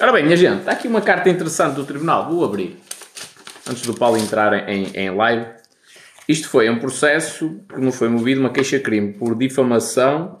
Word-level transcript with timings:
Ora 0.00 0.12
bem, 0.12 0.24
minha 0.24 0.36
gente, 0.36 0.60
está 0.60 0.72
aqui 0.72 0.88
uma 0.88 1.02
carta 1.02 1.28
interessante 1.28 1.74
do 1.74 1.84
Tribunal. 1.84 2.26
Vou 2.26 2.42
abrir. 2.42 2.78
Antes 3.68 3.82
do 3.82 3.92
Paulo 3.92 4.16
entrar 4.16 4.66
em, 4.66 4.90
em 4.94 5.10
live. 5.10 5.44
Isto 6.26 6.48
foi 6.48 6.70
um 6.70 6.78
processo 6.78 7.60
que 7.68 7.78
nos 7.78 7.96
foi 7.96 8.08
movido 8.08 8.40
uma 8.40 8.48
queixa-crime 8.48 9.12
por 9.12 9.36
difamação. 9.36 10.40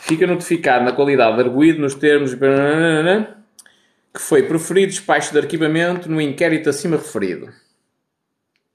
Fica 0.00 0.26
notificado 0.26 0.84
na 0.84 0.92
qualidade 0.92 1.36
de 1.36 1.42
arguído 1.44 1.80
nos 1.80 1.94
termos 1.94 2.34
que 2.34 4.20
foi 4.20 4.42
proferido 4.42 4.92
despacho 4.92 5.32
de 5.32 5.38
arquivamento 5.38 6.10
no 6.10 6.20
inquérito 6.20 6.68
acima 6.68 6.98
referido. 6.98 7.48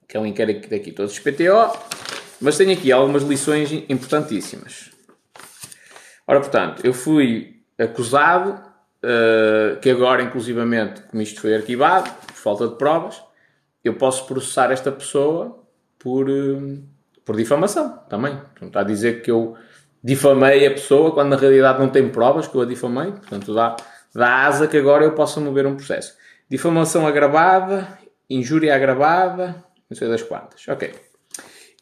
Que 0.07 0.17
é 0.17 0.19
um 0.19 0.25
inquérito 0.25 0.71
daqui 0.71 0.91
todos 0.91 1.11
os 1.11 1.19
PTO. 1.19 1.71
Mas 2.41 2.57
tenho 2.57 2.73
aqui 2.73 2.91
algumas 2.91 3.21
lições 3.21 3.71
importantíssimas. 3.87 4.89
Ora, 6.25 6.39
portanto, 6.39 6.81
eu 6.83 6.95
fui 6.95 7.61
acusado 7.77 8.68
uh, 9.03 9.79
que 9.79 9.89
agora, 9.89 10.21
inclusivamente, 10.21 11.01
como 11.03 11.21
isto 11.21 11.41
foi 11.41 11.55
arquivado, 11.55 12.09
por 12.27 12.35
falta 12.35 12.67
de 12.67 12.75
provas, 12.75 13.21
eu 13.83 13.95
posso 13.95 14.25
processar 14.25 14.71
esta 14.71 14.91
pessoa 14.91 15.63
por, 15.97 16.29
uh, 16.29 16.83
por 17.25 17.35
difamação 17.35 17.97
também. 18.09 18.35
Portanto, 18.35 18.67
está 18.67 18.79
a 18.81 18.83
dizer 18.83 19.21
que 19.21 19.31
eu 19.31 19.55
difamei 20.03 20.65
a 20.65 20.71
pessoa 20.71 21.13
quando 21.13 21.29
na 21.29 21.35
realidade 21.35 21.79
não 21.79 21.89
tem 21.89 22.09
provas 22.09 22.47
que 22.47 22.55
eu 22.55 22.61
a 22.61 22.65
difamei. 22.65 23.11
Portanto, 23.11 23.53
dá, 23.53 23.75
dá 24.13 24.45
asa 24.45 24.67
que 24.67 24.77
agora 24.77 25.03
eu 25.03 25.13
possa 25.13 25.39
mover 25.39 25.65
um 25.65 25.75
processo. 25.75 26.15
Difamação 26.49 27.05
agravada, 27.05 27.99
injúria 28.29 28.75
agravada, 28.75 29.63
não 29.89 29.95
sei 29.97 30.07
das 30.07 30.23
quantas. 30.23 30.67
Ok. 30.67 30.93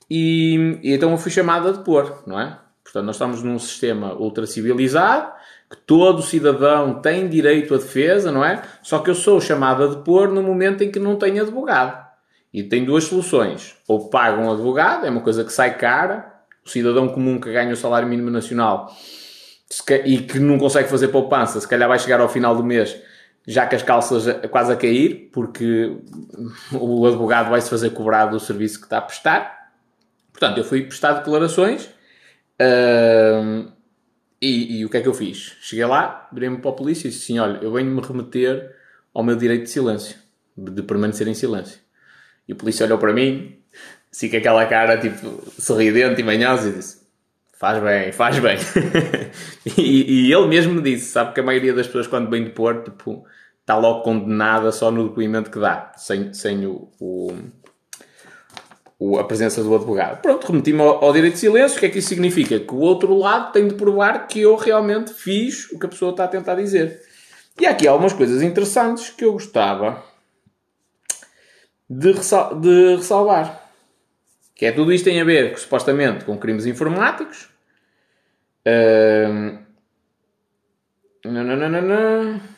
E, 0.09 0.79
e 0.83 0.93
então 0.93 1.11
eu 1.11 1.17
fui 1.17 1.31
chamado 1.31 1.67
a 1.67 1.71
depor, 1.71 2.23
não 2.25 2.39
é? 2.39 2.57
Portanto, 2.83 3.05
nós 3.05 3.15
estamos 3.15 3.43
num 3.43 3.59
sistema 3.59 4.13
ultra 4.13 4.45
civilizado 4.45 5.36
que 5.69 5.77
todo 5.77 6.21
cidadão 6.21 7.01
tem 7.01 7.27
direito 7.27 7.73
à 7.73 7.77
defesa, 7.77 8.31
não 8.31 8.43
é? 8.43 8.61
Só 8.81 8.99
que 8.99 9.09
eu 9.09 9.15
sou 9.15 9.41
chamado 9.41 9.83
a 9.83 9.87
depor 9.87 10.29
no 10.29 10.41
momento 10.41 10.83
em 10.83 10.91
que 10.91 10.99
não 10.99 11.15
tenho 11.15 11.41
advogado. 11.41 12.07
E 12.53 12.63
tem 12.63 12.85
duas 12.85 13.03
soluções. 13.03 13.75
Ou 13.87 14.09
pago 14.09 14.41
um 14.41 14.51
advogado, 14.51 15.05
é 15.05 15.09
uma 15.09 15.21
coisa 15.21 15.43
que 15.43 15.51
sai 15.51 15.77
cara. 15.77 16.33
O 16.65 16.69
cidadão 16.69 17.07
comum 17.09 17.39
que 17.39 17.51
ganha 17.51 17.73
o 17.73 17.77
salário 17.77 18.07
mínimo 18.07 18.29
nacional 18.29 18.91
e 20.05 20.19
que 20.19 20.39
não 20.39 20.57
consegue 20.57 20.89
fazer 20.89 21.09
poupança, 21.09 21.59
se 21.59 21.67
calhar 21.67 21.89
vai 21.89 21.99
chegar 21.99 22.21
ao 22.21 22.29
final 22.29 22.55
do 22.55 22.63
mês 22.63 22.97
já 23.47 23.65
com 23.65 23.75
as 23.75 23.83
calças 23.83 24.25
quase 24.49 24.73
a 24.73 24.75
cair, 24.75 25.29
porque 25.31 25.97
o 26.73 27.05
advogado 27.05 27.49
vai 27.49 27.61
se 27.61 27.69
fazer 27.69 27.91
cobrar 27.91 28.25
do 28.25 28.39
serviço 28.39 28.79
que 28.79 28.85
está 28.85 28.97
a 28.97 29.01
prestar. 29.01 29.71
Portanto, 30.33 30.57
eu 30.57 30.65
fui 30.65 30.83
prestar 30.83 31.13
declarações. 31.13 31.85
Uh, 32.61 33.71
e, 34.41 34.79
e, 34.79 34.85
o 34.85 34.89
que 34.89 34.97
é 34.97 35.01
que 35.01 35.07
eu 35.07 35.13
fiz? 35.13 35.55
Cheguei 35.61 35.85
lá, 35.85 36.27
virei-me 36.31 36.59
para 36.59 36.69
a 36.69 36.73
polícia 36.73 37.07
e 37.07 37.11
disse 37.11 37.23
assim: 37.23 37.39
Olha, 37.39 37.57
eu 37.61 37.71
venho-me 37.71 38.01
remeter 38.01 38.75
ao 39.13 39.23
meu 39.23 39.35
direito 39.35 39.63
de 39.63 39.69
silêncio, 39.69 40.17
de 40.55 40.83
permanecer 40.83 41.27
em 41.27 41.33
silêncio. 41.33 41.79
E 42.47 42.53
o 42.53 42.55
polícia 42.55 42.85
olhou 42.85 42.99
para 42.99 43.13
mim, 43.13 43.57
assim 44.11 44.29
com 44.29 44.37
aquela 44.37 44.65
cara 44.67 44.97
tipo 44.97 45.51
sorridente 45.59 46.21
e 46.21 46.23
manhosa 46.23 46.69
e 46.69 46.73
disse: 46.73 47.01
Faz 47.57 47.81
bem, 47.81 48.11
faz 48.11 48.37
bem. 48.37 48.57
e, 49.77 50.27
e, 50.27 50.31
ele 50.31 50.47
mesmo 50.47 50.75
me 50.75 50.81
disse: 50.81 51.11
Sabe 51.11 51.33
que 51.33 51.39
a 51.39 51.43
maioria 51.43 51.73
das 51.73 51.87
pessoas, 51.87 52.05
quando 52.05 52.29
vem 52.29 52.43
depor, 52.43 52.83
tipo, 52.83 53.25
está 53.61 53.75
logo 53.75 54.03
condenada 54.03 54.71
só 54.71 54.91
no 54.91 55.09
depoimento 55.09 55.49
que 55.49 55.59
dá, 55.59 55.91
sem, 55.97 56.31
sem 56.33 56.67
o, 56.67 56.91
o 56.99 57.35
a 59.19 59.23
presença 59.23 59.63
do 59.63 59.75
advogado. 59.75 60.21
Pronto, 60.21 60.47
remeti-me 60.47 60.81
ao, 60.81 61.05
ao, 61.05 61.13
direito 61.13 61.33
de 61.33 61.39
silêncio. 61.39 61.77
O 61.77 61.79
que 61.79 61.85
é 61.85 61.89
que 61.89 61.99
isso 61.99 62.09
significa? 62.09 62.59
Que 62.59 62.73
o 62.73 62.79
outro 62.79 63.15
lado 63.15 63.51
tem 63.51 63.67
de 63.67 63.75
provar 63.75 64.27
que 64.27 64.41
eu 64.41 64.55
realmente 64.55 65.13
fiz 65.13 65.71
o 65.71 65.79
que 65.79 65.85
a 65.85 65.89
pessoa 65.89 66.11
está 66.11 66.23
a 66.23 66.27
tentar 66.27 66.55
dizer. 66.55 67.01
E 67.59 67.65
há 67.65 67.71
aqui 67.71 67.87
algumas 67.87 68.13
coisas 68.13 68.41
interessantes 68.41 69.09
que 69.09 69.23
eu 69.23 69.33
gostava 69.33 70.03
de, 71.89 72.11
ressal 72.11 72.59
de 72.59 72.95
ressalvar. 72.95 73.69
Que 74.55 74.65
é 74.65 74.71
tudo 74.71 74.91
isto 74.91 75.05
tem 75.05 75.21
a 75.21 75.23
ver, 75.23 75.57
supostamente, 75.57 76.25
com 76.25 76.37
crimes 76.37 76.65
informáticos. 76.65 77.49
Uh... 78.65 79.59
Não, 81.23 81.43
não, 81.43 81.55
não, 81.55 81.69
não, 81.69 81.81
não. 81.81 82.56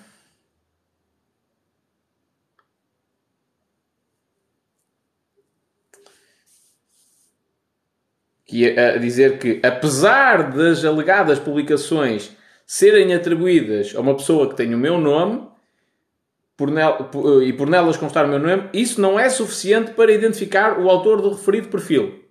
Que 8.49 8.65
a 8.79 8.97
dizer 8.97 9.37
que, 9.37 9.59
apesar 9.63 10.51
das 10.51 10.83
alegadas 10.83 11.37
publicações 11.37 12.35
serem 12.65 13.13
atribuídas 13.13 13.93
a 13.95 13.99
uma 13.99 14.15
pessoa 14.15 14.49
que 14.49 14.55
tem 14.55 14.73
o 14.73 14.77
meu 14.77 14.97
nome 14.97 15.47
por 16.57 16.71
nel, 16.71 16.95
por, 16.95 17.43
e 17.43 17.53
por 17.53 17.69
nelas 17.69 17.95
constar 17.95 18.25
o 18.25 18.27
meu 18.27 18.39
nome, 18.39 18.67
isso 18.73 18.99
não 18.99 19.19
é 19.19 19.29
suficiente 19.29 19.91
para 19.91 20.11
identificar 20.11 20.79
o 20.79 20.89
autor 20.89 21.21
do 21.21 21.29
referido 21.29 21.67
perfil. 21.67 22.23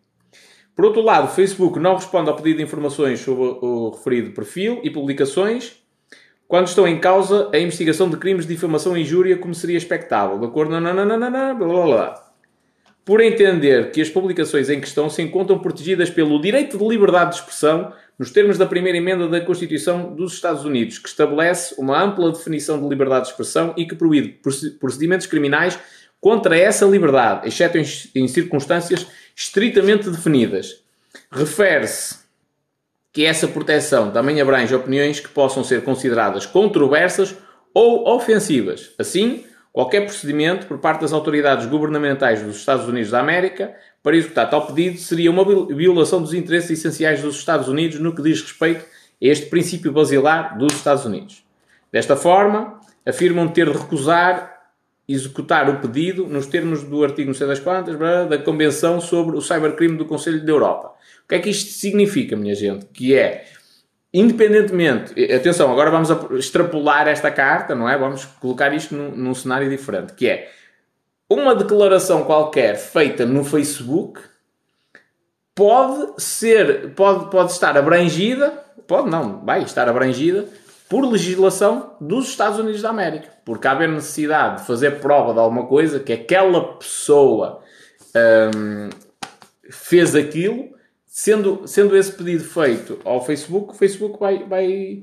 Por 0.75 0.87
outro 0.87 1.03
lado, 1.03 1.27
o 1.27 1.31
Facebook 1.31 1.78
não 1.78 1.95
responde 1.95 2.28
ao 2.28 2.34
pedido 2.34 2.57
de 2.57 2.65
informações 2.65 3.21
sobre 3.21 3.45
o 3.45 3.91
referido 3.91 4.33
perfil 4.33 4.81
e 4.83 4.91
publicações 4.91 5.77
quando 6.49 6.67
estão 6.67 6.89
em 6.89 6.99
causa 6.99 7.49
a 7.53 7.59
investigação 7.61 8.11
de 8.11 8.17
crimes 8.17 8.45
de 8.45 8.55
difamação 8.55 8.97
e 8.97 9.03
injúria, 9.03 9.39
como 9.39 9.55
seria 9.55 9.77
expectável, 9.77 10.37
de 10.41 10.47
acordo 10.47 10.81
na 10.81 10.93
blá 10.93 11.55
blá 11.55 11.55
blá 11.55 12.28
por 13.09 13.23
entender 13.23 13.91
que 13.91 14.03
as 14.03 14.11
publicações 14.11 14.69
em 14.69 14.79
questão 14.79 15.09
se 15.09 15.23
encontram 15.23 15.59
protegidas 15.59 16.11
pelo 16.11 16.39
direito 16.39 16.77
de 16.77 16.87
liberdade 16.87 17.31
de 17.31 17.37
expressão 17.37 17.91
nos 18.19 18.31
termos 18.31 18.59
da 18.59 18.67
primeira 18.67 18.99
emenda 18.99 19.27
da 19.27 19.41
Constituição 19.41 20.15
dos 20.15 20.35
Estados 20.35 20.63
Unidos, 20.63 20.99
que 20.99 21.09
estabelece 21.09 21.75
uma 21.79 21.99
ampla 21.99 22.31
definição 22.31 22.79
de 22.79 22.87
liberdade 22.87 23.25
de 23.25 23.31
expressão 23.31 23.73
e 23.79 23.87
que 23.87 23.95
proíbe 23.95 24.39
procedimentos 24.79 25.27
criminais 25.27 25.79
contra 26.21 26.59
essa 26.59 26.85
liberdade, 26.85 27.49
exceto 27.49 27.79
em, 27.79 28.29
circunstâncias 28.29 29.07
estritamente 29.35 30.11
definidas. 30.11 30.83
Refere-se 31.33 32.17
que 33.11 33.25
essa 33.25 33.49
proteção 33.49 34.11
também 34.11 34.39
abrange 34.39 34.75
opiniões 34.75 35.19
que 35.19 35.31
possam 35.31 35.65
ser 35.65 35.83
consideradas 35.83 36.45
controversas 36.45 37.35
ou 37.73 38.07
ofensivas. 38.07 38.91
Assim, 38.99 39.47
qualquer 39.73 40.05
procedimento 40.05 40.67
por 40.67 40.79
parte 40.79 41.03
das 41.03 41.12
autoridades 41.12 41.67
governamentais 41.67 42.43
dos 42.43 42.56
Estados 42.56 42.87
Unidos 42.89 43.11
da 43.11 43.21
América 43.21 43.75
para 44.03 44.17
executar 44.17 44.49
tal 44.49 44.67
pedido 44.67 44.99
seria 44.99 45.31
uma 45.31 45.45
violação 45.75 46.21
dos 46.21 46.34
interesses 46.34 46.79
essenciais 46.79 47.23
dos 47.23 47.37
Estados 47.37 47.69
Unidos 47.69 47.99
no 47.99 48.15
que 48.15 48.23
diz 48.23 48.41
respeito 48.43 48.84
a 48.84 48.84
este 49.21 49.47
princípio 49.47 49.93
basilar 49.93 50.57
dos 50.57 50.73
Estados 50.75 51.05
Unidos. 51.05 51.45
Desta 51.93 52.17
forma, 52.17 52.81
afirmam 53.07 53.49
ter 53.49 53.71
de 53.71 53.78
recusar 53.78 54.59
executar 55.09 55.71
o 55.71 55.81
pedido 55.81 56.27
nos 56.27 56.47
termos 56.47 56.83
do 56.83 57.03
artigo 57.03 57.28
não 57.28 57.34
sei 57.34 57.47
das 57.47 57.59
quantas 57.59 57.99
da 58.28 58.39
Convenção 58.39 59.01
sobre 59.01 59.37
o 59.37 59.41
Cybercrime 59.41 59.97
do 59.97 60.05
Conselho 60.05 60.45
da 60.45 60.53
Europa. 60.53 60.89
O 61.25 61.28
que 61.28 61.34
é 61.34 61.39
que 61.39 61.49
isto 61.49 61.71
significa, 61.71 62.37
minha 62.37 62.55
gente? 62.55 62.84
Que 62.87 63.15
é 63.15 63.47
independentemente, 64.13 65.13
atenção, 65.33 65.71
agora 65.71 65.91
vamos 65.91 66.11
extrapolar 66.33 67.09
esta 67.09 67.31
carta, 67.31 67.75
não 67.75 67.89
é? 67.89 67.97
Vamos 67.97 68.25
colocar 68.25 68.73
isto 68.75 68.95
num, 68.95 69.11
num, 69.11 69.35
cenário 69.35 69.69
diferente, 69.69 70.15
que 70.15 70.29
é 70.29 70.51
uma 71.29 71.55
declaração 71.55 72.25
qualquer 72.25 72.77
feita 72.77 73.27
no 73.27 73.45
Facebook 73.45 74.21
pode 75.55 76.23
ser, 76.23 76.95
pode, 76.95 77.31
pode 77.31 77.53
estar 77.53 77.77
abrangida, 77.77 78.51
pode 78.87 79.11
não, 79.11 79.45
vai 79.45 79.63
estar 79.63 79.89
abrangida 79.89 80.47
por 80.89 81.05
legislação 81.05 81.97
dos 82.01 82.29
Estados 82.29 82.59
Unidos 82.59 82.81
da 82.81 82.91
América, 82.91 83.29
porque 83.45 83.69
haver 83.69 83.89
necessidade 83.89 84.61
de 84.61 84.67
fazer 84.67 85.01
prova 85.01 85.35
de 85.35 85.41
alguma 85.41 85.67
coisa 85.67 86.01
que 86.01 86.13
aquela 86.13 86.77
pessoa 86.77 87.61
hum, 88.55 88.89
fez 89.69 90.15
aquilo 90.15 90.78
Sendo, 91.21 91.67
sendo 91.67 91.97
esse 91.97 92.12
pedido 92.12 92.45
feito 92.45 93.01
ao 93.05 93.27
Facebook, 93.27 93.73
o 93.73 93.77
Facebook 93.77 94.21
vai, 94.21 94.45
vai, 94.45 95.03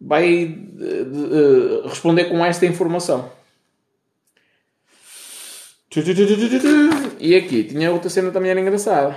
vai 0.00 0.46
uh, 0.46 1.86
responder 1.86 2.24
com 2.24 2.44
esta 2.44 2.66
informação. 2.66 3.30
E 7.20 7.36
aqui 7.36 7.62
tinha 7.62 7.92
outra 7.92 8.10
cena 8.10 8.32
também 8.32 8.50
era 8.50 8.60
engraçada. 8.60 9.14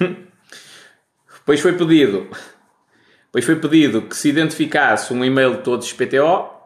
Pois 1.44 1.60
foi 1.60 1.76
pedido. 1.76 2.30
Pois 3.30 3.44
foi 3.44 3.56
pedido 3.56 4.02
que 4.02 4.16
se 4.16 4.30
identificasse 4.30 5.12
um 5.12 5.22
e-mail 5.22 5.58
de 5.58 5.62
todos 5.62 5.86
os 5.86 5.92
PTO 5.92 6.57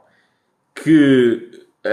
que 0.74 1.50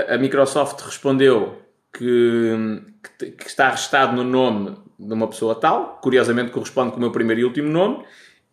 a 0.10 0.18
Microsoft 0.18 0.82
respondeu 0.82 1.62
que, 1.94 2.82
que, 3.18 3.48
está 3.48 3.70
registado 3.70 4.16
no 4.16 4.24
nome 4.24 4.78
de 4.98 5.14
uma 5.14 5.28
pessoa 5.28 5.56
tal, 5.56 6.00
curiosamente 6.02 6.52
corresponde 6.52 6.92
com 6.92 6.98
o 6.98 7.00
meu 7.00 7.12
primeiro 7.12 7.42
e 7.42 7.46
último 7.46 7.70
nome, 7.70 8.04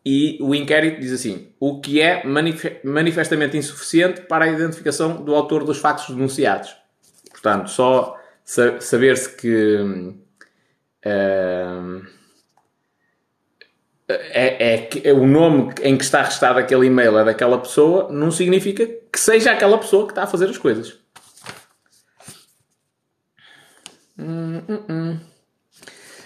e 0.04 0.38
o 0.40 0.54
inquérito 0.54 1.00
diz 1.00 1.12
assim: 1.12 1.48
o 1.58 1.80
que 1.80 2.00
é 2.00 2.22
manifestamente 2.84 3.56
insuficiente 3.56 4.22
para 4.22 4.44
a 4.44 4.48
identificação 4.48 5.22
do 5.22 5.34
autor 5.34 5.64
dos 5.64 5.78
fatos 5.78 6.08
denunciados. 6.08 6.76
Portanto, 7.30 7.70
só 7.70 8.16
saber-se 8.44 9.36
que 9.36 10.14
Uh, 11.06 12.04
é, 14.08 14.74
é, 14.74 14.88
é, 15.04 15.12
o 15.12 15.24
nome 15.24 15.72
em 15.82 15.96
que 15.96 16.02
está 16.02 16.22
registado 16.22 16.58
aquele 16.58 16.86
e-mail 16.86 17.16
é 17.18 17.24
daquela 17.24 17.58
pessoa, 17.58 18.08
não 18.10 18.30
significa 18.30 18.88
que 19.16 19.20
seja 19.20 19.50
aquela 19.50 19.78
pessoa 19.78 20.04
que 20.04 20.12
está 20.12 20.24
a 20.24 20.26
fazer 20.26 20.44
as 20.50 20.58
coisas. 20.58 20.94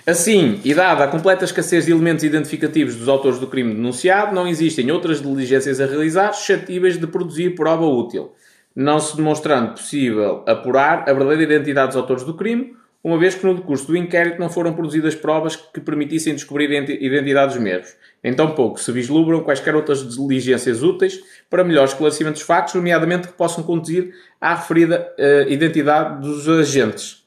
Assim, 0.04 0.60
e 0.64 0.74
dada 0.74 1.04
a 1.04 1.06
completa 1.06 1.44
escassez 1.44 1.86
de 1.86 1.92
elementos 1.92 2.24
identificativos 2.24 2.96
dos 2.96 3.08
autores 3.08 3.38
do 3.38 3.46
crime 3.46 3.72
denunciado, 3.72 4.34
não 4.34 4.48
existem 4.48 4.90
outras 4.90 5.22
diligências 5.22 5.80
a 5.80 5.86
realizar 5.86 6.32
suscetíveis 6.32 6.98
de 6.98 7.06
produzir 7.06 7.54
prova 7.54 7.86
útil, 7.86 8.32
não 8.74 8.98
se 8.98 9.16
demonstrando 9.16 9.74
possível 9.74 10.42
apurar 10.44 11.08
a 11.08 11.12
verdadeira 11.12 11.54
identidade 11.54 11.88
dos 11.88 11.96
autores 11.96 12.24
do 12.24 12.34
crime, 12.34 12.74
uma 13.04 13.18
vez 13.18 13.36
que 13.36 13.46
no 13.46 13.54
decurso 13.54 13.86
do 13.86 13.96
inquérito 13.96 14.40
não 14.40 14.50
foram 14.50 14.72
produzidas 14.74 15.14
provas 15.14 15.54
que 15.54 15.80
permitissem 15.80 16.34
descobrir 16.34 16.76
a 16.76 16.80
identidade 16.80 17.54
dos 17.54 17.62
mesmos. 17.62 17.94
Em 18.22 18.34
tão 18.34 18.54
pouco 18.54 18.78
se 18.78 18.92
vislumbram 18.92 19.42
quaisquer 19.42 19.74
outras 19.74 20.06
diligências 20.06 20.82
úteis 20.82 21.20
para 21.48 21.64
melhor 21.64 21.86
esclarecimento 21.86 22.34
dos 22.34 22.42
factos, 22.42 22.74
nomeadamente 22.74 23.28
que 23.28 23.34
possam 23.34 23.64
conduzir 23.64 24.14
à 24.40 24.54
referida 24.54 25.10
uh, 25.18 25.50
identidade 25.50 26.20
dos 26.20 26.46
agentes. 26.48 27.24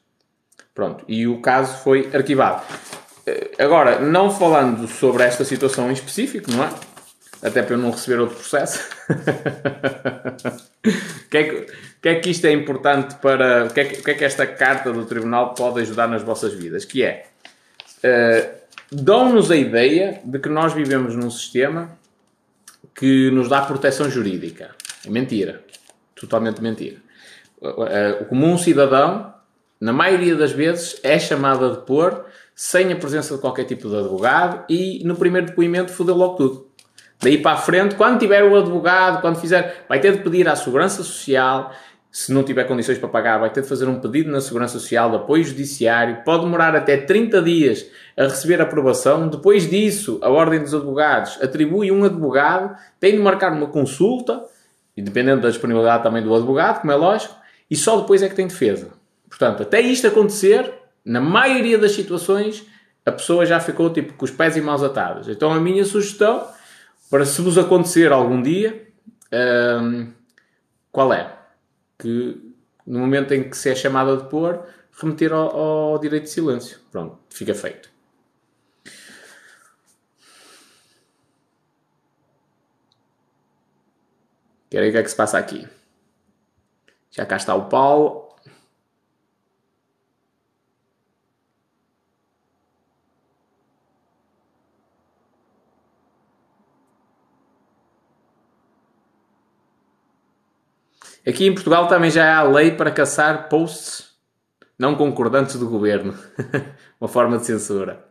Pronto, 0.72 1.04
e 1.08 1.26
o 1.26 1.40
caso 1.40 1.82
foi 1.82 2.10
arquivado. 2.14 2.62
Uh, 3.26 3.62
agora, 3.62 3.98
não 3.98 4.30
falando 4.30 4.86
sobre 4.86 5.24
esta 5.24 5.44
situação 5.44 5.90
em 5.90 5.94
específico, 5.94 6.50
não 6.52 6.62
é? 6.62 6.70
Até 7.42 7.62
para 7.62 7.74
eu 7.74 7.78
não 7.78 7.90
receber 7.90 8.20
outro 8.20 8.36
processo. 8.36 8.88
que, 11.30 11.36
é 11.36 11.44
que, 11.44 11.66
que 12.00 12.08
é 12.08 12.14
que 12.14 12.30
isto 12.30 12.46
é 12.46 12.52
importante 12.52 13.16
para. 13.16 13.66
O 13.66 13.70
que 13.70 13.80
é 13.80 13.84
que, 13.84 14.00
que, 14.00 14.10
é 14.12 14.14
que 14.14 14.24
esta 14.24 14.46
carta 14.46 14.90
do 14.92 15.04
Tribunal 15.04 15.54
pode 15.54 15.80
ajudar 15.80 16.06
nas 16.08 16.22
vossas 16.22 16.54
vidas? 16.54 16.86
Que 16.86 17.02
é. 17.02 17.26
Uh, 17.98 18.63
dão-nos 18.90 19.50
a 19.50 19.56
ideia 19.56 20.20
de 20.24 20.38
que 20.38 20.48
nós 20.48 20.72
vivemos 20.72 21.14
num 21.14 21.30
sistema 21.30 21.90
que 22.94 23.30
nos 23.30 23.48
dá 23.48 23.62
proteção 23.62 24.08
jurídica. 24.10 24.70
É 25.04 25.10
mentira. 25.10 25.64
Totalmente 26.14 26.62
mentira. 26.62 26.96
O 28.20 28.24
comum 28.26 28.56
cidadão, 28.58 29.34
na 29.80 29.92
maioria 29.92 30.36
das 30.36 30.52
vezes, 30.52 31.00
é 31.02 31.18
chamado 31.18 31.64
a 31.64 31.68
depor 31.70 32.24
sem 32.54 32.92
a 32.92 32.96
presença 32.96 33.34
de 33.34 33.40
qualquer 33.40 33.64
tipo 33.64 33.88
de 33.88 33.96
advogado 33.96 34.64
e 34.68 35.02
no 35.04 35.16
primeiro 35.16 35.48
depoimento 35.48 35.92
fodeu 35.92 36.14
logo 36.14 36.36
tudo. 36.36 36.68
Daí 37.20 37.38
para 37.38 37.52
a 37.52 37.56
frente, 37.56 37.94
quando 37.94 38.18
tiver 38.18 38.44
o 38.44 38.56
advogado, 38.56 39.20
quando 39.20 39.40
fizer, 39.40 39.86
vai 39.88 39.98
ter 39.98 40.12
de 40.12 40.22
pedir 40.22 40.46
à 40.48 40.54
Segurança 40.54 41.02
Social 41.02 41.72
se 42.14 42.32
não 42.32 42.44
tiver 42.44 42.62
condições 42.62 42.96
para 42.96 43.08
pagar, 43.08 43.38
vai 43.38 43.50
ter 43.50 43.62
de 43.62 43.68
fazer 43.68 43.88
um 43.88 43.98
pedido 43.98 44.30
na 44.30 44.40
Segurança 44.40 44.78
Social 44.78 45.10
de 45.10 45.16
apoio 45.16 45.42
judiciário, 45.42 46.22
pode 46.24 46.44
demorar 46.44 46.76
até 46.76 46.96
30 46.96 47.42
dias 47.42 47.84
a 48.16 48.22
receber 48.22 48.60
aprovação. 48.60 49.26
Depois 49.26 49.68
disso, 49.68 50.20
a 50.22 50.30
Ordem 50.30 50.60
dos 50.60 50.72
Advogados 50.72 51.42
atribui 51.42 51.90
um 51.90 52.04
advogado, 52.04 52.78
tem 53.00 53.16
de 53.16 53.18
marcar 53.18 53.52
uma 53.52 53.66
consulta, 53.66 54.44
e 54.96 55.02
dependendo 55.02 55.42
da 55.42 55.50
disponibilidade 55.50 56.04
também 56.04 56.22
do 56.22 56.32
advogado, 56.32 56.82
como 56.82 56.92
é 56.92 56.94
lógico, 56.94 57.34
e 57.68 57.74
só 57.74 58.00
depois 58.00 58.22
é 58.22 58.28
que 58.28 58.36
tem 58.36 58.46
defesa. 58.46 58.90
Portanto, 59.28 59.64
até 59.64 59.80
isto 59.80 60.06
acontecer, 60.06 60.72
na 61.04 61.20
maioria 61.20 61.78
das 61.78 61.96
situações, 61.96 62.64
a 63.04 63.10
pessoa 63.10 63.44
já 63.44 63.58
ficou 63.58 63.90
tipo 63.90 64.12
com 64.12 64.24
os 64.24 64.30
pés 64.30 64.56
e 64.56 64.60
mãos 64.60 64.84
atados. 64.84 65.28
Então, 65.28 65.50
a 65.50 65.58
minha 65.58 65.84
sugestão, 65.84 66.46
para 67.10 67.24
se 67.24 67.42
vos 67.42 67.58
acontecer 67.58 68.12
algum 68.12 68.40
dia, 68.40 68.86
hum, 69.82 70.12
qual 70.92 71.12
é? 71.12 71.42
Que 71.98 72.54
no 72.86 72.98
momento 72.98 73.32
em 73.32 73.48
que 73.48 73.56
se 73.56 73.70
é 73.70 73.74
chamado 73.74 74.10
a 74.10 74.16
depor, 74.16 74.66
remeter 74.92 75.32
ao, 75.32 75.56
ao 75.56 75.98
direito 75.98 76.24
de 76.24 76.30
silêncio. 76.30 76.80
Pronto, 76.90 77.18
fica 77.30 77.54
feito. 77.54 77.90
Querem 84.70 84.90
ver 84.90 84.90
o 84.90 84.92
que 84.92 84.98
é 84.98 85.02
que 85.04 85.10
se 85.10 85.16
passa 85.16 85.38
aqui? 85.38 85.68
Já 87.10 87.24
cá 87.24 87.36
está 87.36 87.54
o 87.54 87.68
Paulo. 87.68 88.23
Aqui 101.26 101.46
em 101.46 101.54
Portugal 101.54 101.88
também 101.88 102.10
já 102.10 102.38
há 102.38 102.42
lei 102.42 102.72
para 102.72 102.90
caçar 102.90 103.48
posts 103.48 104.14
não 104.78 104.94
concordantes 104.96 105.58
do 105.58 105.68
governo. 105.68 106.14
Uma 107.00 107.08
forma 107.08 107.38
de 107.38 107.46
censura. 107.46 108.04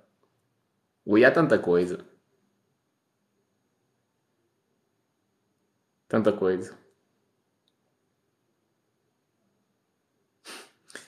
Ui, 1.06 1.24
há 1.24 1.32
tanta 1.32 1.60
coisa. 1.60 2.00
Tanta 6.08 6.32
coisa. 6.32 6.76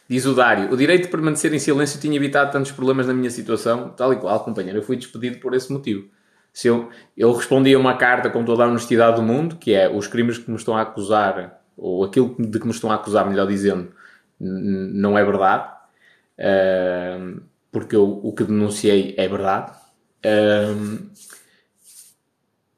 Diz 0.07 0.25
o 0.25 0.35
Dário, 0.35 0.71
o 0.71 0.77
direito 0.77 1.03
de 1.03 1.07
permanecer 1.09 1.51
em 1.51 1.57
silêncio 1.57 1.99
tinha 1.99 2.15
evitado 2.15 2.51
tantos 2.51 2.71
problemas 2.71 3.07
na 3.07 3.13
minha 3.13 3.31
situação, 3.31 3.89
tal 3.89 4.13
e 4.13 4.17
qual, 4.17 4.43
companheiro. 4.43 4.77
Eu 4.77 4.83
fui 4.83 4.95
despedido 4.95 5.39
por 5.39 5.55
esse 5.55 5.71
motivo. 5.73 6.09
Se 6.53 6.67
eu, 6.67 6.89
eu 7.17 7.33
respondi 7.33 7.73
a 7.73 7.79
uma 7.79 7.97
carta 7.97 8.29
com 8.29 8.45
toda 8.45 8.63
a 8.63 8.67
honestidade 8.67 9.15
do 9.15 9.23
mundo, 9.23 9.57
que 9.57 9.73
é 9.73 9.89
os 9.89 10.07
crimes 10.07 10.37
que 10.37 10.49
me 10.49 10.57
estão 10.57 10.77
a 10.77 10.81
acusar 10.81 11.54
ou 11.77 12.03
aquilo 12.03 12.35
de 12.37 12.59
que 12.59 12.65
me 12.65 12.71
estão 12.71 12.91
a 12.91 12.95
acusar, 12.95 13.27
melhor 13.29 13.47
dizendo, 13.47 13.91
não 14.39 15.17
é 15.17 15.23
verdade, 15.23 15.71
uh, 16.39 17.41
porque 17.71 17.95
eu, 17.95 18.19
o 18.23 18.33
que 18.33 18.43
denunciei 18.43 19.13
é 19.17 19.27
verdade. 19.27 19.73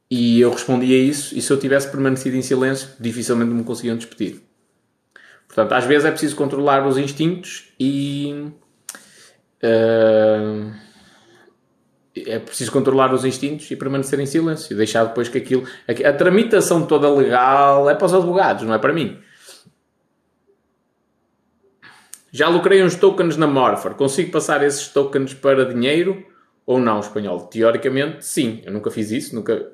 E 0.09 0.39
eu 0.39 0.51
respondi 0.51 0.93
a 0.93 0.97
isso, 0.97 1.37
e 1.37 1.41
se 1.41 1.51
eu 1.51 1.59
tivesse 1.59 1.89
permanecido 1.91 2.35
em 2.37 2.41
silêncio, 2.41 2.89
dificilmente 2.99 3.51
me 3.51 3.63
conseguiam 3.63 3.97
despedir. 3.97 4.41
Portanto, 5.47 5.73
às 5.73 5.85
vezes 5.85 6.05
é 6.05 6.11
preciso 6.11 6.35
controlar 6.35 6.85
os 6.85 6.97
instintos 6.97 7.73
e. 7.79 8.51
Uh, 9.63 10.86
é 12.25 12.39
preciso 12.39 12.71
controlar 12.71 13.13
os 13.13 13.25
instintos 13.25 13.69
e 13.69 13.75
permanecer 13.75 14.19
em 14.19 14.25
silêncio, 14.25 14.75
deixar 14.75 15.05
depois 15.05 15.29
que 15.29 15.37
aquilo. 15.37 15.67
A, 15.87 16.13
tramitação 16.13 16.85
toda 16.85 17.09
legal 17.09 17.89
é 17.89 17.95
para 17.95 18.05
os 18.05 18.13
advogados, 18.13 18.63
não 18.63 18.73
é 18.73 18.77
para 18.77 18.93
mim. 18.93 19.17
Já 22.31 22.47
lucrei 22.49 22.83
uns 22.83 22.95
tokens 22.95 23.37
na 23.37 23.47
Morpher. 23.47 23.93
Consigo 23.93 24.31
passar 24.31 24.63
esses 24.63 24.87
tokens 24.89 25.33
para 25.33 25.65
dinheiro 25.65 26.25
ou 26.65 26.79
não, 26.79 26.99
espanhol? 26.99 27.39
Teoricamente, 27.47 28.25
sim. 28.25 28.61
Eu 28.65 28.73
nunca 28.73 28.91
fiz 28.91 29.09
isso, 29.11 29.33
nunca 29.33 29.69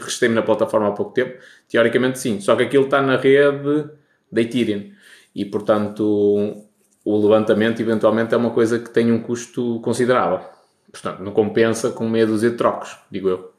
registrei-me 0.00 0.34
na 0.34 0.42
plataforma 0.42 0.88
há 0.88 0.92
pouco 0.92 1.12
tempo. 1.12 1.38
Teoricamente, 1.68 2.18
sim. 2.18 2.40
Só 2.40 2.54
que 2.56 2.62
aquilo 2.62 2.84
está 2.84 3.02
na 3.02 3.16
rede 3.16 3.90
da 4.30 4.40
Ethereum. 4.40 4.92
E, 5.34 5.44
portanto, 5.44 6.64
o 7.04 7.16
levantamento 7.18 7.80
eventualmente 7.80 8.32
é 8.32 8.36
uma 8.36 8.50
coisa 8.50 8.78
que 8.78 8.90
tem 8.90 9.12
um 9.12 9.20
custo 9.20 9.80
considerável. 9.80 10.53
Portanto, 10.94 11.24
não 11.24 11.32
compensa 11.32 11.90
com 11.90 12.08
meia 12.08 12.24
dúzia 12.24 12.50
de 12.50 12.56
trocos, 12.56 12.96
digo 13.10 13.28
eu. 13.28 13.52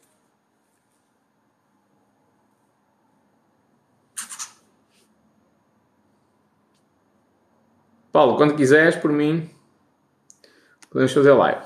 Paulo, 8.10 8.38
quando 8.38 8.56
quiseres, 8.56 8.96
por 8.96 9.12
mim, 9.12 9.50
podemos 10.90 11.12
fazer 11.12 11.34
live. 11.34 11.66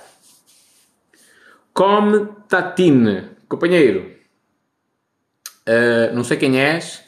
Come 1.71 2.29
Tatine, 2.47 3.29
companheiro. 3.47 4.11
Uh, 5.67 6.15
não 6.15 6.23
sei 6.23 6.37
quem 6.37 6.59
és. 6.59 7.05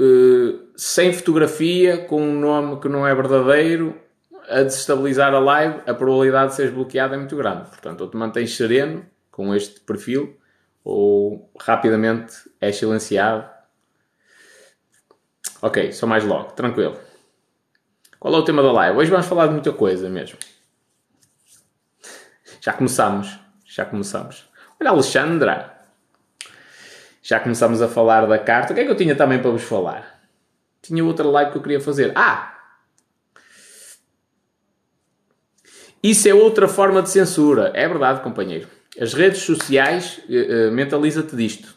Uh, 0.00 0.72
sem 0.74 1.12
fotografia, 1.12 2.06
com 2.06 2.22
um 2.22 2.40
nome 2.40 2.80
que 2.80 2.88
não 2.88 3.06
é 3.06 3.14
verdadeiro, 3.14 4.00
a 4.48 4.62
desestabilizar 4.62 5.34
a 5.34 5.38
live, 5.38 5.80
a 5.86 5.94
probabilidade 5.94 6.50
de 6.50 6.56
seres 6.56 6.72
bloqueado 6.72 7.14
é 7.14 7.18
muito 7.18 7.36
grande. 7.36 7.68
Portanto, 7.68 8.00
ou 8.02 8.08
te 8.08 8.16
mantens 8.16 8.56
sereno 8.56 9.04
com 9.30 9.54
este 9.54 9.80
perfil, 9.80 10.38
ou 10.84 11.50
rapidamente 11.58 12.34
é 12.60 12.70
silenciado. 12.70 13.48
Ok, 15.62 15.92
só 15.92 16.06
mais 16.06 16.24
logo, 16.24 16.52
tranquilo. 16.52 16.96
Qual 18.20 18.34
é 18.34 18.38
o 18.38 18.44
tema 18.44 18.62
da 18.62 18.72
live? 18.72 18.98
Hoje 18.98 19.10
vamos 19.10 19.26
falar 19.26 19.46
de 19.46 19.52
muita 19.52 19.72
coisa 19.72 20.08
mesmo. 20.08 20.38
Já 22.60 22.72
começamos, 22.72 23.38
já 23.66 23.84
começamos. 23.84 24.48
Olha, 24.80 24.90
Alexandra. 24.90 25.74
Já 27.22 27.40
começamos 27.40 27.80
a 27.80 27.88
falar 27.88 28.26
da 28.26 28.38
carta. 28.38 28.72
O 28.72 28.76
que 28.76 28.82
é 28.82 28.84
que 28.84 28.90
eu 28.90 28.96
tinha 28.96 29.16
também 29.16 29.40
para 29.40 29.50
vos 29.50 29.62
falar? 29.62 30.20
Tinha 30.82 31.02
outra 31.04 31.26
live 31.26 31.52
que 31.52 31.58
eu 31.58 31.62
queria 31.62 31.80
fazer. 31.80 32.12
Ah, 32.14 32.53
Isso 36.04 36.28
é 36.28 36.34
outra 36.34 36.68
forma 36.68 37.00
de 37.00 37.08
censura. 37.08 37.72
É 37.74 37.88
verdade, 37.88 38.20
companheiro. 38.20 38.68
As 39.00 39.14
redes 39.14 39.40
sociais, 39.40 40.20
uh, 40.28 40.70
mentaliza-te 40.70 41.34
disto. 41.34 41.74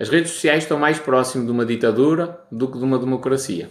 As 0.00 0.08
redes 0.08 0.30
sociais 0.30 0.62
estão 0.62 0.78
mais 0.78 0.98
próximo 0.98 1.44
de 1.44 1.50
uma 1.50 1.66
ditadura 1.66 2.40
do 2.50 2.66
que 2.66 2.78
de 2.78 2.84
uma 2.84 2.98
democracia. 2.98 3.68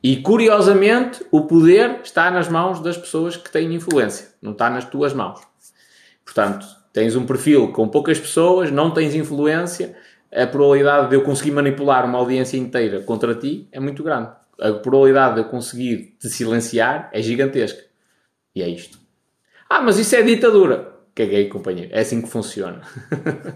E 0.00 0.18
curiosamente, 0.18 1.26
o 1.32 1.40
poder 1.40 1.98
está 2.04 2.30
nas 2.30 2.48
mãos 2.48 2.78
das 2.78 2.96
pessoas 2.96 3.36
que 3.36 3.50
têm 3.50 3.74
influência, 3.74 4.28
não 4.40 4.52
está 4.52 4.70
nas 4.70 4.84
tuas 4.84 5.12
mãos. 5.12 5.40
Portanto, 6.24 6.64
tens 6.92 7.16
um 7.16 7.26
perfil 7.26 7.72
com 7.72 7.88
poucas 7.88 8.20
pessoas, 8.20 8.70
não 8.70 8.92
tens 8.92 9.16
influência, 9.16 9.96
a 10.32 10.46
probabilidade 10.46 11.08
de 11.08 11.16
eu 11.16 11.24
conseguir 11.24 11.50
manipular 11.50 12.04
uma 12.04 12.18
audiência 12.18 12.56
inteira 12.56 13.00
contra 13.00 13.34
ti 13.34 13.68
é 13.72 13.80
muito 13.80 14.04
grande. 14.04 14.30
A 14.60 14.72
probabilidade 14.74 15.34
de 15.34 15.40
eu 15.40 15.44
conseguir 15.46 16.16
te 16.20 16.28
silenciar 16.28 17.10
é 17.12 17.20
gigantesca. 17.20 17.82
E 18.54 18.62
é 18.62 18.68
isto. 18.68 18.99
Ah, 19.70 19.80
mas 19.80 20.00
isso 20.00 20.16
é 20.16 20.22
ditadura. 20.22 20.92
Caguei, 21.14 21.48
companheiro. 21.48 21.90
É 21.94 22.00
assim 22.00 22.20
que 22.20 22.28
funciona. 22.28 22.80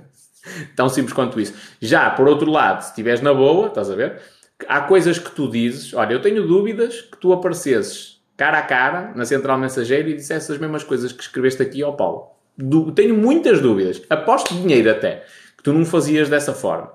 Tão 0.76 0.88
simples 0.88 1.12
quanto 1.12 1.40
isso. 1.40 1.54
Já, 1.80 2.08
por 2.10 2.28
outro 2.28 2.48
lado, 2.50 2.82
se 2.82 2.90
estiveres 2.90 3.20
na 3.20 3.34
boa, 3.34 3.66
estás 3.66 3.90
a 3.90 3.96
ver? 3.96 4.20
Há 4.68 4.82
coisas 4.82 5.18
que 5.18 5.32
tu 5.32 5.50
dizes. 5.50 5.92
Olha, 5.92 6.12
eu 6.12 6.22
tenho 6.22 6.46
dúvidas 6.46 7.00
que 7.00 7.16
tu 7.16 7.32
aparecesses 7.32 8.14
cara 8.36 8.58
a 8.58 8.62
cara 8.62 9.12
na 9.14 9.24
central 9.24 9.58
mensageiro 9.58 10.08
e 10.08 10.14
dissesse 10.14 10.52
as 10.52 10.58
mesmas 10.58 10.84
coisas 10.84 11.12
que 11.12 11.22
escreveste 11.22 11.62
aqui 11.62 11.82
ao 11.82 11.96
Paulo. 11.96 12.28
Du 12.56 12.92
tenho 12.92 13.16
muitas 13.16 13.60
dúvidas. 13.60 14.00
Aposto 14.08 14.54
dinheiro 14.54 14.90
até. 14.90 15.24
Que 15.56 15.64
tu 15.64 15.72
não 15.72 15.84
fazias 15.84 16.28
dessa 16.28 16.52
forma. 16.52 16.92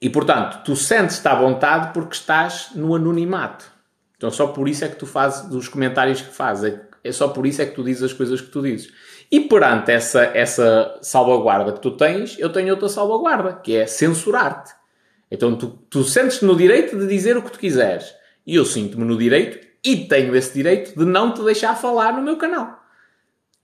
E 0.00 0.10
portanto, 0.10 0.62
tu 0.64 0.76
sentes-te 0.76 1.26
à 1.26 1.34
vontade 1.34 1.94
porque 1.94 2.14
estás 2.14 2.72
no 2.74 2.94
anonimato. 2.94 3.64
Então 4.16 4.30
só 4.30 4.48
por 4.48 4.68
isso 4.68 4.84
é 4.84 4.88
que 4.88 4.96
tu 4.96 5.06
fazes 5.06 5.50
os 5.50 5.68
comentários 5.68 6.20
que 6.20 6.34
fazes. 6.34 6.78
É, 7.06 7.12
só 7.12 7.28
por 7.28 7.46
isso 7.46 7.62
é 7.62 7.66
que 7.66 7.74
tu 7.74 7.84
dizes 7.84 8.02
as 8.02 8.12
coisas 8.12 8.40
que 8.40 8.48
tu 8.48 8.62
dizes. 8.62 8.92
E 9.30 9.40
perante 9.40 9.90
essa, 9.90 10.22
essa 10.34 10.98
salvaguarda 11.02 11.72
que 11.72 11.80
tu 11.80 11.90
tens, 11.90 12.38
eu 12.38 12.50
tenho 12.50 12.70
outra 12.70 12.88
salvaguarda, 12.88 13.54
que 13.54 13.76
é 13.76 13.86
censurar-te. 13.86 14.72
Então 15.30 15.56
tu, 15.56 15.78
tu 15.90 16.04
sentes-te 16.04 16.44
no 16.44 16.56
direito 16.56 16.96
de 16.96 17.06
dizer 17.06 17.36
o 17.36 17.42
que 17.42 17.50
tu 17.50 17.58
quiseres. 17.58 18.14
E 18.46 18.54
eu 18.54 18.64
sinto-me 18.64 19.04
no 19.04 19.18
direito, 19.18 19.66
e 19.84 19.96
tenho 20.06 20.34
esse 20.36 20.52
direito, 20.54 20.96
de 20.96 21.04
não 21.04 21.32
te 21.32 21.42
deixar 21.42 21.74
falar 21.74 22.12
no 22.12 22.22
meu 22.22 22.36
canal. 22.36 22.80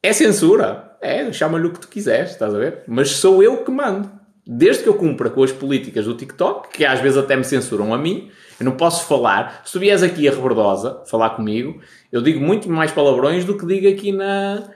É 0.02 0.12
censura? 0.12 0.96
É, 1.00 1.32
chama-lhe 1.32 1.66
o 1.66 1.72
que 1.72 1.80
tu 1.80 1.88
quiseres, 1.88 2.30
estás 2.30 2.54
a 2.54 2.58
ver? 2.58 2.82
Mas 2.86 3.10
sou 3.10 3.42
eu 3.42 3.64
que 3.64 3.70
mando. 3.70 4.10
Desde 4.44 4.82
que 4.82 4.88
eu 4.88 4.94
cumpra 4.94 5.30
com 5.30 5.42
as 5.42 5.52
políticas 5.52 6.04
do 6.04 6.14
TikTok, 6.14 6.68
que 6.70 6.84
às 6.84 7.00
vezes 7.00 7.16
até 7.16 7.36
me 7.36 7.44
censuram 7.44 7.94
a 7.94 7.98
mim, 7.98 8.30
eu 8.58 8.64
não 8.64 8.72
posso 8.72 9.06
falar. 9.06 9.62
Se 9.64 9.72
tu 9.72 9.80
vies 9.80 10.02
aqui 10.02 10.28
a 10.28 10.32
Rebordosa 10.32 11.02
falar 11.06 11.30
comigo, 11.30 11.80
eu 12.10 12.22
digo 12.22 12.40
muito 12.40 12.68
mais 12.70 12.92
palavrões 12.92 13.44
do 13.44 13.56
que 13.56 13.66
digo 13.66 13.88
aqui 13.88 14.12
na, 14.12 14.70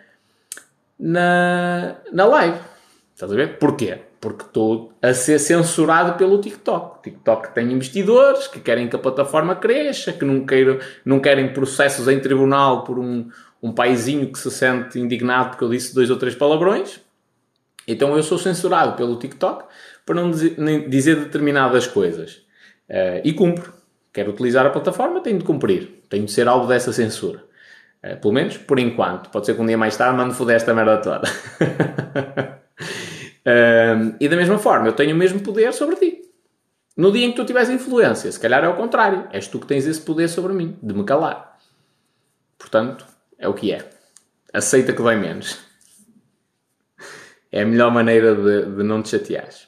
na, 0.99 1.97
na 2.13 2.25
live. 2.25 2.59
Estás 3.15 3.33
a 3.33 3.37
ver? 3.37 3.59
Porquê? 3.59 3.99
Porque 4.21 4.45
estou 4.45 4.93
a 5.01 5.15
ser 5.15 5.39
censurado 5.39 6.19
pelo 6.19 6.41
TikTok. 6.41 7.03
TikTok 7.03 7.55
tem 7.55 7.73
investidores 7.73 8.49
que 8.49 8.61
querem 8.61 8.89
que 8.89 8.97
a 8.97 8.99
plataforma 8.99 9.55
cresça, 9.55 10.13
que 10.13 10.25
não, 10.25 10.45
não 11.05 11.21
querem 11.21 11.53
processos 11.53 12.09
em 12.09 12.19
tribunal 12.19 12.85
por 12.85 12.99
um, 12.99 13.29
um 13.63 13.73
paizinho 13.73 14.31
que 14.31 14.39
se 14.39 14.51
sente 14.51 14.99
indignado 14.99 15.51
porque 15.51 15.65
eu 15.65 15.71
disse 15.71 15.95
dois 15.95 16.11
ou 16.11 16.17
três 16.17 16.35
palavrões. 16.35 17.01
Então 17.87 18.17
eu 18.17 18.23
sou 18.23 18.39
censurado 18.39 18.97
pelo 18.97 19.19
TikTok 19.19 19.65
para 20.05 20.15
não 20.17 20.31
dizer 20.31 21.17
determinadas 21.17 21.87
coisas. 21.87 22.46
Uh, 22.89 23.21
e 23.25 23.33
cumpro. 23.33 23.73
Quero 24.13 24.31
utilizar 24.31 24.65
a 24.65 24.71
plataforma, 24.71 25.21
tenho 25.21 25.39
de 25.39 25.45
cumprir. 25.45 26.05
Tenho 26.09 26.25
de 26.25 26.33
ser 26.33 26.49
alvo 26.49 26.67
dessa 26.67 26.93
censura. 26.93 27.45
Uh, 28.03 28.17
pelo 28.21 28.33
menos 28.33 28.57
por 28.57 28.79
enquanto. 28.79 29.31
Pode 29.31 29.47
ser 29.47 29.55
que 29.55 29.61
um 29.61 29.67
dia 29.67 29.77
mais 29.77 29.97
tarde 29.97 30.17
mande 30.17 30.35
foder 30.35 30.57
esta 30.57 30.73
merda 30.73 30.99
toda. 30.99 31.29
uh, 33.47 34.17
e 34.21 34.29
da 34.29 34.37
mesma 34.37 34.59
forma, 34.59 34.89
eu 34.89 34.93
tenho 34.93 35.15
o 35.15 35.19
mesmo 35.19 35.41
poder 35.41 35.73
sobre 35.73 35.97
ti. 35.97 36.23
No 36.97 37.13
dia 37.13 37.27
em 37.27 37.31
que 37.31 37.37
tu 37.37 37.45
tiveres 37.45 37.69
influência, 37.69 38.33
se 38.33 38.41
calhar 38.41 38.65
é 38.65 38.69
o 38.69 38.77
contrário. 38.77 39.29
És 39.33 39.49
tu 39.49 39.59
que 39.59 39.67
tens 39.67 39.87
esse 39.87 40.01
poder 40.01 40.29
sobre 40.29 40.55
mim, 40.55 40.79
de 40.83 40.95
me 40.95 41.05
calar. 41.05 41.59
Portanto, 42.57 43.07
é 43.39 43.47
o 43.47 43.53
que 43.55 43.71
é. 43.73 43.87
Aceita 44.53 44.93
que 44.93 45.03
dói 45.03 45.17
menos. 45.17 45.59
É 47.53 47.63
a 47.63 47.65
melhor 47.65 47.91
maneira 47.93 48.35
de, 48.35 48.77
de 48.77 48.83
não 48.83 49.01
te 49.01 49.09
chateares. 49.09 49.66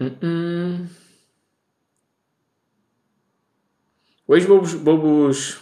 Uh-uh. 0.00 0.88
Hoje 4.26 4.46
vamos, 4.46 4.72
vamos 4.72 5.60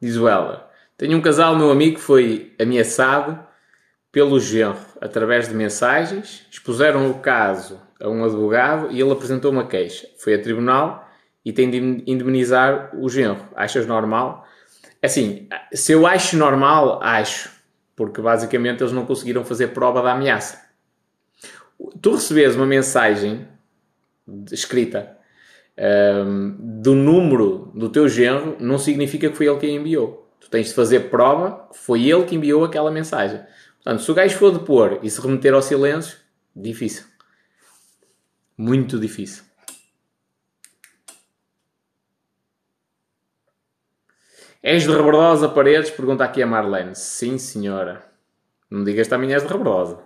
Diz 0.00 0.16
ela: 0.16 0.70
Tenho 0.96 1.18
um 1.18 1.20
casal, 1.20 1.54
meu 1.56 1.70
amigo, 1.70 1.96
que 1.96 2.00
foi 2.00 2.54
ameaçado 2.58 3.46
pelo 4.10 4.40
genro 4.40 4.78
através 5.02 5.48
de 5.48 5.54
mensagens, 5.54 6.46
expuseram 6.50 7.10
o 7.10 7.20
caso 7.20 7.85
a 8.00 8.08
um 8.08 8.24
advogado 8.24 8.90
e 8.90 9.00
ele 9.00 9.12
apresentou 9.12 9.50
uma 9.50 9.66
queixa. 9.66 10.08
Foi 10.18 10.34
a 10.34 10.42
tribunal 10.42 11.08
e 11.44 11.52
tem 11.52 11.70
de 11.70 12.02
indemnizar 12.06 12.90
o 12.94 13.08
genro. 13.08 13.48
Achas 13.54 13.86
normal? 13.86 14.46
Assim, 15.02 15.48
se 15.72 15.92
eu 15.92 16.06
acho 16.06 16.36
normal, 16.36 17.00
acho. 17.02 17.50
Porque 17.94 18.20
basicamente 18.20 18.82
eles 18.82 18.92
não 18.92 19.06
conseguiram 19.06 19.44
fazer 19.44 19.68
prova 19.68 20.02
da 20.02 20.12
ameaça. 20.12 20.60
Tu 22.00 22.14
recebes 22.14 22.56
uma 22.56 22.66
mensagem 22.66 23.46
escrita 24.50 25.16
um, 25.78 26.56
do 26.82 26.94
número 26.94 27.70
do 27.74 27.88
teu 27.88 28.08
genro, 28.08 28.56
não 28.58 28.78
significa 28.78 29.28
que 29.28 29.36
foi 29.36 29.46
ele 29.46 29.58
quem 29.58 29.76
enviou. 29.76 30.28
Tu 30.40 30.50
tens 30.50 30.68
de 30.68 30.74
fazer 30.74 31.10
prova 31.10 31.68
que 31.72 31.78
foi 31.78 32.08
ele 32.08 32.24
que 32.24 32.34
enviou 32.34 32.64
aquela 32.64 32.90
mensagem. 32.90 33.40
Portanto, 33.76 34.02
se 34.02 34.10
o 34.10 34.14
gajo 34.14 34.36
for 34.36 34.50
depor 34.50 34.98
e 35.02 35.10
se 35.10 35.20
remeter 35.20 35.54
ao 35.54 35.62
silêncio, 35.62 36.18
difícil. 36.54 37.04
Muito 38.56 38.98
difícil. 38.98 39.44
És 44.62 44.82
de 44.82 44.90
Rebordosa 44.90 45.48
Paredes? 45.48 45.90
Pergunta 45.90 46.24
aqui 46.24 46.42
a 46.42 46.46
Marlene. 46.46 46.94
Sim, 46.94 47.38
senhora. 47.38 48.04
Não 48.68 48.82
digas 48.82 49.06
também 49.06 49.32
és 49.32 49.42
de 49.42 49.48
Rebordosa. 49.48 50.02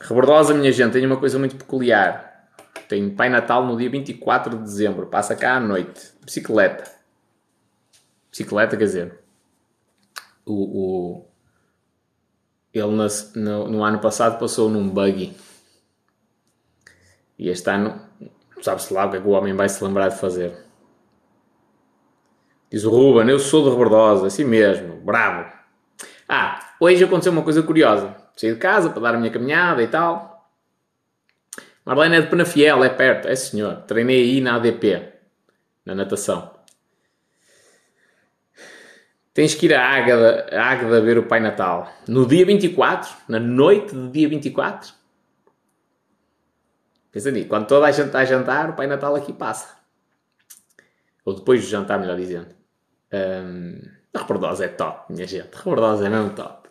Rebordosa, 0.00 0.52
minha 0.52 0.70
gente, 0.70 0.92
tem 0.92 1.06
uma 1.06 1.16
coisa 1.16 1.38
muito 1.38 1.56
peculiar. 1.56 2.48
Tem 2.88 3.08
Pai 3.08 3.28
Natal 3.28 3.66
no 3.66 3.76
dia 3.76 3.88
24 3.88 4.58
de 4.58 4.62
dezembro. 4.62 5.06
Passa 5.06 5.34
cá 5.34 5.56
à 5.56 5.60
noite. 5.60 6.12
Bicicleta. 6.22 6.88
Bicicleta, 8.30 8.76
quer 8.76 8.84
dizer. 8.84 9.18
O, 10.44 10.52
o, 10.52 11.26
ele 12.74 12.88
no, 12.88 13.06
no, 13.36 13.68
no, 13.68 13.84
ano 13.84 14.00
passado 14.00 14.38
passou 14.38 14.68
num 14.68 14.88
buggy. 14.88 15.36
E 17.38 17.48
este 17.48 17.70
ano, 17.70 18.00
sabe-se 18.60 18.92
lá 18.92 19.06
o 19.06 19.10
que 19.10 19.16
é 19.16 19.20
que 19.20 19.26
o 19.26 19.30
homem 19.30 19.54
vai 19.54 19.68
se 19.68 19.82
lembrar 19.82 20.08
de 20.08 20.18
fazer. 20.18 20.64
Diz 22.70 22.84
o 22.84 22.90
Ruben, 22.90 23.28
eu 23.28 23.38
sou 23.38 23.62
de 23.62 23.70
Rebordosa, 23.70 24.26
assim 24.26 24.44
mesmo, 24.44 24.96
bravo. 24.96 25.52
Ah, 26.28 26.74
hoje 26.80 27.04
aconteceu 27.04 27.30
uma 27.30 27.42
coisa 27.42 27.62
curiosa. 27.62 28.16
Saí 28.36 28.52
de 28.52 28.58
casa 28.58 28.90
para 28.90 29.00
dar 29.00 29.14
a 29.14 29.18
minha 29.18 29.30
caminhada 29.30 29.82
e 29.82 29.86
tal. 29.86 30.50
Marlene 31.84 32.16
é 32.16 32.20
de 32.22 32.28
Penafiel, 32.28 32.82
é 32.82 32.88
perto. 32.88 33.28
É 33.28 33.36
senhor. 33.36 33.82
Treinei 33.82 34.22
aí 34.22 34.40
na 34.40 34.56
ADP, 34.56 35.12
na 35.84 35.94
natação. 35.94 36.53
Tens 39.34 39.52
que 39.52 39.66
ir 39.66 39.74
à 39.74 39.84
Águeda, 39.84 41.00
ver 41.00 41.18
o 41.18 41.24
Pai 41.24 41.40
Natal. 41.40 41.92
No 42.06 42.24
dia 42.24 42.46
24, 42.46 43.12
na 43.28 43.40
noite 43.40 43.92
do 43.92 44.08
dia 44.08 44.28
24. 44.28 44.94
Pensa 47.10 47.32
nisso. 47.32 47.48
Quando 47.48 47.66
toda 47.66 47.86
a 47.86 47.90
gente 47.90 48.06
está 48.06 48.20
a 48.20 48.24
jantar, 48.24 48.70
o 48.70 48.72
Pai 48.74 48.86
Natal 48.86 49.16
aqui 49.16 49.32
passa. 49.32 49.74
Ou 51.24 51.34
depois 51.34 51.60
do 51.60 51.68
jantar, 51.68 51.98
melhor 51.98 52.16
dizendo. 52.16 52.54
Um, 53.12 53.80
a 54.14 54.20
Rebordosa 54.20 54.66
é 54.66 54.68
top, 54.68 55.12
minha 55.12 55.26
gente. 55.26 55.52
A 55.52 55.58
Rebordosa 55.58 56.06
é 56.06 56.08
mesmo 56.08 56.30
top. 56.30 56.68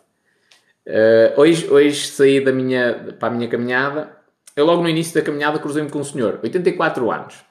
Uh, 0.86 1.38
hoje, 1.38 1.68
hoje 1.68 2.06
saí 2.06 2.42
da 2.42 2.52
minha, 2.52 3.14
para 3.18 3.28
a 3.28 3.36
minha 3.36 3.48
caminhada. 3.48 4.16
Eu 4.56 4.64
logo 4.64 4.82
no 4.82 4.88
início 4.88 5.12
da 5.12 5.20
caminhada 5.20 5.58
cruzei-me 5.58 5.90
com 5.90 5.98
um 5.98 6.04
senhor, 6.04 6.40
84 6.42 7.10
anos. 7.10 7.44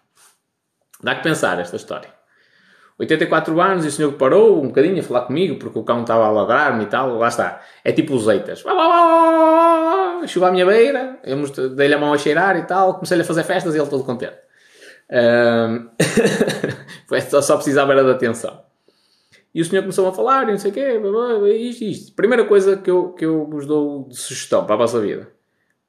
Dá 1.04 1.14
que 1.14 1.22
pensar 1.22 1.60
esta 1.60 1.76
história. 1.76 2.10
84 3.00 3.60
anos 3.60 3.86
e 3.86 3.88
o 3.88 3.92
senhor 3.92 4.14
parou 4.14 4.62
um 4.62 4.68
bocadinho 4.68 5.00
a 5.00 5.04
falar 5.04 5.22
comigo 5.22 5.58
porque 5.58 5.80
o 5.80 5.84
cão 5.84 6.02
estava 6.02 6.26
a 6.26 6.32
ladrar-me 6.32 6.84
e 6.84 6.88
tal, 6.88 7.18
lá 7.18 7.28
está. 7.28 7.62
É 7.84 7.92
tipo 7.92 8.14
os 8.14 8.28
eitas. 8.28 8.64
Chegou 10.28 10.48
à 10.48 10.52
minha 10.52 10.66
beira, 10.66 11.20
eu 11.24 11.38
dei-lhe 11.70 11.94
a 11.94 11.98
mão 11.98 12.14
a 12.14 12.18
cheirar 12.18 12.58
e 12.58 12.64
tal, 12.64 12.96
comecei-lhe 12.96 13.24
a 13.24 13.26
fazer 13.26 13.44
festas 13.44 13.76
e 13.76 13.80
ele 13.80 13.90
todo 13.90 14.04
contente. 14.04 14.38
Um... 15.12 15.90
só, 17.30 17.42
só 17.42 17.56
precisava 17.56 17.92
era 17.92 18.04
de 18.04 18.12
atenção. 18.12 18.62
E 19.54 19.62
o 19.62 19.66
senhor 19.66 19.84
começou 19.84 20.08
a 20.08 20.14
falar 20.14 20.44
e 20.50 20.52
não 20.52 20.58
sei 20.58 20.72
o 20.72 20.74
quê, 20.74 21.00
isto, 21.56 21.84
isto. 21.84 22.16
Primeira 22.16 22.46
coisa 22.46 22.76
que 22.78 22.90
eu, 22.90 23.10
que 23.10 23.24
eu 23.24 23.46
vos 23.46 23.68
dou 23.68 24.08
de 24.08 24.18
sugestão 24.18 24.66
para 24.66 24.74
a 24.74 24.78
vossa 24.80 25.00
vida. 25.00 25.30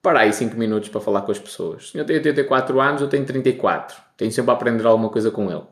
Para 0.03 0.21
aí 0.21 0.33
5 0.35 0.55
minutos 0.57 0.91
para 0.91 1.01
falar 1.01 1.23
com 1.23 1.33
as 1.33 1.39
pessoas. 1.39 1.85
O 1.85 1.89
senhor 1.93 2.05
tem 2.05 2.17
84 2.17 2.79
anos, 2.79 3.01
eu 3.01 3.09
tenho 3.09 3.25
34. 3.25 3.97
Tenho 4.19 4.31
sempre 4.31 4.51
a 4.51 4.55
aprender 4.55 4.87
alguma 4.87 5.09
coisa 5.09 5.31
com 5.31 5.51
ele. 5.51 5.63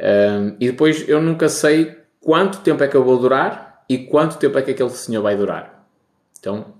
Um, 0.00 0.56
e 0.60 0.70
depois 0.70 1.08
eu 1.08 1.20
nunca 1.20 1.48
sei 1.48 1.96
quanto 2.20 2.60
tempo 2.60 2.82
é 2.84 2.88
que 2.88 2.96
eu 2.96 3.04
vou 3.04 3.18
durar 3.18 3.84
e 3.88 3.98
quanto 3.98 4.36
tempo 4.36 4.58
é 4.58 4.62
que 4.62 4.70
aquele 4.70 4.90
senhor 4.90 5.22
vai 5.22 5.36
durar. 5.36 5.86
Então, 6.38 6.74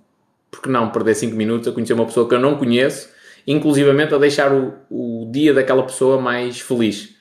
por 0.51 0.63
que 0.63 0.69
não 0.69 0.91
perder 0.91 1.15
5 1.15 1.35
minutos 1.35 1.69
a 1.69 1.73
conhecer 1.73 1.95
uma 1.95 2.07
pessoa 2.07 2.29
que 2.29 2.35
eu 2.35 2.41
não 2.41 2.57
conheço, 2.57 3.11
inclusivamente 3.47 4.15
a 4.15 4.19
deixar 4.19 4.53
o, 4.53 4.75
o 4.91 5.29
dia 5.31 5.53
daquela 5.53 5.83
pessoa 5.83 6.21
mais 6.21 6.61
feliz? 6.61 7.17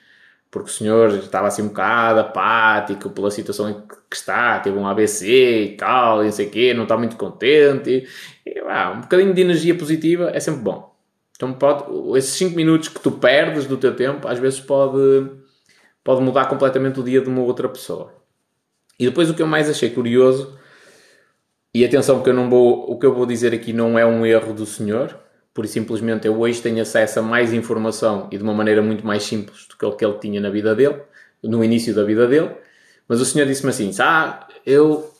Porque 0.49 0.69
o 0.69 0.73
senhor 0.73 1.09
estava 1.15 1.47
assim 1.47 1.61
um 1.61 1.67
bocado 1.67 2.21
apático 2.21 3.09
pela 3.09 3.29
situação 3.29 3.69
em 3.69 3.73
que 4.09 4.15
está, 4.15 4.59
teve 4.59 4.77
um 4.77 4.87
ABC 4.87 5.63
e 5.63 5.75
tal, 5.75 6.21
e 6.21 6.25
não 6.25 6.31
sei 6.31 6.47
o 6.47 6.49
quê, 6.49 6.73
não 6.73 6.83
está 6.83 6.97
muito 6.97 7.17
contente. 7.17 8.07
E, 8.45 8.59
ah, 8.67 8.93
um 8.95 9.01
bocadinho 9.01 9.33
de 9.33 9.41
energia 9.41 9.75
positiva 9.75 10.31
é 10.33 10.39
sempre 10.39 10.61
bom. 10.61 10.95
Então, 11.35 11.53
pode, 11.53 11.85
esses 12.17 12.31
5 12.31 12.55
minutos 12.55 12.87
que 12.87 12.99
tu 12.99 13.11
perdes 13.11 13.65
do 13.67 13.77
teu 13.77 13.95
tempo, 13.95 14.27
às 14.27 14.39
vezes 14.39 14.59
pode 14.59 15.29
pode 16.07 16.21
mudar 16.21 16.45
completamente 16.45 17.01
o 17.01 17.03
dia 17.03 17.19
de 17.19 17.27
uma 17.27 17.41
outra 17.41 17.67
pessoa. 17.67 18.13
E 18.97 19.03
depois 19.03 19.29
o 19.29 19.33
que 19.33 19.41
eu 19.41 19.45
mais 19.45 19.69
achei 19.69 19.89
curioso, 19.89 20.57
e 21.73 21.83
atenção 21.83 22.23
que 22.23 22.29
eu 22.29 22.33
não 22.33 22.49
vou, 22.49 22.89
o 22.89 22.97
que 22.97 23.05
eu 23.05 23.13
vou 23.13 23.25
dizer 23.25 23.53
aqui 23.53 23.73
não 23.73 23.99
é 23.99 24.05
um 24.05 24.25
erro 24.25 24.53
do 24.53 24.65
senhor, 24.65 25.19
por 25.53 25.67
simplesmente 25.67 26.25
eu 26.25 26.39
hoje 26.39 26.61
tenho 26.61 26.81
acesso 26.81 27.19
a 27.19 27.21
mais 27.21 27.51
informação 27.51 28.29
e 28.31 28.37
de 28.37 28.43
uma 28.43 28.53
maneira 28.53 28.81
muito 28.81 29.05
mais 29.05 29.23
simples 29.23 29.67
do 29.67 29.75
que 29.75 29.85
o 29.85 29.91
que 29.97 30.05
ele 30.05 30.17
tinha 30.17 30.39
na 30.39 30.49
vida 30.49 30.73
dele, 30.73 31.01
no 31.43 31.61
início 31.61 31.93
da 31.93 32.05
vida 32.05 32.25
dele, 32.25 32.51
mas 33.05 33.19
o 33.19 33.25
senhor 33.25 33.45
disse-me 33.45 33.71
assim, 33.71 33.91
ah, 33.99 34.47
eu, 34.65 35.13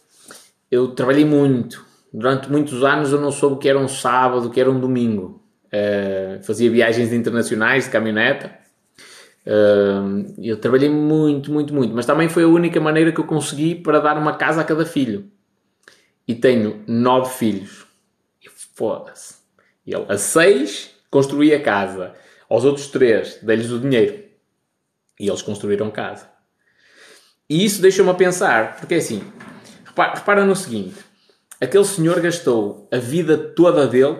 eu 0.71 0.87
trabalhei 0.91 1.25
muito, 1.25 1.85
durante 2.13 2.49
muitos 2.49 2.81
anos 2.81 3.11
eu 3.11 3.19
não 3.19 3.33
soube 3.33 3.57
o 3.57 3.59
que 3.59 3.67
era 3.67 3.77
um 3.77 3.89
sábado, 3.89 4.47
o 4.47 4.49
que 4.49 4.61
era 4.61 4.71
um 4.71 4.79
domingo, 4.79 5.43
uh, 5.65 6.41
fazia 6.45 6.71
viagens 6.71 7.11
internacionais 7.11 7.83
de 7.83 7.89
caminhoneta, 7.89 8.66
Uh, 9.47 10.33
eu 10.43 10.57
trabalhei 10.57 10.89
muito, 10.89 11.49
muito, 11.53 11.73
muito, 11.73 11.95
mas 11.95 12.05
também 12.05 12.27
foi 12.27 12.43
a 12.43 12.47
única 12.49 12.81
maneira 12.81 13.13
que 13.13 13.19
eu 13.21 13.23
consegui 13.23 13.75
para 13.75 14.01
dar 14.01 14.17
uma 14.17 14.35
casa 14.35 14.59
a 14.59 14.65
cada 14.65 14.85
filho. 14.85 15.31
E 16.27 16.35
tenho 16.35 16.83
nove 16.85 17.33
filhos. 17.33 17.85
E 18.43 18.49
foda-se. 18.49 19.35
Ele, 19.85 20.05
a 20.09 20.17
seis, 20.17 20.93
construí 21.09 21.53
a 21.53 21.61
casa. 21.61 22.13
Aos 22.49 22.65
outros 22.65 22.87
três, 22.87 23.39
dei-lhes 23.41 23.71
o 23.71 23.79
dinheiro. 23.79 24.25
E 25.17 25.29
eles 25.29 25.41
construíram 25.41 25.89
casa. 25.89 26.29
E 27.49 27.63
isso 27.63 27.81
deixa-me 27.81 28.09
a 28.09 28.13
pensar, 28.13 28.75
porque 28.75 28.95
é 28.95 28.97
assim, 28.97 29.23
repara, 29.85 30.15
repara 30.15 30.45
no 30.45 30.57
seguinte: 30.57 30.97
aquele 31.61 31.85
senhor 31.85 32.19
gastou 32.19 32.89
a 32.91 32.97
vida 32.97 33.37
toda 33.37 33.87
dele 33.87 34.17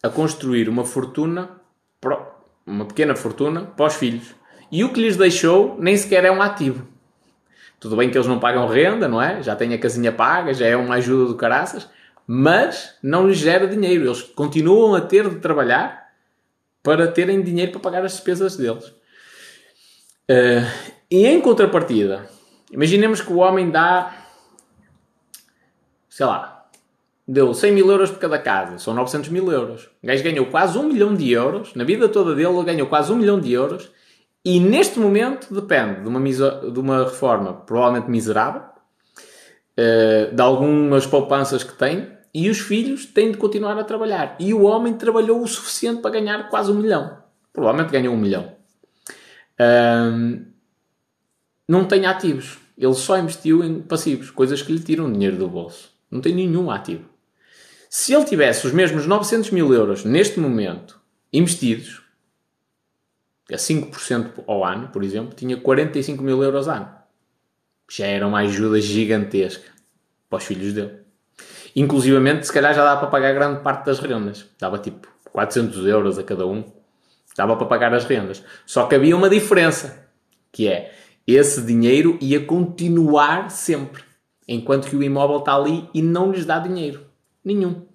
a 0.00 0.08
construir 0.08 0.68
uma 0.68 0.84
fortuna, 0.84 1.60
uma 2.64 2.84
pequena 2.84 3.16
fortuna, 3.16 3.62
para 3.62 3.86
os 3.86 3.94
filhos. 3.94 4.41
E 4.72 4.82
o 4.82 4.90
que 4.90 5.02
lhes 5.02 5.18
deixou 5.18 5.76
nem 5.78 5.94
sequer 5.94 6.24
é 6.24 6.32
um 6.32 6.40
ativo. 6.40 6.88
Tudo 7.78 7.94
bem 7.94 8.08
que 8.08 8.16
eles 8.16 8.26
não 8.26 8.38
pagam 8.38 8.66
renda, 8.66 9.06
não 9.06 9.20
é? 9.20 9.42
Já 9.42 9.54
têm 9.54 9.74
a 9.74 9.78
casinha 9.78 10.10
paga, 10.10 10.54
já 10.54 10.66
é 10.66 10.74
uma 10.74 10.94
ajuda 10.94 11.26
do 11.26 11.36
caraças, 11.36 11.86
mas 12.26 12.96
não 13.02 13.28
lhes 13.28 13.36
gera 13.36 13.66
dinheiro. 13.66 14.06
Eles 14.06 14.22
continuam 14.22 14.94
a 14.94 15.00
ter 15.02 15.28
de 15.28 15.40
trabalhar 15.40 16.10
para 16.82 17.06
terem 17.06 17.42
dinheiro 17.42 17.72
para 17.72 17.80
pagar 17.80 18.04
as 18.04 18.12
despesas 18.12 18.56
deles. 18.56 18.86
Uh, 20.30 20.64
e 21.10 21.26
em 21.26 21.40
contrapartida, 21.40 22.26
imaginemos 22.70 23.20
que 23.20 23.32
o 23.32 23.38
homem 23.38 23.70
dá, 23.70 24.26
sei 26.08 26.24
lá, 26.24 26.66
deu 27.28 27.52
100 27.52 27.72
mil 27.72 27.90
euros 27.90 28.10
por 28.10 28.20
cada 28.20 28.38
casa, 28.38 28.78
são 28.78 28.94
900 28.94 29.28
mil 29.28 29.52
euros. 29.52 29.90
O 30.02 30.06
gajo 30.06 30.24
ganhou 30.24 30.46
quase 30.46 30.78
um 30.78 30.84
milhão 30.84 31.14
de 31.14 31.30
euros, 31.30 31.74
na 31.74 31.84
vida 31.84 32.08
toda 32.08 32.34
dele 32.34 32.48
ele 32.48 32.64
ganhou 32.64 32.86
quase 32.86 33.12
um 33.12 33.16
milhão 33.16 33.38
de 33.38 33.52
euros 33.52 33.90
e 34.44 34.58
neste 34.58 34.98
momento 34.98 35.52
depende 35.54 36.02
de 36.02 36.08
uma, 36.08 36.20
de 36.20 36.80
uma 36.80 37.04
reforma 37.04 37.52
provavelmente 37.52 38.10
miserável, 38.10 38.62
uh, 38.62 40.34
de 40.34 40.42
algumas 40.42 41.06
poupanças 41.06 41.62
que 41.62 41.74
tem, 41.74 42.10
e 42.34 42.48
os 42.48 42.58
filhos 42.58 43.06
têm 43.06 43.30
de 43.30 43.38
continuar 43.38 43.78
a 43.78 43.84
trabalhar. 43.84 44.36
E 44.40 44.54
o 44.54 44.62
homem 44.62 44.94
trabalhou 44.94 45.42
o 45.42 45.46
suficiente 45.46 46.00
para 46.00 46.12
ganhar 46.12 46.48
quase 46.48 46.72
um 46.72 46.74
milhão. 46.74 47.18
Provavelmente 47.52 47.92
ganhou 47.92 48.14
um 48.14 48.18
milhão. 48.18 48.52
Não 51.68 51.84
tem 51.84 52.06
ativos. 52.06 52.58
Ele 52.76 52.94
só 52.94 53.18
investiu 53.18 53.62
em 53.62 53.80
passivos, 53.80 54.30
coisas 54.30 54.62
que 54.62 54.72
lhe 54.72 54.80
tiram 54.80 55.12
dinheiro 55.12 55.36
do 55.36 55.46
bolso. 55.46 55.90
Não 56.10 56.20
tem 56.20 56.34
nenhum 56.34 56.70
ativo. 56.70 57.04
Se 57.88 58.14
ele 58.14 58.24
tivesse 58.24 58.66
os 58.66 58.72
mesmos 58.72 59.06
900 59.06 59.50
mil 59.50 59.72
euros 59.72 60.04
neste 60.04 60.40
momento 60.40 60.98
investidos, 61.32 62.01
a 63.52 63.56
5% 63.56 64.44
ao 64.46 64.64
ano, 64.64 64.88
por 64.88 65.02
exemplo, 65.02 65.34
tinha 65.34 65.56
45 65.56 66.22
mil 66.22 66.42
euros 66.42 66.68
ano. 66.68 66.88
Já 67.90 68.06
era 68.06 68.26
uma 68.26 68.40
ajuda 68.40 68.80
gigantesca 68.80 69.70
para 70.28 70.38
os 70.38 70.44
filhos 70.44 70.72
dele. 70.72 71.00
Inclusivamente, 71.74 72.46
se 72.46 72.52
calhar 72.52 72.74
já 72.74 72.84
dava 72.84 73.00
para 73.00 73.10
pagar 73.10 73.32
grande 73.34 73.62
parte 73.62 73.86
das 73.86 73.98
rendas. 73.98 74.46
Dava 74.58 74.78
tipo 74.78 75.08
400 75.32 75.86
euros 75.86 76.18
a 76.18 76.22
cada 76.22 76.46
um. 76.46 76.64
Dava 77.36 77.56
para 77.56 77.66
pagar 77.66 77.94
as 77.94 78.04
rendas. 78.04 78.42
Só 78.66 78.86
que 78.86 78.94
havia 78.94 79.16
uma 79.16 79.28
diferença, 79.28 80.06
que 80.50 80.68
é 80.68 80.94
esse 81.26 81.62
dinheiro 81.62 82.18
ia 82.20 82.44
continuar 82.44 83.50
sempre, 83.50 84.02
enquanto 84.46 84.88
que 84.88 84.96
o 84.96 85.02
imóvel 85.02 85.38
está 85.38 85.54
ali 85.54 85.88
e 85.94 86.02
não 86.02 86.32
lhes 86.32 86.44
dá 86.44 86.58
dinheiro 86.58 87.06
nenhum. 87.44 87.86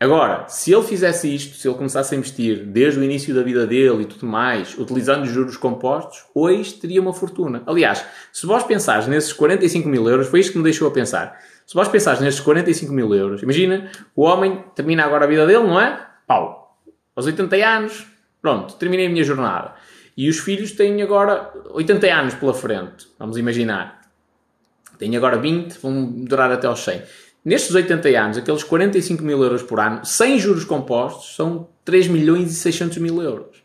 Agora, 0.00 0.46
se 0.48 0.72
ele 0.72 0.84
fizesse 0.84 1.34
isto, 1.34 1.56
se 1.56 1.66
ele 1.66 1.76
começasse 1.76 2.14
a 2.14 2.18
investir 2.18 2.64
desde 2.64 3.00
o 3.00 3.02
início 3.02 3.34
da 3.34 3.42
vida 3.42 3.66
dele 3.66 4.02
e 4.02 4.06
tudo 4.06 4.26
mais, 4.26 4.78
utilizando 4.78 5.26
juros 5.26 5.56
compostos, 5.56 6.24
hoje 6.32 6.74
teria 6.74 7.02
uma 7.02 7.12
fortuna. 7.12 7.64
Aliás, 7.66 8.04
se 8.32 8.46
vós 8.46 8.62
pensares 8.62 9.08
nesses 9.08 9.32
45 9.32 9.88
mil 9.88 10.08
euros, 10.08 10.28
foi 10.28 10.38
isto 10.38 10.52
que 10.52 10.58
me 10.58 10.62
deixou 10.62 10.86
a 10.86 10.92
pensar. 10.92 11.36
Se 11.66 11.74
vós 11.74 11.88
pensares 11.88 12.20
nesses 12.20 12.38
45 12.38 12.92
mil 12.92 13.12
euros, 13.12 13.42
imagina, 13.42 13.90
o 14.14 14.22
homem 14.22 14.64
termina 14.72 15.04
agora 15.04 15.24
a 15.24 15.28
vida 15.28 15.44
dele, 15.44 15.64
não 15.64 15.80
é? 15.80 16.00
Pau. 16.28 16.78
Aos 17.16 17.26
80 17.26 17.56
anos, 17.56 18.06
pronto, 18.40 18.74
terminei 18.74 19.06
a 19.06 19.10
minha 19.10 19.24
jornada. 19.24 19.74
E 20.16 20.28
os 20.28 20.38
filhos 20.38 20.70
têm 20.70 21.02
agora 21.02 21.52
80 21.70 22.06
anos 22.06 22.34
pela 22.34 22.54
frente, 22.54 23.08
vamos 23.18 23.36
imaginar. 23.36 23.98
Têm 24.96 25.16
agora 25.16 25.38
20, 25.38 25.76
vão 25.80 26.04
durar 26.24 26.52
até 26.52 26.68
aos 26.68 26.84
100 26.84 27.02
Nestes 27.48 27.74
80 27.74 28.08
anos, 28.10 28.36
aqueles 28.36 28.62
45 28.62 29.22
mil 29.22 29.42
euros 29.42 29.62
por 29.62 29.80
ano, 29.80 30.04
sem 30.04 30.38
juros 30.38 30.66
compostos, 30.66 31.34
são 31.34 31.66
3 31.82 32.06
milhões 32.08 32.50
e 32.50 32.54
600 32.54 32.98
mil 32.98 33.22
euros 33.22 33.62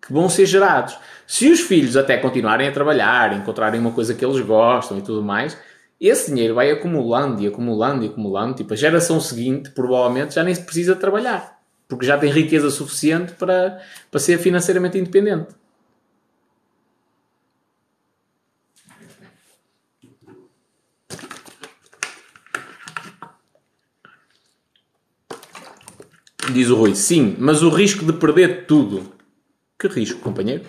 que 0.00 0.10
vão 0.10 0.30
ser 0.30 0.46
gerados. 0.46 0.96
Se 1.26 1.50
os 1.50 1.60
filhos 1.60 1.94
até 1.94 2.16
continuarem 2.16 2.66
a 2.66 2.72
trabalhar, 2.72 3.36
encontrarem 3.36 3.78
uma 3.78 3.90
coisa 3.90 4.14
que 4.14 4.24
eles 4.24 4.40
gostam 4.40 4.96
e 4.98 5.02
tudo 5.02 5.22
mais, 5.22 5.58
esse 6.00 6.30
dinheiro 6.30 6.54
vai 6.54 6.70
acumulando 6.70 7.42
e 7.42 7.46
acumulando 7.46 8.02
e 8.02 8.08
acumulando. 8.08 8.54
Tipo, 8.54 8.72
a 8.72 8.76
geração 8.78 9.20
seguinte 9.20 9.68
provavelmente 9.72 10.34
já 10.34 10.42
nem 10.42 10.54
se 10.54 10.62
precisa 10.62 10.96
trabalhar, 10.96 11.60
porque 11.86 12.06
já 12.06 12.16
tem 12.16 12.32
riqueza 12.32 12.70
suficiente 12.70 13.34
para, 13.34 13.78
para 14.10 14.20
ser 14.20 14.38
financeiramente 14.38 14.96
independente. 14.96 15.48
Diz 26.50 26.70
o 26.70 26.74
Rui, 26.74 26.94
sim, 26.94 27.36
mas 27.38 27.62
o 27.62 27.68
risco 27.68 28.04
de 28.04 28.12
perder 28.14 28.66
tudo. 28.66 29.12
Que 29.78 29.86
risco, 29.86 30.18
companheiro? 30.20 30.64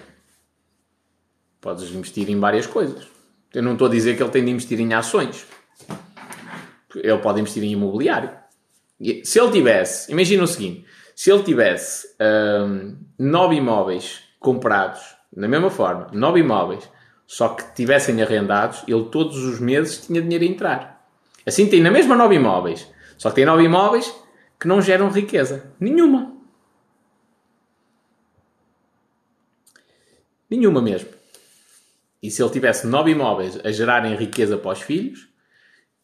Podes 1.59 1.89
investir 1.89 2.29
em 2.29 2.39
várias 2.39 2.67
coisas. 2.67 3.07
Eu 3.53 3.63
não 3.63 3.73
estou 3.73 3.87
a 3.87 3.89
dizer 3.89 4.15
que 4.15 4.21
ele 4.21 4.31
tem 4.31 4.45
de 4.45 4.51
investir 4.51 4.79
em 4.79 4.93
ações. 4.93 5.45
Ele 6.95 7.17
pode 7.17 7.41
investir 7.41 7.63
em 7.63 7.71
imobiliário. 7.71 8.29
Se 9.23 9.39
ele 9.39 9.51
tivesse, 9.51 10.11
imagina 10.11 10.43
o 10.43 10.47
seguinte: 10.47 10.85
se 11.15 11.31
ele 11.31 11.43
tivesse 11.43 12.07
hum, 12.21 12.95
nove 13.17 13.55
imóveis 13.55 14.19
comprados, 14.39 15.01
na 15.35 15.47
mesma 15.47 15.69
forma, 15.69 16.07
nove 16.13 16.41
imóveis, 16.41 16.87
só 17.25 17.49
que 17.49 17.73
tivessem 17.73 18.21
arrendados, 18.21 18.83
ele 18.87 19.05
todos 19.05 19.37
os 19.37 19.59
meses 19.59 20.05
tinha 20.05 20.21
dinheiro 20.21 20.43
a 20.43 20.47
entrar. 20.47 21.07
Assim 21.45 21.67
tem 21.67 21.81
na 21.81 21.89
mesma 21.89 22.15
nove 22.15 22.35
imóveis, 22.35 22.87
só 23.17 23.29
que 23.29 23.37
tem 23.37 23.45
nove 23.45 23.63
imóveis 23.63 24.13
que 24.63 24.67
não 24.69 24.81
geram 24.81 25.09
riqueza. 25.09 25.73
Nenhuma. 25.77 26.37
Nenhuma 30.49 30.81
mesmo. 30.81 31.09
e 32.21 32.31
se 32.31 32.41
ele 32.41 32.49
tivesse 32.49 32.87
nove 32.87 33.11
imóveis 33.11 33.59
a 33.61 33.73
gerarem 33.73 34.15
riqueza 34.15 34.57
para 34.57 34.71
os 34.71 34.81
filhos, 34.81 35.27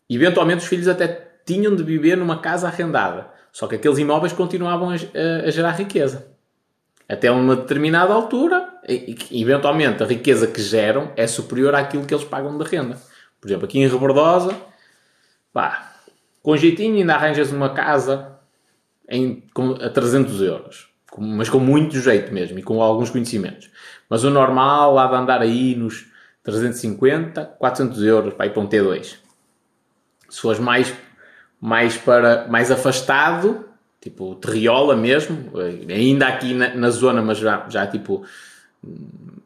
eventualmente 0.10 0.64
os 0.64 0.68
filhos 0.68 0.90
até 0.90 1.08
tinham 1.46 1.74
de 1.74 1.84
viver 1.84 2.18
numa 2.18 2.42
casa 2.42 2.68
arrendada. 2.68 3.32
Só 3.54 3.66
que 3.66 3.76
aqueles 3.76 3.98
imóveis 3.98 4.34
continuavam 4.34 4.90
a, 4.90 4.96
a, 4.96 5.48
a 5.48 5.52
gerar 5.52 5.72
riqueza. 5.72 6.28
Até 7.08 7.32
uma 7.32 7.56
determinada 7.56 8.14
altura, 8.14 8.82
e, 8.90 9.16
eventualmente 9.32 10.04
a 10.04 10.06
riqueza 10.06 10.48
que 10.48 10.62
geram 10.62 11.14
é 11.16 11.26
superior 11.28 11.74
àquilo 11.76 12.06
que 12.06 12.14
eles 12.14 12.26
pagam 12.26 12.58
de 12.58 12.66
renda. 12.66 12.98
Por 13.40 13.48
exemplo, 13.48 13.66
aqui 13.66 13.80
em 13.80 13.88
Rebordosa, 13.88 14.54
pá, 15.54 15.94
com 16.44 16.58
jeitinho 16.58 16.98
ainda 16.98 17.16
arranjas 17.16 17.54
uma 17.54 17.74
casa 17.74 18.38
em, 19.10 19.44
com, 19.54 19.72
a 19.72 19.90
300 19.90 20.42
euros. 20.42 20.90
Com, 21.10 21.22
mas 21.22 21.50
com 21.50 21.60
muito 21.60 22.00
jeito 22.00 22.34
mesmo 22.34 22.60
e 22.60 22.64
com 22.64 22.82
alguns 22.82 23.10
conhecimentos. 23.10 23.70
Mas 24.10 24.24
o 24.24 24.30
normal 24.30 24.98
há 24.98 25.08
de 25.08 25.16
andar 25.16 25.42
aí 25.42 25.76
nos 25.76 26.08
350, 26.44 27.46
400 27.58 28.04
euros 28.04 28.34
para 28.34 28.46
ir 28.46 28.52
para 28.52 28.62
um 28.62 28.68
T2. 28.68 29.16
Se 30.30 30.42
fores 30.42 30.60
mais, 30.60 30.94
mais, 31.60 31.98
para, 31.98 32.48
mais 32.48 32.72
afastado, 32.72 33.66
tipo 34.00 34.36
Terriola 34.36 34.96
mesmo, 34.96 35.52
ainda 35.90 36.28
aqui 36.28 36.54
na, 36.54 36.74
na 36.76 36.90
zona, 36.90 37.22
mas 37.22 37.40
já, 37.40 37.66
já 37.70 37.88
tipo 37.88 38.24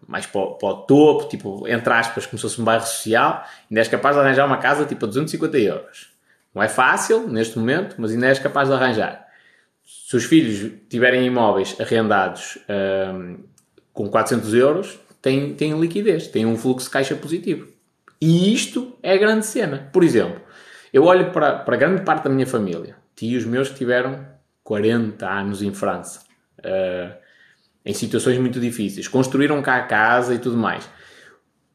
mais 0.08 0.28
para 0.28 0.41
o, 0.41 0.54
para 0.56 0.69
o, 0.69 0.76
topo, 0.84 1.28
tipo, 1.28 1.67
entre 1.67 1.91
aspas, 1.91 2.26
como 2.26 2.38
se 2.38 2.43
fosse 2.43 2.62
um 2.62 2.63
bairro 2.63 2.86
social, 2.86 3.43
ainda 3.69 3.82
és 3.82 3.88
capaz 3.88 4.15
de 4.15 4.21
arranjar 4.21 4.45
uma 4.45 4.58
casa 4.58 4.86
tipo 4.86 5.06
a 5.06 5.08
250 5.08 5.58
euros. 5.58 6.13
Não 6.54 6.62
é 6.62 6.69
fácil 6.69 7.28
neste 7.28 7.58
momento, 7.58 7.95
mas 7.97 8.12
ainda 8.12 8.28
és 8.28 8.38
capaz 8.38 8.69
de 8.69 8.76
arranjar. 8.76 9.22
Se 9.84 10.15
os 10.15 10.26
filhos 10.26 10.72
tiverem 10.89 11.26
imóveis 11.26 11.76
arrendados 11.80 12.58
um, 13.15 13.43
com 13.91 14.10
400 14.10 14.54
euros, 14.54 15.00
têm, 15.22 15.54
têm 15.54 15.80
liquidez, 15.80 16.28
têm 16.28 16.46
um 16.46 16.58
fluxo 16.58 16.88
de 16.88 16.91
caixa 16.91 17.15
positivo. 17.15 17.67
E 18.22 18.54
isto 18.54 18.98
é 19.04 19.17
grande 19.17 19.46
cena. 19.46 19.89
Por 19.91 20.04
exemplo, 20.04 20.41
eu 20.93 21.04
olho 21.04 21.32
para, 21.32 21.60
para 21.60 21.76
grande 21.76 22.04
parte 22.04 22.24
da 22.24 22.30
minha 22.30 22.48
família, 22.48 22.96
tios 23.15 23.43
meus 23.46 23.69
que 23.69 23.76
tiveram 23.76 24.26
40 24.63 25.30
anos 25.30 25.62
em 25.62 25.74
França. 25.74 26.22
Uh, 26.60 27.24
em 27.86 27.93
situações 27.93 28.38
muito 28.38 28.60
difíceis, 28.60 29.08
construíram 29.08 29.62
cá 29.62 29.76
a 29.76 29.84
casa 29.84 30.34
e 30.34 30.39
tudo 30.39 30.58
mais. 30.58 30.89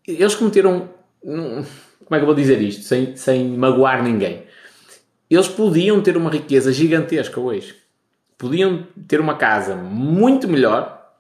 Eles 0.07 0.35
cometeram. 0.35 0.89
Como 1.21 1.67
é 2.13 2.17
que 2.17 2.23
eu 2.23 2.27
vou 2.27 2.35
dizer 2.35 2.63
isto? 2.63 2.83
Sem, 2.83 3.15
sem 3.15 3.47
magoar 3.49 4.03
ninguém. 4.03 4.45
Eles 5.29 5.49
podiam 5.49 6.01
ter 6.01 6.17
uma 6.17 6.31
riqueza 6.31 6.73
gigantesca 6.73 7.39
hoje. 7.39 7.77
Podiam 8.39 8.87
ter 9.09 9.21
uma 9.21 9.37
casa 9.37 9.75
muito 9.75 10.49
melhor 10.49 11.13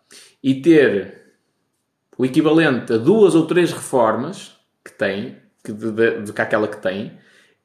e 0.42 0.62
ter 0.62 1.34
o 2.16 2.24
equivalente 2.24 2.92
a 2.92 2.96
duas 2.96 3.34
ou 3.34 3.46
três 3.46 3.72
reformas 3.72 4.56
que 4.84 4.92
têm, 4.92 5.36
que 5.62 5.72
de, 5.72 5.90
de, 5.90 6.22
de, 6.22 6.32
que 6.32 6.40
aquela 6.40 6.68
que 6.68 6.80
têm, 6.80 7.18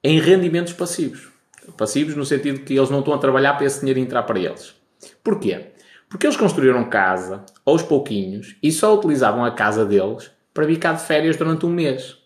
em 0.03 0.19
rendimentos 0.19 0.73
passivos. 0.73 1.29
Passivos 1.77 2.15
no 2.15 2.25
sentido 2.25 2.61
que 2.61 2.75
eles 2.75 2.89
não 2.89 2.99
estão 2.99 3.13
a 3.13 3.17
trabalhar 3.19 3.53
para 3.53 3.65
esse 3.65 3.79
dinheiro 3.79 3.99
entrar 3.99 4.23
para 4.23 4.39
eles. 4.39 4.75
Porquê? 5.23 5.67
Porque 6.09 6.27
eles 6.27 6.37
construíram 6.37 6.89
casa, 6.89 7.45
aos 7.65 7.81
pouquinhos, 7.81 8.55
e 8.61 8.71
só 8.71 8.95
utilizavam 8.95 9.45
a 9.45 9.51
casa 9.51 9.85
deles 9.85 10.29
para 10.53 10.65
vir 10.65 10.77
cá 10.77 10.93
de 10.93 11.03
férias 11.03 11.37
durante 11.37 11.65
um 11.65 11.69
mês. 11.69 12.17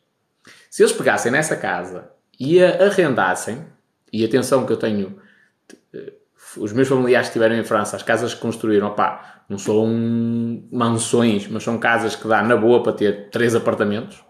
Se 0.69 0.83
eles 0.83 0.91
pegassem 0.91 1.31
nessa 1.31 1.55
casa 1.55 2.09
e 2.39 2.61
a 2.61 2.85
arrendassem, 2.85 3.65
e 4.11 4.25
atenção 4.25 4.65
que 4.65 4.73
eu 4.73 4.77
tenho, 4.77 5.17
os 6.59 6.73
meus 6.73 6.87
familiares 6.87 7.27
que 7.27 7.37
estiveram 7.37 7.55
em 7.55 7.63
França, 7.63 7.95
as 7.95 8.03
casas 8.03 8.33
que 8.33 8.41
construíram, 8.41 8.91
pá, 8.91 9.43
não 9.49 9.57
são 9.57 9.87
mansões, 10.71 11.47
mas 11.47 11.63
são 11.63 11.77
casas 11.77 12.15
que 12.15 12.27
dá 12.27 12.41
na 12.41 12.55
boa 12.55 12.83
para 12.83 12.93
ter 12.93 13.29
três 13.29 13.55
apartamentos. 13.55 14.23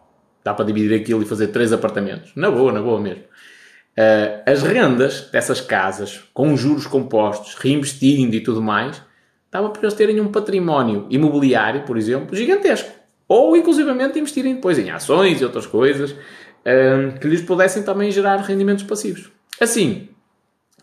Dá 0.44 0.54
para 0.54 0.66
dividir 0.66 1.00
aquilo 1.00 1.22
e 1.22 1.26
fazer 1.26 1.48
três 1.48 1.74
apartamentos. 1.74 2.32
Na 2.36 2.50
boa, 2.50 2.72
na 2.72 2.82
boa 2.82 3.00
mesmo. 3.00 3.24
Uh, 3.24 4.44
as 4.46 4.62
rendas 4.62 5.30
dessas 5.32 5.60
casas, 5.60 6.24
com 6.34 6.56
juros 6.56 6.86
compostos, 6.86 7.56
reinvestindo 7.56 8.36
e 8.36 8.42
tudo 8.42 8.62
mais, 8.62 9.02
Estava 9.48 9.70
para 9.70 9.82
eles 9.82 9.94
terem 9.94 10.20
um 10.20 10.30
património 10.30 11.08
imobiliário, 11.10 11.84
por 11.84 11.98
exemplo, 11.98 12.36
gigantesco. 12.36 12.92
Ou, 13.28 13.56
inclusivamente, 13.56 14.20
investirem 14.20 14.56
depois 14.56 14.78
em 14.78 14.92
ações 14.92 15.42
e 15.42 15.46
outras 15.46 15.66
coisas 15.66 16.12
um, 16.12 17.18
que 17.18 17.28
lhes 17.28 17.42
pudessem 17.42 17.82
também 17.82 18.12
gerar 18.12 18.38
rendimentos 18.38 18.84
passivos. 18.84 19.32
Assim, 19.60 20.10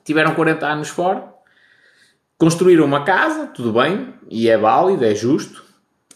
tiveram 0.02 0.34
40 0.34 0.66
anos 0.66 0.88
fora, 0.88 1.33
construíram 2.38 2.84
uma 2.84 3.04
casa, 3.04 3.46
tudo 3.46 3.72
bem, 3.72 4.14
e 4.30 4.48
é 4.48 4.56
válido, 4.56 5.04
é 5.04 5.14
justo. 5.14 5.64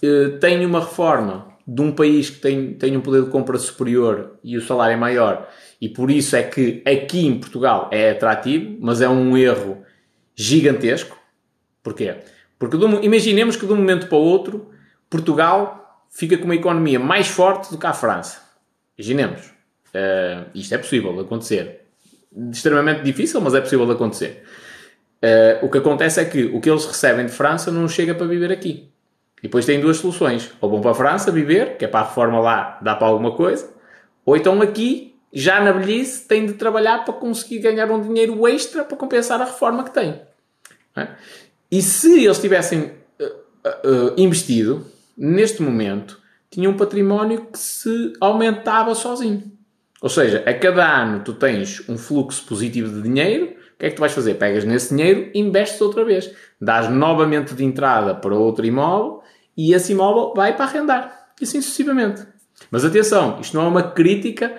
Uh, 0.02 0.38
têm 0.38 0.64
uma 0.64 0.80
reforma 0.80 1.48
de 1.66 1.82
um 1.82 1.92
país 1.92 2.30
que 2.30 2.40
tem, 2.40 2.74
tem 2.74 2.96
um 2.96 3.00
poder 3.00 3.24
de 3.24 3.30
compra 3.30 3.58
superior 3.58 4.38
e 4.42 4.56
o 4.56 4.62
salário 4.62 4.94
é 4.94 4.96
maior, 4.96 5.48
e 5.80 5.88
por 5.88 6.10
isso 6.10 6.34
é 6.34 6.42
que 6.42 6.82
aqui 6.86 7.26
em 7.26 7.38
Portugal 7.38 7.90
é 7.92 8.10
atrativo, 8.10 8.78
mas 8.80 9.02
é 9.02 9.08
um 9.08 9.36
erro 9.36 9.82
gigantesco. 10.34 11.18
Porquê? 11.82 12.16
Porque 12.58 12.76
do, 12.76 13.04
imaginemos 13.04 13.56
que 13.56 13.66
de 13.66 13.72
um 13.72 13.76
momento 13.76 14.08
para 14.08 14.16
o 14.16 14.22
outro 14.22 14.70
Portugal 15.10 16.04
fica 16.10 16.38
com 16.38 16.44
uma 16.44 16.54
economia 16.54 16.98
mais 16.98 17.28
forte 17.28 17.70
do 17.70 17.78
que 17.78 17.86
a 17.86 17.92
França. 17.92 18.40
Imaginemos. 18.96 19.46
Uh, 19.88 20.48
isto 20.54 20.74
é 20.74 20.78
possível 20.78 21.18
acontecer. 21.20 21.82
Extremamente 22.50 23.02
difícil, 23.02 23.40
mas 23.40 23.54
é 23.54 23.60
possível 23.60 23.90
acontecer. 23.90 24.42
Uh, 25.22 25.66
o 25.66 25.70
que 25.70 25.78
acontece 25.78 26.20
é 26.20 26.24
que 26.24 26.44
o 26.44 26.60
que 26.60 26.70
eles 26.70 26.84
recebem 26.84 27.26
de 27.26 27.32
França 27.32 27.70
não 27.70 27.88
chega 27.88 28.14
para 28.14 28.26
viver 28.26 28.52
aqui. 28.52 28.88
E 29.38 29.42
depois 29.42 29.64
têm 29.64 29.80
duas 29.80 29.96
soluções. 29.96 30.50
Ou 30.60 30.70
vão 30.70 30.80
para 30.80 30.92
a 30.92 30.94
França 30.94 31.30
viver, 31.30 31.76
que 31.76 31.84
é 31.84 31.88
para 31.88 32.00
a 32.00 32.04
reforma 32.04 32.40
lá, 32.40 32.78
dá 32.82 32.94
para 32.94 33.08
alguma 33.08 33.32
coisa. 33.32 33.68
Ou 34.24 34.36
então 34.36 34.60
aqui, 34.62 35.16
já 35.32 35.60
na 35.60 35.72
velhice, 35.72 36.26
têm 36.26 36.46
de 36.46 36.54
trabalhar 36.54 37.04
para 37.04 37.14
conseguir 37.14 37.60
ganhar 37.60 37.90
um 37.90 38.00
dinheiro 38.00 38.46
extra 38.46 38.84
para 38.84 38.96
compensar 38.96 39.40
a 39.40 39.44
reforma 39.44 39.84
que 39.84 39.90
têm. 39.90 40.20
É? 40.96 41.08
E 41.70 41.82
se 41.82 42.24
eles 42.24 42.38
tivessem 42.38 42.92
uh, 43.20 43.24
uh, 43.24 44.14
investido, 44.16 44.86
neste 45.16 45.62
momento, 45.62 46.20
tinha 46.50 46.68
um 46.68 46.76
património 46.76 47.46
que 47.46 47.58
se 47.58 48.12
aumentava 48.20 48.94
sozinho. 48.94 49.52
Ou 50.00 50.08
seja, 50.08 50.42
a 50.46 50.54
cada 50.54 51.02
ano 51.02 51.22
tu 51.24 51.34
tens 51.34 51.86
um 51.88 51.98
fluxo 51.98 52.44
positivo 52.46 52.94
de 52.94 53.02
dinheiro, 53.02 53.54
que 53.78 53.86
é 53.86 53.90
que 53.90 53.96
tu 53.96 54.00
vais 54.00 54.12
fazer? 54.12 54.34
Pegas 54.34 54.64
nesse 54.64 54.94
dinheiro 54.94 55.30
investes 55.34 55.80
outra 55.80 56.04
vez. 56.04 56.30
Dás 56.60 56.90
novamente 56.90 57.54
de 57.54 57.64
entrada 57.64 58.14
para 58.14 58.34
outro 58.34 58.66
imóvel 58.66 59.22
e 59.56 59.72
esse 59.72 59.92
imóvel 59.92 60.32
vai 60.34 60.54
para 60.56 60.64
arrendar. 60.64 61.30
E 61.40 61.44
assim 61.44 61.60
sucessivamente. 61.60 62.26
Mas 62.70 62.84
atenção, 62.84 63.38
isto 63.40 63.56
não 63.56 63.64
é 63.64 63.68
uma 63.68 63.82
crítica 63.82 64.56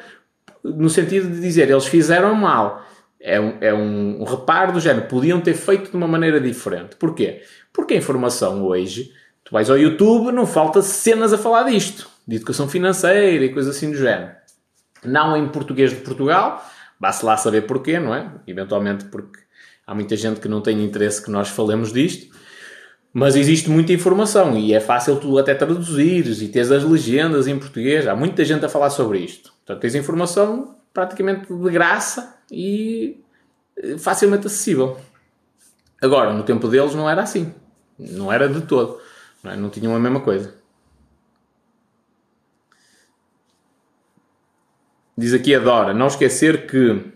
no 0.63 0.89
sentido 0.89 1.29
de 1.29 1.41
dizer 1.41 1.69
eles 1.69 1.85
fizeram 1.85 2.33
mal 2.35 2.85
é 3.19 3.39
um, 3.39 3.57
é 3.59 3.73
um 3.73 4.23
reparo 4.23 4.71
do 4.71 4.79
género. 4.79 5.07
Podiam 5.07 5.41
ter 5.41 5.53
feito 5.53 5.91
de 5.91 5.97
uma 5.97 6.07
maneira 6.07 6.39
diferente. 6.39 6.95
Porquê? 6.95 7.41
Porque 7.73 7.93
a 7.93 7.97
informação 7.97 8.63
hoje, 8.63 9.11
tu 9.43 9.51
vais 9.51 9.69
ao 9.69 9.77
YouTube, 9.77 10.31
não 10.31 10.45
falta 10.45 10.81
cenas 10.81 11.33
a 11.33 11.37
falar 11.37 11.63
disto, 11.63 12.09
de 12.27 12.37
educação 12.37 12.69
financeira 12.69 13.43
e 13.43 13.53
coisas 13.53 13.75
assim 13.75 13.91
do 13.91 13.97
género. 13.97 14.31
Não 15.03 15.35
em 15.35 15.47
português 15.49 15.91
de 15.91 15.97
Portugal, 15.97 16.65
basta 16.99 17.25
lá 17.25 17.37
saber 17.37 17.61
porquê, 17.61 17.99
não 17.99 18.13
é? 18.13 18.31
Eventualmente 18.45 19.05
porque 19.05 19.39
há 19.85 19.95
muita 19.95 20.15
gente 20.15 20.39
que 20.39 20.47
não 20.47 20.61
tem 20.61 20.83
interesse 20.83 21.23
que 21.23 21.31
nós 21.31 21.49
falemos 21.49 21.93
disto. 21.93 22.37
Mas 23.11 23.35
existe 23.35 23.69
muita 23.69 23.91
informação 23.91 24.55
e 24.55 24.73
é 24.73 24.79
fácil 24.79 25.15
tu 25.15 25.39
até 25.39 25.55
traduzires 25.55 26.43
e 26.43 26.47
tens 26.47 26.69
as 26.71 26.83
legendas 26.83 27.47
em 27.47 27.57
português. 27.57 28.07
Há 28.07 28.15
muita 28.15 28.45
gente 28.45 28.63
a 28.63 28.69
falar 28.69 28.91
sobre 28.91 29.19
isto. 29.19 29.51
Portanto, 29.65 29.81
tens 29.81 29.95
informação 29.95 30.75
praticamente 30.93 31.51
de 31.51 31.69
graça 31.71 32.37
e 32.51 33.19
eh, 33.77 33.97
facilmente 33.97 34.45
acessível. 34.45 34.97
Agora, 35.99 36.31
no 36.33 36.43
tempo 36.43 36.67
deles 36.67 36.93
não 36.93 37.09
era 37.09 37.23
assim. 37.23 37.51
Não 37.97 38.31
era 38.31 38.47
de 38.47 38.61
todo. 38.61 38.99
Não, 39.43 39.51
é? 39.51 39.55
não 39.55 39.69
tinham 39.69 39.95
a 39.95 39.99
mesma 39.99 40.21
coisa. 40.21 40.53
Diz 45.19 45.33
aqui 45.33 45.53
a 45.53 45.59
Dora, 45.59 45.93
não 45.93 46.07
esquecer 46.07 46.65
que 46.65 47.11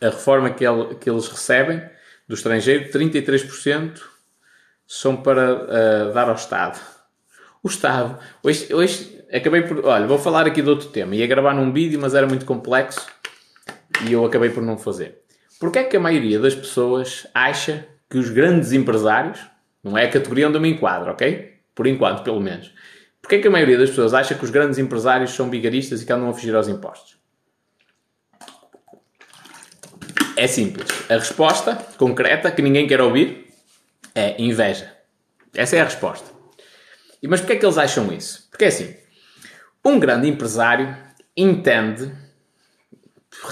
a 0.00 0.06
reforma 0.06 0.48
que, 0.48 0.66
ele, 0.66 0.94
que 0.94 1.10
eles 1.10 1.28
recebem 1.28 1.82
do 2.26 2.34
estrangeiro, 2.34 2.90
33% 2.90 4.00
são 4.86 5.14
para 5.14 5.56
uh, 5.56 6.14
dar 6.14 6.30
ao 6.30 6.36
Estado. 6.36 6.80
O 7.62 7.68
Estado, 7.68 8.18
hoje, 8.42 8.72
hoje 8.72 9.22
acabei 9.30 9.60
por. 9.60 9.84
Olha, 9.84 10.06
vou 10.06 10.18
falar 10.18 10.46
aqui 10.46 10.62
de 10.62 10.70
outro 10.70 10.88
tema. 10.88 11.14
Ia 11.14 11.26
gravar 11.26 11.52
num 11.52 11.70
vídeo, 11.70 12.00
mas 12.00 12.14
era 12.14 12.26
muito 12.26 12.46
complexo 12.46 13.06
e 14.08 14.14
eu 14.14 14.24
acabei 14.24 14.48
por 14.48 14.62
não 14.62 14.78
fazer. 14.78 15.18
Porquê 15.60 15.80
é 15.80 15.84
que 15.84 15.98
a 15.98 16.00
maioria 16.00 16.38
das 16.38 16.54
pessoas 16.54 17.26
acha 17.34 17.86
que 18.08 18.16
os 18.16 18.30
grandes 18.30 18.72
empresários, 18.72 19.38
não 19.84 19.98
é 19.98 20.06
a 20.06 20.10
categoria 20.10 20.48
onde 20.48 20.56
eu 20.56 20.62
me 20.62 20.70
enquadro, 20.70 21.10
ok? 21.10 21.58
Por 21.74 21.86
enquanto, 21.86 22.22
pelo 22.22 22.40
menos. 22.40 22.72
Porquê 23.30 23.38
é 23.38 23.42
que 23.42 23.46
a 23.46 23.50
maioria 23.52 23.78
das 23.78 23.90
pessoas 23.90 24.12
acha 24.12 24.34
que 24.34 24.44
os 24.44 24.50
grandes 24.50 24.76
empresários 24.76 25.30
são 25.30 25.48
bigaristas 25.48 26.02
e 26.02 26.04
que 26.04 26.12
andam 26.12 26.28
a 26.28 26.34
fugir 26.34 26.52
aos 26.52 26.66
impostos? 26.66 27.16
É 30.36 30.48
simples. 30.48 30.88
A 31.08 31.14
resposta 31.14 31.76
concreta, 31.96 32.50
que 32.50 32.60
ninguém 32.60 32.88
quer 32.88 33.00
ouvir, 33.00 33.54
é 34.16 34.34
inveja. 34.42 34.92
Essa 35.54 35.76
é 35.76 35.80
a 35.80 35.84
resposta. 35.84 36.28
E 37.22 37.28
mas 37.28 37.38
porquê 37.38 37.52
é 37.52 37.56
que 37.56 37.64
eles 37.64 37.78
acham 37.78 38.12
isso? 38.12 38.48
Porque 38.50 38.64
é 38.64 38.66
assim, 38.66 38.96
Um 39.84 40.00
grande 40.00 40.26
empresário 40.26 40.96
entende, 41.36 42.12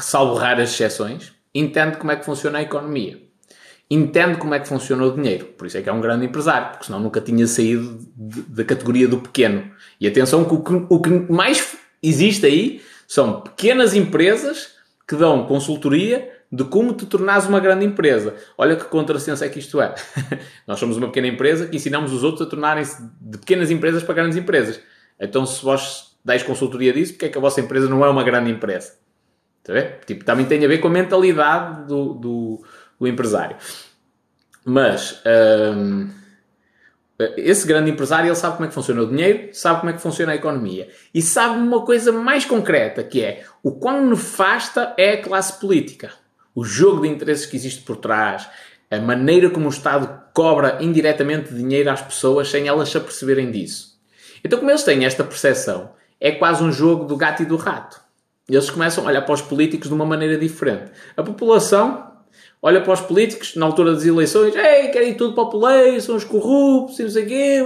salvo 0.00 0.34
raras 0.34 0.72
exceções, 0.72 1.32
entende 1.54 1.98
como 1.98 2.10
é 2.10 2.16
que 2.16 2.24
funciona 2.24 2.58
a 2.58 2.62
economia. 2.62 3.27
Entende 3.90 4.38
como 4.38 4.54
é 4.54 4.60
que 4.60 4.68
funciona 4.68 5.04
o 5.04 5.14
dinheiro. 5.14 5.46
Por 5.46 5.66
isso 5.66 5.78
é 5.78 5.82
que 5.82 5.88
é 5.88 5.92
um 5.92 6.00
grande 6.00 6.26
empresário, 6.26 6.72
porque 6.72 6.86
senão 6.86 7.00
nunca 7.00 7.20
tinha 7.20 7.46
saído 7.46 7.98
da 8.14 8.64
categoria 8.64 9.08
do 9.08 9.18
pequeno. 9.18 9.70
E 9.98 10.06
atenção 10.06 10.44
que 10.44 10.54
o, 10.54 10.62
que 10.62 10.86
o 10.88 11.00
que 11.00 11.32
mais 11.32 11.76
existe 12.02 12.44
aí 12.44 12.82
são 13.06 13.40
pequenas 13.40 13.94
empresas 13.94 14.74
que 15.06 15.16
dão 15.16 15.46
consultoria 15.46 16.30
de 16.50 16.64
como 16.64 16.92
te 16.92 17.06
tornares 17.06 17.46
uma 17.46 17.60
grande 17.60 17.84
empresa. 17.84 18.34
Olha 18.56 18.76
que 18.76 18.84
contrassenso 18.84 19.42
é 19.42 19.48
que 19.48 19.58
isto 19.58 19.80
é. 19.80 19.94
Nós 20.66 20.78
somos 20.78 20.96
uma 20.96 21.08
pequena 21.08 21.28
empresa 21.28 21.66
que 21.66 21.76
ensinamos 21.76 22.12
os 22.12 22.22
outros 22.22 22.46
a 22.46 22.50
tornarem-se 22.50 23.02
de 23.20 23.38
pequenas 23.38 23.70
empresas 23.70 24.02
para 24.02 24.14
grandes 24.14 24.36
empresas. 24.36 24.80
Então, 25.18 25.44
se 25.44 25.62
vós 25.62 26.16
dais 26.24 26.42
consultoria 26.42 26.92
disso, 26.92 27.14
porque 27.14 27.26
é 27.26 27.28
que 27.28 27.38
a 27.38 27.40
vossa 27.40 27.60
empresa 27.60 27.88
não 27.88 28.04
é 28.04 28.08
uma 28.08 28.22
grande 28.22 28.50
empresa? 28.50 28.94
Está 29.60 29.72
a 29.72 29.76
ver? 29.76 30.00
Tipo, 30.06 30.24
também 30.24 30.46
tem 30.46 30.64
a 30.64 30.68
ver 30.68 30.78
com 30.78 30.88
a 30.88 30.90
mentalidade 30.90 31.86
do, 31.86 32.14
do, 32.14 32.64
do 32.98 33.06
empresário. 33.06 33.56
Mas 34.64 35.22
hum, 35.76 36.10
esse 37.36 37.66
grande 37.66 37.90
empresário 37.90 38.28
ele 38.28 38.36
sabe 38.36 38.56
como 38.56 38.66
é 38.66 38.68
que 38.68 38.74
funciona 38.74 39.02
o 39.02 39.06
dinheiro, 39.06 39.48
sabe 39.52 39.80
como 39.80 39.90
é 39.90 39.92
que 39.92 40.00
funciona 40.00 40.32
a 40.32 40.36
economia 40.36 40.88
e 41.12 41.20
sabe 41.20 41.58
uma 41.58 41.84
coisa 41.84 42.12
mais 42.12 42.44
concreta 42.44 43.02
que 43.02 43.22
é 43.22 43.44
o 43.62 43.72
quão 43.72 44.06
nefasta 44.06 44.94
é 44.96 45.14
a 45.14 45.22
classe 45.22 45.58
política, 45.58 46.12
o 46.54 46.64
jogo 46.64 47.02
de 47.02 47.08
interesses 47.08 47.46
que 47.46 47.56
existe 47.56 47.82
por 47.82 47.96
trás, 47.96 48.48
a 48.90 48.98
maneira 48.98 49.50
como 49.50 49.66
o 49.66 49.70
Estado 49.70 50.22
cobra 50.32 50.78
indiretamente 50.80 51.52
dinheiro 51.52 51.90
às 51.90 52.00
pessoas 52.00 52.48
sem 52.48 52.68
elas 52.68 52.88
se 52.88 52.96
aperceberem 52.96 53.50
disso. 53.50 53.98
Então, 54.44 54.58
como 54.58 54.70
eles 54.70 54.84
têm 54.84 55.04
esta 55.04 55.24
percepção, 55.24 55.90
é 56.20 56.30
quase 56.32 56.62
um 56.62 56.70
jogo 56.70 57.04
do 57.04 57.16
gato 57.16 57.42
e 57.42 57.46
do 57.46 57.56
rato. 57.56 58.00
Eles 58.48 58.70
começam 58.70 59.04
a 59.04 59.08
olhar 59.08 59.22
para 59.22 59.34
os 59.34 59.42
políticos 59.42 59.88
de 59.88 59.94
uma 59.94 60.06
maneira 60.06 60.38
diferente. 60.38 60.90
A 61.16 61.22
população 61.22 62.07
olha 62.62 62.80
para 62.80 62.92
os 62.92 63.00
políticos 63.00 63.54
na 63.56 63.66
altura 63.66 63.92
das 63.92 64.04
eleições, 64.04 64.54
ei, 64.54 64.88
querem 64.88 65.14
tudo 65.14 65.34
para 65.34 65.56
o 65.56 65.66
lei, 65.66 66.00
são 66.00 66.16
os 66.16 66.24
corruptos, 66.24 66.98
e 66.98 67.02
não 67.02 67.10
sei 67.10 67.24
o 67.24 67.28
quê. 67.28 67.62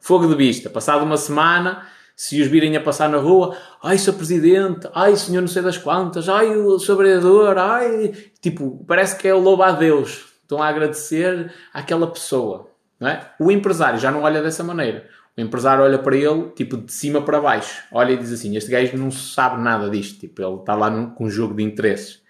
Fogo 0.00 0.26
de 0.26 0.34
vista. 0.34 0.68
Passado 0.68 1.04
uma 1.04 1.16
semana, 1.16 1.86
se 2.16 2.40
os 2.40 2.48
virem 2.48 2.76
a 2.76 2.80
passar 2.80 3.08
na 3.08 3.18
rua, 3.18 3.56
ai, 3.82 3.98
Sr. 3.98 4.14
Presidente, 4.14 4.88
ai, 4.94 5.16
Senhor 5.16 5.40
não 5.40 5.48
sei 5.48 5.62
das 5.62 5.78
quantas, 5.78 6.28
ai, 6.28 6.56
o 6.56 6.78
Sr. 6.78 6.96
Vereador, 6.96 7.58
ai... 7.58 8.12
Tipo, 8.40 8.84
parece 8.86 9.16
que 9.16 9.28
é 9.28 9.34
o 9.34 9.38
louvo 9.38 9.62
a 9.62 9.72
Deus. 9.72 10.26
Estão 10.42 10.62
a 10.62 10.68
agradecer 10.68 11.52
àquela 11.72 12.06
pessoa. 12.06 12.68
Não 12.98 13.08
é? 13.08 13.30
O 13.38 13.50
empresário 13.50 13.98
já 13.98 14.10
não 14.10 14.22
olha 14.22 14.42
dessa 14.42 14.62
maneira. 14.62 15.08
O 15.36 15.40
empresário 15.40 15.82
olha 15.82 15.98
para 15.98 16.16
ele, 16.16 16.50
tipo, 16.50 16.76
de 16.76 16.92
cima 16.92 17.22
para 17.22 17.40
baixo. 17.40 17.84
Olha 17.90 18.12
e 18.12 18.16
diz 18.16 18.32
assim, 18.32 18.54
este 18.56 18.70
gajo 18.70 18.96
não 18.98 19.10
sabe 19.10 19.62
nada 19.62 19.88
disto. 19.88 20.20
Tipo, 20.20 20.42
ele 20.42 20.56
está 20.56 20.74
lá 20.74 20.90
num, 20.90 21.10
com 21.10 21.24
um 21.24 21.30
jogo 21.30 21.54
de 21.54 21.62
interesses. 21.62 22.21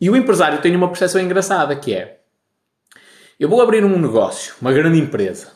E 0.00 0.08
o 0.08 0.16
empresário 0.16 0.60
tem 0.62 0.74
uma 0.74 0.88
percepção 0.88 1.20
engraçada, 1.20 1.76
que 1.76 1.94
é... 1.94 2.20
Eu 3.38 3.48
vou 3.48 3.60
abrir 3.60 3.84
um 3.84 3.98
negócio, 3.98 4.54
uma 4.60 4.72
grande 4.72 4.98
empresa. 4.98 5.52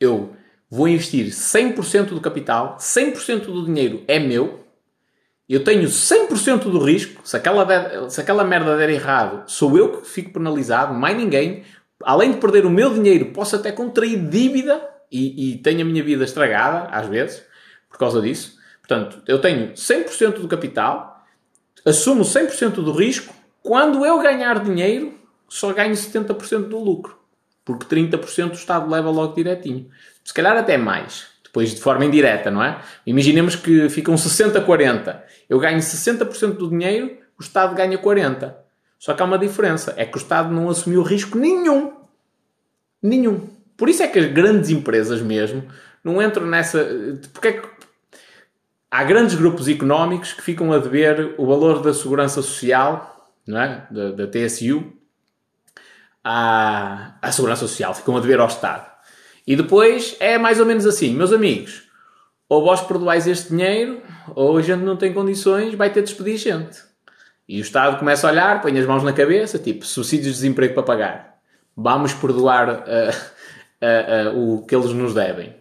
Eu 0.00 0.34
vou 0.70 0.88
investir 0.88 1.26
100% 1.26 2.08
do 2.08 2.20
capital, 2.20 2.76
100% 2.78 3.46
do 3.46 3.64
dinheiro 3.64 4.02
é 4.06 4.18
meu. 4.18 4.64
Eu 5.48 5.64
tenho 5.64 5.88
100% 5.88 6.64
do 6.64 6.78
risco. 6.78 7.26
Se 7.26 7.36
aquela, 7.36 8.10
se 8.10 8.20
aquela 8.20 8.44
merda 8.44 8.76
der 8.76 8.90
errado, 8.90 9.48
sou 9.50 9.76
eu 9.78 10.00
que 10.00 10.08
fico 10.08 10.32
penalizado, 10.32 10.94
mais 10.94 11.16
ninguém. 11.16 11.64
Além 12.02 12.32
de 12.32 12.38
perder 12.38 12.66
o 12.66 12.70
meu 12.70 12.92
dinheiro, 12.92 13.26
posso 13.26 13.56
até 13.56 13.72
contrair 13.72 14.18
dívida 14.28 14.80
e, 15.10 15.52
e 15.52 15.58
tenho 15.58 15.82
a 15.82 15.84
minha 15.84 16.02
vida 16.02 16.24
estragada, 16.24 16.88
às 16.90 17.06
vezes, 17.06 17.42
por 17.88 17.98
causa 17.98 18.20
disso. 18.20 18.58
Portanto, 18.80 19.22
eu 19.26 19.40
tenho 19.40 19.72
100% 19.72 20.40
do 20.40 20.48
capital, 20.48 21.26
assumo 21.84 22.22
100% 22.22 22.74
do 22.74 22.92
risco. 22.92 23.34
Quando 23.62 24.04
eu 24.04 24.18
ganhar 24.20 24.62
dinheiro, 24.62 25.14
só 25.48 25.72
ganho 25.72 25.94
70% 25.94 26.68
do 26.68 26.78
lucro. 26.78 27.18
Porque 27.64 27.84
30% 27.84 28.50
o 28.50 28.54
Estado 28.54 28.90
leva 28.90 29.10
logo 29.10 29.34
direitinho. 29.34 29.88
Se 30.24 30.32
calhar 30.32 30.56
até 30.56 30.76
mais. 30.76 31.26
Depois 31.42 31.74
de 31.74 31.80
forma 31.80 32.04
indireta, 32.04 32.50
não 32.50 32.62
é? 32.62 32.80
Imaginemos 33.06 33.56
que 33.56 33.88
ficam 33.88 34.14
60-40. 34.14 35.20
Eu 35.48 35.58
ganho 35.58 35.78
60% 35.78 36.52
do 36.52 36.68
dinheiro, 36.68 37.16
o 37.38 37.42
Estado 37.42 37.74
ganha 37.74 37.98
40%. 37.98 38.54
Só 38.98 39.14
que 39.14 39.22
há 39.22 39.24
uma 39.24 39.38
diferença. 39.38 39.94
É 39.96 40.04
que 40.04 40.16
o 40.16 40.18
Estado 40.18 40.52
não 40.52 40.68
assumiu 40.68 41.02
risco 41.02 41.38
nenhum. 41.38 41.92
Nenhum. 43.02 43.48
Por 43.76 43.88
isso 43.88 44.02
é 44.02 44.08
que 44.08 44.18
as 44.18 44.26
grandes 44.26 44.70
empresas 44.70 45.22
mesmo 45.22 45.64
não 46.02 46.20
entram 46.20 46.46
nessa. 46.46 46.86
Porque 47.32 47.48
é 47.48 47.52
que 47.52 47.68
há 48.90 49.04
grandes 49.04 49.34
grupos 49.36 49.68
económicos 49.68 50.32
que 50.32 50.42
ficam 50.42 50.72
a 50.72 50.78
dever 50.78 51.34
o 51.38 51.46
valor 51.46 51.80
da 51.80 51.94
segurança 51.94 52.42
social, 52.42 53.17
não 53.48 53.60
é? 53.60 53.86
da, 53.90 54.10
da 54.12 54.26
TSU, 54.26 54.92
à, 56.22 57.14
à 57.22 57.32
segurança 57.32 57.66
social, 57.66 57.94
ficam 57.94 58.16
a 58.16 58.20
dever 58.20 58.38
ao 58.38 58.46
Estado. 58.46 58.86
E 59.46 59.56
depois 59.56 60.14
é 60.20 60.36
mais 60.36 60.60
ou 60.60 60.66
menos 60.66 60.84
assim, 60.84 61.14
meus 61.14 61.32
amigos, 61.32 61.84
ou 62.46 62.62
vós 62.62 62.82
perdoais 62.82 63.26
este 63.26 63.48
dinheiro, 63.48 64.02
ou 64.34 64.58
a 64.58 64.62
gente 64.62 64.82
não 64.82 64.96
tem 64.96 65.14
condições, 65.14 65.74
vai 65.74 65.90
ter 65.90 66.02
de 66.02 66.08
despedir 66.08 66.36
gente. 66.36 66.78
E 67.48 67.58
o 67.58 67.62
Estado 67.62 67.98
começa 67.98 68.28
a 68.28 68.30
olhar, 68.30 68.60
põe 68.60 68.78
as 68.78 68.84
mãos 68.86 69.02
na 69.02 69.14
cabeça, 69.14 69.58
tipo, 69.58 69.86
subsídios 69.86 70.26
de 70.26 70.42
desemprego 70.42 70.74
para 70.74 70.82
pagar. 70.82 71.38
Vamos 71.74 72.12
perdoar 72.12 72.68
uh, 72.68 72.72
uh, 72.74 74.36
uh, 74.36 74.54
o 74.56 74.66
que 74.66 74.76
eles 74.76 74.92
nos 74.92 75.14
devem. 75.14 75.56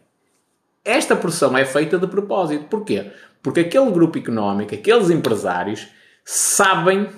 Esta 0.84 1.15
pressão 1.15 1.58
é 1.58 1.63
feita 1.63 1.97
de 1.97 2.08
propósito. 2.08 2.65
Porquê? 2.65 3.12
Porque 3.41 3.62
aquele 3.62 3.89
grupo 3.91 4.17
económico, 4.17 4.76
aqueles 4.76 5.10
empresários, 5.10 5.88
sabem 6.26 7.10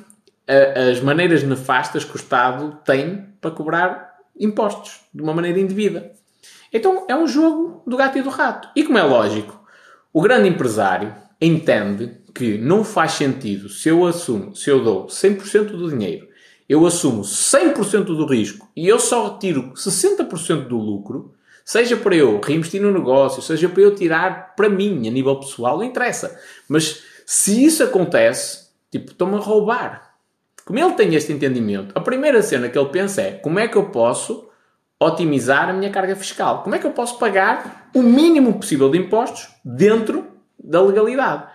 as 0.90 1.00
maneiras 1.00 1.44
nefastas 1.44 2.04
que 2.04 2.16
o 2.16 2.18
Estado 2.18 2.80
tem 2.84 3.28
para 3.40 3.52
cobrar 3.52 4.16
impostos 4.40 5.02
de 5.14 5.22
uma 5.22 5.34
maneira 5.34 5.60
indevida. 5.60 6.12
Então 6.74 7.06
é 7.08 7.16
um 7.16 7.28
jogo 7.28 7.84
do 7.86 7.96
gato 7.96 8.18
e 8.18 8.22
do 8.22 8.30
rato. 8.30 8.68
E 8.76 8.84
como 8.84 8.98
é 8.98 9.04
lógico, 9.04 9.60
o 10.12 10.22
grande 10.22 10.50
empresário 10.50 11.14
entende 11.40 12.18
que 12.34 12.58
não 12.58 12.84
faz 12.84 13.14
sentido 13.14 13.70
se 13.70 13.90
eu 13.90 14.06
assumo, 14.06 14.56
se 14.56 14.70
eu 14.70 14.84
dou 14.84 15.08
100% 15.08 15.72
do 15.72 15.90
dinheiro, 15.90 16.28
eu 16.68 16.86
assumo 16.86 17.22
100% 17.22 18.06
do 18.06 18.26
risco 18.26 18.70
e 18.76 18.88
eu 18.88 19.00
só 19.00 19.34
retiro 19.34 19.74
60% 19.74 20.68
do 20.68 20.78
lucro, 20.78 21.34
seja 21.66 21.98
para 21.98 22.16
eu 22.16 22.40
reinvestir 22.40 22.82
no 22.82 22.92
negócio, 22.92 23.42
seja 23.42 23.68
para 23.68 23.82
eu 23.82 23.96
tirar 23.96 24.56
para 24.56 24.70
mim 24.70 25.08
a 25.08 25.12
nível 25.12 25.40
pessoal, 25.40 25.78
não 25.78 25.84
interessa. 25.84 26.40
Mas 26.68 27.04
se 27.26 27.64
isso 27.64 27.84
acontece, 27.84 28.70
tipo, 28.92 29.12
estão-me 29.12 29.36
a 29.36 29.40
roubar. 29.40 30.09
Como 30.70 30.78
ele 30.78 30.94
tem 30.94 31.16
este 31.16 31.34
entendimento, 31.34 31.98
a 31.98 32.00
primeira 32.00 32.44
cena 32.44 32.70
que 32.70 32.78
ele 32.78 32.90
pensa 32.90 33.24
é 33.24 33.32
como 33.32 33.58
é 33.58 33.68
que 33.68 33.76
eu 33.76 33.86
posso 33.86 34.48
otimizar 35.02 35.68
a 35.68 35.74
minha 35.74 35.90
carga 35.90 36.16
fiscal? 36.16 36.62
Como 36.62 36.76
é 36.76 36.78
que 36.78 36.86
eu 36.86 36.92
posso 36.92 37.18
pagar 37.18 37.90
o 37.92 38.04
mínimo 38.04 38.54
possível 38.54 38.88
de 38.92 39.00
impostos 39.00 39.48
dentro 39.66 40.28
da 40.64 40.80
legalidade? 40.80 41.46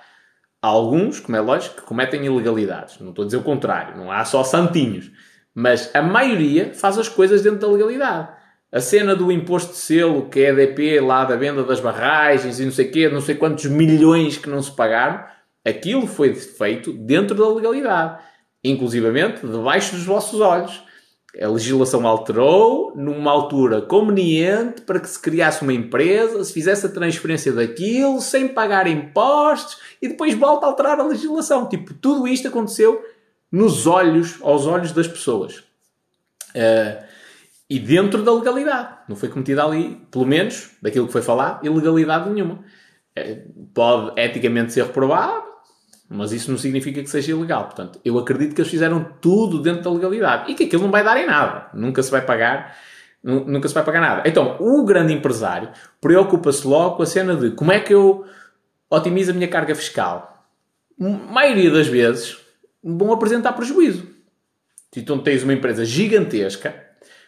Há 0.60 0.66
alguns, 0.66 1.20
como 1.20 1.36
é 1.36 1.40
lógico, 1.40 1.76
que 1.76 1.82
cometem 1.82 2.26
ilegalidades. 2.26 2.98
Não 2.98 3.10
estou 3.10 3.22
a 3.22 3.26
dizer 3.26 3.36
o 3.36 3.44
contrário, 3.44 3.96
não 3.96 4.10
há 4.10 4.24
só 4.24 4.42
santinhos. 4.42 5.12
Mas 5.54 5.94
a 5.94 6.02
maioria 6.02 6.74
faz 6.74 6.98
as 6.98 7.08
coisas 7.08 7.40
dentro 7.40 7.60
da 7.60 7.68
legalidade. 7.68 8.30
A 8.72 8.80
cena 8.80 9.14
do 9.14 9.30
imposto 9.30 9.70
de 9.70 9.78
selo, 9.78 10.28
que 10.28 10.40
é 10.40 10.48
EDP 10.48 10.98
lá 10.98 11.24
da 11.24 11.36
venda 11.36 11.62
das 11.62 11.78
barragens 11.78 12.58
e 12.58 12.64
não 12.64 12.72
sei 12.72 12.86
quê, 12.86 13.08
não 13.08 13.20
sei 13.20 13.36
quantos 13.36 13.66
milhões 13.66 14.36
que 14.36 14.50
não 14.50 14.60
se 14.60 14.72
pagaram, 14.72 15.24
aquilo 15.64 16.04
foi 16.04 16.34
feito 16.34 16.92
dentro 16.92 17.36
da 17.36 17.46
legalidade 17.46 18.33
inclusivamente 18.64 19.46
debaixo 19.46 19.94
dos 19.94 20.04
vossos 20.04 20.40
olhos. 20.40 20.82
A 21.40 21.48
legislação 21.48 22.06
alterou 22.06 22.92
numa 22.94 23.30
altura 23.30 23.82
conveniente 23.82 24.82
para 24.82 25.00
que 25.00 25.08
se 25.08 25.20
criasse 25.20 25.62
uma 25.62 25.72
empresa, 25.72 26.42
se 26.44 26.52
fizesse 26.52 26.86
a 26.86 26.88
transferência 26.88 27.52
daquilo 27.52 28.20
sem 28.20 28.46
pagar 28.46 28.86
impostos 28.86 29.78
e 30.00 30.08
depois 30.08 30.32
volta 30.34 30.64
a 30.64 30.68
alterar 30.68 31.00
a 31.00 31.04
legislação. 31.04 31.68
Tipo, 31.68 31.92
tudo 31.94 32.28
isto 32.28 32.46
aconteceu 32.46 33.04
nos 33.50 33.86
olhos, 33.86 34.38
aos 34.42 34.66
olhos 34.66 34.92
das 34.92 35.08
pessoas. 35.08 35.58
Uh, 36.54 37.02
e 37.68 37.80
dentro 37.80 38.22
da 38.22 38.32
legalidade. 38.32 38.98
Não 39.08 39.16
foi 39.16 39.28
cometida 39.28 39.64
ali, 39.64 40.06
pelo 40.10 40.26
menos, 40.26 40.70
daquilo 40.80 41.06
que 41.06 41.12
foi 41.12 41.22
falado, 41.22 41.66
ilegalidade 41.66 42.30
nenhuma. 42.30 42.64
Uh, 43.18 43.68
pode 43.74 44.20
eticamente 44.20 44.72
ser 44.72 44.84
reprovado, 44.84 45.53
mas 46.08 46.32
isso 46.32 46.50
não 46.50 46.58
significa 46.58 47.02
que 47.02 47.08
seja 47.10 47.32
ilegal. 47.32 47.64
Portanto, 47.64 48.00
eu 48.04 48.18
acredito 48.18 48.54
que 48.54 48.60
eles 48.60 48.70
fizeram 48.70 49.04
tudo 49.20 49.60
dentro 49.60 49.82
da 49.82 49.90
legalidade 49.90 50.50
e 50.50 50.54
que 50.54 50.64
aquilo 50.64 50.82
não 50.82 50.90
vai 50.90 51.02
dar 51.02 51.18
em 51.18 51.26
nada. 51.26 51.68
Nunca 51.74 52.02
se 52.02 52.10
vai 52.10 52.20
pagar, 52.20 52.76
nunca 53.22 53.68
se 53.68 53.74
vai 53.74 53.84
pagar 53.84 54.00
nada. 54.00 54.22
Então, 54.26 54.56
o 54.60 54.84
grande 54.84 55.12
empresário 55.12 55.70
preocupa-se 56.00 56.66
logo 56.66 56.96
com 56.96 57.02
a 57.02 57.06
cena 57.06 57.34
de 57.34 57.50
como 57.50 57.72
é 57.72 57.80
que 57.80 57.94
eu 57.94 58.24
otimizo 58.90 59.30
a 59.30 59.34
minha 59.34 59.48
carga 59.48 59.74
fiscal. 59.74 60.46
A 61.00 61.04
maioria 61.08 61.70
das 61.70 61.86
vezes 61.86 62.36
vão 62.82 63.12
apresentar 63.12 63.52
prejuízo. 63.54 64.14
Então 64.96 65.18
tens 65.18 65.42
uma 65.42 65.52
empresa 65.52 65.84
gigantesca, 65.84 66.74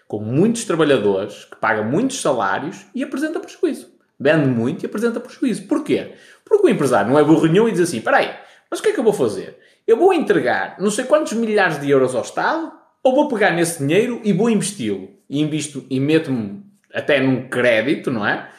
com 0.06 0.20
muitos 0.20 0.64
trabalhadores, 0.64 1.46
que 1.46 1.56
paga 1.56 1.82
muitos 1.82 2.20
salários 2.20 2.86
e 2.94 3.02
apresenta 3.02 3.40
prejuízo. 3.40 3.90
vende 4.18 4.46
muito 4.46 4.84
e 4.84 4.86
apresenta 4.86 5.20
prejuízo. 5.20 5.66
Porquê? 5.66 6.14
Porque 6.44 6.66
o 6.66 6.70
empresário 6.70 7.10
não 7.10 7.18
é 7.18 7.24
burro 7.24 7.46
nenhum 7.46 7.68
e 7.68 7.72
diz 7.72 7.80
assim, 7.80 7.98
espera 7.98 8.18
aí, 8.18 8.34
mas 8.76 8.80
o 8.80 8.82
que 8.82 8.90
é 8.90 8.92
que 8.92 9.00
eu 9.00 9.04
vou 9.04 9.12
fazer? 9.14 9.58
Eu 9.86 9.96
vou 9.96 10.12
entregar 10.12 10.76
não 10.78 10.90
sei 10.90 11.06
quantos 11.06 11.32
milhares 11.32 11.80
de 11.80 11.88
euros 11.88 12.14
ao 12.14 12.20
Estado 12.20 12.70
ou 13.02 13.14
vou 13.14 13.26
pegar 13.26 13.52
nesse 13.52 13.78
dinheiro 13.78 14.20
e 14.22 14.34
vou 14.34 14.50
investi-lo? 14.50 15.08
E 15.30 15.40
invisto 15.40 15.86
e 15.88 15.98
meto-me 15.98 16.62
até 16.92 17.18
num 17.18 17.48
crédito, 17.48 18.10
não 18.10 18.26
é? 18.26 18.50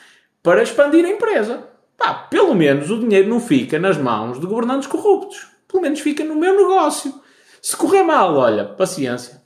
Para 0.41 0.63
expandir 0.63 1.05
a 1.05 1.09
empresa. 1.09 1.67
Pá, 1.95 2.13
pelo 2.13 2.55
menos 2.55 2.89
o 2.89 2.99
dinheiro 2.99 3.29
não 3.29 3.39
fica 3.39 3.77
nas 3.77 3.95
mãos 3.95 4.39
de 4.39 4.47
governantes 4.47 4.87
corruptos. 4.87 5.47
Pelo 5.67 5.83
menos 5.83 5.99
fica 5.99 6.23
no 6.23 6.35
meu 6.35 6.55
negócio. 6.55 7.13
Se 7.61 7.77
correr 7.77 8.01
mal, 8.01 8.35
olha, 8.35 8.65
paciência. 8.65 9.43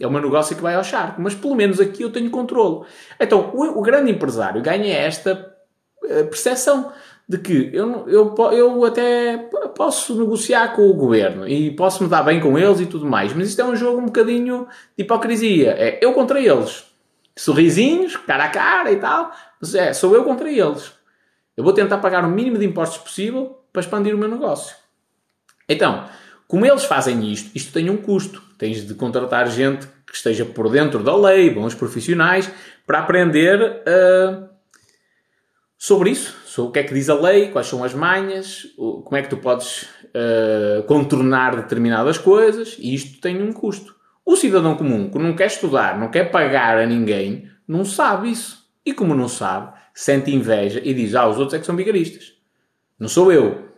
É 0.00 0.06
o 0.06 0.10
meu 0.10 0.22
negócio 0.22 0.56
que 0.56 0.62
vai 0.62 0.74
ao 0.74 0.84
charco. 0.84 1.20
Mas 1.20 1.34
pelo 1.34 1.54
menos 1.54 1.80
aqui 1.80 2.02
eu 2.02 2.10
tenho 2.10 2.30
controle. 2.30 2.86
Então, 3.20 3.50
o, 3.52 3.78
o 3.78 3.82
grande 3.82 4.10
empresário 4.10 4.62
ganha 4.62 4.94
esta 4.96 5.54
uh, 6.02 6.24
percepção 6.28 6.92
de 7.28 7.36
que 7.36 7.70
eu, 7.74 8.08
eu, 8.08 8.34
eu 8.52 8.84
até 8.86 9.36
posso 9.76 10.18
negociar 10.18 10.74
com 10.74 10.88
o 10.88 10.94
governo 10.94 11.46
e 11.46 11.70
posso 11.72 12.02
me 12.02 12.08
dar 12.08 12.22
bem 12.22 12.40
com 12.40 12.58
eles 12.58 12.80
e 12.80 12.86
tudo 12.86 13.04
mais, 13.04 13.34
mas 13.34 13.50
isto 13.50 13.60
é 13.60 13.64
um 13.64 13.76
jogo 13.76 14.00
um 14.00 14.06
bocadinho 14.06 14.66
de 14.96 15.04
hipocrisia. 15.04 15.72
É 15.72 15.98
eu 16.02 16.14
contra 16.14 16.40
eles. 16.40 16.86
Sorrisinhos, 17.36 18.16
cara 18.16 18.44
a 18.44 18.48
cara 18.48 18.90
e 18.90 18.96
tal, 18.96 19.30
mas 19.60 19.74
é, 19.74 19.92
sou 19.92 20.14
eu 20.14 20.24
contra 20.24 20.50
eles. 20.50 20.92
Eu 21.54 21.62
vou 21.62 21.72
tentar 21.72 21.98
pagar 21.98 22.24
o 22.24 22.30
mínimo 22.30 22.56
de 22.56 22.64
impostos 22.64 22.98
possível 22.98 23.58
para 23.72 23.80
expandir 23.80 24.14
o 24.14 24.18
meu 24.18 24.28
negócio. 24.28 24.74
Então, 25.68 26.06
como 26.46 26.64
eles 26.64 26.84
fazem 26.84 27.30
isto, 27.30 27.50
isto 27.54 27.72
tem 27.72 27.90
um 27.90 27.98
custo. 27.98 28.42
Tens 28.56 28.86
de 28.86 28.94
contratar 28.94 29.48
gente 29.50 29.86
que 30.06 30.14
esteja 30.14 30.46
por 30.46 30.70
dentro 30.70 31.02
da 31.02 31.14
lei, 31.14 31.50
bons 31.50 31.74
profissionais, 31.74 32.50
para 32.86 33.00
aprender 33.00 33.60
uh, 33.60 34.47
sobre 35.78 36.10
isso, 36.10 36.36
sobre 36.44 36.70
o 36.70 36.72
que 36.72 36.78
é 36.80 36.82
que 36.82 36.92
diz 36.92 37.08
a 37.08 37.14
lei, 37.14 37.50
quais 37.50 37.68
são 37.68 37.84
as 37.84 37.94
manhas, 37.94 38.66
como 38.76 39.16
é 39.16 39.22
que 39.22 39.30
tu 39.30 39.36
podes 39.36 39.82
uh, 39.82 40.82
contornar 40.88 41.54
determinadas 41.54 42.18
coisas, 42.18 42.76
e 42.80 42.92
isto 42.92 43.20
tem 43.20 43.40
um 43.40 43.52
custo. 43.52 43.94
O 44.26 44.36
cidadão 44.36 44.74
comum 44.74 45.08
que 45.08 45.18
não 45.18 45.34
quer 45.34 45.46
estudar, 45.46 45.98
não 45.98 46.10
quer 46.10 46.30
pagar 46.30 46.76
a 46.76 46.84
ninguém, 46.84 47.48
não 47.66 47.84
sabe 47.84 48.30
isso. 48.30 48.66
E 48.84 48.92
como 48.92 49.14
não 49.14 49.28
sabe, 49.28 49.72
sente 49.94 50.34
inveja 50.34 50.80
e 50.82 50.92
diz: 50.92 51.14
Ah, 51.14 51.28
os 51.28 51.38
outros 51.38 51.54
é 51.54 51.58
que 51.60 51.66
são 51.66 51.76
vigaristas. 51.76 52.34
Não 52.98 53.08
sou 53.08 53.32
eu. 53.32 53.68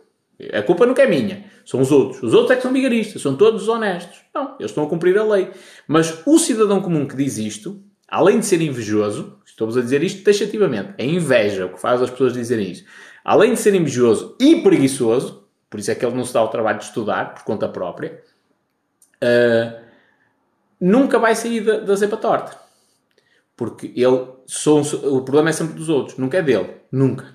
A 0.53 0.61
culpa 0.63 0.85
não 0.85 0.95
é 0.97 1.07
minha. 1.07 1.45
São 1.63 1.79
os 1.79 1.91
outros. 1.91 2.23
Os 2.23 2.33
outros 2.33 2.51
é 2.51 2.55
que 2.55 2.63
são 2.63 2.73
vigaristas. 2.73 3.21
São 3.21 3.35
todos 3.35 3.67
honestos. 3.67 4.21
Não, 4.33 4.55
eles 4.59 4.71
estão 4.71 4.83
a 4.83 4.89
cumprir 4.89 5.17
a 5.17 5.23
lei. 5.23 5.51
Mas 5.87 6.21
o 6.25 6.39
cidadão 6.39 6.81
comum 6.81 7.07
que 7.07 7.15
diz 7.15 7.37
isto, 7.37 7.81
além 8.07 8.39
de 8.39 8.45
ser 8.45 8.61
invejoso, 8.61 9.39
Estou-vos 9.51 9.77
a 9.77 9.81
dizer 9.81 10.01
isto 10.01 10.23
taxativamente. 10.23 10.93
É 10.97 11.05
inveja 11.05 11.65
o 11.65 11.73
que 11.73 11.79
faz 11.79 12.01
as 12.01 12.09
pessoas 12.09 12.33
dizerem 12.33 12.71
isso. 12.71 12.85
Além 13.23 13.53
de 13.53 13.59
ser 13.59 13.75
invejoso 13.75 14.35
e 14.39 14.61
preguiçoso, 14.61 15.45
por 15.69 15.79
isso 15.79 15.91
é 15.91 15.95
que 15.95 16.05
ele 16.05 16.15
não 16.15 16.23
se 16.23 16.33
dá 16.33 16.41
o 16.41 16.47
trabalho 16.47 16.79
de 16.79 16.85
estudar 16.85 17.33
por 17.33 17.43
conta 17.43 17.67
própria, 17.67 18.23
uh, 19.21 19.81
nunca 20.79 21.19
vai 21.19 21.35
sair 21.35 21.61
da, 21.61 21.79
da 21.79 21.97
cepa 21.97 22.17
torta. 22.17 22.57
Porque 23.57 23.87
ele, 23.95 24.25
são, 24.47 24.81
o 24.81 25.21
problema 25.21 25.49
é 25.49 25.53
sempre 25.53 25.75
dos 25.75 25.89
outros, 25.89 26.17
nunca 26.17 26.37
é 26.37 26.41
dele. 26.41 26.73
Nunca. 26.89 27.25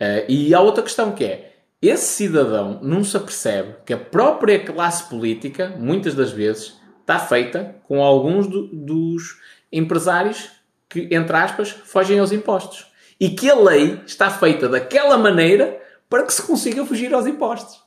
Uh, 0.00 0.28
e 0.28 0.52
há 0.52 0.60
outra 0.60 0.82
questão 0.82 1.12
que 1.12 1.24
é, 1.24 1.58
esse 1.80 2.06
cidadão 2.06 2.80
não 2.82 3.04
se 3.04 3.16
apercebe 3.16 3.76
que 3.86 3.94
a 3.94 3.98
própria 3.98 4.62
classe 4.62 5.08
política, 5.08 5.74
muitas 5.78 6.14
das 6.14 6.32
vezes, 6.32 6.76
está 7.00 7.20
feita 7.20 7.76
com 7.84 8.02
alguns 8.02 8.48
do, 8.48 8.66
dos 8.66 9.40
empresários 9.72 10.55
que, 10.88 11.08
entre 11.10 11.36
aspas, 11.36 11.70
fogem 11.70 12.18
aos 12.18 12.32
impostos. 12.32 12.86
E 13.18 13.30
que 13.30 13.50
a 13.50 13.54
lei 13.54 14.00
está 14.06 14.30
feita 14.30 14.68
daquela 14.68 15.16
maneira 15.16 15.80
para 16.08 16.24
que 16.24 16.32
se 16.32 16.42
consiga 16.42 16.84
fugir 16.84 17.12
aos 17.14 17.26
impostos. 17.26 17.82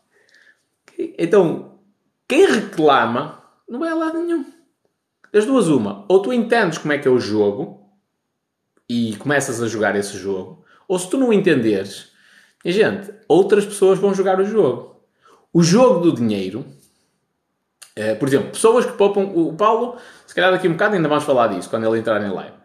Então, 1.18 1.80
quem 2.28 2.46
reclama 2.46 3.44
não 3.68 3.80
vai 3.80 3.90
a 3.90 3.96
lado 3.96 4.22
nenhum. 4.22 4.46
Das 5.32 5.46
duas, 5.46 5.68
uma. 5.68 6.06
Ou 6.10 6.22
tu 6.22 6.34
entendes 6.34 6.78
como 6.78 6.94
é 6.94 6.98
que 6.98 7.08
é 7.08 7.12
o 7.12 7.20
jogo 7.20 7.80
e 8.90 9.16
começas 9.18 9.62
a 9.62 9.68
jogar 9.68 9.96
esse 9.96 10.18
jogo, 10.18 10.66
ou 10.88 10.98
se 10.98 11.08
tu 11.08 11.18
não 11.18 11.32
entenderes, 11.32 12.12
gente, 12.66 13.14
outras 13.28 13.64
pessoas 13.64 14.00
vão 14.00 14.14
jogar 14.14 14.40
o 14.40 14.46
jogo. 14.46 15.06
O 15.54 15.62
jogo 15.62 16.00
do 16.00 16.16
dinheiro, 16.16 16.66
é, 17.96 18.16
por 18.16 18.28
exemplo, 18.28 18.50
pessoas 18.50 18.86
que 18.86 18.94
poupam. 18.94 19.32
O 19.36 19.56
Paulo, 19.56 19.98
se 20.26 20.34
calhar 20.34 20.52
daqui 20.52 20.68
um 20.68 20.74
bocado 20.74 20.96
ainda 20.96 21.08
vamos 21.08 21.24
falar 21.24 21.48
disso 21.48 21.70
quando 21.70 21.86
ele 21.86 22.00
entrar 22.00 22.22
em 22.22 22.32
live. 22.32 22.59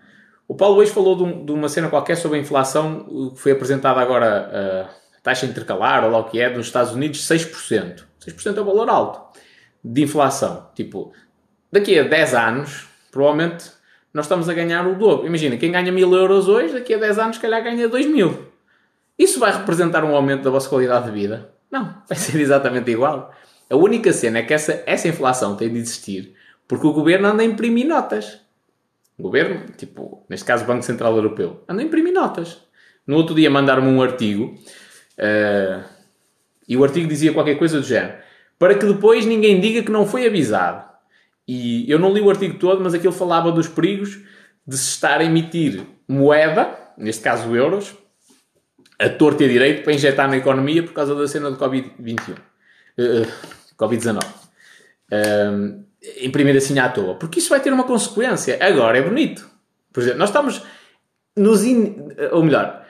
O 0.46 0.54
Paulo 0.54 0.76
hoje 0.76 0.90
falou 0.90 1.16
de, 1.16 1.22
um, 1.22 1.44
de, 1.44 1.52
uma 1.52 1.68
cena 1.68 1.88
qualquer 1.88 2.16
sobre 2.16 2.38
a 2.38 2.40
inflação 2.40 3.30
que 3.34 3.40
foi 3.40 3.52
apresentada 3.52 4.00
agora, 4.00 4.88
a 5.16 5.20
taxa 5.22 5.46
intercalar, 5.46 6.04
ou 6.04 6.10
lá 6.10 6.18
o 6.18 6.24
que 6.24 6.40
é, 6.40 6.50
dos 6.50 6.66
Estados 6.66 6.92
Unidos, 6.92 7.26
6%. 7.26 8.04
6% 8.20 8.56
é 8.56 8.60
um 8.60 8.64
valor 8.64 8.88
alto 8.88 9.20
de 9.82 10.02
inflação. 10.02 10.68
Tipo, 10.74 11.12
daqui 11.72 11.98
a 11.98 12.04
10 12.04 12.34
anos, 12.34 12.86
provavelmente 13.10 13.70
nós 14.12 14.26
estamos 14.26 14.48
a 14.48 14.54
ganhar 14.54 14.86
o 14.86 14.94
dobro. 14.94 15.26
Imagina, 15.26 15.56
quem 15.56 15.72
ganha 15.72 15.90
1000 15.90 16.14
euros 16.14 16.48
hoje, 16.48 16.74
daqui 16.74 16.94
a 16.94 16.98
10 16.98 17.18
anos, 17.18 17.38
calhar 17.38 17.62
ganha 17.62 17.88
2000. 17.88 18.52
Isso 19.18 19.40
vai 19.40 19.52
representar 19.52 20.04
um 20.04 20.14
aumento 20.14 20.42
da 20.42 20.50
vossa 20.50 20.68
qualidade 20.68 21.06
de 21.06 21.12
vida? 21.12 21.50
Não, 21.70 21.96
vai 22.08 22.16
ser 22.18 22.38
exatamente 22.40 22.90
igual. 22.90 23.32
A 23.70 23.76
única 23.76 24.12
cena 24.12 24.38
é 24.38 24.42
que 24.42 24.52
essa, 24.52 24.82
essa 24.86 25.08
inflação 25.08 25.56
tem 25.56 25.72
de 25.72 25.78
existir 25.78 26.34
porque 26.66 26.86
o 26.86 26.92
governo 26.92 27.28
anda 27.28 27.42
a 27.42 27.46
imprimir 27.46 27.86
notas. 27.86 28.40
Governo, 29.18 29.66
tipo, 29.76 30.24
neste 30.28 30.44
caso 30.44 30.64
o 30.64 30.66
Banco 30.66 30.82
Central 30.82 31.14
Europeu, 31.14 31.62
anda 31.68 31.82
a 31.82 31.84
imprimir 31.84 32.12
notas. 32.12 32.58
No 33.06 33.16
outro 33.16 33.34
dia 33.34 33.50
mandaram-me 33.50 33.88
um 33.88 34.02
artigo 34.02 34.54
uh, 35.18 35.84
e 36.66 36.76
o 36.76 36.82
artigo 36.82 37.06
dizia 37.06 37.32
qualquer 37.32 37.56
coisa 37.56 37.78
do 37.80 37.86
género 37.86 38.14
para 38.58 38.74
que 38.74 38.86
depois 38.86 39.26
ninguém 39.26 39.60
diga 39.60 39.82
que 39.82 39.90
não 39.90 40.06
foi 40.06 40.26
avisado. 40.26 40.84
E 41.46 41.90
eu 41.90 41.98
não 41.98 42.12
li 42.12 42.20
o 42.20 42.30
artigo 42.30 42.58
todo, 42.58 42.82
mas 42.82 42.94
aquilo 42.94 43.12
falava 43.12 43.52
dos 43.52 43.68
perigos 43.68 44.18
de 44.66 44.76
se 44.76 44.90
estar 44.90 45.20
a 45.20 45.24
emitir 45.24 45.82
moeda, 46.08 46.74
neste 46.96 47.22
caso 47.22 47.54
euros, 47.54 47.94
a 48.98 49.08
torto 49.08 49.42
e 49.42 49.46
a 49.46 49.48
direito 49.48 49.82
para 49.84 49.92
injetar 49.92 50.28
na 50.28 50.38
economia 50.38 50.82
por 50.82 50.92
causa 50.92 51.14
da 51.14 51.28
cena 51.28 51.50
do 51.50 51.58
Covid-21. 51.58 52.36
Uh, 52.96 53.26
Covid-19 53.76 54.24
imprimir 56.20 56.56
assim 56.56 56.78
à 56.78 56.88
toa. 56.88 57.14
Porque 57.14 57.38
isso 57.38 57.48
vai 57.48 57.60
ter 57.60 57.72
uma 57.72 57.84
consequência. 57.84 58.58
Agora 58.60 58.98
é 58.98 59.02
bonito. 59.02 59.48
Por 59.92 60.02
exemplo, 60.02 60.18
nós 60.18 60.28
estamos 60.28 60.62
nos. 61.36 61.64
In... 61.64 62.08
Ou 62.32 62.42
melhor, 62.42 62.84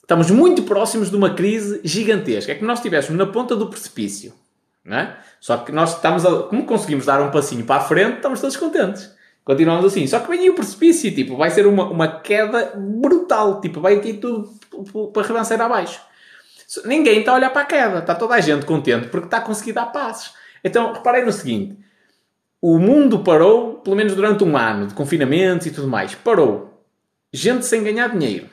estamos 0.00 0.30
muito 0.30 0.62
próximos 0.62 1.10
de 1.10 1.16
uma 1.16 1.34
crise 1.34 1.80
gigantesca. 1.84 2.52
É 2.52 2.54
que 2.54 2.64
nós 2.64 2.78
estivéssemos 2.78 3.18
na 3.18 3.30
ponta 3.30 3.54
do 3.54 3.68
precipício. 3.68 4.32
Não 4.84 4.96
é? 4.96 5.16
Só 5.40 5.58
que 5.58 5.72
nós 5.72 5.94
estamos. 5.94 6.24
A... 6.24 6.44
Como 6.44 6.64
conseguimos 6.64 7.06
dar 7.06 7.20
um 7.20 7.30
passinho 7.30 7.64
para 7.64 7.82
a 7.82 7.84
frente, 7.84 8.16
estamos 8.16 8.40
todos 8.40 8.56
contentes. 8.56 9.14
Continuamos 9.44 9.84
assim. 9.84 10.06
Só 10.06 10.20
que 10.20 10.28
vem 10.28 10.40
aí 10.40 10.50
o 10.50 10.54
precipício. 10.54 11.14
Tipo, 11.14 11.36
vai 11.36 11.50
ser 11.50 11.66
uma, 11.66 11.84
uma 11.88 12.20
queda 12.20 12.72
brutal. 12.76 13.60
Tipo, 13.60 13.80
vai 13.80 13.96
aqui 13.96 14.14
tudo 14.14 14.50
para 15.12 15.26
revançar 15.26 15.60
abaixo. 15.60 16.00
Ninguém 16.84 17.20
está 17.20 17.32
a 17.32 17.34
olhar 17.36 17.50
para 17.50 17.62
a 17.62 17.66
queda. 17.66 17.98
Está 17.98 18.14
toda 18.14 18.34
a 18.34 18.40
gente 18.40 18.66
contente 18.66 19.08
porque 19.08 19.26
está 19.26 19.38
a 19.38 19.42
conseguir 19.42 19.72
dar 19.72 19.86
passos. 19.86 20.34
Então, 20.64 20.92
reparem 20.92 21.24
no 21.24 21.32
seguinte 21.32 21.85
o 22.60 22.78
mundo 22.78 23.20
parou, 23.20 23.74
pelo 23.74 23.96
menos 23.96 24.14
durante 24.14 24.42
um 24.42 24.56
ano 24.56 24.86
de 24.86 24.94
confinamento 24.94 25.68
e 25.68 25.70
tudo 25.70 25.88
mais. 25.88 26.14
Parou. 26.14 26.84
Gente 27.32 27.66
sem 27.66 27.82
ganhar 27.82 28.08
dinheiro. 28.08 28.48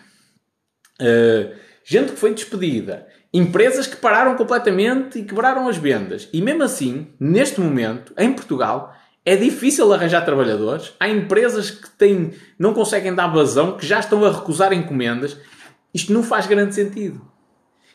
Uh, 1.02 1.56
gente 1.84 2.12
que 2.12 2.20
foi 2.20 2.34
despedida. 2.34 3.08
Empresas 3.34 3.88
que 3.88 3.96
pararam 3.96 4.36
completamente 4.36 5.20
e 5.20 5.24
quebraram 5.24 5.68
as 5.68 5.78
vendas. 5.78 6.30
E 6.32 6.42
mesmo 6.42 6.64
assim, 6.64 7.08
neste 7.20 7.60
momento, 7.60 8.14
em 8.18 8.32
Portugal, 8.34 8.94
é 9.26 9.36
difícil 9.36 9.92
arranjar 9.92 10.26
trabalhadores. 10.26 10.94
Há 11.00 11.10
empresas 11.10 11.72
que 11.72 11.90
têm, 11.92 12.34
não 12.60 12.74
conseguem 12.74 13.16
dar 13.16 13.28
vazão, 13.28 13.78
que 13.78 13.86
já 13.86 14.00
estão 14.00 14.24
a 14.26 14.32
recusar 14.32 14.74
encomendas. 14.74 15.38
Isto 15.94 16.14
não 16.14 16.22
faz 16.22 16.46
grande 16.46 16.76
sentido. 16.76 17.26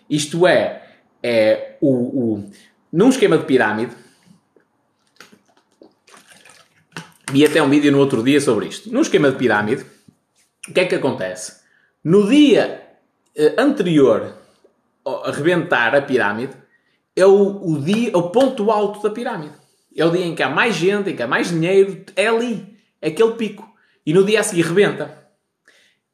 Isto 0.09 0.47
é, 0.47 0.83
é 1.23 1.77
o, 1.81 1.93
o, 1.93 2.51
num 2.93 3.11
esquema 3.11 3.37
de 3.37 3.45
pirâmide, 3.45 3.95
Vi 7.31 7.45
até 7.45 7.63
um 7.63 7.69
vídeo 7.69 7.93
no 7.93 7.99
outro 7.99 8.23
dia 8.23 8.41
sobre 8.41 8.69
isto. 8.69 8.93
Num 8.93 9.03
esquema 9.03 9.31
de 9.31 9.37
pirâmide, 9.37 9.85
o 10.69 10.73
que 10.73 10.81
é 10.81 10.87
que 10.87 10.95
acontece? 10.95 11.61
No 12.03 12.29
dia 12.29 12.83
eh, 13.37 13.55
anterior 13.59 14.35
a 15.05 15.31
rebentar 15.31 15.95
a 15.95 16.03
pirâmide, 16.03 16.55
é 17.17 17.27
o, 17.27 17.73
o, 17.73 17.81
dia, 17.81 18.17
o 18.17 18.31
ponto 18.31 18.71
alto 18.71 19.03
da 19.03 19.11
pirâmide. 19.11 19.55
É 19.97 20.05
o 20.05 20.11
dia 20.11 20.25
em 20.25 20.35
que 20.35 20.43
há 20.43 20.49
mais 20.49 20.75
gente, 20.75 21.11
em 21.11 21.17
que 21.17 21.23
há 21.23 21.27
mais 21.27 21.49
dinheiro, 21.49 22.05
é 22.15 22.29
ali, 22.29 22.77
é 23.01 23.09
aquele 23.09 23.33
pico. 23.33 23.69
E 24.07 24.13
no 24.13 24.25
dia 24.25 24.41
a 24.41 24.43
seguir 24.43 24.63
rebenta. 24.63 25.27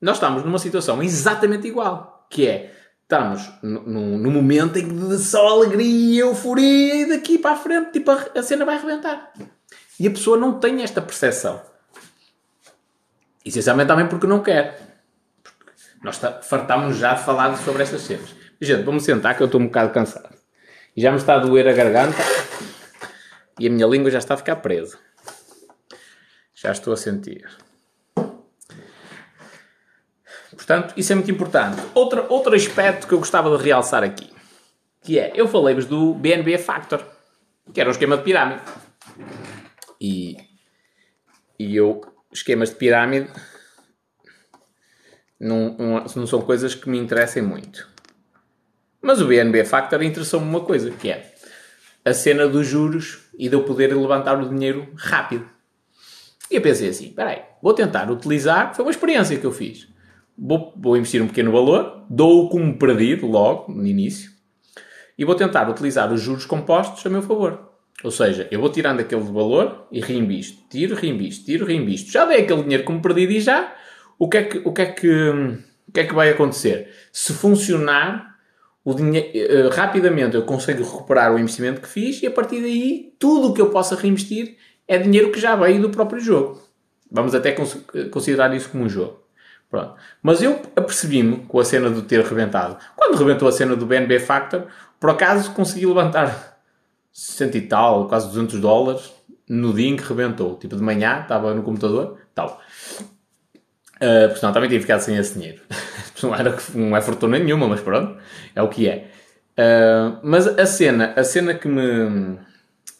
Nós 0.00 0.16
estamos 0.16 0.44
numa 0.44 0.58
situação 0.58 1.02
exatamente 1.02 1.66
igual, 1.66 2.26
que 2.30 2.46
é, 2.46 2.72
estamos 3.02 3.50
num 3.62 4.30
momento 4.30 4.78
em 4.78 4.88
que 4.88 5.18
só 5.18 5.48
alegria, 5.48 6.22
euforia, 6.22 6.94
e 6.96 7.08
daqui 7.08 7.38
para 7.38 7.52
a 7.52 7.56
frente, 7.56 7.92
tipo, 7.92 8.10
a, 8.10 8.26
a 8.36 8.42
cena 8.42 8.64
vai 8.64 8.78
rebentar. 8.78 9.32
E 9.98 10.08
a 10.08 10.10
pessoa 10.10 10.36
não 10.36 10.58
tem 10.58 10.82
esta 10.82 11.00
percepção. 11.00 11.62
Essencialmente 13.44 13.88
também 13.88 14.08
porque 14.08 14.26
não 14.26 14.42
quer. 14.42 15.00
Nós 16.02 16.18
tá, 16.18 16.42
fartámos 16.42 16.96
já 16.96 17.14
de 17.14 17.24
falar 17.24 17.56
sobre 17.58 17.82
estas 17.82 18.02
cenas. 18.02 18.34
Gente, 18.60 18.82
vamos 18.82 19.04
sentar 19.04 19.36
que 19.36 19.42
eu 19.42 19.46
estou 19.46 19.60
um 19.60 19.66
bocado 19.66 19.92
cansado. 19.92 20.34
E 20.96 21.00
já 21.00 21.10
me 21.10 21.18
está 21.18 21.34
a 21.34 21.38
doer 21.38 21.66
a 21.68 21.72
garganta 21.72 22.22
e 23.58 23.66
a 23.66 23.70
minha 23.70 23.86
língua 23.86 24.10
já 24.10 24.18
está 24.18 24.34
a 24.34 24.36
ficar 24.36 24.56
presa. 24.56 24.98
Já 26.54 26.72
estou 26.72 26.92
a 26.92 26.96
sentir. 26.96 27.46
Portanto, 30.54 30.94
isso 30.96 31.12
é 31.12 31.14
muito 31.14 31.30
importante. 31.30 31.82
Outro, 31.94 32.26
outro 32.28 32.54
aspecto 32.54 33.06
que 33.06 33.12
eu 33.12 33.18
gostava 33.18 33.56
de 33.56 33.62
realçar 33.62 34.02
aqui, 34.02 34.32
que 35.02 35.18
é, 35.18 35.32
eu 35.34 35.46
falei-vos 35.46 35.84
do 35.84 36.14
BNB 36.14 36.56
Factor, 36.58 37.04
que 37.72 37.80
era 37.80 37.90
um 37.90 37.92
esquema 37.92 38.16
de 38.16 38.22
pirâmide. 38.22 38.62
E, 40.04 40.36
e 41.58 41.76
eu, 41.76 42.00
esquemas 42.32 42.70
de 42.70 42.76
pirâmide, 42.76 43.30
não, 45.40 45.76
não, 45.76 46.26
são 46.26 46.42
coisas 46.42 46.74
que 46.74 46.88
me 46.88 46.98
interessem 46.98 47.42
muito. 47.42 47.88
Mas 49.00 49.20
o 49.20 49.26
BNB 49.26 49.64
Factor 49.64 50.02
interessou-me 50.02 50.46
uma 50.46 50.60
coisa, 50.60 50.90
que 50.90 51.10
é 51.10 51.34
a 52.04 52.12
cena 52.12 52.48
dos 52.48 52.66
juros 52.66 53.28
e 53.38 53.48
de 53.48 53.54
eu 53.54 53.64
poder 53.64 53.94
levantar 53.94 54.40
o 54.40 54.48
dinheiro 54.48 54.92
rápido. 54.96 55.48
E 56.50 56.56
eu 56.56 56.62
pensei 56.62 56.88
assim, 56.88 57.08
espera 57.08 57.30
aí, 57.30 57.42
vou 57.62 57.72
tentar 57.72 58.10
utilizar, 58.10 58.74
foi 58.74 58.84
uma 58.84 58.90
experiência 58.90 59.38
que 59.38 59.46
eu 59.46 59.52
fiz 59.52 59.94
vou, 60.36 60.72
vou 60.76 60.96
investir 60.96 61.22
um 61.22 61.28
pequeno 61.28 61.52
valor, 61.52 62.04
dou-o 62.10 62.48
como 62.48 62.76
perdido 62.78 63.26
logo, 63.26 63.72
no 63.72 63.86
início, 63.86 64.30
e 65.16 65.24
vou 65.24 65.34
tentar 65.34 65.68
utilizar 65.68 66.12
os 66.12 66.20
juros 66.20 66.44
compostos 66.44 67.04
a 67.06 67.08
meu 67.10 67.22
favor. 67.22 67.73
Ou 68.02 68.10
seja, 68.10 68.48
eu 68.50 68.60
vou 68.60 68.70
tirando 68.70 69.00
aquele 69.00 69.22
valor 69.22 69.86
e 69.90 70.00
reinvisto. 70.00 70.62
Tiro, 70.68 70.94
reinvisto, 70.94 71.44
tiro, 71.44 71.64
reinvisto. 71.64 72.10
Já 72.10 72.24
dei 72.24 72.42
aquele 72.42 72.62
dinheiro 72.62 72.84
como 72.84 73.00
perdido 73.00 73.32
e 73.32 73.40
já, 73.40 73.72
o 74.18 74.28
que 74.28 74.36
é 74.36 74.42
que, 74.42 74.58
o 74.64 74.72
que, 74.72 74.82
é 74.82 74.86
que, 74.86 75.08
o 75.88 75.92
que, 75.92 76.00
é 76.00 76.04
que 76.04 76.14
vai 76.14 76.30
acontecer? 76.30 76.88
Se 77.12 77.32
funcionar, 77.32 78.36
o 78.84 78.92
dinheiro, 78.92 79.68
uh, 79.68 79.70
rapidamente 79.70 80.34
eu 80.34 80.42
consigo 80.42 80.82
recuperar 80.82 81.32
o 81.32 81.38
investimento 81.38 81.80
que 81.80 81.88
fiz 81.88 82.22
e 82.22 82.26
a 82.26 82.30
partir 82.30 82.60
daí, 82.60 83.14
tudo 83.18 83.48
o 83.48 83.54
que 83.54 83.60
eu 83.60 83.70
possa 83.70 83.94
reinvestir 83.94 84.56
é 84.86 84.98
dinheiro 84.98 85.30
que 85.30 85.40
já 85.40 85.56
veio 85.56 85.80
do 85.80 85.90
próprio 85.90 86.20
jogo. 86.20 86.62
Vamos 87.10 87.34
até 87.34 87.56
considerar 88.10 88.54
isso 88.54 88.68
como 88.68 88.84
um 88.84 88.88
jogo. 88.88 89.22
Pronto. 89.70 89.94
Mas 90.22 90.42
eu 90.42 90.60
apercebi-me 90.76 91.38
com 91.46 91.58
a 91.58 91.64
cena 91.64 91.88
do 91.88 92.02
ter 92.02 92.22
rebentado. 92.24 92.76
Quando 92.96 93.16
rebentou 93.16 93.48
a 93.48 93.52
cena 93.52 93.74
do 93.74 93.86
BNB 93.86 94.18
Factor, 94.18 94.66
por 95.00 95.10
acaso 95.10 95.52
consegui 95.52 95.86
levantar 95.86 96.53
60 97.14 97.56
e 97.56 97.60
tal, 97.62 98.08
quase 98.08 98.26
200 98.26 98.60
dólares 98.60 99.12
no 99.48 99.72
dia 99.72 99.88
em 99.88 99.96
que 99.96 100.02
rebentou. 100.02 100.56
Tipo 100.56 100.74
de 100.74 100.82
manhã, 100.82 101.20
estava 101.22 101.54
no 101.54 101.62
computador, 101.62 102.18
tal. 102.34 102.60
Uh, 103.96 104.26
porque 104.26 104.40
senão 104.40 104.52
também 104.52 104.68
tinha 104.68 104.80
ficado 104.80 105.00
sem 105.00 105.16
esse 105.16 105.34
dinheiro. 105.34 105.62
não, 106.20 106.34
era, 106.34 106.58
não 106.74 106.96
é 106.96 107.00
fortuna 107.00 107.38
nenhuma, 107.38 107.68
mas 107.68 107.80
pronto, 107.80 108.18
é 108.54 108.60
o 108.60 108.68
que 108.68 108.88
é. 108.88 109.10
Uh, 109.56 110.18
mas 110.24 110.48
a 110.48 110.66
cena, 110.66 111.14
a 111.16 111.22
cena 111.22 111.54
que 111.54 111.68
me, 111.68 112.36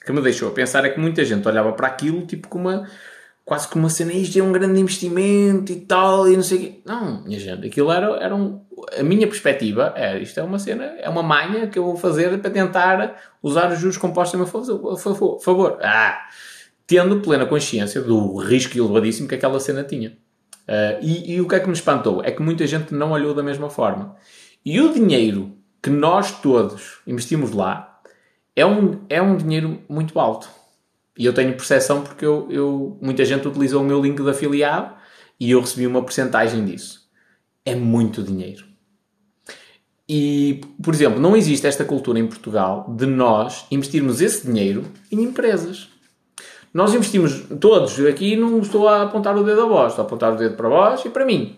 que 0.07 0.13
me 0.13 0.23
deixou 0.23 0.49
a 0.49 0.53
pensar 0.53 0.85
é 0.85 0.91
que 0.91 1.01
muita 1.01 1.25
gente 1.25 1.47
olhava 1.49 1.73
para 1.73 1.89
aquilo 1.89 2.25
tipo 2.25 2.47
com 2.47 2.61
uma 2.61 2.89
quase 3.45 3.69
como 3.69 3.85
uma 3.85 3.91
cena, 3.91 4.13
isto 4.13 4.39
é 4.39 4.43
um 4.43 4.53
grande 4.53 4.81
investimento 4.81 5.71
e 5.71 5.81
tal, 5.81 6.29
e 6.29 6.37
não 6.37 6.43
sei 6.43 6.57
o 6.57 6.61
quê. 6.61 6.83
Não, 6.85 7.25
minha 7.25 7.39
gente, 7.39 7.67
aquilo 7.67 7.93
era, 7.93 8.07
era 8.17 8.35
um. 8.35 8.64
A 8.99 9.03
minha 9.03 9.27
perspectiva 9.27 9.93
é 9.97 10.19
isto 10.19 10.39
é 10.39 10.43
uma 10.43 10.59
cena, 10.59 10.85
é 10.99 11.09
uma 11.09 11.23
manha 11.23 11.67
que 11.67 11.79
eu 11.79 11.85
vou 11.85 11.97
fazer 11.97 12.39
para 12.39 12.51
tentar 12.51 13.17
usar 13.43 13.71
os 13.73 13.79
juros 13.79 13.97
compostos 13.97 14.35
a 14.35 14.45
meu 14.45 15.39
favor. 15.39 15.79
Ah! 15.83 16.29
Tendo 16.87 17.21
plena 17.21 17.47
consciência 17.47 18.01
do 18.01 18.37
risco 18.37 18.77
elevadíssimo 18.77 19.27
que 19.27 19.35
aquela 19.35 19.59
cena 19.59 19.83
tinha. 19.83 20.11
Uh, 20.69 20.99
e, 21.01 21.35
e 21.35 21.41
o 21.41 21.49
que 21.49 21.55
é 21.55 21.61
que 21.61 21.67
me 21.67 21.73
espantou? 21.73 22.23
É 22.23 22.31
que 22.31 22.43
muita 22.43 22.67
gente 22.67 22.93
não 22.93 23.13
olhou 23.13 23.35
da 23.35 23.43
mesma 23.43 23.71
forma. 23.71 24.17
E 24.65 24.81
o 24.81 24.93
dinheiro 24.93 25.57
que 25.83 25.91
nós 25.91 26.41
todos 26.41 26.99
investimos 27.07 27.53
lá 27.53 28.01
é 28.55 28.65
um, 28.65 29.01
é 29.09 29.21
um 29.21 29.37
dinheiro 29.37 29.81
muito 29.89 30.19
alto 30.19 30.49
e 31.17 31.25
eu 31.27 31.33
tenho 31.33 31.53
percepção 31.53 32.03
porque 32.03 32.25
eu, 32.25 32.49
eu, 32.51 32.99
muita 33.01 33.25
gente 33.25 33.47
utilizou 33.47 33.83
o 33.83 33.85
meu 33.85 34.01
link 34.03 34.21
de 34.21 34.29
afiliado 34.29 34.95
e 35.39 35.51
eu 35.51 35.61
recebi 35.61 35.87
uma 35.87 36.03
porcentagem 36.03 36.65
disso. 36.65 37.04
É 37.65 37.75
muito 37.75 38.23
dinheiro. 38.23 38.65
E, 40.09 40.61
por 40.83 40.93
exemplo, 40.93 41.19
não 41.19 41.35
existe 41.37 41.67
esta 41.67 41.85
cultura 41.85 42.19
em 42.19 42.27
Portugal 42.27 42.95
de 42.95 43.07
nós 43.07 43.67
investirmos 43.71 44.21
esse 44.21 44.47
dinheiro 44.47 44.85
em 45.11 45.23
empresas. 45.23 45.89
Nós 46.75 46.93
investimos, 46.93 47.45
todos, 47.61 47.99
aqui 48.05 48.37
não 48.37 48.59
estou 48.59 48.89
a 48.89 49.03
apontar 49.03 49.37
o 49.37 49.45
dedo 49.45 49.63
a 49.63 49.67
vós, 49.67 49.93
estou 49.93 50.03
a 50.03 50.07
apontar 50.07 50.35
o 50.35 50.37
dedo 50.37 50.57
para 50.57 50.69
vós 50.69 51.05
e 51.05 51.09
para 51.09 51.25
mim. 51.25 51.57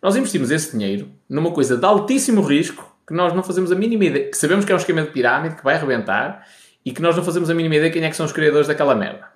Nós 0.00 0.16
investimos 0.16 0.50
esse 0.50 0.72
dinheiro 0.72 1.08
numa 1.28 1.50
coisa 1.50 1.76
de 1.76 1.84
altíssimo 1.84 2.40
risco 2.40 2.96
que 3.06 3.12
nós 3.12 3.34
não 3.34 3.42
fazemos 3.42 3.70
a 3.70 3.74
mínima 3.74 4.04
ideia, 4.04 4.30
que 4.30 4.36
sabemos 4.36 4.64
que 4.64 4.72
é 4.72 4.74
um 4.74 4.78
esquema 4.78 5.02
de 5.02 5.10
pirâmide 5.10 5.56
que 5.56 5.64
vai 5.64 5.74
arrebentar 5.74 6.46
e 6.84 6.92
que 6.92 7.02
nós 7.02 7.14
não 7.16 7.22
fazemos 7.22 7.50
a 7.50 7.54
mínima 7.54 7.76
ideia 7.76 7.90
quem 7.90 8.04
é 8.04 8.08
que 8.08 8.16
são 8.16 8.24
os 8.24 8.32
criadores 8.32 8.68
daquela 8.68 8.94
merda. 8.94 9.28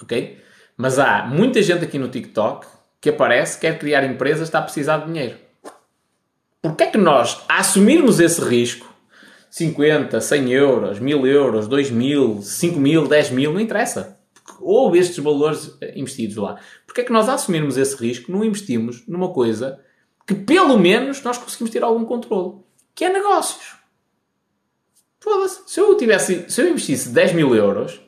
Ok? 0.00 0.38
Mas 0.76 0.98
há 0.98 1.26
muita 1.26 1.60
gente 1.60 1.84
aqui 1.84 1.98
no 1.98 2.08
TikTok 2.08 2.66
que 3.00 3.10
aparece, 3.10 3.58
quer 3.58 3.78
criar 3.78 4.04
empresas, 4.04 4.48
está 4.48 4.58
a 4.58 4.62
precisar 4.62 4.98
de 4.98 5.06
dinheiro. 5.06 5.36
Porquê 6.60 6.84
é 6.84 6.86
que 6.90 6.98
nós, 6.98 7.42
a 7.48 7.58
assumirmos 7.58 8.18
esse 8.18 8.40
risco, 8.40 8.92
50, 9.50 10.20
100 10.20 10.52
euros, 10.52 10.98
1000 10.98 11.26
euros, 11.26 11.68
2000, 11.68 12.42
5000, 12.42 13.06
10 13.06 13.30
mil, 13.30 13.52
não 13.52 13.60
interessa. 13.60 14.18
Houve 14.60 14.98
estes 14.98 15.18
valores 15.18 15.76
eh, 15.80 15.92
investidos 15.96 16.36
lá. 16.36 16.58
Porquê 16.86 17.02
é 17.02 17.04
que 17.04 17.12
nós, 17.12 17.28
a 17.28 17.34
assumirmos 17.34 17.76
esse 17.76 17.96
risco, 17.96 18.30
não 18.32 18.44
investimos 18.44 19.04
numa 19.06 19.32
coisa 19.32 19.80
que 20.26 20.34
pelo 20.34 20.76
menos 20.78 21.22
nós 21.22 21.38
conseguimos 21.38 21.70
ter 21.70 21.82
algum 21.82 22.04
controle? 22.04 22.56
Que 22.94 23.04
é 23.04 23.12
negócios. 23.12 23.76
Foda-se. 25.20 25.62
Se 25.66 25.80
eu 25.80 25.96
tivesse, 25.96 26.44
se 26.48 26.60
eu 26.60 26.68
investisse 26.68 27.08
10 27.10 27.32
mil 27.32 27.54
euros 27.54 28.00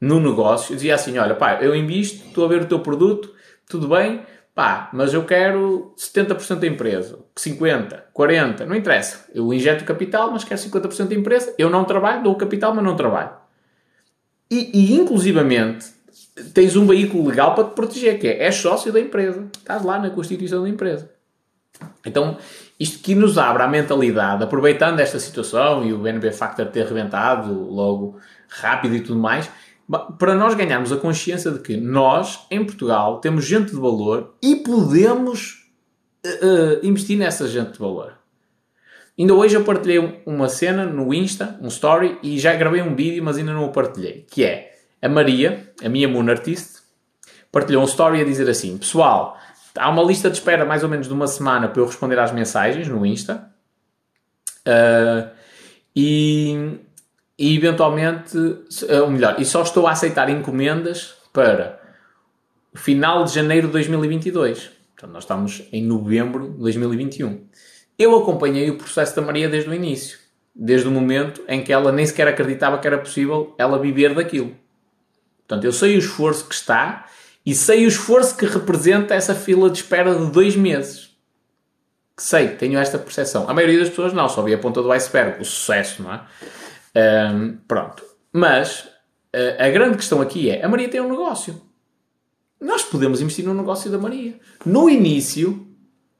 no 0.00 0.18
negócio, 0.18 0.72
eu 0.72 0.76
dizia 0.76 0.94
assim: 0.94 1.16
olha, 1.18 1.34
pá, 1.34 1.62
eu 1.62 1.74
invisto, 1.76 2.26
estou 2.26 2.44
a 2.44 2.48
ver 2.48 2.62
o 2.62 2.66
teu 2.66 2.80
produto, 2.80 3.34
tudo 3.70 3.88
bem, 3.88 4.22
pá, 4.54 4.90
mas 4.92 5.14
eu 5.14 5.24
quero 5.24 5.94
70% 5.96 6.58
da 6.58 6.66
empresa, 6.66 7.20
50%, 7.36 8.02
40%, 8.14 8.66
não 8.66 8.74
interessa. 8.74 9.26
Eu 9.32 9.52
injeto 9.54 9.84
capital, 9.84 10.30
mas 10.30 10.44
quero 10.44 10.60
50% 10.60 11.08
da 11.08 11.14
empresa. 11.14 11.54
Eu 11.56 11.70
não 11.70 11.84
trabalho, 11.84 12.22
dou 12.22 12.34
capital, 12.34 12.74
mas 12.74 12.84
não 12.84 12.96
trabalho. 12.96 13.30
E, 14.50 14.70
e 14.74 14.94
inclusivamente, 14.94 15.86
tens 16.52 16.74
um 16.76 16.86
veículo 16.86 17.28
legal 17.28 17.54
para 17.54 17.64
te 17.64 17.74
proteger, 17.74 18.18
que 18.18 18.26
é, 18.26 18.44
és 18.44 18.56
sócio 18.56 18.92
da 18.92 19.00
empresa. 19.00 19.48
Estás 19.56 19.84
lá 19.84 19.98
na 19.98 20.10
constituição 20.10 20.62
da 20.62 20.68
empresa. 20.68 21.08
Então, 22.04 22.36
isto 22.78 22.98
que 23.02 23.14
nos 23.14 23.38
abre 23.38 23.62
a 23.62 23.68
mentalidade, 23.68 24.42
aproveitando 24.42 25.00
esta 25.00 25.18
situação 25.18 25.84
e 25.84 25.92
o 25.92 25.98
BNB 25.98 26.32
Factor 26.32 26.66
ter 26.66 26.86
rebentado 26.86 27.52
logo 27.52 28.18
rápido 28.48 28.96
e 28.96 29.00
tudo 29.00 29.20
mais, 29.20 29.48
para 30.18 30.34
nós 30.34 30.54
ganharmos 30.54 30.92
a 30.92 30.96
consciência 30.96 31.50
de 31.50 31.58
que 31.58 31.76
nós, 31.76 32.46
em 32.50 32.64
Portugal, 32.64 33.20
temos 33.20 33.44
gente 33.44 33.70
de 33.70 33.80
valor 33.80 34.34
e 34.42 34.56
podemos 34.56 35.68
uh, 36.24 36.86
investir 36.86 37.18
nessa 37.18 37.48
gente 37.48 37.72
de 37.72 37.78
valor. 37.78 38.18
Ainda 39.18 39.34
hoje 39.34 39.56
eu 39.56 39.64
partilhei 39.64 40.22
uma 40.24 40.48
cena 40.48 40.86
no 40.86 41.12
Insta, 41.12 41.58
um 41.60 41.68
story, 41.68 42.18
e 42.22 42.38
já 42.38 42.54
gravei 42.54 42.80
um 42.80 42.94
vídeo, 42.94 43.22
mas 43.22 43.36
ainda 43.36 43.52
não 43.52 43.64
o 43.64 43.72
partilhei, 43.72 44.26
que 44.30 44.44
é 44.44 44.72
a 45.02 45.08
Maria, 45.08 45.72
a 45.84 45.88
minha 45.88 46.08
Moon 46.08 46.28
Artist, 46.30 46.80
partilhou 47.52 47.82
um 47.82 47.86
story 47.86 48.20
a 48.20 48.24
dizer 48.24 48.48
assim, 48.48 48.78
pessoal, 48.78 49.36
Há 49.76 49.88
uma 49.88 50.02
lista 50.02 50.28
de 50.28 50.36
espera 50.36 50.64
mais 50.64 50.82
ou 50.82 50.88
menos 50.88 51.06
de 51.06 51.12
uma 51.12 51.26
semana 51.26 51.68
para 51.68 51.80
eu 51.80 51.86
responder 51.86 52.18
às 52.18 52.32
mensagens 52.32 52.88
no 52.88 53.06
Insta. 53.06 53.50
Uh, 54.66 55.30
e, 55.94 56.78
e 57.40 57.56
eventualmente, 57.56 58.36
ou 59.02 59.10
melhor, 59.10 59.40
e 59.40 59.46
só 59.46 59.62
estou 59.62 59.86
a 59.86 59.92
aceitar 59.92 60.28
encomendas 60.28 61.14
para 61.32 61.80
o 62.70 62.76
final 62.76 63.24
de 63.24 63.34
janeiro 63.34 63.68
de 63.68 63.72
2022. 63.72 64.70
Então 64.94 65.08
nós 65.08 65.24
estamos 65.24 65.62
em 65.72 65.82
novembro 65.82 66.50
de 66.50 66.58
2021. 66.58 67.46
Eu 67.98 68.14
acompanhei 68.14 68.68
o 68.68 68.76
processo 68.76 69.16
da 69.16 69.22
Maria 69.22 69.48
desde 69.48 69.70
o 69.70 69.74
início. 69.74 70.18
Desde 70.54 70.86
o 70.86 70.90
momento 70.90 71.42
em 71.48 71.64
que 71.64 71.72
ela 71.72 71.90
nem 71.90 72.04
sequer 72.04 72.28
acreditava 72.28 72.76
que 72.76 72.86
era 72.86 72.98
possível 72.98 73.54
ela 73.56 73.78
viver 73.78 74.14
daquilo. 74.14 74.54
Portanto, 75.48 75.64
eu 75.64 75.72
sei 75.72 75.96
o 75.96 75.98
esforço 75.98 76.46
que 76.46 76.54
está 76.54 77.06
e 77.46 77.54
sei 77.54 77.86
o 77.86 77.88
esforço 77.88 78.36
que 78.36 78.44
representa 78.44 79.14
essa 79.14 79.34
fila 79.34 79.70
de 79.70 79.78
espera 79.78 80.14
de 80.14 80.30
dois 80.30 80.54
meses. 80.54 81.16
Sei, 82.18 82.48
tenho 82.48 82.78
esta 82.78 82.98
percepção. 82.98 83.48
A 83.48 83.54
maioria 83.54 83.78
das 83.78 83.88
pessoas 83.88 84.12
não, 84.12 84.28
só 84.28 84.42
vê 84.42 84.52
a 84.52 84.58
ponta 84.58 84.82
do 84.82 84.92
iceberg, 84.92 85.40
o 85.40 85.44
sucesso, 85.44 86.02
não 86.02 86.12
é? 86.12 86.20
Um, 86.96 87.56
pronto. 87.68 88.04
Mas 88.32 88.88
a, 89.32 89.66
a 89.66 89.70
grande 89.70 89.96
questão 89.96 90.20
aqui 90.20 90.50
é: 90.50 90.64
a 90.64 90.68
Maria 90.68 90.88
tem 90.88 91.00
um 91.00 91.10
negócio. 91.10 91.60
Nós 92.60 92.82
podemos 92.82 93.20
investir 93.20 93.44
no 93.44 93.54
negócio 93.54 93.90
da 93.90 93.98
Maria. 93.98 94.34
No 94.66 94.90
início, 94.90 95.66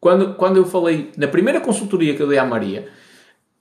quando, 0.00 0.34
quando 0.34 0.56
eu 0.56 0.64
falei, 0.64 1.12
na 1.16 1.28
primeira 1.28 1.60
consultoria 1.60 2.16
que 2.16 2.22
eu 2.22 2.28
dei 2.28 2.38
à 2.38 2.44
Maria, 2.44 2.88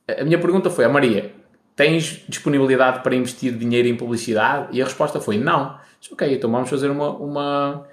a 0.07 0.23
minha 0.23 0.39
pergunta 0.39 0.69
foi: 0.69 0.85
a 0.85 0.89
Maria, 0.89 1.33
tens 1.75 2.23
disponibilidade 2.27 3.03
para 3.03 3.15
investir 3.15 3.53
dinheiro 3.53 3.87
em 3.87 3.95
publicidade? 3.95 4.75
E 4.77 4.81
a 4.81 4.85
resposta 4.85 5.19
foi: 5.19 5.37
não. 5.37 5.77
Disse, 5.99 6.13
ok, 6.13 6.33
então 6.33 6.49
vamos 6.49 6.69
fazer 6.69 6.89
uma, 6.89 7.09
uma, 7.09 7.87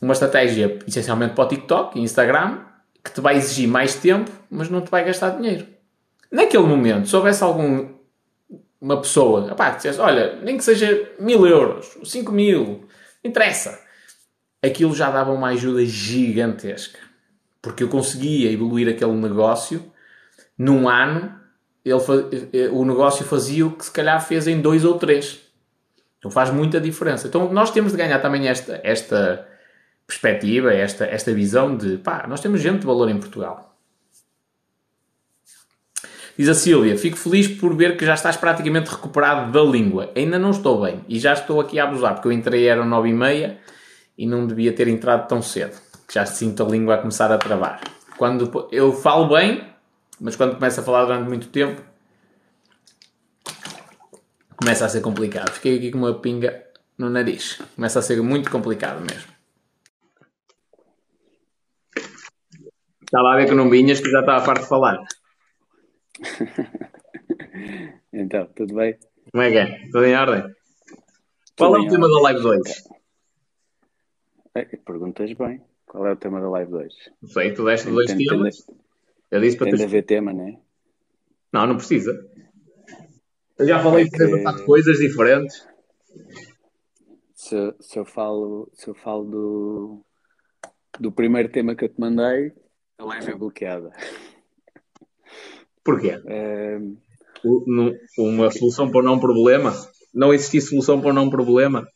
uma 0.00 0.12
estratégia 0.12 0.78
essencialmente 0.86 1.34
para 1.34 1.44
o 1.44 1.48
TikTok 1.48 1.98
e 1.98 2.02
Instagram 2.02 2.58
que 3.04 3.12
te 3.12 3.20
vai 3.20 3.36
exigir 3.36 3.68
mais 3.68 3.94
tempo, 3.94 4.28
mas 4.50 4.68
não 4.68 4.80
te 4.80 4.90
vai 4.90 5.04
gastar 5.04 5.30
dinheiro. 5.30 5.64
Naquele 6.28 6.64
momento, 6.64 7.08
se 7.08 7.14
houvesse 7.14 7.44
algum 7.44 7.95
uma 8.86 9.00
pessoa, 9.00 9.52
opá, 9.52 9.70
dissesse, 9.70 9.98
olha, 10.00 10.36
nem 10.42 10.56
que 10.56 10.62
seja 10.62 11.10
mil 11.18 11.44
euros, 11.44 11.98
cinco 12.04 12.30
mil, 12.30 12.88
interessa. 13.24 13.80
Aquilo 14.62 14.94
já 14.94 15.10
dava 15.10 15.32
uma 15.32 15.48
ajuda 15.48 15.84
gigantesca. 15.84 17.00
Porque 17.60 17.82
eu 17.82 17.88
conseguia 17.88 18.50
evoluir 18.50 18.88
aquele 18.88 19.12
negócio 19.12 19.92
num 20.56 20.88
ano, 20.88 21.34
ele, 21.84 22.00
eh, 22.52 22.68
o 22.68 22.84
negócio 22.84 23.24
fazia 23.24 23.66
o 23.66 23.72
que 23.72 23.84
se 23.84 23.90
calhar 23.90 24.24
fez 24.24 24.46
em 24.46 24.60
dois 24.60 24.84
ou 24.84 24.96
três. 24.96 25.40
Então 26.18 26.30
faz 26.30 26.50
muita 26.50 26.80
diferença. 26.80 27.26
Então 27.26 27.52
nós 27.52 27.72
temos 27.72 27.90
de 27.90 27.98
ganhar 27.98 28.20
também 28.20 28.46
esta, 28.46 28.80
esta 28.84 29.48
perspectiva, 30.06 30.72
esta, 30.72 31.04
esta 31.06 31.32
visão 31.32 31.76
de 31.76 31.98
pá, 31.98 32.24
nós 32.28 32.40
temos 32.40 32.60
gente 32.60 32.80
de 32.80 32.86
valor 32.86 33.08
em 33.08 33.18
Portugal. 33.18 33.65
Diz 36.38 36.50
a 36.50 36.54
Sílvia, 36.54 36.98
fico 36.98 37.16
feliz 37.16 37.48
por 37.48 37.74
ver 37.74 37.96
que 37.96 38.04
já 38.04 38.12
estás 38.12 38.36
praticamente 38.36 38.90
recuperado 38.90 39.50
da 39.50 39.62
língua. 39.62 40.12
Ainda 40.14 40.38
não 40.38 40.50
estou 40.50 40.82
bem 40.82 41.02
e 41.08 41.18
já 41.18 41.32
estou 41.32 41.60
aqui 41.60 41.78
a 41.78 41.84
abusar, 41.84 42.14
porque 42.14 42.28
eu 42.28 42.32
entrei 42.32 42.66
era 42.66 42.84
nove 42.84 43.08
e 43.08 43.12
meia 43.12 43.58
e 44.18 44.26
não 44.26 44.46
devia 44.46 44.72
ter 44.72 44.86
entrado 44.86 45.26
tão 45.26 45.40
cedo. 45.40 45.74
Já 46.12 46.26
sinto 46.26 46.62
a 46.62 46.68
língua 46.68 46.94
a 46.94 46.98
começar 46.98 47.32
a 47.32 47.38
travar. 47.38 47.80
Quando 48.18 48.68
eu 48.70 48.92
falo 48.92 49.34
bem, 49.34 49.66
mas 50.20 50.36
quando 50.36 50.56
começo 50.56 50.80
a 50.80 50.82
falar 50.82 51.06
durante 51.06 51.26
muito 51.26 51.48
tempo, 51.48 51.80
começa 54.56 54.84
a 54.84 54.88
ser 54.90 55.00
complicado. 55.00 55.50
Fiquei 55.52 55.78
aqui 55.78 55.90
com 55.90 55.98
uma 55.98 56.14
pinga 56.14 56.64
no 56.98 57.08
nariz. 57.08 57.62
Começa 57.74 57.98
a 57.98 58.02
ser 58.02 58.22
muito 58.22 58.50
complicado 58.50 59.00
mesmo. 59.00 59.34
Estava 63.02 63.32
a 63.32 63.36
ver 63.36 63.46
que 63.46 63.54
não 63.54 63.70
vinhas, 63.70 64.00
que 64.00 64.10
já 64.10 64.20
estava 64.20 64.42
a 64.42 64.44
parte 64.44 64.62
de 64.62 64.68
falar. 64.68 64.98
então, 68.12 68.46
tudo 68.54 68.74
bem? 68.74 68.98
Como 69.30 69.42
é 69.42 69.50
que 69.50 69.58
é? 69.58 69.86
Tudo 69.86 70.04
em 70.04 70.14
ordem? 70.14 70.54
Qual 71.56 71.76
é 71.76 71.80
o 71.80 71.88
tema 71.88 72.08
da 72.08 72.20
live 72.20 72.42
2? 72.42 72.84
É, 74.54 74.64
perguntas 74.64 75.32
bem. 75.32 75.62
Qual 75.86 76.06
é 76.06 76.12
o 76.12 76.16
tema 76.16 76.40
da 76.40 76.48
live 76.50 76.70
2? 76.70 76.94
Não 77.22 77.28
sei, 77.28 77.52
tu 77.52 77.64
deste 77.64 77.90
dois 77.90 78.06
tem, 78.06 78.18
temas. 78.18 78.58
Tem, 78.62 78.76
eu 79.30 79.40
disse 79.40 79.56
para 79.56 79.66
tem 79.68 79.76
de 79.76 79.84
haver 79.84 80.04
tema, 80.04 80.32
não 80.32 80.48
é? 80.48 80.58
Não, 81.52 81.66
não 81.66 81.76
precisa. 81.76 82.12
Eu 83.58 83.66
já 83.66 83.82
falei 83.82 84.04
é 84.04 84.08
que... 84.08 84.26
de 84.26 84.64
coisas 84.64 84.98
diferentes. 84.98 85.66
Se, 87.34 87.74
se, 87.80 87.98
eu 87.98 88.04
falo, 88.04 88.70
se 88.74 88.88
eu 88.88 88.94
falo 88.94 89.24
do, 89.24 90.04
do 91.00 91.12
primeiro 91.12 91.48
tema 91.48 91.74
que 91.74 91.84
eu 91.84 91.88
te 91.88 92.00
mandei, 92.00 92.52
a 92.98 93.04
live 93.04 93.30
é 93.30 93.34
bloqueada. 93.34 93.90
Porquê? 95.86 96.20
É... 96.26 96.78
Uma 98.18 98.50
solução 98.50 98.90
para 98.90 99.00
um 99.00 99.04
não 99.04 99.20
problema? 99.20 99.72
Não 100.12 100.34
existir 100.34 100.60
solução 100.60 101.00
para 101.00 101.10
um 101.10 101.14
não 101.14 101.30
problema? 101.30 101.86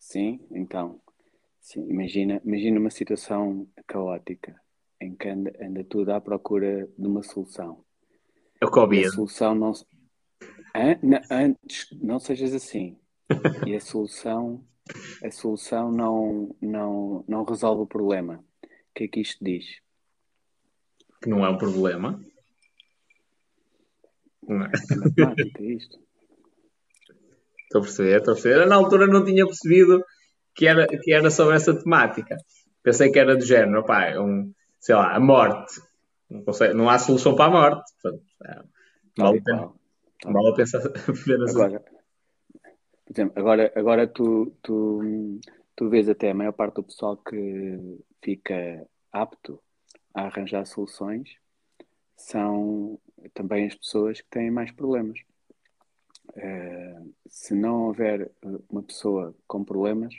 Sim, 0.00 0.40
então. 0.50 1.00
Sim, 1.60 1.86
imagina, 1.88 2.40
imagina 2.44 2.80
uma 2.80 2.90
situação 2.90 3.68
caótica 3.86 4.54
em 5.00 5.14
que 5.14 5.28
anda, 5.28 5.52
anda 5.60 5.84
tudo 5.84 6.10
à 6.10 6.20
procura 6.20 6.88
de 6.98 7.06
uma 7.06 7.22
solução. 7.22 7.84
É 8.60 8.66
o 8.66 8.70
Covid. 8.70 9.06
a 9.06 9.10
solução 9.10 9.54
não. 9.54 9.72
Antes, 11.30 11.88
não 12.02 12.18
sejas 12.18 12.52
assim. 12.52 12.98
e 13.66 13.76
a 13.76 13.80
solução, 13.80 14.64
a 15.22 15.30
solução 15.30 15.92
não, 15.92 16.54
não, 16.60 17.24
não 17.28 17.44
resolve 17.44 17.82
o 17.82 17.86
problema. 17.86 18.44
O 18.64 18.68
que 18.94 19.04
é 19.04 19.08
que 19.08 19.20
isto 19.20 19.44
diz? 19.44 19.80
Que 21.22 21.28
não 21.28 21.44
é 21.44 21.50
um 21.50 21.58
problema. 21.58 22.20
Não 24.48 24.64
é? 24.64 24.70
é 24.90 24.96
matemática, 24.96 25.62
é 25.62 25.66
isto. 25.66 25.98
Estou 27.62 27.80
a 27.80 27.84
perceber, 27.84 28.18
estou 28.18 28.32
a 28.32 28.34
perceber. 28.34 28.62
Eu, 28.62 28.68
na 28.68 28.76
altura 28.76 29.06
não 29.06 29.24
tinha 29.24 29.44
percebido 29.44 30.04
que 30.54 30.66
era, 30.66 30.86
que 30.86 31.12
era 31.12 31.30
sobre 31.30 31.56
essa 31.56 31.74
temática. 31.74 32.36
Pensei 32.82 33.10
que 33.10 33.18
era 33.18 33.36
do 33.36 33.44
género, 33.44 33.84
pá, 33.84 34.18
um, 34.18 34.52
sei 34.78 34.94
lá, 34.94 35.14
a 35.14 35.20
morte. 35.20 35.80
Não, 36.30 36.42
consegue, 36.42 36.74
não 36.74 36.88
há 36.88 36.98
solução 36.98 37.34
para 37.34 37.46
a 37.46 37.50
morte. 37.50 37.92
Portanto, 38.00 38.24
é, 38.44 38.62
vale, 39.18 39.42
pena, 39.42 39.72
vale 40.24 40.50
a 40.50 40.54
pensar 40.54 40.78
apenas 40.78 41.50
agora, 41.56 41.80
por 41.80 43.12
exemplo, 43.12 43.32
agora, 43.36 43.72
agora 43.76 44.06
tu, 44.06 44.52
tu, 44.62 45.40
tu 45.74 45.88
vês 45.88 46.08
até 46.08 46.30
a 46.30 46.34
maior 46.34 46.52
parte 46.52 46.76
do 46.76 46.84
pessoal 46.84 47.16
que 47.16 47.98
fica 48.22 48.86
apto 49.12 49.60
a 50.14 50.22
arranjar 50.22 50.64
soluções 50.66 51.28
são 52.16 52.98
também 53.34 53.66
as 53.66 53.74
pessoas 53.74 54.20
que 54.20 54.28
têm 54.28 54.50
mais 54.50 54.70
problemas. 54.70 55.20
Uh, 56.30 57.14
se 57.28 57.54
não 57.54 57.86
houver 57.86 58.30
uma 58.68 58.82
pessoa 58.82 59.34
com 59.46 59.64
problemas, 59.64 60.14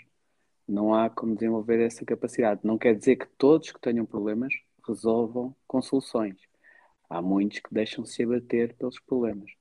não 0.67 0.93
há 0.93 1.09
como 1.09 1.35
desenvolver 1.35 1.79
essa 1.79 2.05
capacidade. 2.05 2.61
Não 2.63 2.77
quer 2.77 2.95
dizer 2.95 3.15
que 3.15 3.27
todos 3.37 3.71
que 3.71 3.79
tenham 3.79 4.05
problemas 4.05 4.53
resolvam 4.85 5.55
com 5.65 5.81
soluções. 5.81 6.37
Há 7.09 7.21
muitos 7.21 7.59
que 7.59 7.73
deixam-se 7.73 8.23
abater 8.23 8.75
pelos 8.75 8.99
problemas. 8.99 9.51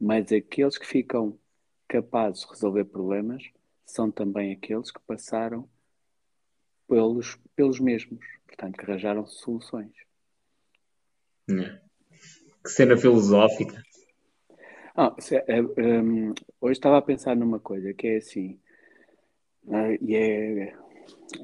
Mas 0.00 0.32
aqueles 0.32 0.78
que 0.78 0.86
ficam 0.86 1.38
capazes 1.86 2.40
de 2.42 2.48
resolver 2.48 2.84
problemas 2.86 3.50
são 3.84 4.10
também 4.10 4.52
aqueles 4.52 4.90
que 4.90 5.00
passaram 5.00 5.68
pelos, 6.88 7.38
pelos 7.54 7.78
mesmos. 7.78 8.24
Portanto, 8.46 8.76
que 8.76 8.84
arranjaram 8.84 9.26
soluções. 9.26 9.92
Yeah. 11.48 11.83
Que 12.64 12.70
cena 12.70 12.96
filosófica. 12.96 13.82
Ah, 14.96 15.14
é, 15.46 15.60
um, 15.60 16.32
hoje 16.58 16.78
estava 16.78 16.96
a 16.96 17.02
pensar 17.02 17.36
numa 17.36 17.60
coisa 17.60 17.92
que 17.92 18.06
é 18.06 18.16
assim, 18.16 18.58
uh, 19.64 19.92
e 20.00 20.16
é 20.16 20.74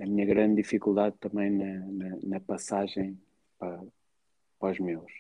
a 0.01 0.07
minha 0.07 0.25
grande 0.25 0.63
dificuldade 0.63 1.17
também 1.21 1.51
na, 1.51 1.87
na, 1.89 2.17
na 2.23 2.41
passagem 2.41 3.21
para, 3.59 3.83
para 4.59 4.73
os 4.73 4.79
meus. 4.79 5.13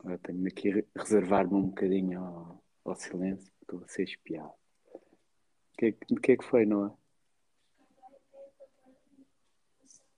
Agora 0.00 0.18
tenho 0.18 0.46
aqui 0.46 0.84
reservar-me 0.94 1.54
um 1.54 1.68
bocadinho 1.68 2.20
ao, 2.20 2.62
ao 2.84 2.96
silêncio, 2.96 3.50
estou 3.62 3.82
a 3.82 3.88
ser 3.88 4.02
espiado. 4.02 4.52
O 4.92 5.78
que, 5.78 5.92
que, 5.92 6.32
é 6.32 6.36
que 6.36 6.44
foi, 6.44 6.66
Noah? 6.66 6.94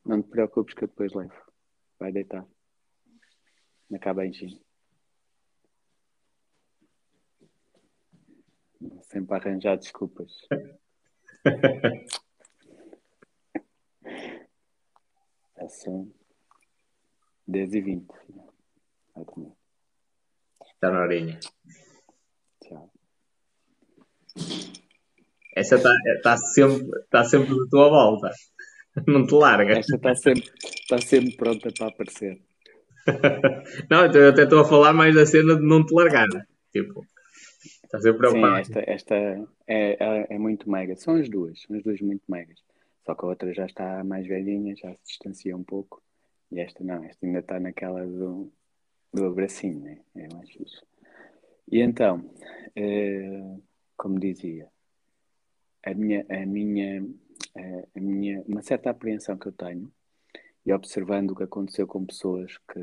Não 0.05 0.21
te 0.21 0.29
preocupes 0.29 0.75
que 0.75 0.83
eu 0.83 0.89
depois 0.89 1.13
levo. 1.13 1.33
Vai 1.97 2.11
deitar 2.11 2.45
em 3.91 4.61
Sempre 9.03 9.35
a 9.35 9.37
arranjar 9.37 9.77
desculpas. 9.77 10.33
é 15.57 15.69
são 15.69 16.11
10 17.47 17.75
e 17.75 17.81
20. 17.81 18.07
Está 20.63 20.91
na 20.91 21.01
horinha. 21.01 21.39
Tchau. 22.63 22.93
Essa 25.57 25.77
está 25.77 25.91
tá 26.23 26.37
sempre, 26.37 27.03
tá 27.11 27.25
sempre 27.25 27.51
da 27.51 27.67
tua 27.69 27.89
volta. 27.89 28.31
Não 29.07 29.27
te 29.27 29.35
larga. 29.35 29.79
Esta 29.79 29.97
está 29.97 30.15
sempre, 30.15 30.51
tá 30.89 30.99
sempre 30.99 31.37
pronta 31.37 31.71
para 31.77 31.89
aparecer. 31.89 32.41
não, 33.91 34.07
então 34.07 34.21
eu 34.21 34.31
até 34.31 34.45
estou 34.45 34.61
a 34.61 34.65
falar 34.65 34.93
mais 34.93 35.15
da 35.15 35.27
cena 35.27 35.57
de 35.57 35.63
não 35.63 35.85
te 35.85 35.95
largar. 35.95 36.29
Tipo, 36.73 37.05
estás 37.85 38.03
sempre 38.03 38.19
preocupado. 38.19 38.55
Sim, 38.57 38.61
esta, 38.61 38.91
esta 38.91 39.15
é, 39.67 39.97
é, 39.99 40.27
é, 40.31 40.39
muito 40.39 40.71
mega. 40.71 40.97
São 40.97 41.17
as 41.17 41.29
duas, 41.29 41.61
são 41.63 41.77
as 41.77 41.83
duas 41.83 42.01
muito 42.01 42.23
megas. 42.29 42.59
Só 43.05 43.15
que 43.15 43.25
a 43.25 43.29
outra 43.29 43.53
já 43.53 43.67
está 43.67 44.05
mais 44.05 44.27
velhinha, 44.27 44.77
já 44.77 44.95
se 44.95 45.03
distancia 45.05 45.57
um 45.57 45.65
pouco. 45.65 46.03
E 46.53 46.61
esta 46.61 46.83
não, 46.85 47.03
esta 47.05 47.25
ainda 47.25 47.39
está 47.39 47.59
naquela 47.59 48.05
do, 48.07 48.53
do 49.13 49.27
abracinho, 49.27 49.81
né? 49.81 49.99
É 50.15 50.29
mais 50.33 50.51
fixe. 50.51 50.83
E 51.71 51.81
então, 51.81 52.29
eh, 52.75 53.57
como 53.97 54.19
dizia, 54.19 54.69
a 55.85 55.95
minha, 55.95 56.27
a 56.29 56.45
minha, 56.45 57.07
eh, 57.57 57.89
a 57.97 58.01
minha, 58.01 58.43
uma 58.47 58.63
certa 58.63 58.91
apreensão 58.91 59.39
que 59.39 59.47
eu 59.47 59.53
tenho 59.53 59.91
e 60.65 60.73
observando 60.73 61.31
o 61.31 61.37
que 61.37 61.45
aconteceu 61.45 61.87
com 61.87 62.05
pessoas 62.05 62.59
que 62.71 62.81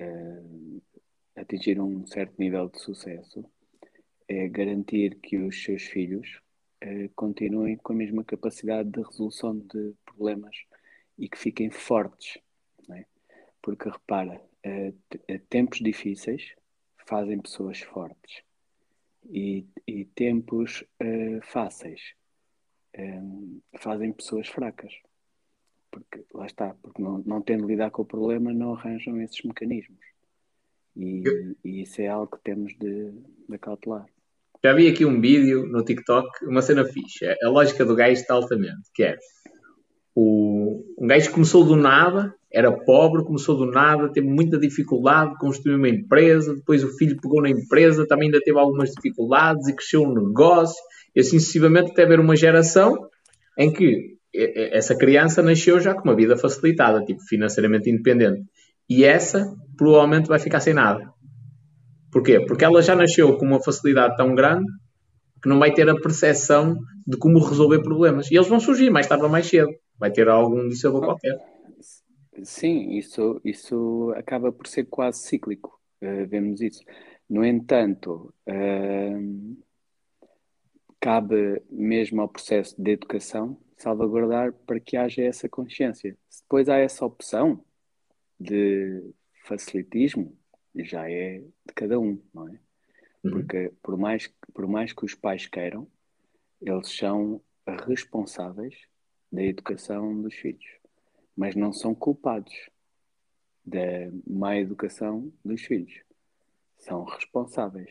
uh, 0.00 0.82
atingiram 1.34 1.88
um 1.88 2.06
certo 2.06 2.34
nível 2.38 2.68
de 2.68 2.80
sucesso, 2.80 3.44
é 4.28 4.48
garantir 4.48 5.16
que 5.20 5.38
os 5.38 5.62
seus 5.62 5.82
filhos 5.82 6.40
uh, 6.84 7.08
continuem 7.14 7.76
com 7.76 7.92
a 7.92 7.96
mesma 7.96 8.24
capacidade 8.24 8.90
de 8.90 9.02
resolução 9.02 9.58
de 9.58 9.94
problemas 10.04 10.56
e 11.18 11.28
que 11.28 11.38
fiquem 11.38 11.70
fortes. 11.70 12.38
É? 12.90 13.04
Porque 13.60 13.88
repara, 13.88 14.40
uh, 14.40 15.38
tempos 15.48 15.80
difíceis 15.80 16.54
fazem 17.06 17.40
pessoas 17.40 17.80
fortes 17.80 18.42
e, 19.28 19.66
e 19.86 20.04
tempos 20.06 20.84
fáceis 21.42 22.14
fazem 23.78 24.12
pessoas 24.12 24.48
fracas 24.48 24.92
porque 25.96 26.24
lá 26.34 26.46
está, 26.46 26.74
porque 26.82 27.02
não, 27.02 27.22
não 27.24 27.40
tendo 27.40 27.66
lidar 27.66 27.90
com 27.90 28.02
o 28.02 28.06
problema, 28.06 28.52
não 28.52 28.74
arranjam 28.74 29.20
esses 29.22 29.42
mecanismos. 29.42 29.98
E, 30.94 31.22
e 31.64 31.82
isso 31.82 32.00
é 32.02 32.08
algo 32.08 32.36
que 32.36 32.42
temos 32.42 32.74
de, 32.78 33.12
de 33.48 33.58
cautelar. 33.58 34.06
Já 34.62 34.74
vi 34.74 34.88
aqui 34.88 35.04
um 35.04 35.20
vídeo 35.20 35.66
no 35.66 35.82
TikTok, 35.82 36.44
uma 36.44 36.60
cena 36.60 36.84
fixe. 36.84 37.24
É 37.24 37.36
a 37.44 37.48
lógica 37.48 37.84
do 37.84 37.94
gajo 37.94 38.12
está 38.12 38.34
altamente, 38.34 38.90
que 38.94 39.04
é 39.04 39.16
o, 40.14 40.82
um 40.98 41.06
gajo 41.06 41.28
que 41.28 41.34
começou 41.34 41.64
do 41.64 41.76
nada, 41.76 42.34
era 42.52 42.72
pobre, 42.72 43.24
começou 43.24 43.56
do 43.56 43.66
nada, 43.66 44.12
teve 44.12 44.26
muita 44.26 44.58
dificuldade, 44.58 45.38
construiu 45.38 45.78
uma 45.78 45.88
empresa, 45.88 46.54
depois 46.54 46.82
o 46.82 46.96
filho 46.96 47.18
pegou 47.20 47.42
na 47.42 47.50
empresa, 47.50 48.06
também 48.06 48.28
ainda 48.28 48.40
teve 48.40 48.58
algumas 48.58 48.90
dificuldades 48.90 49.66
e 49.68 49.74
cresceu 49.74 50.02
um 50.02 50.14
negócio, 50.14 50.82
e 51.14 51.20
assim 51.20 51.38
sucessivamente 51.38 51.92
até 51.92 52.04
haver 52.04 52.20
uma 52.20 52.36
geração 52.36 52.96
em 53.58 53.72
que 53.72 54.15
essa 54.72 54.96
criança 54.96 55.42
nasceu 55.42 55.80
já 55.80 55.94
com 55.94 56.02
uma 56.02 56.14
vida 56.14 56.36
facilitada, 56.36 57.04
tipo 57.04 57.22
financeiramente 57.22 57.90
independente. 57.90 58.44
E 58.88 59.04
essa 59.04 59.54
provavelmente 59.76 60.28
vai 60.28 60.38
ficar 60.38 60.60
sem 60.60 60.74
nada. 60.74 61.12
Porquê? 62.12 62.40
Porque 62.40 62.64
ela 62.64 62.80
já 62.82 62.94
nasceu 62.94 63.36
com 63.36 63.46
uma 63.46 63.62
facilidade 63.62 64.16
tão 64.16 64.34
grande 64.34 64.66
que 65.42 65.48
não 65.48 65.58
vai 65.58 65.72
ter 65.72 65.88
a 65.88 66.00
percepção 66.00 66.78
de 67.06 67.16
como 67.18 67.38
resolver 67.38 67.82
problemas. 67.82 68.30
E 68.30 68.36
eles 68.36 68.48
vão 68.48 68.60
surgir 68.60 68.90
mais 68.90 69.06
tarde 69.06 69.24
ou 69.24 69.30
mais 69.30 69.46
cedo. 69.46 69.70
Vai 69.98 70.10
ter 70.10 70.28
algum 70.28 70.68
dissabor 70.68 71.04
qualquer. 71.04 71.36
Sim, 72.42 72.92
isso, 72.96 73.40
isso 73.44 74.12
acaba 74.16 74.52
por 74.52 74.66
ser 74.66 74.84
quase 74.84 75.20
cíclico. 75.20 75.78
Uh, 76.02 76.26
vemos 76.26 76.60
isso. 76.60 76.82
No 77.28 77.44
entanto, 77.44 78.32
uh, 78.48 79.56
cabe 81.00 81.62
mesmo 81.70 82.20
ao 82.20 82.28
processo 82.28 82.74
de 82.80 82.92
educação 82.92 83.58
salvaguardar 83.76 84.52
para 84.52 84.80
que 84.80 84.96
haja 84.96 85.22
essa 85.22 85.48
consciência. 85.48 86.16
Se 86.28 86.42
depois 86.42 86.68
há 86.68 86.78
essa 86.78 87.04
opção 87.04 87.64
de 88.38 89.14
facilitismo, 89.44 90.36
já 90.74 91.10
é 91.10 91.38
de 91.38 91.74
cada 91.74 91.98
um, 91.98 92.20
não 92.34 92.48
é? 92.48 92.60
Uhum. 93.22 93.30
Porque 93.30 93.72
por 93.82 93.96
mais, 93.96 94.32
por 94.52 94.66
mais 94.66 94.92
que 94.92 95.04
os 95.04 95.14
pais 95.14 95.46
queiram, 95.46 95.88
eles 96.60 96.88
são 96.96 97.40
responsáveis 97.86 98.74
da 99.30 99.42
educação 99.42 100.22
dos 100.22 100.34
filhos, 100.34 100.66
mas 101.36 101.54
não 101.54 101.72
são 101.72 101.94
culpados 101.94 102.54
da 103.64 103.78
má 104.26 104.56
educação 104.56 105.32
dos 105.44 105.62
filhos. 105.62 106.00
São 106.78 107.04
responsáveis 107.04 107.90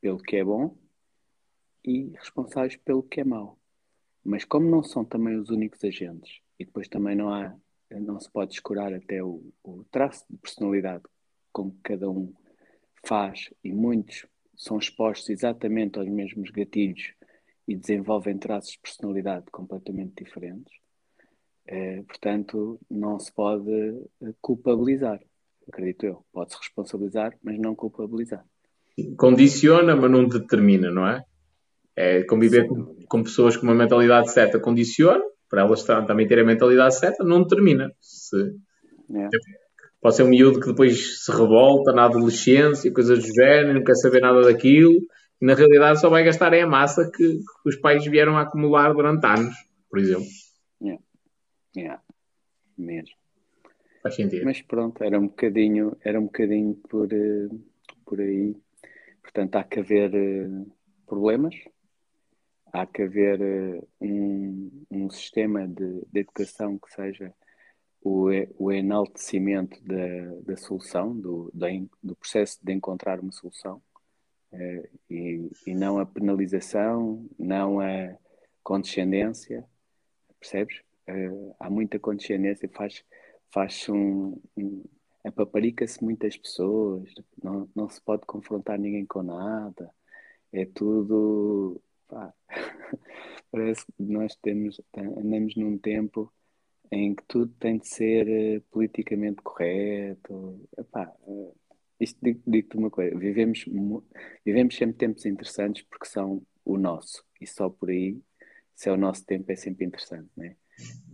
pelo 0.00 0.22
que 0.22 0.36
é 0.36 0.44
bom 0.44 0.76
e 1.84 2.10
responsáveis 2.10 2.76
pelo 2.76 3.02
que 3.02 3.20
é 3.20 3.24
mau. 3.24 3.57
Mas 4.28 4.44
como 4.44 4.68
não 4.68 4.82
são 4.82 5.06
também 5.06 5.36
os 5.36 5.48
únicos 5.48 5.82
agentes 5.82 6.40
e 6.58 6.64
depois 6.66 6.86
também 6.86 7.16
não 7.16 7.32
há, 7.32 7.56
não 7.90 8.20
se 8.20 8.30
pode 8.30 8.52
escurar 8.52 8.92
até 8.92 9.24
o, 9.24 9.42
o 9.64 9.84
traço 9.90 10.22
de 10.28 10.36
personalidade 10.36 11.04
com 11.50 11.70
que 11.70 11.78
cada 11.82 12.10
um 12.10 12.30
faz 13.06 13.48
e 13.64 13.72
muitos 13.72 14.26
são 14.54 14.76
expostos 14.76 15.30
exatamente 15.30 15.98
aos 15.98 16.06
mesmos 16.06 16.50
gatilhos 16.50 17.14
e 17.66 17.74
desenvolvem 17.74 18.36
traços 18.36 18.72
de 18.72 18.80
personalidade 18.80 19.46
completamente 19.50 20.22
diferentes. 20.22 20.74
É, 21.66 22.02
portanto, 22.02 22.78
não 22.90 23.18
se 23.18 23.32
pode 23.32 23.70
eh, 23.70 24.34
culpabilizar, 24.42 25.22
acredito 25.66 26.04
eu. 26.04 26.22
Pode-se 26.30 26.58
responsabilizar, 26.58 27.34
mas 27.42 27.58
não 27.58 27.74
culpabilizar. 27.74 28.44
Condiciona, 29.16 29.96
mas 29.96 30.10
não 30.10 30.28
determina, 30.28 30.90
não 30.90 31.08
é? 31.08 31.24
É 31.98 32.22
conviver 32.22 32.68
com, 32.68 32.94
com, 33.08 33.22
pessoas 33.24 33.56
com 33.56 33.64
uma 33.64 33.74
mentalidade 33.74 34.30
certa 34.30 34.60
condiciona, 34.60 35.24
para 35.50 35.62
elas 35.62 35.82
também 35.82 36.28
terem 36.28 36.44
a 36.44 36.46
mentalidade 36.46 36.96
certa, 36.96 37.24
não 37.24 37.42
determina. 37.42 37.90
Se, 38.00 38.36
é. 39.16 39.28
Pode 40.00 40.14
ser 40.14 40.22
um 40.22 40.28
miúdo 40.28 40.60
que 40.60 40.68
depois 40.68 41.24
se 41.24 41.32
revolta 41.32 41.92
na 41.92 42.04
adolescência, 42.04 42.92
coisas 42.92 43.18
do 43.18 43.34
género, 43.34 43.74
não 43.74 43.82
quer 43.82 43.96
saber 43.96 44.20
nada 44.20 44.42
daquilo, 44.42 44.94
e 45.42 45.44
na 45.44 45.54
realidade 45.54 46.00
só 46.00 46.08
vai 46.08 46.22
gastar 46.22 46.54
é 46.54 46.62
a 46.62 46.68
massa 46.68 47.10
que, 47.10 47.38
que 47.38 47.68
os 47.68 47.76
pais 47.76 48.04
vieram 48.06 48.36
a 48.36 48.42
acumular 48.42 48.92
durante 48.92 49.26
anos, 49.26 49.56
por 49.90 49.98
exemplo. 49.98 50.26
Yeah. 50.80 51.02
Yeah. 51.76 52.02
Mesmo. 52.76 53.16
Faz 54.00 54.14
sentido. 54.14 54.44
Mas 54.44 54.62
pronto, 54.62 55.02
era 55.02 55.18
um 55.18 55.26
bocadinho, 55.26 55.96
era 56.04 56.20
um 56.20 56.26
bocadinho 56.26 56.76
por, 56.88 57.12
eh, 57.12 57.48
por 58.06 58.20
aí. 58.20 58.54
Portanto, 59.20 59.56
há 59.56 59.64
que 59.64 59.80
haver 59.80 60.14
eh, 60.14 60.48
problemas, 61.08 61.56
há 62.72 62.86
que 62.86 63.02
haver 63.02 63.40
eh, 63.40 63.80
um, 64.00 64.84
um 64.90 65.10
sistema 65.10 65.66
de, 65.66 66.02
de 66.12 66.20
educação 66.20 66.78
que 66.78 66.92
seja 66.92 67.34
o, 68.02 68.28
o 68.58 68.72
enaltecimento 68.72 69.82
da, 69.82 70.34
da 70.42 70.56
solução, 70.56 71.16
do, 71.18 71.50
do 72.02 72.16
processo 72.16 72.58
de 72.62 72.72
encontrar 72.72 73.20
uma 73.20 73.32
solução, 73.32 73.82
uh, 74.52 74.88
e, 75.10 75.50
e 75.66 75.74
não 75.74 75.98
a 75.98 76.06
penalização, 76.06 77.28
não 77.38 77.80
a 77.80 78.16
condescendência, 78.62 79.64
percebes? 80.38 80.80
Uh, 81.08 81.54
há 81.58 81.68
muita 81.68 81.98
condescendência, 81.98 82.68
faz, 82.68 83.04
faz 83.50 83.88
um, 83.88 84.40
um 84.56 84.84
apaparica-se 85.24 86.02
muitas 86.02 86.36
pessoas, 86.36 87.12
não, 87.42 87.68
não 87.74 87.88
se 87.88 88.00
pode 88.00 88.24
confrontar 88.26 88.78
ninguém 88.78 89.04
com 89.06 89.22
nada, 89.22 89.92
é 90.52 90.64
tudo. 90.64 91.80
Pá, 92.08 92.32
parece 93.52 93.84
que 93.84 94.02
nós 94.02 94.34
temos, 94.36 94.80
andamos 94.96 95.54
num 95.56 95.78
tempo 95.78 96.32
em 96.90 97.14
que 97.14 97.22
tudo 97.26 97.52
tem 97.58 97.78
de 97.78 97.86
ser 97.86 98.26
uh, 98.26 98.62
politicamente 98.70 99.42
correto. 99.42 100.66
Epá, 100.76 101.12
uh, 101.26 101.54
isto 102.00 102.18
digo-te 102.22 102.50
digo 102.50 102.78
uma 102.78 102.90
coisa, 102.90 103.16
vivemos, 103.18 103.64
vivemos 104.44 104.76
sempre 104.76 104.96
tempos 104.96 105.26
interessantes 105.26 105.82
porque 105.82 106.06
são 106.06 106.42
o 106.64 106.76
nosso, 106.78 107.24
e 107.40 107.46
só 107.46 107.68
por 107.68 107.90
aí, 107.90 108.18
se 108.74 108.88
é 108.88 108.92
o 108.92 108.96
nosso 108.96 109.24
tempo, 109.26 109.50
é 109.52 109.56
sempre 109.56 109.84
interessante, 109.84 110.30
né? 110.36 110.56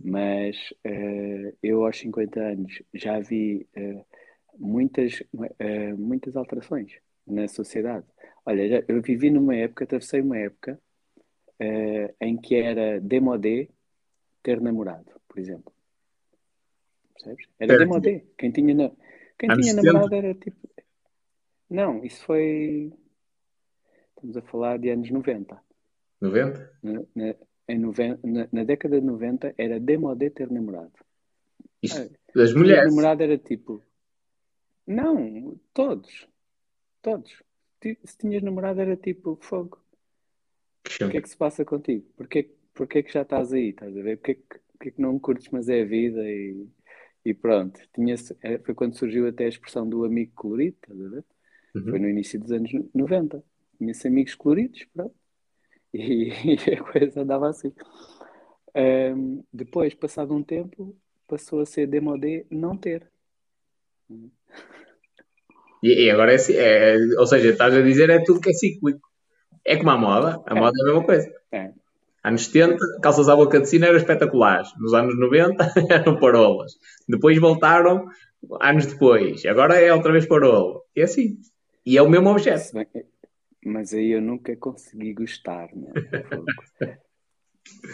Mas 0.01 0.55
uh, 0.85 1.57
eu 1.61 1.85
aos 1.85 1.97
50 1.99 2.39
anos 2.39 2.83
já 2.93 3.19
vi 3.19 3.67
muitas, 4.57 5.23
muitas 5.97 6.35
alterações 6.35 6.93
na 7.25 7.47
sociedade. 7.47 8.05
Olha, 8.45 8.69
já, 8.69 8.83
eu 8.87 9.01
vivi 9.01 9.31
numa 9.31 9.55
época, 9.55 9.83
atravessei 9.83 10.21
uma 10.21 10.37
época 10.37 10.79
em 12.19 12.37
que 12.37 12.55
era 12.55 12.99
demodé 12.99 13.69
ter 14.43 14.61
namorado 14.61 15.15
por 15.35 15.39
exemplo. 15.39 15.73
Percebes? 17.13 17.45
Era 17.59 17.77
demodé. 17.77 18.23
Quem 18.37 18.51
tinha, 18.51 18.73
na... 18.73 18.91
Quem 19.37 19.49
tinha 19.59 19.73
namorado 19.73 20.15
era 20.15 20.33
tipo. 20.33 20.57
Não, 21.69 22.05
isso 22.05 22.23
foi. 22.23 22.93
Estamos 24.09 24.37
a 24.37 24.41
falar 24.43 24.79
de 24.79 24.89
anos 24.89 25.11
90. 25.11 25.61
90? 26.21 26.79
Na, 26.81 27.01
na, 27.13 27.35
em 27.67 27.79
noven... 27.79 28.17
na, 28.23 28.47
na 28.49 28.63
década 28.63 29.01
de 29.01 29.05
90 29.05 29.55
era 29.57 29.77
demodé 29.77 30.29
ter 30.29 30.49
namorado. 30.49 30.93
Isto, 31.83 32.01
ah, 32.01 32.17
das 32.33 32.53
mulheres? 32.53 32.85
namorado 32.85 33.23
era 33.23 33.37
tipo. 33.37 33.83
Não, 34.87 35.59
todos. 35.73 36.29
Todos. 37.01 37.43
Se 37.81 38.17
tinhas 38.17 38.41
namorado 38.41 38.79
era 38.79 38.95
tipo 38.95 39.37
fogo. 39.41 39.83
O 41.01 41.09
que 41.09 41.17
é 41.17 41.21
que 41.21 41.29
se 41.29 41.37
passa 41.37 41.65
contigo? 41.65 42.05
Porquê, 42.15 42.49
porquê 42.73 43.03
que 43.03 43.11
já 43.11 43.23
estás 43.23 43.51
aí? 43.51 43.69
Estás 43.69 43.97
a 43.97 44.01
ver? 44.01 44.17
Porquê 44.17 44.39
é 44.81 44.91
que 44.91 45.01
não 45.01 45.17
curtes, 45.19 45.49
mas 45.51 45.67
é 45.69 45.81
a 45.81 45.85
vida 45.85 46.21
e, 46.23 46.67
e 47.25 47.33
pronto. 47.33 47.79
Tinha, 47.93 48.15
é, 48.41 48.57
foi 48.59 48.73
quando 48.75 48.97
surgiu 48.97 49.27
até 49.27 49.45
a 49.45 49.49
expressão 49.49 49.87
do 49.87 50.05
amigo 50.05 50.31
colorido, 50.35 50.77
estás 50.81 51.01
a 51.01 51.09
ver? 51.09 51.23
Uhum. 51.75 51.89
Foi 51.89 51.99
no 51.99 52.09
início 52.09 52.39
dos 52.39 52.51
anos 52.51 52.71
90. 52.93 53.43
Tinha-se 53.77 54.07
amigos 54.07 54.35
coloridos, 54.35 54.85
pronto. 54.93 55.15
E, 55.93 56.29
e, 56.69 56.73
a 56.73 56.83
coisa 56.83 57.21
andava 57.21 57.49
assim. 57.49 57.73
Um, 58.75 59.43
depois, 59.51 59.93
passado 59.93 60.33
um 60.33 60.43
tempo, 60.43 60.95
passou 61.27 61.61
a 61.61 61.65
ser 61.65 61.87
demodé 61.87 62.45
não 62.49 62.77
ter. 62.77 63.09
E, 65.81 66.05
e 66.05 66.11
agora 66.11 66.33
é, 66.33 66.37
é, 66.51 66.97
Ou 67.17 67.25
seja, 67.25 67.49
estás 67.49 67.73
a 67.73 67.81
dizer 67.81 68.09
é 68.09 68.23
tudo 68.23 68.41
que 68.41 68.49
é 68.49 68.53
cíclico. 68.53 69.14
É 69.65 69.75
como 69.77 69.89
a 69.89 69.97
moda. 69.97 70.41
A 70.45 70.55
é. 70.55 70.59
moda 70.59 70.73
é 70.77 70.81
a 70.81 70.85
mesma 70.85 71.03
coisa. 71.03 71.33
É. 71.51 71.71
Anos 72.23 72.45
70, 72.45 72.77
calças 73.01 73.29
à 73.29 73.35
boca 73.35 73.59
de 73.59 73.67
sino 73.67 73.85
eram 73.85 73.97
espetaculares. 73.97 74.71
Nos 74.77 74.93
anos 74.93 75.17
90 75.19 75.73
eram 75.89 76.19
parolas. 76.19 76.73
Depois 77.07 77.39
voltaram 77.39 78.07
anos 78.61 78.85
depois. 78.85 79.45
Agora 79.45 79.79
é 79.79 79.93
outra 79.93 80.11
vez 80.11 80.25
parola. 80.25 80.81
É 80.95 81.03
assim. 81.03 81.37
E 81.85 81.97
é 81.97 82.01
o 82.01 82.09
mesmo 82.09 82.29
objeto. 82.29 82.71
Mas 83.63 83.93
aí 83.93 84.11
eu 84.11 84.21
nunca 84.21 84.55
consegui 84.55 85.13
gostar, 85.13 85.69
né? 85.73 85.91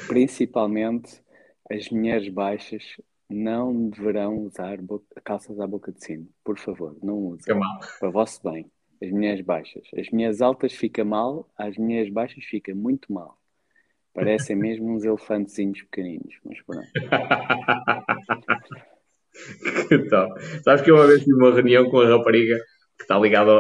Principalmente 0.07 1.22
as 1.69 1.89
mulheres 1.89 2.28
baixas 2.30 2.84
não 3.30 3.89
deverão 3.89 4.39
usar 4.39 4.78
calças 5.24 5.59
à 5.59 5.67
boca 5.67 5.91
de 5.91 6.03
sino. 6.03 6.28
Por 6.43 6.57
favor, 6.57 6.97
não 7.01 7.17
usem. 7.17 7.53
Para 7.99 8.09
o 8.09 8.11
vosso 8.11 8.41
bem. 8.43 8.69
As 9.02 9.10
mulheres 9.10 9.41
baixas. 9.41 9.88
As 9.97 10.10
mulheres 10.10 10.41
altas 10.41 10.74
fica 10.74 11.04
mal, 11.04 11.49
as 11.58 11.78
mulheres 11.78 12.12
baixas 12.12 12.43
fica 12.43 12.76
muito 12.76 13.12
mal. 13.12 13.38
Parecem 14.14 14.56
mesmo 14.62 14.93
uns 14.93 15.04
elefantezinhos 15.04 15.82
pequeninos, 15.82 16.36
mas 16.45 16.62
pronto. 16.62 16.88
então, 19.91 20.28
sabes 20.64 20.84
que 20.84 20.91
eu 20.91 20.95
uma 20.95 21.08
vez 21.08 21.24
tive 21.24 21.36
uma 21.36 21.54
reunião 21.54 21.89
com 21.89 21.99
a 21.99 22.08
rapariga 22.08 22.58
que 22.97 23.04
está 23.04 23.18
ligada 23.18 23.52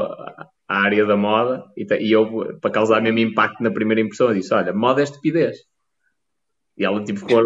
à 0.67 0.83
área 0.83 1.05
da 1.05 1.17
moda 1.17 1.65
e, 1.75 1.85
e 1.99 2.11
eu, 2.11 2.59
para 2.59 2.71
causar 2.71 3.01
mesmo 3.01 3.19
impacto 3.19 3.63
na 3.63 3.71
primeira 3.71 4.01
impressão, 4.01 4.27
eu 4.27 4.35
disse: 4.35 4.53
Olha, 4.53 4.73
moda 4.73 5.01
é 5.01 5.03
estupidez. 5.03 5.57
E 6.77 6.85
ela 6.85 7.03
tipo, 7.03 7.19
ficou, 7.19 7.43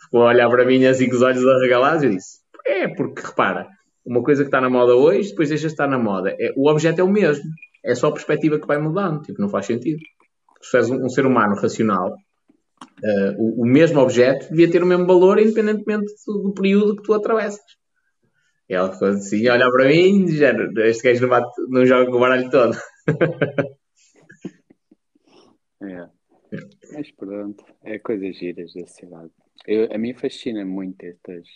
ficou 0.00 0.22
a 0.22 0.28
olhar 0.28 0.48
para 0.48 0.64
mim 0.64 0.84
assim 0.84 1.08
com 1.08 1.16
os 1.16 1.22
olhos 1.22 1.46
arregalados 1.46 2.02
e 2.02 2.06
eu 2.06 2.12
disse: 2.12 2.38
É, 2.66 2.88
porque 2.88 3.20
repara, 3.20 3.68
uma 4.08 4.22
coisa 4.22 4.42
que 4.42 4.48
está 4.48 4.60
na 4.60 4.70
moda 4.70 4.94
hoje, 4.94 5.30
depois 5.30 5.48
deixa 5.48 5.66
de 5.66 5.72
estar 5.72 5.86
na 5.86 5.98
moda. 5.98 6.34
É, 6.38 6.52
o 6.56 6.70
objeto 6.70 7.00
é 7.00 7.04
o 7.04 7.08
mesmo, 7.08 7.44
é 7.84 7.94
só 7.94 8.08
a 8.08 8.12
perspectiva 8.12 8.58
que 8.58 8.66
vai 8.66 8.78
mudando, 8.78 9.22
tipo, 9.22 9.40
não 9.40 9.48
faz 9.48 9.66
sentido. 9.66 10.00
Se 10.62 10.76
és 10.78 10.90
um, 10.90 11.04
um 11.04 11.08
ser 11.08 11.26
humano 11.26 11.54
racional, 11.54 12.16
Uh, 13.02 13.32
o, 13.38 13.62
o, 13.62 13.64
mesmo 13.64 14.00
objeto 14.00 14.48
devia 14.50 14.70
ter 14.70 14.82
o 14.82 14.86
mesmo 14.86 15.06
valor 15.06 15.38
independentemente 15.38 16.12
do, 16.26 16.38
do 16.42 16.52
período 16.52 16.96
que 16.96 17.02
tu 17.02 17.14
atravessas. 17.14 17.64
E 18.68 18.74
ela 18.74 18.92
ficou 18.92 19.08
assim, 19.08 19.48
olha 19.48 19.70
para 19.70 19.88
mim, 19.88 20.26
já, 20.28 20.52
este 20.84 21.04
gajo 21.04 21.22
não, 21.22 21.28
bate, 21.28 21.48
não 21.68 21.86
joga 21.86 22.10
com 22.10 22.16
o 22.16 22.20
baralho 22.20 22.50
todo. 22.50 22.76
é. 25.82 26.08
Mas 26.92 27.10
pronto, 27.12 27.64
é 27.84 27.98
coisas 27.98 28.36
giras 28.36 28.72
da 28.74 28.86
sociedade. 28.86 29.30
Eu, 29.66 29.92
a 29.92 29.98
mim 29.98 30.14
fascina 30.14 30.64
muito 30.64 31.02
estas, 31.04 31.46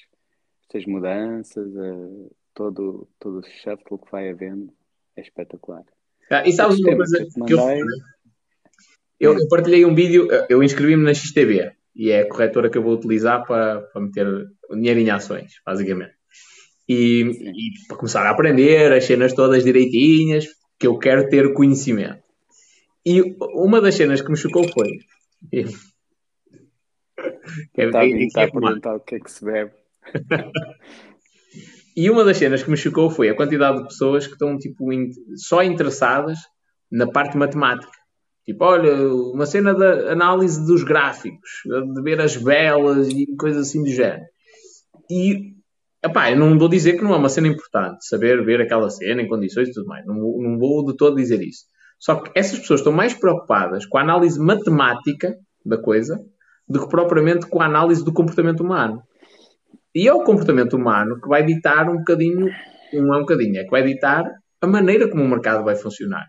estas 0.63 0.87
mudanças, 0.87 1.67
uh, 1.75 2.31
todo, 2.55 3.09
todo 3.19 3.41
o 3.41 3.43
shuffle 3.43 3.99
que 3.99 4.11
vai 4.11 4.29
havendo. 4.29 4.73
É 5.17 5.21
espetacular. 5.21 5.85
Ah, 6.31 6.47
e 6.47 6.53
sabes 6.53 6.81
uma 6.81 6.97
coisa 6.97 7.19
que, 7.19 7.45
que 7.45 7.53
eu, 7.53 7.59
eu, 9.21 9.39
eu 9.39 9.49
partilhei 9.49 9.85
um 9.85 9.95
vídeo, 9.95 10.27
eu 10.49 10.63
inscrevi-me 10.63 11.05
na 11.05 11.13
XTB 11.13 11.73
e 11.95 12.11
é 12.11 12.23
a 12.23 12.29
corretora 12.29 12.71
que 12.71 12.79
eu 12.79 12.83
vou 12.83 12.95
utilizar 12.95 13.47
para, 13.47 13.83
para 13.83 14.01
meter 14.01 14.27
dinheiro 14.71 15.01
em 15.01 15.11
ações, 15.11 15.61
basicamente. 15.65 16.15
E, 16.89 17.23
e, 17.23 17.87
para 17.87 17.97
começar 17.97 18.27
a 18.27 18.31
aprender 18.31 18.93
as 18.93 19.05
cenas 19.05 19.35
todas 19.35 19.65
direitinhas, 19.65 20.47
que 20.79 20.87
eu 20.87 20.99
quero 20.99 21.29
ter 21.29 21.53
conhecimento. 21.53 22.23
E 23.05 23.37
uma 23.55 23.81
das 23.81 23.95
cenas 23.95 24.21
que 24.21 24.31
me 24.31 24.37
chocou 24.37 24.67
foi. 24.69 24.99
Está 27.77 28.01
a 28.45 28.51
perguntar 28.51 28.97
o 28.97 29.01
que 29.01 29.17
é 29.17 29.21
que 29.21 29.31
se 29.31 29.45
bebe. 29.45 29.73
e 31.97 32.11
uma 32.11 32.24
das 32.24 32.36
cenas 32.36 32.62
que 32.62 32.70
me 32.70 32.76
chocou 32.76 33.11
foi 33.11 33.28
a 33.28 33.36
quantidade 33.36 33.78
de 33.78 33.84
pessoas 33.84 34.26
que 34.26 34.32
estão 34.32 34.59
tipo, 34.59 34.84
só 35.36 35.62
interessadas 35.62 36.38
na 36.90 37.07
parte 37.07 37.36
matemática. 37.36 37.93
Tipo, 38.45 38.64
olha, 38.64 39.09
uma 39.09 39.47
cena 39.47 39.72
da 39.72 40.12
análise 40.12 40.64
dos 40.66 40.82
gráficos, 40.82 41.51
de 41.64 42.03
ver 42.03 42.20
as 42.20 42.34
velas 42.34 43.09
e 43.09 43.26
coisas 43.36 43.68
assim 43.68 43.82
do 43.82 43.90
género. 43.90 44.24
E, 45.09 45.55
epá, 46.05 46.30
eu 46.30 46.36
não 46.36 46.59
vou 46.59 46.68
dizer 46.68 46.95
que 46.95 47.05
não 47.05 47.14
é 47.14 47.16
uma 47.16 47.28
cena 47.28 47.47
importante, 47.47 48.07
saber 48.07 48.45
ver 48.45 48.61
aquela 48.61 48.90
cena 48.90 49.22
em 49.22 49.28
condições 49.28 49.68
e 49.68 49.72
tudo 49.72 49.86
mais. 49.86 50.05
Não, 50.05 50.14
não 50.14 50.59
vou 50.59 50.84
de 50.84 50.97
todo 50.97 51.16
dizer 51.16 51.40
isso. 51.40 51.66
Só 52.01 52.16
que 52.16 52.32
essas 52.34 52.59
pessoas 52.59 52.80
estão 52.80 52.93
mais 52.93 53.14
preocupadas 53.14 53.86
com 53.86 53.97
a 53.97 54.03
análise 54.03 54.40
matemática 54.40 55.36
da 55.64 55.78
coisa 55.78 56.18
do 56.68 56.80
que 56.80 56.88
propriamente 56.88 57.47
com 57.47 57.62
a 57.62 57.66
análise 57.66 58.05
do 58.05 58.12
comportamento 58.12 58.61
humano. 58.61 59.03
E 59.95 60.09
é 60.09 60.12
o 60.12 60.24
comportamento 60.24 60.74
humano 60.74 61.20
que 61.20 61.28
vai 61.28 61.45
ditar 61.45 61.88
um 61.88 61.99
bocadinho, 61.99 62.49
não 62.93 63.14
é 63.14 63.18
um 63.18 63.20
bocadinho, 63.20 63.61
é 63.61 63.64
que 63.64 63.70
vai 63.70 63.82
ditar 63.82 64.24
a 64.61 64.66
maneira 64.66 65.11
como 65.11 65.22
o 65.22 65.28
mercado 65.28 65.64
vai 65.64 65.76
funcionar. 65.76 66.28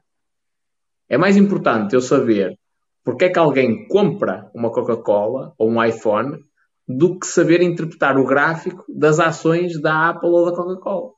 É 1.08 1.18
mais 1.18 1.38
importante 1.38 1.94
eu 1.94 2.02
saber 2.02 2.58
porque 3.04 3.26
é 3.26 3.30
que 3.30 3.40
alguém 3.40 3.88
compra 3.88 4.50
uma 4.56 4.72
Coca-Cola 4.72 5.54
ou 5.58 5.70
um 5.70 5.84
iPhone 5.84 6.44
do 6.88 7.20
que 7.20 7.28
saber 7.28 7.62
interpretar 7.62 8.18
o 8.18 8.26
gráfico 8.26 8.86
das 8.90 9.20
ações 9.20 9.80
da 9.82 10.10
Apple 10.10 10.30
ou 10.30 10.46
da 10.46 10.56
Coca-Cola. 10.56 11.12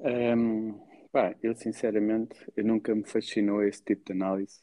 Um, 0.00 0.80
pá, 1.12 1.34
eu 1.42 1.54
sinceramente 1.54 2.34
eu 2.56 2.64
nunca 2.64 2.94
me 2.94 3.04
fascinou 3.06 3.62
esse 3.62 3.82
tipo 3.84 4.04
de 4.06 4.12
análise. 4.12 4.60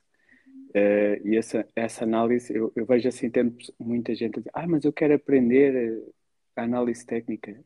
Uh, 0.78 1.28
e 1.28 1.36
essa, 1.36 1.68
essa 1.76 2.04
análise, 2.04 2.54
eu, 2.54 2.72
eu 2.76 2.86
vejo 2.86 3.08
assim, 3.08 3.32
tem 3.32 3.56
muita 3.80 4.14
gente 4.14 4.36
a 4.36 4.40
dizer, 4.40 4.52
ah, 4.54 4.68
mas 4.68 4.86
eu 4.86 4.94
quero 4.94 5.16
aprender 5.16 5.76
eh, 5.76 6.12
a 6.56 6.64
análise 6.64 7.04
técnica. 7.04 7.60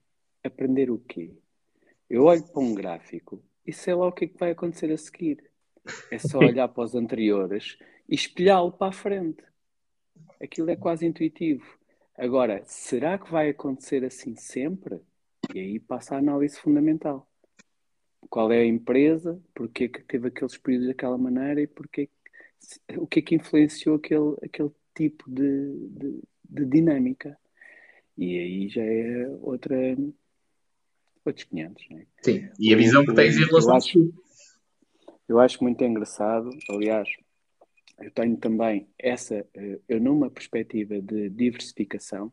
Aprender 0.44 0.90
o 0.90 0.98
quê? 0.98 1.32
Eu 2.10 2.24
olho 2.24 2.44
para 2.44 2.62
um 2.62 2.74
gráfico 2.74 3.44
e 3.66 3.74
sei 3.74 3.94
lá 3.94 4.08
o 4.08 4.12
que 4.12 4.26
é 4.26 4.28
que 4.28 4.38
vai 4.38 4.52
acontecer 4.52 4.92
a 4.92 4.98
seguir. 4.98 5.44
É 6.10 6.18
só 6.18 6.40
olhar 6.40 6.68
para 6.70 6.84
os 6.84 6.96
anteriores 6.96 7.78
e 8.08 8.16
espelhá-lo 8.16 8.72
para 8.72 8.88
a 8.88 8.94
frente. 8.94 9.44
Aquilo 10.42 10.70
é 10.70 10.76
quase 10.76 11.06
intuitivo. 11.06 11.66
Agora, 12.18 12.64
será 12.66 13.18
que 13.18 13.32
vai 13.32 13.50
acontecer 13.50 14.06
assim 14.06 14.36
sempre? 14.36 15.02
E 15.54 15.60
aí 15.60 15.80
passa 15.80 16.16
a 16.16 16.20
análise 16.20 16.58
fundamental. 16.58 17.28
Qual 18.30 18.52
é 18.52 18.60
a 18.60 18.66
empresa? 18.66 19.42
Porquê 19.54 19.90
que 19.90 20.02
teve 20.04 20.30
aqueles 20.30 20.58
períodos 20.58 20.88
daquela 20.88 21.18
maneira 21.18 21.62
e 21.62 21.68
porquê, 21.68 22.10
o 22.98 23.08
que 23.08 23.20
é 23.20 23.22
que 23.22 23.36
influenciou 23.36 23.96
aquele, 23.96 24.36
aquele 24.44 24.72
tipo 24.96 25.30
de, 25.30 25.88
de, 25.90 26.22
de 26.50 26.66
dinâmica? 26.66 27.38
E 28.18 28.38
aí 28.38 28.70
já 28.70 28.84
é 28.84 29.28
outra, 29.42 29.76
outros 31.26 31.46
500. 31.46 31.90
Né? 31.90 32.06
Sim, 32.22 32.50
e 32.60 32.74
a 32.74 32.78
visão 32.78 33.06
que 33.06 33.14
tens 33.14 33.38
em 33.38 33.46
relação 33.46 33.72
eu 33.72 33.78
acho, 33.78 34.14
eu 35.28 35.40
acho 35.40 35.64
muito 35.64 35.84
engraçado, 35.84 36.50
aliás, 36.70 37.10
eu 38.00 38.12
tenho 38.12 38.38
também 38.38 38.88
essa, 38.98 39.46
eh, 39.54 39.80
eu 39.88 40.00
numa 40.00 40.30
perspectiva 40.30 41.00
de 41.02 41.30
diversificação, 41.30 42.32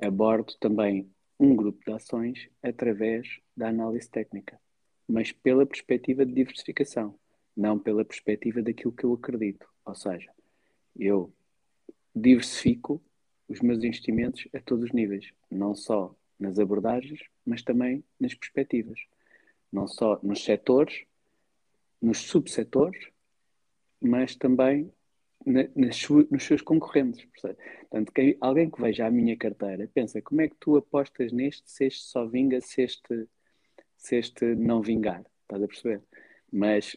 abordo 0.00 0.54
também 0.60 1.10
um 1.38 1.54
grupo 1.54 1.84
de 1.84 1.92
ações 1.92 2.48
através 2.62 3.38
da 3.56 3.68
análise 3.68 4.10
técnica, 4.10 4.60
mas 5.06 5.30
pela 5.32 5.64
perspectiva 5.64 6.26
de 6.26 6.32
diversificação, 6.32 7.18
não 7.58 7.76
pela 7.76 8.04
perspectiva 8.04 8.62
daquilo 8.62 8.92
que 8.92 9.04
eu 9.04 9.12
acredito. 9.12 9.68
Ou 9.84 9.94
seja, 9.94 10.30
eu 10.96 11.34
diversifico 12.14 13.02
os 13.48 13.60
meus 13.60 13.82
investimentos 13.82 14.46
a 14.54 14.60
todos 14.60 14.84
os 14.84 14.92
níveis, 14.92 15.32
não 15.50 15.74
só 15.74 16.14
nas 16.38 16.58
abordagens, 16.60 17.20
mas 17.44 17.62
também 17.62 18.04
nas 18.20 18.32
perspectivas. 18.32 19.00
Não 19.72 19.88
só 19.88 20.20
nos 20.22 20.44
setores, 20.44 21.04
nos 22.00 22.18
subsetores, 22.18 23.10
mas 24.00 24.36
também 24.36 24.92
na, 25.44 25.64
nos 25.74 26.44
seus 26.44 26.62
concorrentes. 26.62 27.26
Portanto, 27.40 28.12
quem, 28.12 28.36
alguém 28.40 28.70
que 28.70 28.80
veja 28.80 29.06
a 29.06 29.10
minha 29.10 29.36
carteira 29.36 29.90
pensa 29.92 30.22
como 30.22 30.42
é 30.42 30.48
que 30.48 30.56
tu 30.60 30.76
apostas 30.76 31.32
neste 31.32 31.68
se 31.68 31.86
este 31.86 32.04
só 32.04 32.24
vinga, 32.24 32.60
se 32.60 32.82
este, 32.82 33.26
se 33.96 34.16
este 34.16 34.54
não 34.54 34.80
vingar. 34.80 35.24
Estás 35.42 35.62
a 35.62 35.66
perceber? 35.66 36.02
Mas 36.52 36.96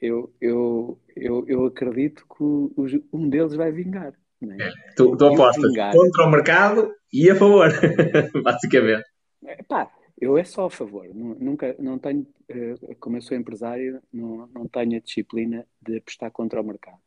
eu, 0.00 0.32
eu, 0.40 0.98
eu, 1.14 1.44
eu 1.46 1.66
acredito 1.66 2.24
que 2.26 2.42
um 3.12 3.28
deles 3.28 3.54
vai 3.54 3.70
vingar. 3.70 4.14
É? 4.42 4.72
Tu, 4.96 5.16
tu 5.16 5.26
apostas 5.26 5.70
contra 5.92 6.24
o 6.24 6.30
mercado 6.30 6.94
e 7.12 7.28
a 7.30 7.34
favor, 7.34 7.68
basicamente. 8.42 9.04
É, 9.44 9.62
pá, 9.62 9.92
eu 10.18 10.38
é 10.38 10.44
só 10.44 10.66
a 10.66 10.70
favor. 10.70 11.06
Nunca, 11.14 11.76
não 11.78 11.98
tenho, 11.98 12.26
eh, 12.48 12.94
como 12.98 13.18
eu 13.18 13.22
sou 13.22 13.36
empresário, 13.36 14.02
não, 14.10 14.46
não 14.46 14.66
tenho 14.66 14.96
a 14.96 15.00
disciplina 15.00 15.66
de 15.82 15.98
apostar 15.98 16.30
contra 16.30 16.60
o 16.60 16.64
mercado. 16.64 16.98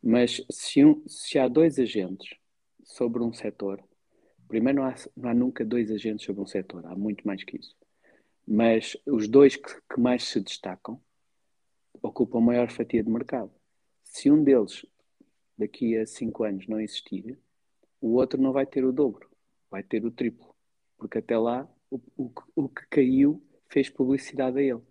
Mas 0.00 0.44
se, 0.48 0.84
um, 0.84 1.02
se 1.08 1.38
há 1.40 1.48
dois 1.48 1.78
agentes 1.78 2.36
sobre 2.84 3.22
um 3.22 3.32
setor, 3.32 3.82
primeiro 4.46 4.80
não 4.80 4.88
há, 4.88 4.94
não 5.16 5.30
há 5.30 5.34
nunca 5.34 5.64
dois 5.64 5.90
agentes 5.90 6.24
sobre 6.24 6.42
um 6.42 6.46
setor, 6.46 6.86
há 6.86 6.94
muito 6.94 7.26
mais 7.26 7.42
que 7.42 7.56
isso. 7.56 7.76
Mas 8.46 8.96
os 9.06 9.26
dois 9.26 9.56
que, 9.56 9.74
que 9.92 10.00
mais 10.00 10.24
se 10.24 10.40
destacam 10.40 11.00
ocupam 12.02 12.40
maior 12.40 12.70
fatia 12.70 13.02
de 13.02 13.10
mercado. 13.10 13.50
Se 14.02 14.30
um 14.30 14.42
deles 14.42 14.84
daqui 15.56 15.96
a 15.96 16.06
cinco 16.06 16.44
anos 16.44 16.66
não 16.66 16.80
existir, 16.80 17.38
o 18.00 18.14
outro 18.14 18.40
não 18.40 18.52
vai 18.52 18.66
ter 18.66 18.84
o 18.84 18.92
dobro, 18.92 19.28
vai 19.70 19.82
ter 19.82 20.04
o 20.04 20.10
triplo, 20.10 20.54
porque 20.96 21.18
até 21.18 21.36
lá 21.38 21.68
o, 21.90 22.00
o, 22.16 22.32
o 22.54 22.68
que 22.68 22.86
caiu 22.88 23.42
fez 23.68 23.88
publicidade 23.88 24.58
a 24.58 24.62
ele. 24.62 24.82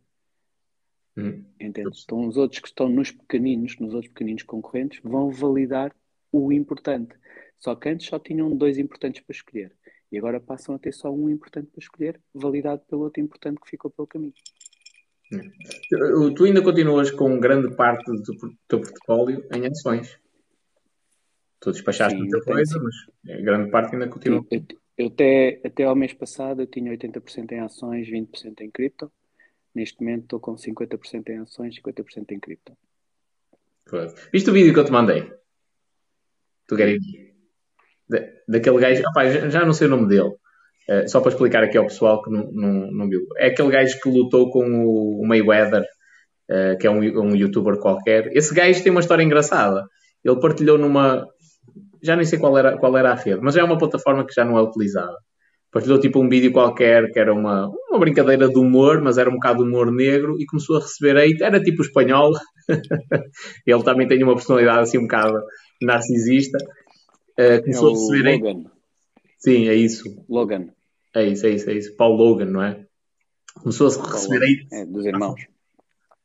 Hum. 1.17 1.43
Entende? 1.59 2.01
Então 2.03 2.27
os 2.27 2.37
outros 2.37 2.61
que 2.61 2.67
estão 2.67 2.87
nos 2.87 3.11
pequeninos, 3.11 3.77
nos 3.79 3.93
outros 3.93 4.11
pequeninos 4.11 4.43
concorrentes, 4.43 5.01
vão 5.03 5.31
validar 5.31 5.93
o 6.31 6.51
importante. 6.51 7.15
Só 7.57 7.75
que 7.75 7.89
antes 7.89 8.07
só 8.07 8.19
tinham 8.19 8.55
dois 8.55 8.77
importantes 8.77 9.21
para 9.21 9.35
escolher. 9.35 9.75
E 10.11 10.17
agora 10.17 10.39
passam 10.39 10.73
a 10.73 10.79
ter 10.79 10.93
só 10.93 11.11
um 11.11 11.29
importante 11.29 11.67
para 11.67 11.79
escolher, 11.79 12.21
validado 12.33 12.81
pelo 12.85 13.03
outro 13.03 13.21
importante 13.21 13.59
que 13.59 13.69
ficou 13.69 13.91
pelo 13.91 14.07
caminho. 14.07 14.33
Tu 15.29 16.43
ainda 16.45 16.61
continuas 16.61 17.11
com 17.11 17.39
grande 17.39 17.75
parte 17.75 18.05
do 18.05 18.21
teu 18.67 18.81
portfólio 18.81 19.45
em 19.53 19.67
ações. 19.67 20.19
Tu 21.59 21.71
despachaste 21.71 22.17
sim, 22.17 22.23
muita 22.23 22.41
coisa, 22.41 22.79
mas 22.79 23.37
a 23.37 23.41
grande 23.41 23.69
parte 23.69 23.93
ainda 23.93 24.07
continua. 24.07 24.45
Eu, 24.49 24.65
eu, 24.97 25.07
até, 25.07 25.61
até 25.63 25.83
ao 25.83 25.95
mês 25.95 26.13
passado 26.13 26.61
eu 26.61 26.67
tinha 26.67 26.91
80% 26.91 27.51
em 27.51 27.59
ações, 27.59 28.07
20% 28.07 28.61
em 28.61 28.71
cripto. 28.71 29.11
Neste 29.75 30.01
momento 30.01 30.23
estou 30.23 30.39
com 30.39 30.55
50% 30.55 31.29
em 31.29 31.39
ações, 31.39 31.75
50% 31.75 32.31
em 32.31 32.39
cripto. 32.39 32.75
Viste 34.31 34.49
o 34.49 34.53
vídeo 34.53 34.73
que 34.73 34.79
eu 34.79 34.85
te 34.85 34.91
mandei? 34.91 35.31
Gary 36.75 36.99
Vee? 36.99 37.33
Da, 38.07 38.19
daquele 38.47 38.79
gajo, 38.79 39.03
opa, 39.07 39.49
já 39.49 39.65
não 39.65 39.73
sei 39.73 39.87
o 39.87 39.89
nome 39.89 40.07
dele. 40.07 40.35
Uh, 40.89 41.07
só 41.07 41.21
para 41.21 41.31
explicar 41.31 41.63
aqui 41.63 41.77
ao 41.77 41.85
pessoal 41.85 42.21
que 42.23 42.31
não, 42.31 42.49
não, 42.51 42.91
não 42.91 43.09
viu. 43.09 43.21
É 43.37 43.47
aquele 43.47 43.69
gajo 43.69 43.99
que 44.01 44.09
lutou 44.09 44.49
com 44.49 44.63
o, 44.85 45.21
o 45.21 45.27
Mayweather, 45.27 45.83
uh, 46.49 46.77
que 46.79 46.87
é 46.87 46.89
um, 46.89 46.97
um 46.97 47.35
youtuber 47.35 47.77
qualquer. 47.77 48.35
Esse 48.35 48.53
gajo 48.53 48.81
tem 48.81 48.91
uma 48.91 49.01
história 49.01 49.23
engraçada. 49.23 49.85
Ele 50.23 50.39
partilhou 50.39 50.77
numa. 50.77 51.27
Já 52.01 52.15
nem 52.15 52.25
sei 52.25 52.39
qual 52.39 52.57
era, 52.57 52.77
qual 52.77 52.97
era 52.97 53.11
a 53.11 53.15
rede, 53.15 53.41
mas 53.41 53.55
é 53.55 53.63
uma 53.63 53.77
plataforma 53.77 54.25
que 54.25 54.33
já 54.33 54.43
não 54.45 54.57
é 54.57 54.61
utilizada 54.61 55.15
partilhou 55.71 55.99
tipo 55.99 56.19
um 56.19 56.29
vídeo 56.29 56.51
qualquer 56.51 57.11
que 57.11 57.19
era 57.19 57.33
uma, 57.33 57.69
uma 57.89 57.99
brincadeira 57.99 58.49
de 58.49 58.57
humor, 58.57 59.01
mas 59.01 59.17
era 59.17 59.29
um 59.29 59.33
bocado 59.33 59.63
de 59.63 59.69
humor 59.69 59.91
negro 59.91 60.35
e 60.39 60.45
começou 60.45 60.77
a 60.77 60.79
receber 60.79 61.17
hate, 61.17 61.43
era 61.43 61.61
tipo 61.61 61.81
espanhol. 61.81 62.31
ele 63.65 63.83
também 63.83 64.07
tem 64.07 64.23
uma 64.23 64.35
personalidade 64.35 64.81
assim 64.81 64.97
um 64.97 65.03
bocado 65.03 65.39
narcisista. 65.81 66.57
Uh, 67.39 67.61
começou 67.61 67.89
é 67.89 67.91
a 67.91 67.95
receber 67.95 68.37
Logan. 68.37 68.49
hate. 68.49 68.69
Sim, 69.37 69.69
é 69.69 69.75
isso. 69.75 70.03
Logan. 70.27 70.67
É 71.15 71.23
isso, 71.25 71.45
é 71.45 71.49
isso, 71.51 71.69
é 71.69 71.73
isso. 71.73 71.95
Paul 71.95 72.15
Logan, 72.15 72.45
não 72.45 72.63
é? 72.63 72.85
Começou 73.55 73.87
a 73.87 74.11
receber 74.11 74.43
hate. 74.43 74.67
É, 74.71 74.85
dos 74.85 75.05
irmãos. 75.05 75.41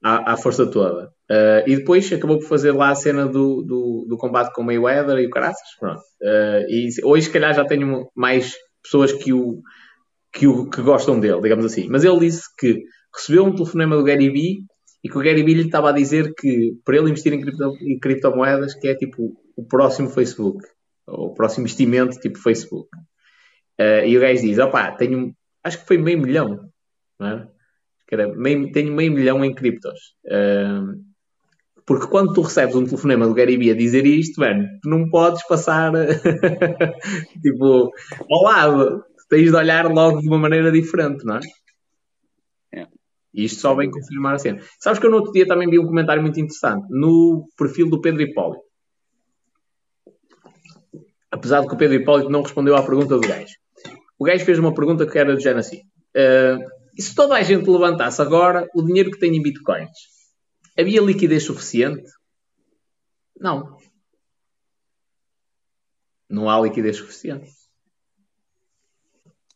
À, 0.03 0.35
à 0.35 0.37
força 0.37 0.66
toda. 0.66 1.09
Uh, 1.30 1.66
e 1.66 1.76
depois 1.76 2.12
acabou 2.12 2.39
por 2.39 2.47
fazer 2.47 2.72
lá 2.72 2.91
a 2.91 2.95
cena 2.95 3.26
do, 3.26 3.62
do, 3.62 4.07
do 4.09 4.16
combate 4.18 4.53
com 4.53 4.61
o 4.61 4.64
Mayweather 4.64 5.18
e 5.18 5.26
o 5.26 5.30
caraças. 5.30 5.68
Pronto. 5.80 6.01
Uh, 6.20 6.68
e 6.68 6.89
hoje, 7.03 7.26
se 7.26 7.32
calhar, 7.32 7.55
já 7.55 7.64
tenho 7.64 8.07
mais 8.14 8.55
pessoas 8.82 9.12
que 9.12 9.32
o, 9.32 9.62
que 10.32 10.47
o 10.47 10.68
que 10.68 10.82
gostam 10.82 11.18
dele, 11.18 11.41
digamos 11.41 11.64
assim. 11.64 11.89
Mas 11.89 12.05
ele 12.05 12.20
disse 12.20 12.43
que 12.59 12.82
recebeu 13.14 13.45
um 13.45 13.55
telefonema 13.55 13.97
do 13.97 14.05
Gary 14.05 14.28
Vee 14.28 14.64
e 15.03 15.09
que 15.09 15.16
o 15.16 15.22
Gary 15.22 15.43
Vee 15.43 15.55
lhe 15.55 15.62
estava 15.62 15.91
a 15.91 15.93
dizer 15.93 16.35
que 16.35 16.72
para 16.85 16.97
ele 16.97 17.11
investir 17.11 17.32
em, 17.32 17.41
cripto, 17.41 17.72
em 17.80 17.99
criptomoedas 17.99 18.74
que 18.74 18.89
é 18.89 18.95
tipo 18.95 19.32
o 19.57 19.64
próximo 19.64 20.11
Facebook, 20.11 20.64
ou 21.07 21.28
o 21.28 21.35
próximo 21.35 21.62
investimento 21.62 22.18
tipo 22.18 22.39
Facebook. 22.39 22.89
Uh, 23.81 24.07
e 24.07 24.16
o 24.16 24.20
gajo 24.20 24.43
diz, 24.43 24.59
opá, 24.59 24.93
tenho, 24.93 25.35
acho 25.62 25.81
que 25.81 25.87
foi 25.87 25.99
meio 25.99 26.20
milhão, 26.20 26.70
não 27.18 27.27
é? 27.27 27.49
Era 28.14 28.29
meio, 28.29 28.70
tenho 28.70 28.95
meio 28.95 29.12
milhão 29.12 29.45
em 29.45 29.53
criptos. 29.53 30.14
Uh, 30.25 31.03
porque 31.87 32.07
quando 32.07 32.33
tu 32.33 32.43
recebes 32.43 32.75
um 32.75 32.85
telefonema 32.85 33.27
do 33.27 33.35
Vee 33.35 33.70
a 33.70 33.75
dizer 33.75 34.07
isto, 34.07 34.41
mano, 34.41 34.66
tu 34.83 34.89
não 34.89 35.11
podes 35.11 35.47
passar 35.47 35.93
tipo 37.43 37.91
ao 38.31 38.43
lado. 38.43 39.05
Tens 39.29 39.51
de 39.51 39.57
olhar 39.57 39.87
logo 39.87 40.20
de 40.20 40.29
uma 40.29 40.39
maneira 40.39 40.70
diferente, 40.70 41.25
não 41.25 41.37
é? 41.37 41.41
é. 42.72 42.87
E 43.33 43.45
isto 43.45 43.61
só 43.61 43.75
vem 43.75 43.91
confirmar 43.91 44.35
a 44.35 44.39
cena. 44.39 44.62
Sabes 44.79 45.01
que 45.01 45.07
eu 45.07 45.11
no 45.11 45.16
outro 45.16 45.33
dia 45.33 45.47
também 45.47 45.68
vi 45.68 45.79
um 45.79 45.87
comentário 45.87 46.22
muito 46.22 46.39
interessante 46.39 46.87
no 46.89 47.49
perfil 47.57 47.91
do 47.91 48.01
Pedro 48.01 48.22
Hipólito. 48.22 48.62
Apesar 51.31 51.62
de 51.62 51.66
que 51.66 51.75
o 51.75 51.79
Pedro 51.79 51.97
Hipólito 51.97 52.31
não 52.31 52.43
respondeu 52.43 52.77
à 52.77 52.83
pergunta 52.83 53.18
do 53.18 53.27
gajo. 53.27 53.55
O 54.18 54.24
gajo 54.24 54.44
fez 54.44 54.58
uma 54.58 54.74
pergunta 54.74 55.06
que 55.06 55.18
era 55.18 55.34
do 55.34 55.40
género 55.40 55.60
assim. 55.60 55.82
Uh, 56.16 56.62
e 56.96 57.02
se 57.02 57.14
toda 57.14 57.34
a 57.34 57.42
gente 57.42 57.68
levantasse 57.68 58.22
agora 58.22 58.68
o 58.74 58.82
dinheiro 58.82 59.10
que 59.10 59.18
tem 59.18 59.34
em 59.36 59.42
bitcoins? 59.42 59.90
Havia 60.78 61.00
liquidez 61.00 61.44
suficiente? 61.44 62.10
Não. 63.38 63.76
Não 66.28 66.48
há 66.48 66.60
liquidez 66.60 66.96
suficiente. 66.96 67.50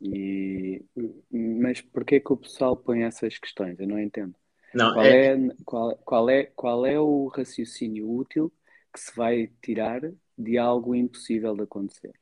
E, 0.01 0.85
mas 1.31 1.81
porquê 1.81 2.21
que 2.21 2.33
o 2.33 2.37
pessoal 2.37 2.77
põe 2.77 3.03
essas 3.03 3.39
questões? 3.39 3.79
Eu 3.81 3.89
não 3.89 3.99
entendo. 3.99 4.35
Não, 4.75 4.93
qual, 4.93 5.05
é... 5.05 5.27
É, 5.27 5.37
qual, 5.65 5.97
qual, 6.05 6.31
é, 6.31 6.45
qual 6.45 6.87
é 6.87 7.01
o 7.01 7.27
raciocínio 7.29 8.11
útil 8.11 8.53
que 8.93 9.01
se 9.01 9.15
vai 9.17 9.51
tirar 9.63 10.03
de 10.37 10.59
algo 10.59 10.95
impossível 10.95 11.55
de 11.55 11.63
acontecer? 11.63 12.13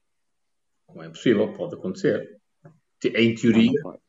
Não 0.94 1.02
é 1.02 1.08
possível, 1.08 1.52
pode 1.54 1.74
acontecer. 1.74 2.40
Em 3.04 3.34
teoria, 3.34 3.72
não, 3.82 3.92
não 3.92 4.00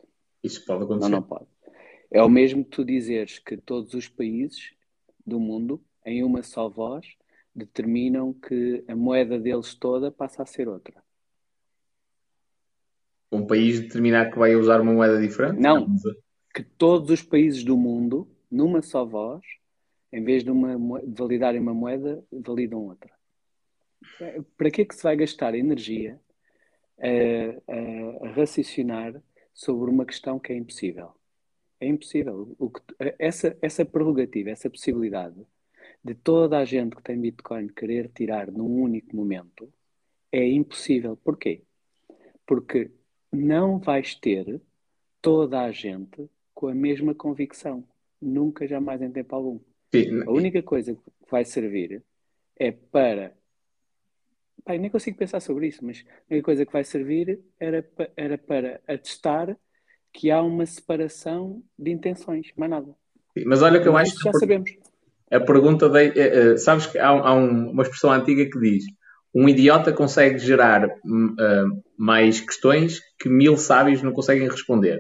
isso 0.44 0.66
pode 0.66 0.84
acontecer. 0.84 1.10
Não, 1.10 1.20
não 1.20 1.28
pode. 1.28 1.48
É 2.10 2.24
o 2.24 2.30
mesmo 2.30 2.64
que 2.64 2.72
tu 2.72 2.86
dizeres 2.86 3.40
que 3.40 3.58
todos 3.58 3.94
os 3.94 4.08
países 4.08 4.74
do 5.26 5.40
mundo, 5.40 5.84
em 6.06 6.24
uma 6.24 6.42
só 6.42 6.70
voz, 6.70 7.06
determinam 7.54 8.34
que 8.34 8.84
a 8.88 8.96
moeda 8.96 9.38
deles 9.38 9.74
toda 9.76 10.12
passa 10.12 10.44
a 10.44 10.46
ser 10.46 10.70
outra. 10.70 11.04
Um 13.30 13.46
país 13.46 13.82
determinar 13.82 14.32
que 14.32 14.40
vai 14.40 14.56
usar 14.56 14.80
uma 14.80 14.94
moeda 14.94 15.20
diferente? 15.20 15.60
Não. 15.60 15.86
Que 16.54 16.64
todos 16.64 17.10
os 17.10 17.22
países 17.22 17.64
do 17.64 17.76
mundo, 17.76 18.30
numa 18.50 18.82
só 18.82 19.04
voz, 19.04 19.44
em 20.14 20.24
vez 20.24 20.44
de, 20.46 20.50
uma, 20.50 21.02
de 21.02 21.14
validarem 21.14 21.60
uma 21.60 21.74
moeda, 21.74 22.24
validam 22.32 22.80
outra. 22.86 23.12
Para 24.56 24.72
que 24.72 24.84
é 24.84 24.86
que 24.86 24.96
se 24.96 25.04
vai 25.04 25.18
gastar 25.18 25.54
energia 25.56 26.22
a, 27.00 27.72
a, 27.72 28.28
a 28.28 28.32
raciocinar 28.32 29.22
sobre 29.54 29.90
uma 29.90 30.06
questão 30.06 30.40
que 30.40 30.54
é 30.54 30.56
impossível? 30.56 31.12
É 31.80 31.88
impossível. 31.88 32.56
Que, 32.58 33.16
essa, 33.20 33.58
essa 33.62 33.86
prerrogativa, 33.86 34.50
essa 34.50 34.70
possibilidade 34.70 35.46
de 36.04 36.16
toda 36.16 36.58
a 36.58 36.66
gente 36.66 36.96
que 36.96 37.04
tem 37.04 37.20
Bitcoin 37.20 37.68
querer 37.68 38.10
tirar 38.14 38.52
num 38.52 38.82
único 38.82 39.16
momento 39.16 39.72
é 40.32 40.48
impossível. 40.48 41.18
Porquê? 41.18 41.64
Porque 42.46 42.92
não 43.32 43.80
vais 43.80 44.16
ter 44.16 44.62
toda 45.22 45.62
a 45.62 45.72
gente 45.72 46.30
com 46.54 46.68
a 46.68 46.76
mesma 46.76 47.14
convicção. 47.14 47.84
Nunca, 48.22 48.68
jamais 48.68 49.02
em 49.02 49.12
tempo 49.12 49.36
algum. 49.36 49.60
Sim. 49.94 50.24
A 50.24 50.32
única 50.32 50.64
coisa 50.64 50.94
que 50.94 51.02
vai 51.30 51.46
servir 51.46 52.04
é 52.56 52.72
para. 52.72 53.36
Pai, 54.68 54.78
nem 54.78 54.90
consigo 54.90 55.18
pensar 55.18 55.40
sobre 55.40 55.68
isso, 55.68 55.80
mas 55.82 56.04
a 56.30 56.34
única 56.34 56.44
coisa 56.44 56.66
que 56.66 56.74
vai 56.74 56.84
servir 56.84 57.40
era, 57.58 57.88
era 58.18 58.38
para 58.38 58.82
atestar 58.86 59.56
que 60.12 60.30
há 60.30 60.42
uma 60.42 60.66
separação 60.66 61.64
de 61.80 61.90
intenções, 61.90 62.52
mais 62.58 62.70
nada. 62.70 62.94
Mas 63.46 63.62
olha 63.62 63.82
que 63.82 63.88
eu 63.88 63.96
acho 63.96 64.14
que 64.18 64.24
já 64.26 64.34
sabemos. 64.34 64.70
A 65.32 65.40
pergunta 65.40 65.88
de, 65.88 66.10
uh, 66.10 66.58
sabes 66.58 66.86
que 66.86 67.00
há, 67.00 67.08
há 67.08 67.34
um, 67.34 67.72
uma 67.72 67.84
expressão 67.84 68.12
antiga 68.12 68.46
que 68.46 68.60
diz 68.60 68.84
um 69.34 69.48
idiota 69.48 69.94
consegue 69.94 70.38
gerar 70.38 70.86
uh, 70.86 71.84
mais 71.98 72.42
questões 72.42 73.00
que 73.18 73.30
mil 73.30 73.56
sábios 73.56 74.02
não 74.02 74.12
conseguem 74.12 74.50
responder. 74.50 75.00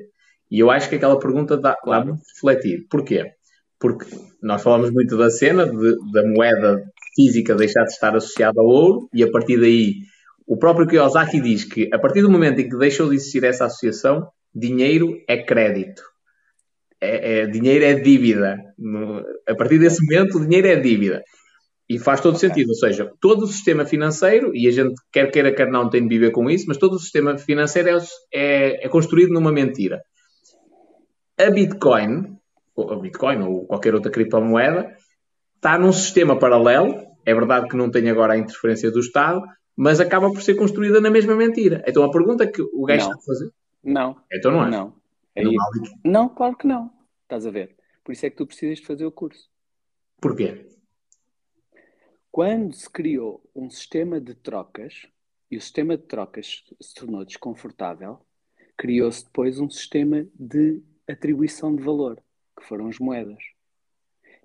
E 0.49 0.59
eu 0.59 0.71
acho 0.71 0.87
que 0.87 0.95
aquela 0.95 1.19
pergunta 1.19 1.57
dá, 1.57 1.75
claro. 1.75 2.05
dá 2.05 2.11
muito 2.13 2.23
refletir. 2.33 2.87
Porquê? 2.89 3.33
Porque 3.77 4.05
nós 4.41 4.63
falamos 4.63 4.91
muito 4.91 5.17
da 5.17 5.29
cena 5.29 5.65
de, 5.65 6.11
da 6.13 6.25
moeda 6.25 6.81
física 7.17 7.55
deixar 7.55 7.83
de 7.83 7.91
estar 7.91 8.15
associada 8.15 8.61
ao 8.61 8.67
ouro 8.67 9.09
e 9.11 9.23
a 9.23 9.31
partir 9.31 9.59
daí 9.59 9.95
o 10.45 10.55
próprio 10.55 10.87
Kiyosaki 10.87 11.41
diz 11.41 11.65
que 11.65 11.89
a 11.91 11.99
partir 11.99 12.21
do 12.21 12.31
momento 12.31 12.61
em 12.61 12.69
que 12.69 12.77
deixou 12.77 13.09
de 13.09 13.15
existir 13.15 13.43
essa 13.43 13.65
associação, 13.65 14.29
dinheiro 14.55 15.17
é 15.27 15.43
crédito. 15.43 16.01
É, 17.01 17.41
é, 17.41 17.47
dinheiro 17.47 17.83
é 17.83 17.95
dívida. 17.95 18.57
No, 18.77 19.23
a 19.45 19.55
partir 19.55 19.77
desse 19.77 19.99
momento, 20.05 20.39
dinheiro 20.39 20.67
é 20.67 20.77
dívida. 20.77 21.21
E 21.89 21.99
faz 21.99 22.21
todo 22.21 22.37
sentido. 22.37 22.69
Ou 22.69 22.75
seja, 22.75 23.11
todo 23.19 23.43
o 23.43 23.47
sistema 23.47 23.85
financeiro, 23.85 24.55
e 24.55 24.67
a 24.67 24.71
gente 24.71 24.95
quer 25.11 25.29
queira, 25.31 25.53
quer 25.53 25.69
não, 25.69 25.89
tem 25.89 26.01
de 26.01 26.07
viver 26.07 26.31
com 26.31 26.49
isso, 26.49 26.65
mas 26.67 26.77
todo 26.77 26.93
o 26.93 26.99
sistema 26.99 27.37
financeiro 27.37 27.89
é, 27.89 27.97
é, 28.33 28.85
é 28.85 28.89
construído 28.89 29.33
numa 29.33 29.51
mentira. 29.51 30.01
A 31.37 31.51
Bitcoin, 31.51 32.37
ou 32.75 32.93
a 32.93 32.99
Bitcoin 32.99 33.43
ou 33.43 33.65
qualquer 33.67 33.93
outra 33.93 34.11
criptomoeda, 34.11 34.95
está 35.55 35.77
num 35.77 35.91
sistema 35.91 36.39
paralelo. 36.39 37.06
É 37.27 37.33
verdade 37.33 37.67
que 37.67 37.75
não 37.75 37.91
tem 37.91 38.09
agora 38.09 38.33
a 38.33 38.37
interferência 38.37 38.89
do 38.89 39.01
Estado, 39.01 39.43
mas 39.75 39.99
acaba 39.99 40.31
por 40.31 40.41
ser 40.41 40.55
construída 40.55 41.01
na 41.01 41.11
mesma 41.11 41.35
mentira. 41.35 41.83
Então 41.85 42.03
a 42.03 42.09
pergunta 42.09 42.47
que 42.47 42.61
o 42.61 42.85
gajo 42.85 43.03
está 43.03 43.15
a 43.15 43.21
fazer 43.21 43.51
não. 43.83 44.21
Então 44.31 44.51
não 44.51 44.65
é? 44.65 44.69
Não. 44.69 44.93
É 45.35 45.43
não, 45.43 45.53
não, 46.03 46.29
claro 46.29 46.57
que 46.57 46.65
não. 46.65 46.91
Estás 47.23 47.45
a 47.45 47.51
ver? 47.51 47.75
Por 48.03 48.11
isso 48.11 48.25
é 48.25 48.29
que 48.29 48.35
tu 48.37 48.47
precisas 48.47 48.79
de 48.79 48.85
fazer 48.85 49.05
o 49.05 49.11
curso. 49.11 49.49
Porquê? 50.19 50.67
Quando 52.31 52.73
se 52.73 52.89
criou 52.89 53.41
um 53.55 53.69
sistema 53.69 54.19
de 54.19 54.33
trocas 54.33 55.07
e 55.49 55.57
o 55.57 55.61
sistema 55.61 55.97
de 55.97 56.03
trocas 56.03 56.63
se 56.81 56.93
tornou 56.95 57.23
desconfortável, 57.23 58.19
criou-se 58.75 59.23
depois 59.25 59.59
um 59.59 59.69
sistema 59.69 60.25
de 60.33 60.81
atribuição 61.07 61.75
de 61.75 61.83
valor, 61.83 62.21
que 62.57 62.65
foram 62.65 62.87
as 62.87 62.99
moedas. 62.99 63.43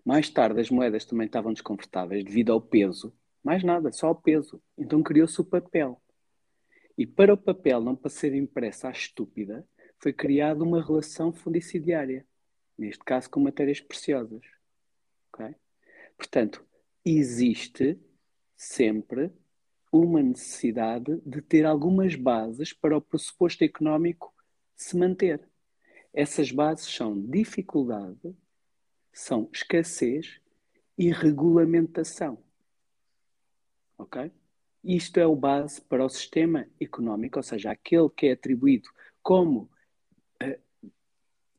Mais 0.05 0.29
tarde, 0.29 0.61
as 0.61 0.71
moedas 0.71 1.05
também 1.05 1.27
estavam 1.27 1.53
desconfortáveis 1.53 2.25
devido 2.25 2.53
ao 2.53 2.61
peso. 2.61 3.15
Mais 3.43 3.63
nada, 3.63 3.93
só 3.93 4.09
ao 4.09 4.15
peso. 4.15 4.63
Então 4.77 5.03
criou-se 5.03 5.41
o 5.41 5.45
papel. 5.45 6.01
E 6.97 7.07
para 7.07 7.35
o 7.35 7.37
papel 7.37 7.81
não 7.81 7.97
para 7.97 8.11
ser 8.11 8.35
impresso 8.35 8.87
à 8.87 8.91
estúpida, 8.91 9.67
foi 9.99 10.13
criada 10.13 10.63
uma 10.65 10.85
relação 10.85 11.33
fundicidiária, 11.33 12.27
neste 12.77 13.05
caso 13.05 13.31
com 13.31 13.41
matérias 13.41 13.81
preciosas. 13.81 14.45
Okay? 15.33 15.55
Portanto, 16.17 16.65
existe 17.05 17.99
sempre 18.57 19.33
uma 19.93 20.23
necessidade 20.23 21.21
de 21.25 21.41
ter 21.43 21.65
algumas 21.65 22.15
bases 22.15 22.73
para 22.73 22.97
o 22.97 23.01
pressuposto 23.01 23.63
económico 23.63 24.35
se 24.75 24.97
manter. 24.97 25.49
Essas 26.13 26.51
bases 26.51 26.87
são 26.87 27.21
dificuldade, 27.21 28.35
são 29.13 29.49
escassez 29.53 30.41
e 30.97 31.11
regulamentação. 31.11 32.43
Ok? 33.99 34.31
Isto 34.83 35.21
é 35.21 35.27
o 35.27 35.37
base 35.37 35.81
para 35.81 36.05
o 36.05 36.09
sistema 36.09 36.67
económico, 36.81 37.39
ou 37.39 37.43
seja, 37.43 37.71
aquele 37.71 38.09
que 38.11 38.27
é 38.27 38.33
atribuído 38.33 38.89
como 39.23 39.71
uh, 40.43 40.91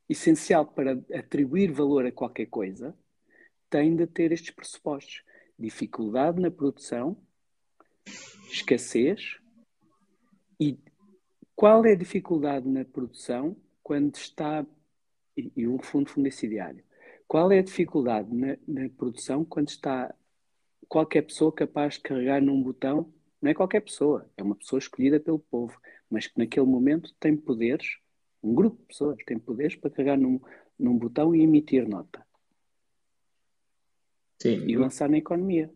essencial 0.10 0.66
para 0.66 1.02
atribuir 1.14 1.72
valor 1.72 2.06
a 2.06 2.12
qualquer 2.12 2.48
coisa, 2.48 2.96
tem 3.70 3.96
de 3.96 4.06
ter 4.06 4.32
estes 4.32 4.52
pressupostos: 4.52 5.24
dificuldade 5.58 6.42
na 6.42 6.52
produção, 6.52 7.18
escassez 8.52 9.40
e 10.60 10.78
qual 11.56 11.86
é 11.86 11.94
a 11.94 11.98
dificuldade 11.98 12.68
na 12.68 12.84
produção 12.84 13.56
quando 13.82 14.16
está 14.16 14.66
e, 15.36 15.52
e 15.56 15.68
um 15.68 15.80
fundo 15.80 16.10
fundiciário? 16.10 16.84
Qual 17.34 17.52
é 17.52 17.58
a 17.58 17.64
dificuldade 17.64 18.32
na, 18.32 18.56
na 18.68 18.88
produção 18.90 19.44
quando 19.44 19.70
está 19.70 20.14
qualquer 20.88 21.24
pessoa 21.24 21.52
capaz 21.52 21.96
de 21.96 22.02
carregar 22.02 22.40
num 22.40 22.62
botão? 22.62 23.12
Não 23.42 23.50
é 23.50 23.56
qualquer 23.56 23.80
pessoa, 23.80 24.30
é 24.38 24.44
uma 24.44 24.54
pessoa 24.54 24.78
escolhida 24.78 25.20
pelo 25.20 25.40
povo, 25.40 25.76
mas 26.08 26.28
que 26.28 26.38
naquele 26.38 26.68
momento 26.68 27.12
tem 27.20 27.36
poderes, 27.36 27.98
um 28.44 28.54
grupo 28.54 28.78
de 28.78 28.86
pessoas 28.86 29.18
tem 29.26 29.40
poderes 29.40 29.76
para 29.76 29.90
carregar 29.90 30.16
num, 30.16 30.40
num 30.78 30.96
botão 30.96 31.34
e 31.34 31.42
emitir 31.42 31.90
nota. 31.90 32.24
Sim. 34.40 34.68
E 34.68 34.78
lançar 34.78 35.10
na 35.10 35.18
economia. 35.18 35.74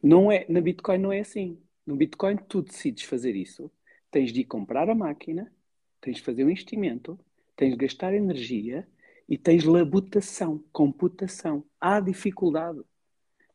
Não 0.00 0.30
é, 0.30 0.46
na 0.48 0.60
Bitcoin 0.60 0.98
não 0.98 1.12
é 1.12 1.18
assim. 1.18 1.60
No 1.84 1.96
Bitcoin 1.96 2.36
tu 2.36 2.62
decides 2.62 3.02
fazer 3.02 3.34
isso, 3.34 3.68
tens 4.12 4.32
de 4.32 4.42
ir 4.42 4.44
comprar 4.44 4.88
a 4.88 4.94
máquina, 4.94 5.52
tens 6.00 6.18
de 6.18 6.22
fazer 6.22 6.44
o 6.44 6.46
um 6.46 6.50
investimento, 6.50 7.18
tens 7.56 7.72
de 7.72 7.76
gastar 7.78 8.14
energia 8.14 8.86
e 9.30 9.38
tens 9.38 9.64
labutação, 9.64 10.62
computação. 10.72 11.64
Há 11.80 12.00
dificuldade. 12.00 12.80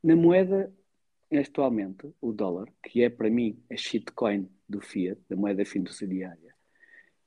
Na 0.01 0.15
moeda, 0.15 0.73
atualmente, 1.29 2.09
o 2.21 2.31
dólar, 2.31 2.71
que 2.81 3.03
é 3.03 3.09
para 3.09 3.29
mim 3.29 3.61
a 3.69 3.75
shitcoin 3.75 4.49
do 4.69 4.79
Fiat, 4.79 5.19
da 5.29 5.35
moeda 5.35 5.65
fiduciária, 5.65 6.55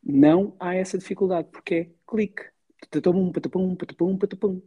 não 0.02 0.56
há 0.58 0.74
essa 0.74 0.96
dificuldade, 0.96 1.48
porque 1.52 1.74
é 1.74 1.90
clique. 2.08 2.42
Patapum, 2.90 3.30
patapum, 3.32 3.76
patapum, 3.76 4.16
patapum. 4.16 4.62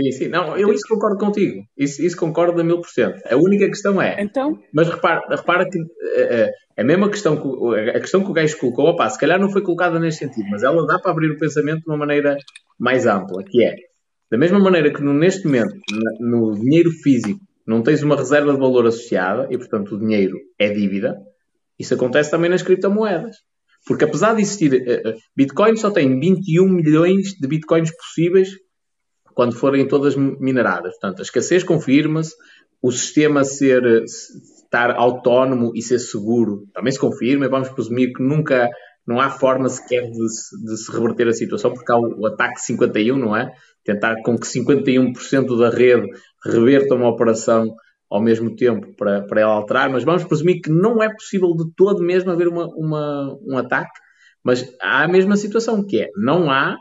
Sim, 0.00 0.12
sim. 0.12 0.28
Não, 0.28 0.56
eu 0.56 0.72
isso 0.72 0.86
concordo 0.88 1.18
contigo. 1.18 1.62
Isso, 1.76 2.02
isso 2.02 2.16
concordo 2.16 2.60
a 2.60 2.64
mil 2.64 2.80
por 2.80 2.88
cento. 2.88 3.20
A 3.30 3.36
única 3.36 3.66
questão 3.66 4.00
é. 4.00 4.16
Então? 4.20 4.58
Mas 4.72 4.88
repara, 4.88 5.20
repara 5.28 5.68
que 5.68 5.78
uh, 5.78 6.50
a 6.76 6.84
mesma 6.84 7.10
questão 7.10 7.36
que, 7.36 7.80
a 7.90 8.00
questão 8.00 8.22
que 8.22 8.30
o 8.30 8.32
gajo 8.32 8.58
colocou, 8.58 8.86
opa, 8.86 9.08
se 9.08 9.18
calhar 9.18 9.38
não 9.38 9.50
foi 9.50 9.62
colocada 9.62 9.98
nesse 9.98 10.18
sentido, 10.18 10.48
mas 10.50 10.62
ela 10.62 10.86
dá 10.86 10.98
para 10.98 11.10
abrir 11.10 11.30
o 11.30 11.38
pensamento 11.38 11.82
de 11.82 11.90
uma 11.90 11.98
maneira 11.98 12.36
mais 12.78 13.06
ampla, 13.06 13.42
que 13.44 13.64
é 13.64 13.74
da 14.30 14.38
mesma 14.38 14.60
maneira 14.60 14.92
que 14.92 15.02
no, 15.02 15.12
neste 15.12 15.44
momento, 15.44 15.74
no 16.20 16.54
dinheiro 16.54 16.90
físico, 17.02 17.40
não 17.66 17.82
tens 17.82 18.02
uma 18.02 18.16
reserva 18.16 18.52
de 18.52 18.60
valor 18.60 18.86
associada 18.86 19.48
e, 19.50 19.58
portanto, 19.58 19.94
o 19.94 19.98
dinheiro 19.98 20.38
é 20.58 20.70
dívida, 20.70 21.16
isso 21.78 21.94
acontece 21.94 22.30
também 22.30 22.48
nas 22.48 22.62
criptomoedas. 22.62 23.36
Porque 23.86 24.04
apesar 24.04 24.34
de 24.34 24.42
existir, 24.42 24.72
uh, 24.72 25.14
Bitcoin 25.36 25.76
só 25.76 25.90
tem 25.90 26.18
21 26.20 26.68
milhões 26.68 27.32
de 27.40 27.48
Bitcoins 27.48 27.90
possíveis 27.96 28.50
quando 29.34 29.54
forem 29.54 29.86
todas 29.86 30.16
mineradas. 30.16 30.92
Portanto, 30.92 31.20
a 31.20 31.22
escassez 31.22 31.62
confirma-se, 31.62 32.34
o 32.82 32.90
sistema 32.90 33.44
ser, 33.44 33.82
estar 34.04 34.90
autónomo 34.92 35.72
e 35.74 35.82
ser 35.82 35.98
seguro 35.98 36.66
também 36.72 36.92
se 36.92 36.98
confirma, 36.98 37.44
e 37.44 37.48
vamos 37.48 37.68
presumir 37.68 38.12
que 38.12 38.22
nunca, 38.22 38.68
não 39.06 39.20
há 39.20 39.28
forma 39.30 39.68
sequer 39.68 40.02
de, 40.02 40.18
de 40.18 40.76
se 40.76 40.90
reverter 40.92 41.28
a 41.28 41.32
situação, 41.32 41.72
porque 41.72 41.92
há 41.92 41.96
o, 41.96 42.20
o 42.20 42.26
ataque 42.26 42.60
51, 42.60 43.16
não 43.16 43.36
é? 43.36 43.52
Tentar 43.84 44.16
com 44.22 44.38
que 44.38 44.46
51% 44.46 45.58
da 45.58 45.70
rede 45.70 46.08
reverta 46.44 46.94
uma 46.94 47.08
operação 47.08 47.74
ao 48.10 48.20
mesmo 48.20 48.56
tempo 48.56 48.94
para, 48.96 49.22
para 49.22 49.40
ela 49.40 49.52
alterar, 49.52 49.88
mas 49.88 50.04
vamos 50.04 50.24
presumir 50.24 50.60
que 50.60 50.70
não 50.70 51.02
é 51.02 51.08
possível 51.12 51.54
de 51.54 51.70
todo 51.76 52.02
mesmo 52.02 52.30
haver 52.30 52.48
uma, 52.48 52.66
uma, 52.74 53.38
um 53.46 53.56
ataque, 53.56 53.92
mas 54.42 54.74
há 54.80 55.04
a 55.04 55.08
mesma 55.08 55.36
situação, 55.36 55.86
que 55.86 56.00
é, 56.02 56.08
não 56.16 56.50
há 56.50 56.76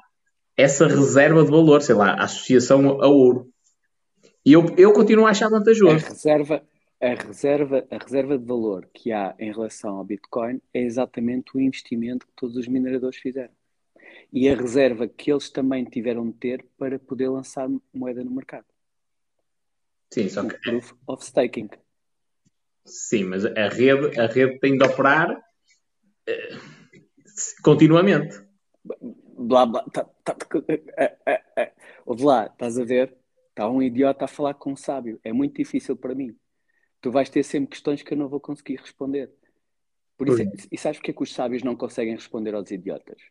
essa 0.59 0.85
reserva 0.87 1.43
de 1.45 1.49
valor, 1.49 1.81
sei 1.81 1.95
lá, 1.95 2.11
a 2.11 2.25
associação 2.25 3.01
a 3.01 3.07
ouro. 3.07 3.49
E 4.45 4.51
eu, 4.51 4.65
eu 4.77 4.91
continuo 4.91 5.25
a 5.25 5.29
achar 5.29 5.49
vantajoso. 5.49 6.05
A 6.05 6.09
reserva, 6.09 6.63
a, 7.01 7.13
reserva, 7.13 7.87
a 7.89 7.97
reserva 7.97 8.37
de 8.37 8.45
valor 8.45 8.89
que 8.93 9.13
há 9.13 9.33
em 9.39 9.53
relação 9.53 9.95
ao 9.95 10.03
Bitcoin 10.03 10.61
é 10.73 10.81
exatamente 10.81 11.55
o 11.55 11.61
investimento 11.61 12.27
que 12.27 12.33
todos 12.35 12.57
os 12.57 12.67
mineradores 12.67 13.17
fizeram. 13.17 13.53
E 14.33 14.49
a 14.49 14.55
reserva 14.55 15.07
que 15.07 15.31
eles 15.31 15.49
também 15.49 15.85
tiveram 15.85 16.29
de 16.29 16.33
ter 16.33 16.65
para 16.77 16.99
poder 16.99 17.29
lançar 17.29 17.69
moeda 17.93 18.21
no 18.21 18.31
mercado. 18.31 18.65
Sim, 20.13 20.27
só 20.27 20.43
que. 20.43 20.55
O 20.55 20.59
proof 20.59 20.93
of 21.07 21.23
staking. 21.23 21.69
Sim, 22.85 23.23
mas 23.25 23.45
a 23.45 23.69
rede, 23.69 24.19
a 24.19 24.27
rede 24.27 24.59
tem 24.59 24.77
de 24.77 24.83
operar 24.83 25.31
uh, 25.31 26.59
continuamente 27.63 28.48
blá 29.39 29.65
blá. 29.65 29.83
Tá, 29.85 30.03
tá, 30.23 30.35
é, 30.97 31.17
é, 31.25 31.43
é. 31.55 31.73
Ouve 32.05 32.23
lá, 32.23 32.45
estás 32.47 32.77
a 32.77 32.83
ver? 32.83 33.15
Está 33.49 33.69
um 33.69 33.81
idiota 33.81 34.25
a 34.25 34.27
falar 34.27 34.53
com 34.53 34.71
um 34.71 34.75
sábio. 34.75 35.19
É 35.23 35.31
muito 35.31 35.55
difícil 35.55 35.95
para 35.95 36.15
mim. 36.15 36.35
Tu 37.01 37.11
vais 37.11 37.29
ter 37.29 37.43
sempre 37.43 37.69
questões 37.69 38.03
que 38.03 38.13
eu 38.13 38.17
não 38.17 38.27
vou 38.27 38.39
conseguir 38.39 38.75
responder. 38.75 39.31
Por 40.17 40.27
isso, 40.27 40.67
e 40.69 40.77
sabes 40.77 40.97
porque 40.97 41.11
é 41.11 41.13
que 41.13 41.23
os 41.23 41.33
sábios 41.33 41.63
não 41.63 41.75
conseguem 41.75 42.13
responder 42.13 42.53
aos 42.53 42.69
idiotas? 42.71 43.21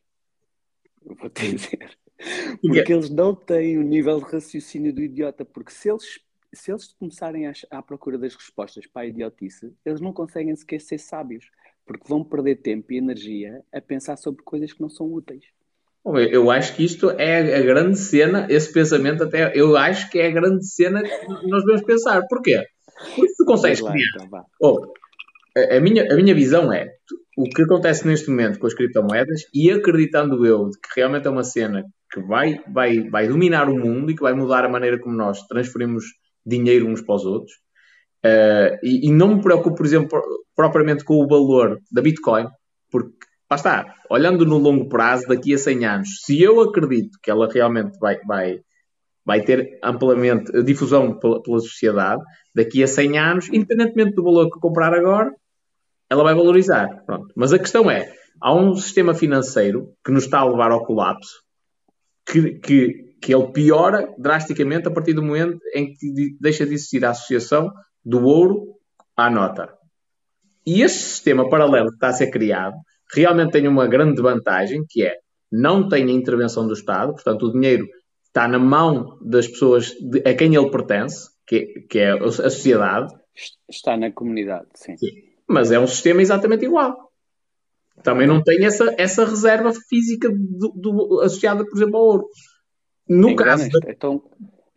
Vou-te 1.03 1.53
dizer. 1.53 1.99
Porque 2.63 2.93
eles 2.93 3.11
não 3.11 3.35
têm 3.35 3.77
o 3.79 3.83
nível 3.83 4.19
de 4.19 4.33
raciocínio 4.33 4.93
do 4.93 5.03
idiota. 5.03 5.45
Porque 5.45 5.71
se 5.71 5.91
eles, 5.91 6.19
se 6.53 6.73
eles 6.73 6.95
começarem 6.95 7.47
a, 7.47 7.53
à 7.71 7.83
procura 7.83 8.17
das 8.17 8.35
respostas 8.35 8.87
para 8.87 9.03
a 9.03 9.07
idiotice, 9.07 9.73
eles 9.85 10.01
não 10.01 10.13
conseguem 10.15 10.57
sequer 10.57 10.81
ser 10.81 10.99
sábios. 10.99 11.51
Porque 11.85 12.09
vão 12.09 12.25
perder 12.25 12.57
tempo 12.57 12.93
e 12.93 12.97
energia 12.97 13.63
a 13.71 13.81
pensar 13.81 14.17
sobre 14.17 14.43
coisas 14.43 14.73
que 14.73 14.81
não 14.81 14.89
são 14.89 15.13
úteis. 15.13 15.45
Eu 16.05 16.51
acho 16.51 16.75
que 16.75 16.85
isto 16.85 17.11
é 17.11 17.57
a 17.57 17.63
grande 17.63 17.99
cena, 17.99 18.47
esse 18.49 18.73
pensamento 18.73 19.25
até, 19.25 19.53
eu 19.55 19.77
acho 19.77 20.11
que 20.11 20.19
é 20.19 20.29
a 20.29 20.33
grande 20.33 20.67
cena 20.67 21.03
que 21.03 21.47
nós 21.47 21.63
devemos 21.65 21.85
pensar. 21.85 22.23
Porquê? 22.29 22.65
Porque 23.15 23.33
tu 23.37 23.45
consegues 23.45 23.81
criar. 23.81 23.95
Então, 24.25 24.45
oh, 24.61 24.93
a, 25.57 25.81
minha, 25.81 26.11
a 26.11 26.17
minha 26.17 26.35
visão 26.35 26.73
é 26.73 26.89
o 27.37 27.45
que 27.45 27.63
acontece 27.63 28.07
neste 28.07 28.31
momento 28.31 28.59
com 28.59 28.67
as 28.67 28.75
criptomoedas 28.75 29.43
e 29.53 29.71
acreditando 29.71 30.45
eu 30.47 30.71
que 30.71 31.01
realmente 31.01 31.27
é 31.27 31.31
uma 31.31 31.45
cena 31.45 31.85
que 32.11 32.21
vai, 32.21 32.61
vai, 32.73 33.09
vai 33.09 33.29
dominar 33.29 33.69
o 33.69 33.79
mundo 33.79 34.11
e 34.11 34.17
que 34.17 34.23
vai 34.23 34.33
mudar 34.33 34.65
a 34.65 34.69
maneira 34.69 34.99
como 34.99 35.15
nós 35.15 35.47
transferimos 35.47 36.05
dinheiro 36.45 36.87
uns 36.87 37.03
para 37.03 37.15
os 37.15 37.27
outros. 37.27 37.53
Uh, 38.25 38.75
e, 38.83 39.09
e, 39.09 39.13
não 39.13 39.37
me 39.37 39.43
preocupo, 39.43 39.77
por 39.77 39.87
exemplo, 39.87 40.21
propriamente 40.57 41.05
com 41.05 41.23
o 41.23 41.29
valor 41.29 41.79
da 41.93 42.03
Bitcoin, 42.03 42.49
porque 42.91 43.15
lá 43.51 43.57
está, 43.57 43.95
olhando 44.11 44.45
no 44.45 44.59
longo 44.59 44.89
prazo, 44.89 45.27
daqui 45.27 45.55
a 45.55 45.59
100 45.59 45.87
anos, 45.87 46.09
se 46.25 46.41
eu 46.41 46.61
acredito 46.61 47.19
que 47.23 47.31
ela 47.31 47.49
realmente 47.51 47.99
vai, 47.99 48.19
vai, 48.27 48.61
vai 49.25 49.43
ter 49.43 49.79
amplamente 49.83 50.63
difusão 50.63 51.19
pela, 51.19 51.43
pela 51.43 51.61
sociedade, 51.61 52.23
daqui 52.55 52.83
a 52.83 52.87
100 52.87 53.19
anos, 53.19 53.49
independentemente 53.49 54.15
do 54.15 54.23
valor 54.23 54.51
que 54.51 54.61
comprar 54.61 54.93
agora, 54.93 55.33
ela 56.11 56.23
vai 56.23 56.35
valorizar. 56.35 57.03
Pronto. 57.07 57.33
Mas 57.35 57.53
a 57.53 57.59
questão 57.59 57.91
é, 57.91 58.13
há 58.41 58.55
um 58.55 58.75
sistema 58.75 59.15
financeiro 59.15 59.93
que 60.05 60.13
nos 60.13 60.25
está 60.25 60.41
a 60.41 60.49
levar 60.49 60.71
ao 60.71 60.85
colapso, 60.85 61.43
que, 62.27 62.59
que, 62.59 63.17
que 63.21 63.35
ele 63.35 63.51
piora 63.53 64.15
drasticamente 64.19 64.89
a 64.89 64.91
partir 64.91 65.15
do 65.15 65.23
momento 65.23 65.59
em 65.75 65.95
que 65.95 66.37
deixa 66.39 66.67
de 66.67 66.75
existir 66.75 67.05
a 67.05 67.11
associação 67.11 67.71
do 68.05 68.25
ouro 68.25 68.75
à 69.17 69.31
nota. 69.31 69.73
E 70.67 70.83
este 70.83 70.99
sistema 70.99 71.49
paralelo 71.49 71.89
que 71.89 71.95
está 71.95 72.09
a 72.09 72.13
ser 72.13 72.31
criado 72.31 72.77
realmente 73.15 73.53
tem 73.53 73.69
uma 73.69 73.87
grande 73.87 74.21
vantagem, 74.21 74.85
que 74.89 75.05
é 75.05 75.17
não 75.51 75.89
tem 75.89 76.05
a 76.05 76.13
intervenção 76.13 76.67
do 76.67 76.75
Estado, 76.75 77.13
portanto 77.13 77.47
o 77.47 77.53
dinheiro 77.53 77.87
está 78.27 78.47
na 78.47 78.59
mão 78.59 79.19
das 79.23 79.49
pessoas 79.49 79.91
de, 79.93 80.21
a 80.21 80.35
quem 80.35 80.55
ele 80.55 80.71
pertence, 80.71 81.31
que, 81.47 81.87
que, 81.89 81.99
é 81.99 82.13
a 82.13 82.31
sociedade. 82.31 83.13
Está 83.69 83.97
na 83.97 84.13
comunidade, 84.13 84.69
sim. 84.75 84.97
sim. 84.97 85.11
Mas 85.49 85.73
é 85.73 85.79
um 85.79 85.87
sistema 85.87 86.21
exatamente 86.21 86.65
igual. 86.65 87.09
Também 88.03 88.27
não 88.27 88.43
tem 88.43 88.65
essa, 88.65 88.95
essa 88.99 89.25
reserva 89.25 89.73
física 89.73 90.29
do, 90.31 90.73
do, 90.77 91.21
associada, 91.21 91.65
por 91.65 91.77
exemplo, 91.77 91.97
ao 91.97 92.05
ouro. 92.05 92.29
No 93.09 93.35
caso. 93.35 93.69
Da... 93.71 93.91
Então, 93.91 94.23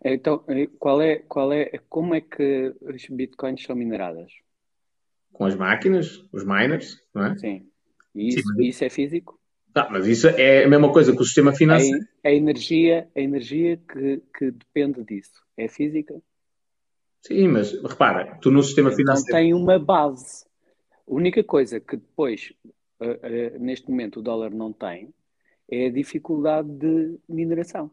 então 0.03 0.43
qual 0.79 1.01
é, 1.01 1.17
qual 1.17 1.51
é, 1.51 1.71
como 1.87 2.15
é 2.15 2.21
que 2.21 2.73
os 2.81 3.05
bitcoins 3.09 3.63
são 3.63 3.75
mineradas? 3.75 4.31
Com 5.33 5.45
as 5.45 5.55
máquinas, 5.55 6.23
os 6.31 6.43
miners, 6.43 6.97
não 7.13 7.25
é? 7.25 7.37
Sim. 7.37 7.70
E 8.13 8.29
isso, 8.29 8.41
Sim, 8.41 8.63
isso 8.63 8.83
é 8.83 8.89
físico? 8.89 9.39
Ah, 9.73 9.87
mas 9.89 10.05
isso 10.05 10.27
é 10.27 10.65
a 10.65 10.67
mesma 10.67 10.91
coisa 10.91 11.15
que 11.15 11.21
o 11.21 11.25
sistema 11.25 11.53
financeiro. 11.53 12.05
A, 12.23 12.27
a 12.27 12.31
energia, 12.31 13.09
a 13.15 13.19
energia 13.19 13.77
que, 13.77 14.21
que 14.37 14.51
depende 14.51 15.03
disso 15.03 15.41
é 15.55 15.67
física? 15.67 16.21
Sim, 17.21 17.47
mas 17.47 17.71
repara, 17.81 18.37
tu 18.41 18.51
no 18.51 18.63
sistema 18.63 18.89
então 18.89 18.97
financeiro. 18.97 19.31
tem 19.31 19.53
uma 19.53 19.79
base. 19.79 20.45
A 21.07 21.13
única 21.13 21.43
coisa 21.43 21.79
que 21.79 21.95
depois, 21.95 22.51
uh, 22.99 23.05
uh, 23.05 23.59
neste 23.59 23.89
momento, 23.89 24.19
o 24.19 24.23
dólar 24.23 24.51
não 24.51 24.73
tem 24.73 25.13
é 25.69 25.87
a 25.87 25.91
dificuldade 25.91 26.69
de 26.69 27.17
mineração. 27.29 27.89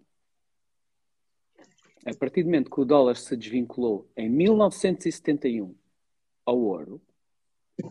a 2.04 2.14
partir 2.14 2.42
do 2.42 2.46
momento 2.46 2.70
que 2.70 2.80
o 2.80 2.84
dólar 2.84 3.16
se 3.16 3.36
desvinculou 3.36 4.10
em 4.16 4.28
1971 4.28 5.74
ao 6.44 6.58
ouro, 6.58 7.00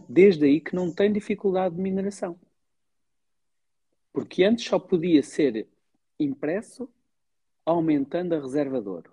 desde 0.08 0.46
aí 0.46 0.60
que 0.60 0.76
não 0.76 0.94
tem 0.94 1.12
dificuldade 1.12 1.76
de 1.76 1.82
mineração. 1.82 2.40
Porque 4.12 4.44
antes 4.44 4.66
só 4.66 4.80
podia 4.80 5.22
ser 5.24 5.68
impresso 6.20 6.90
aumentando 7.66 8.34
a 8.34 8.40
reserva 8.40 8.82
de 8.82 8.90
ouro. 8.90 9.12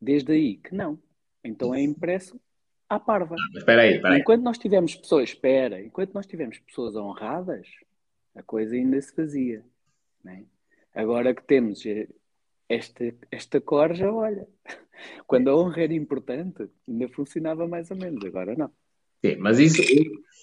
Desde 0.00 0.32
aí 0.32 0.56
que 0.56 0.74
não. 0.74 0.98
Então 1.44 1.74
é 1.74 1.80
impresso 1.80 2.40
à 2.88 2.98
parva. 2.98 3.36
Espera 3.54 3.82
aí, 3.82 3.96
espera 3.96 4.14
aí. 4.14 4.20
Enquanto 4.20 4.42
nós 4.42 4.58
tivemos 4.58 4.94
pessoas, 4.94 5.30
espera, 5.30 5.82
enquanto 5.82 6.14
nós 6.14 6.26
tivemos 6.26 6.58
pessoas 6.58 6.96
honradas, 6.96 7.68
a 8.34 8.42
coisa 8.42 8.74
ainda 8.74 9.00
se 9.00 9.14
fazia. 9.14 9.64
Né? 10.22 10.44
Agora 10.94 11.34
que 11.34 11.42
temos 11.42 11.82
esta, 12.68 13.14
esta 13.30 13.60
corja, 13.60 14.10
olha, 14.12 14.48
quando 15.26 15.50
a 15.50 15.56
honra 15.56 15.82
era 15.82 15.94
importante, 15.94 16.68
ainda 16.88 17.08
funcionava 17.08 17.66
mais 17.66 17.90
ou 17.90 17.96
menos, 17.96 18.24
agora 18.24 18.54
não. 18.56 18.70
Sim, 19.24 19.36
mas 19.38 19.58
isso, 19.58 19.80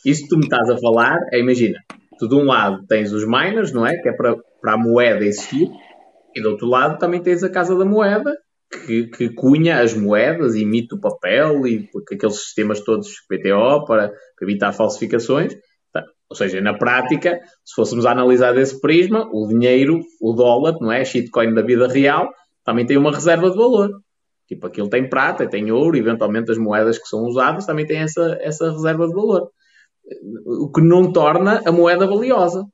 isso 0.05 0.23
que 0.23 0.30
tu 0.30 0.38
me 0.38 0.43
estás 0.43 0.69
a 0.69 0.77
falar 0.77 1.17
é, 1.34 1.39
imagina, 1.39 1.80
tu 2.17 2.27
de 2.27 2.36
um 2.36 2.45
lado 2.45 2.86
tens 2.88 3.11
os 3.11 3.25
miners, 3.25 3.73
não 3.73 3.86
é? 3.86 3.97
Que 3.97 4.09
é 4.09 4.13
para, 4.13 4.36
para 4.61 4.73
a 4.73 4.77
moeda 4.77 5.25
existir, 5.25 5.69
e 6.36 6.41
do 6.41 6.51
outro 6.51 6.67
lado 6.67 6.97
também 6.97 7.21
tens 7.21 7.43
a 7.43 7.49
Casa 7.49 7.75
da 7.75 7.86
Moeda, 7.86 8.34
que, 8.86 9.07
que 9.07 9.30
cunha 9.30 9.82
as 9.82 9.93
moedas, 9.93 10.55
emite 10.55 10.93
o 10.93 10.99
papel 10.99 11.65
e 11.67 11.89
aqueles 12.13 12.36
sistemas 12.36 12.82
todos 12.82 13.09
PTO 13.27 13.86
para, 13.86 14.09
para 14.09 14.43
evitar 14.43 14.71
falsificações. 14.71 15.55
Tá, 15.91 16.05
ou 16.30 16.36
seja, 16.36 16.61
na 16.61 16.77
prática, 16.77 17.39
se 17.65 17.73
fôssemos 17.75 18.05
analisar 18.05 18.53
desse 18.53 18.80
prisma, 18.80 19.27
o 19.34 19.47
dinheiro, 19.47 19.99
o 20.21 20.34
dólar, 20.34 20.77
não 20.80 20.91
é? 20.91 21.01
A 21.01 21.05
shitcoin 21.05 21.53
da 21.53 21.63
vida 21.63 21.88
real, 21.88 22.30
também 22.63 22.86
tem 22.86 22.97
uma 22.97 23.11
reserva 23.11 23.49
de 23.49 23.57
valor. 23.57 23.89
Tipo, 24.49 24.65
aquilo 24.65 24.89
tem 24.89 25.07
prata, 25.07 25.47
tem 25.47 25.71
ouro, 25.71 25.95
eventualmente 25.95 26.49
as 26.49 26.57
moedas 26.57 26.97
que 26.97 27.07
são 27.07 27.21
usadas 27.21 27.67
também 27.67 27.85
têm 27.85 27.99
essa, 27.99 28.35
essa 28.41 28.71
reserva 28.71 29.07
de 29.07 29.13
valor. 29.13 29.51
O 30.43 30.71
que 30.71 30.81
não 30.81 31.13
torna 31.13 31.61
a 31.63 31.71
moeda 31.71 32.07
valiosa. 32.07 32.65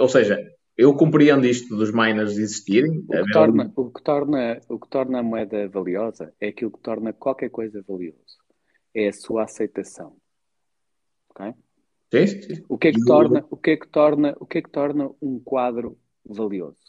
Ou 0.00 0.08
seja, 0.08 0.36
eu 0.76 0.92
compreendo 0.96 1.46
isto 1.46 1.76
dos 1.76 1.92
miners 1.92 2.36
existirem. 2.36 2.98
O 2.98 3.06
que, 3.06 3.32
torna, 3.32 3.72
o, 3.76 3.90
que 3.90 4.02
torna, 4.02 4.60
o 4.68 4.80
que 4.80 4.88
torna 4.88 5.20
a 5.20 5.22
moeda 5.22 5.68
valiosa 5.68 6.34
é 6.40 6.48
aquilo 6.48 6.72
que 6.72 6.80
torna 6.80 7.12
qualquer 7.12 7.50
coisa 7.50 7.84
valioso. 7.86 8.42
É 8.92 9.06
a 9.06 9.12
sua 9.12 9.44
aceitação. 9.44 10.16
Sim, 12.12 12.26
sim. 12.26 12.64
O 12.68 12.76
que 12.76 12.88
é 12.88 12.92
que 12.92 13.04
torna, 13.04 13.46
o 13.48 13.56
que 13.56 13.70
é 13.70 13.76
que 13.76 13.88
torna, 13.88 14.36
o 14.40 14.44
que 14.44 14.58
é 14.58 14.62
que 14.62 14.70
torna 14.70 15.08
um 15.22 15.38
quadro 15.38 15.96
valioso? 16.24 16.82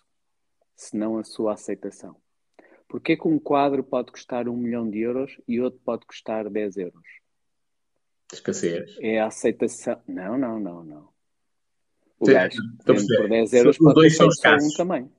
Se 0.76 0.98
não 0.98 1.20
a 1.20 1.24
sua 1.24 1.54
aceitação. 1.54 2.23
Porquê 2.94 3.18
que 3.18 3.28
um 3.28 3.40
quadro 3.40 3.84
pode 3.84 4.12
custar 4.12 4.48
um 4.48 4.56
milhão 4.56 4.88
de 4.88 5.00
euros 5.00 5.42
e 5.48 5.60
outro 5.60 5.80
pode 5.84 6.06
custar 6.06 6.48
10 6.48 6.78
euros? 6.78 7.02
Escassez. 8.32 8.96
É 9.02 9.20
a 9.20 9.26
aceitação. 9.26 10.00
Não, 10.08 10.38
não, 10.38 10.60
não, 10.60 10.84
não. 10.84 11.10
O 12.20 12.28
Sim, 12.28 12.34
gajo 12.34 12.62
por 12.86 13.30
10 13.30 13.54
euros 13.54 13.78
Os 13.78 13.84
pode 13.84 13.96
dois 13.96 14.16
custar 14.16 14.28
são 14.28 14.32
só 14.32 14.50
um 14.52 14.58
escassos. 14.58 14.74
também. 14.76 15.12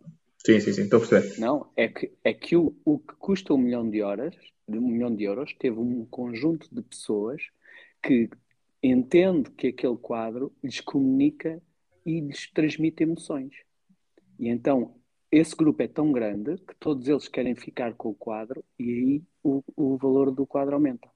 Sim, 0.46 0.60
sim, 0.60 0.72
sim, 0.72 0.82
estou 0.82 1.02
a 1.02 1.08
perceber. 1.08 1.40
Não, 1.40 1.68
é 1.76 1.88
que, 1.88 2.12
é 2.22 2.32
que 2.32 2.54
o, 2.54 2.76
o 2.84 3.00
que 3.00 3.14
custa 3.16 3.52
um 3.52 3.58
milhão 3.58 3.90
de 3.90 4.02
horas, 4.02 4.36
um 4.68 4.80
milhão 4.80 5.12
de 5.12 5.24
euros, 5.24 5.52
teve 5.58 5.76
um 5.76 6.06
conjunto 6.06 6.72
de 6.72 6.80
pessoas 6.80 7.42
que 8.00 8.30
entende 8.80 9.50
que 9.50 9.66
aquele 9.66 9.96
quadro 9.96 10.52
lhes 10.62 10.80
comunica 10.80 11.60
e 12.06 12.20
lhes 12.20 12.48
transmite 12.52 13.02
emoções. 13.02 13.52
E 14.38 14.48
então 14.48 14.94
esse 15.38 15.54
grupo 15.56 15.82
é 15.82 15.88
tão 15.88 16.12
grande 16.12 16.56
que 16.58 16.74
todos 16.76 17.08
eles 17.08 17.28
querem 17.28 17.54
ficar 17.54 17.94
com 17.94 18.10
o 18.10 18.14
quadro 18.14 18.64
e 18.78 18.84
aí 18.84 19.22
o, 19.42 19.62
o 19.76 19.96
valor 19.96 20.30
do 20.30 20.46
quadro 20.46 20.74
aumenta. 20.74 21.08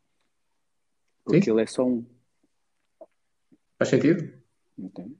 Porque 1.24 1.42
Sim. 1.42 1.52
ele 1.52 1.62
é 1.62 1.66
só 1.66 1.86
um. 1.86 2.04
Faz 3.78 3.90
sentido? 3.90 4.32
Entende? 4.76 5.16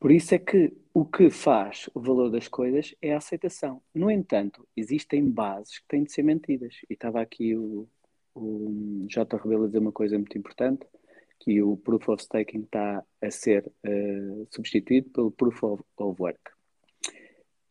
Por 0.00 0.10
isso 0.10 0.34
é 0.34 0.38
que 0.38 0.72
o 0.94 1.04
que 1.04 1.30
faz 1.30 1.88
o 1.94 2.00
valor 2.00 2.30
das 2.30 2.48
coisas 2.48 2.94
é 3.00 3.12
a 3.12 3.18
aceitação. 3.18 3.82
No 3.94 4.10
entanto, 4.10 4.66
existem 4.76 5.28
bases 5.28 5.78
que 5.78 5.88
têm 5.88 6.04
de 6.04 6.12
ser 6.12 6.22
mentidas. 6.22 6.76
E 6.88 6.94
estava 6.94 7.20
aqui 7.20 7.54
o, 7.54 7.88
o 8.34 9.06
J. 9.08 9.36
Rebelo 9.36 9.64
a 9.64 9.66
dizer 9.66 9.78
uma 9.78 9.92
coisa 9.92 10.16
muito 10.16 10.36
importante, 10.36 10.86
que 11.38 11.62
o 11.62 11.76
Proof 11.76 12.08
of 12.08 12.22
Staking 12.22 12.62
está 12.62 13.04
a 13.20 13.30
ser 13.30 13.70
eh, 13.84 14.46
substituído 14.50 15.10
pelo 15.10 15.30
Proof 15.30 15.62
of, 15.64 15.82
of 15.96 16.22
Work. 16.22 16.51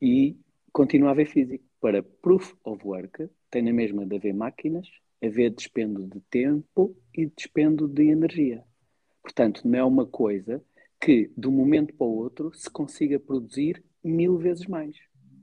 E 0.02 0.38
continua 0.72 1.10
a 1.10 1.12
haver 1.12 1.28
físico. 1.28 1.64
Para 1.80 2.02
Proof 2.04 2.54
of 2.64 2.86
Work, 2.86 3.30
tem 3.50 3.62
na 3.62 3.74
mesma 3.74 4.06
de 4.06 4.16
haver 4.16 4.34
máquinas, 4.34 4.88
haver 5.24 5.52
despendo 5.52 6.08
de 6.08 6.20
tempo 6.22 6.96
e 7.16 7.26
despendo 7.26 7.88
de 7.88 8.10
energia. 8.10 8.64
Portanto, 9.22 9.62
não 9.68 9.78
é 9.80 9.84
uma 9.84 10.06
coisa 10.06 10.64
que 11.00 11.32
de 11.36 11.48
um 11.48 11.52
momento 11.52 11.94
para 11.96 12.06
o 12.06 12.16
outro 12.16 12.52
se 12.54 12.70
consiga 12.70 13.20
produzir 13.20 13.84
mil 14.04 14.38
vezes 14.38 14.68
mais. 14.68 14.96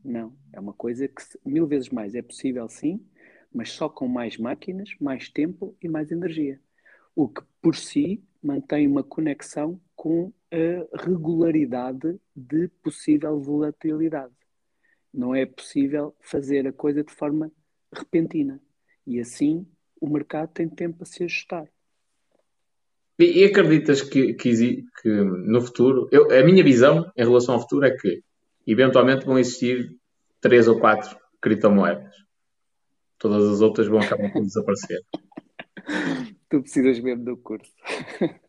Não. 0.04 0.32
É 0.52 0.60
uma 0.60 0.72
coisa 0.72 1.06
que 1.08 1.22
mil 1.44 1.66
vezes 1.66 1.90
mais 1.90 2.14
é 2.14 2.22
possível 2.22 2.68
sim, 2.68 3.04
mas 3.52 3.70
só 3.72 3.88
com 3.88 4.06
mais 4.06 4.38
máquinas, 4.38 4.90
mais 5.00 5.28
tempo 5.28 5.76
e 5.82 5.88
mais 5.88 6.10
energia. 6.10 6.60
O 7.14 7.28
que 7.28 7.42
por 7.60 7.74
si 7.74 8.22
mantém 8.42 8.86
uma 8.86 9.02
conexão 9.02 9.80
com 9.96 10.32
a 10.52 11.02
regularidade 11.02 12.20
de 12.34 12.68
possível 12.82 13.40
volatilidade. 13.40 14.37
Não 15.18 15.34
é 15.34 15.44
possível 15.44 16.14
fazer 16.20 16.68
a 16.68 16.72
coisa 16.72 17.02
de 17.02 17.12
forma 17.12 17.50
repentina. 17.92 18.62
E 19.04 19.18
assim 19.18 19.66
o 20.00 20.08
mercado 20.08 20.52
tem 20.52 20.68
tempo 20.68 21.02
a 21.02 21.06
se 21.06 21.24
ajustar. 21.24 21.66
E, 23.18 23.40
e 23.40 23.44
acreditas 23.46 24.00
que, 24.00 24.34
que, 24.34 24.84
que 25.02 25.08
no 25.08 25.60
futuro, 25.60 26.08
eu- 26.12 26.30
a 26.30 26.44
minha 26.44 26.62
visão 26.62 27.10
em 27.16 27.24
relação 27.24 27.56
ao 27.56 27.60
futuro 27.62 27.84
é 27.84 27.90
que 27.96 28.22
eventualmente 28.64 29.26
vão 29.26 29.36
existir 29.40 29.92
três 30.40 30.68
ou 30.68 30.78
quatro 30.78 31.18
criptomoedas. 31.42 32.14
Todas 33.18 33.44
as 33.48 33.60
outras 33.60 33.88
vão 33.88 33.98
acabar 33.98 34.32
por 34.32 34.42
desaparecer. 34.44 35.00
Tu 36.48 36.62
precisas 36.62 37.00
mesmo 37.00 37.24
do 37.24 37.36
curso. 37.36 37.72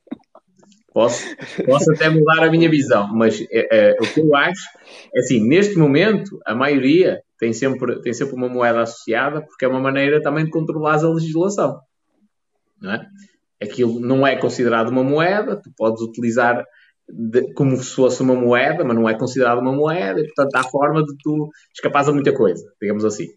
Posso, 0.94 1.24
posso 1.66 1.92
até 1.94 2.10
mudar 2.10 2.44
a 2.44 2.50
minha 2.50 2.70
visão, 2.70 3.08
mas 3.14 3.40
é, 3.52 3.92
é, 3.92 3.96
o 4.00 4.12
que 4.12 4.20
eu 4.22 4.36
acho 4.36 4.68
é 5.16 5.20
assim, 5.20 5.48
neste 5.48 5.78
momento, 5.78 6.40
a 6.46 6.56
maioria 6.56 7.22
tem 7.38 7.54
sempre, 7.54 8.02
tem 8.02 8.12
sempre 8.12 8.36
uma 8.36 8.50
moeda 8.50 8.82
associada 8.82 9.42
porque 9.42 9.66
é 9.66 9.68
uma 9.68 9.80
maneira 9.80 10.22
também 10.22 10.46
de 10.46 10.52
controlar 10.52 10.96
a 11.04 11.10
legislação. 11.10 11.80
Não 12.82 12.94
é? 12.94 13.06
Aquilo 13.62 14.00
não 14.00 14.26
é 14.26 14.36
considerado 14.38 14.90
uma 14.90 15.04
moeda, 15.04 15.58
tu 15.62 15.70
podes 15.78 16.02
utilizar 16.02 16.64
de- 17.08 17.54
como 17.54 17.76
se 17.78 17.94
fosse 17.96 18.22
uma 18.22 18.36
moeda, 18.36 18.84
mas 18.84 18.96
não 18.96 19.08
é 19.08 19.18
considerado 19.18 19.60
uma 19.60 19.72
moeda, 19.74 20.20
e 20.20 20.26
portanto 20.26 20.56
há 20.56 20.64
forma 20.64 21.04
de 21.04 21.14
tu 21.22 21.50
escapares 21.74 22.08
a 22.10 22.14
muita 22.14 22.34
coisa, 22.34 22.64
digamos 22.82 23.06
assim. 23.06 23.28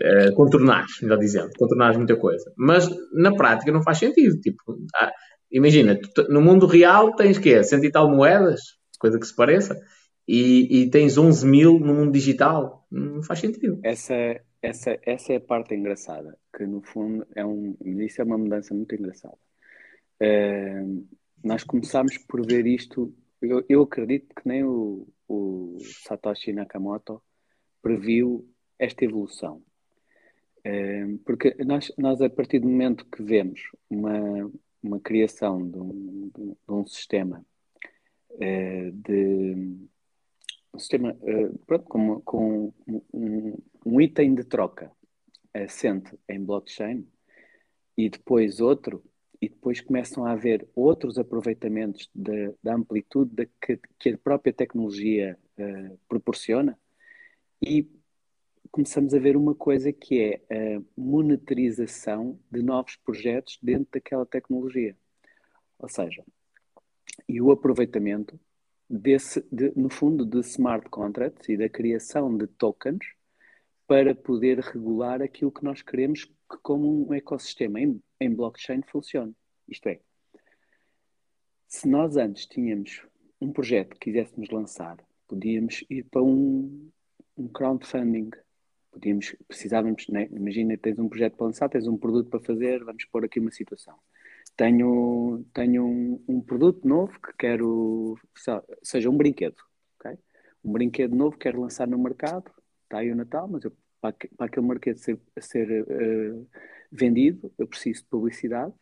Eh, 0.00 0.32
contornares, 0.32 1.00
melhor 1.02 1.18
dizendo, 1.18 1.50
contornares 1.56 1.96
muita 1.96 2.16
coisa. 2.16 2.52
Mas 2.56 2.88
na 3.12 3.32
prática 3.34 3.70
não 3.72 3.82
faz 3.82 3.98
sentido. 3.98 4.40
Tipo, 4.40 4.76
imagina, 5.54 5.98
no 6.28 6.42
mundo 6.42 6.66
real 6.66 7.14
tens 7.14 7.38
quê? 7.38 7.62
Cento 7.62 7.84
e 7.84 7.90
tal 7.90 8.10
moedas, 8.10 8.60
coisa 8.98 9.18
que 9.18 9.26
se 9.26 9.34
pareça, 9.34 9.80
e, 10.26 10.82
e 10.82 10.90
tens 10.90 11.16
11 11.16 11.46
mil 11.46 11.78
no 11.78 11.94
mundo 11.94 12.12
digital. 12.12 12.86
Não 12.90 13.22
faz 13.22 13.38
sentido. 13.38 13.78
Essa, 13.82 14.40
essa, 14.60 14.98
essa 15.02 15.32
é 15.32 15.36
a 15.36 15.40
parte 15.40 15.74
engraçada, 15.74 16.36
que 16.54 16.66
no 16.66 16.82
fundo 16.82 17.26
é 17.36 17.44
um, 17.44 17.76
isso 17.82 18.20
é 18.20 18.24
uma 18.24 18.36
mudança 18.36 18.74
muito 18.74 18.94
engraçada. 18.94 19.38
Eh, 20.20 20.84
nós 21.42 21.62
começámos 21.62 22.18
por 22.18 22.44
ver 22.44 22.66
isto, 22.66 23.14
eu, 23.40 23.64
eu 23.68 23.82
acredito 23.82 24.34
que 24.34 24.48
nem 24.48 24.64
o, 24.64 25.06
o 25.28 25.78
Satoshi 26.04 26.52
Nakamoto 26.52 27.22
previu 27.82 28.48
esta 28.78 29.04
evolução. 29.04 29.62
Porque 31.26 31.54
nós, 31.62 31.92
nós, 31.98 32.22
a 32.22 32.30
partir 32.30 32.58
do 32.58 32.66
momento 32.66 33.04
que 33.04 33.22
vemos 33.22 33.60
uma, 33.90 34.50
uma 34.84 35.00
criação 35.00 35.58
de 35.68 35.78
um, 35.78 36.30
de 36.34 36.56
um 36.68 36.86
sistema 36.86 37.44
eh, 38.40 38.90
de 38.92 39.64
um 40.72 40.78
sistema 40.78 41.16
eh, 41.22 41.50
pronto, 41.66 41.84
com, 41.84 42.20
com 42.22 42.72
um, 43.12 43.56
um 43.86 44.00
item 44.00 44.34
de 44.34 44.44
troca 44.44 44.90
assente 45.52 46.18
em 46.28 46.44
blockchain 46.44 47.06
e 47.96 48.08
depois 48.08 48.60
outro, 48.60 49.04
e 49.40 49.48
depois 49.48 49.80
começam 49.80 50.24
a 50.24 50.32
haver 50.32 50.66
outros 50.74 51.16
aproveitamentos 51.16 52.10
da, 52.12 52.74
amplitude 52.74 53.32
da, 53.34 53.46
que, 53.62 53.78
que 53.98 54.08
a 54.10 54.18
própria 54.18 54.52
tecnologia 54.52 55.38
eh, 55.56 55.96
proporciona, 56.08 56.76
e 57.62 57.88
começamos 58.74 59.14
a 59.14 59.20
ver 59.20 59.36
uma 59.36 59.54
coisa 59.54 59.92
que 59.92 60.20
é 60.20 60.76
a 60.76 60.82
monetarização 60.96 62.36
de 62.50 62.60
novos 62.60 62.96
projetos 62.96 63.56
dentro 63.62 63.86
daquela 63.92 64.26
tecnologia. 64.26 64.96
Ou 65.78 65.88
seja, 65.88 66.24
e 67.28 67.40
o 67.40 67.52
aproveitamento 67.52 68.36
desse, 68.90 69.46
de, 69.52 69.72
no 69.76 69.88
fundo, 69.88 70.26
de 70.26 70.40
smart 70.40 70.90
contracts 70.90 71.48
e 71.48 71.56
da 71.56 71.68
criação 71.68 72.36
de 72.36 72.48
tokens 72.48 73.14
para 73.86 74.12
poder 74.12 74.58
regular 74.58 75.22
aquilo 75.22 75.52
que 75.52 75.62
nós 75.62 75.80
queremos 75.80 76.24
que 76.24 76.58
como 76.60 77.08
um 77.08 77.14
ecossistema 77.14 77.80
em, 77.80 78.02
em 78.18 78.34
blockchain 78.34 78.82
funcione. 78.82 79.36
Isto 79.68 79.88
é, 79.88 80.00
se 81.68 81.86
nós 81.86 82.16
antes 82.16 82.44
tínhamos 82.44 83.06
um 83.40 83.52
projeto 83.52 83.90
que 83.90 84.10
quiséssemos 84.10 84.50
lançar, 84.50 84.96
podíamos 85.28 85.84
ir 85.88 86.02
para 86.10 86.24
um, 86.24 86.90
um 87.36 87.46
crowdfunding. 87.46 88.30
Podíamos, 88.94 89.34
precisávamos, 89.48 90.08
né? 90.08 90.28
imagina, 90.30 90.78
tens 90.78 90.98
um 90.98 91.08
projeto 91.08 91.36
para 91.36 91.46
lançar, 91.46 91.68
tens 91.68 91.86
um 91.88 91.96
produto 91.96 92.30
para 92.30 92.38
fazer, 92.40 92.84
vamos 92.84 93.04
pôr 93.06 93.24
aqui 93.24 93.40
uma 93.40 93.50
situação. 93.50 93.94
Tenho, 94.56 95.44
tenho 95.52 95.84
um, 95.84 96.24
um 96.28 96.40
produto 96.40 96.86
novo 96.86 97.12
que 97.20 97.32
quero, 97.36 98.16
seja 98.82 99.10
um 99.10 99.16
brinquedo, 99.16 99.56
um 100.64 100.72
brinquedo 100.72 101.14
novo 101.14 101.32
que 101.32 101.42
quero 101.42 101.60
lançar 101.60 101.86
no 101.86 101.98
mercado, 101.98 102.50
está 102.84 102.98
aí 102.98 103.12
o 103.12 103.16
Natal, 103.16 103.46
mas 103.46 103.64
eu, 103.64 103.72
para, 104.00 104.14
para 104.36 104.46
aquele 104.46 104.66
brinquedo 104.66 104.96
ser, 104.96 105.20
ser 105.38 105.82
uh, 105.82 106.48
vendido, 106.90 107.52
eu 107.58 107.66
preciso 107.66 108.02
de 108.02 108.08
publicidade, 108.08 108.72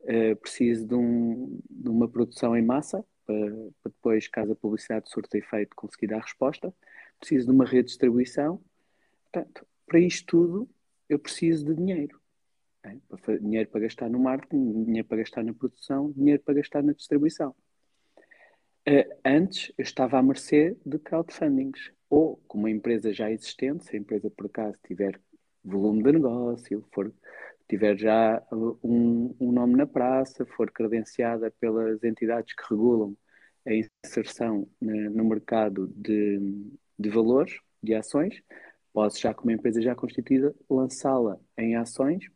uh, 0.00 0.36
preciso 0.40 0.86
de, 0.86 0.94
um, 0.94 1.60
de 1.70 1.88
uma 1.88 2.08
produção 2.08 2.56
em 2.56 2.62
massa, 2.62 3.04
para, 3.24 3.36
para 3.82 3.92
depois, 3.92 4.28
caso 4.28 4.52
a 4.52 4.56
publicidade 4.56 5.10
surta 5.10 5.38
efeito, 5.38 5.76
conseguir 5.76 6.08
dar 6.08 6.20
resposta. 6.20 6.74
Preciso 7.20 7.46
de 7.46 7.52
uma 7.52 7.64
rede 7.64 7.82
de 7.82 7.88
distribuição. 7.88 8.62
Portanto, 9.36 9.66
para 9.86 9.98
isto 10.00 10.26
tudo, 10.26 10.70
eu 11.10 11.18
preciso 11.18 11.66
de 11.66 11.74
dinheiro. 11.74 12.18
É? 12.82 12.96
Dinheiro 13.38 13.68
para 13.68 13.82
gastar 13.82 14.08
no 14.08 14.18
marketing, 14.18 14.84
dinheiro 14.84 15.06
para 15.06 15.18
gastar 15.18 15.44
na 15.44 15.52
produção, 15.52 16.10
dinheiro 16.12 16.42
para 16.42 16.54
gastar 16.54 16.82
na 16.82 16.94
distribuição. 16.94 17.54
Uh, 18.88 19.14
antes, 19.22 19.70
eu 19.76 19.82
estava 19.82 20.18
à 20.18 20.22
mercê 20.22 20.74
de 20.86 20.98
crowdfundings. 20.98 21.92
Ou, 22.08 22.38
com 22.48 22.56
uma 22.56 22.70
empresa 22.70 23.12
já 23.12 23.30
existente, 23.30 23.84
se 23.84 23.94
a 23.94 23.98
empresa 23.98 24.30
por 24.30 24.46
acaso 24.46 24.78
tiver 24.86 25.20
volume 25.62 26.02
de 26.02 26.12
negócio, 26.12 26.82
for 26.94 27.12
tiver 27.68 27.98
já 27.98 28.42
uh, 28.50 28.78
um, 28.82 29.36
um, 29.38 29.52
nome 29.52 29.76
na 29.76 29.86
praça, 29.86 30.46
for 30.46 30.70
credenciada 30.70 31.50
pelas 31.60 32.02
entidades 32.02 32.54
que 32.54 32.62
regulam 32.70 33.14
a 33.66 33.72
inserção 33.74 34.66
no 34.80 35.24
mercado 35.24 35.88
de, 35.88 36.70
de 36.98 37.10
valores, 37.10 37.58
de 37.82 37.94
ações, 37.94 38.40
posso 38.96 39.20
já, 39.20 39.34
como 39.34 39.50
empresa 39.50 39.82
já 39.82 39.94
constituída, 39.94 40.54
lançá-la 40.70 41.38
em 41.58 41.76
ações, 41.76 42.30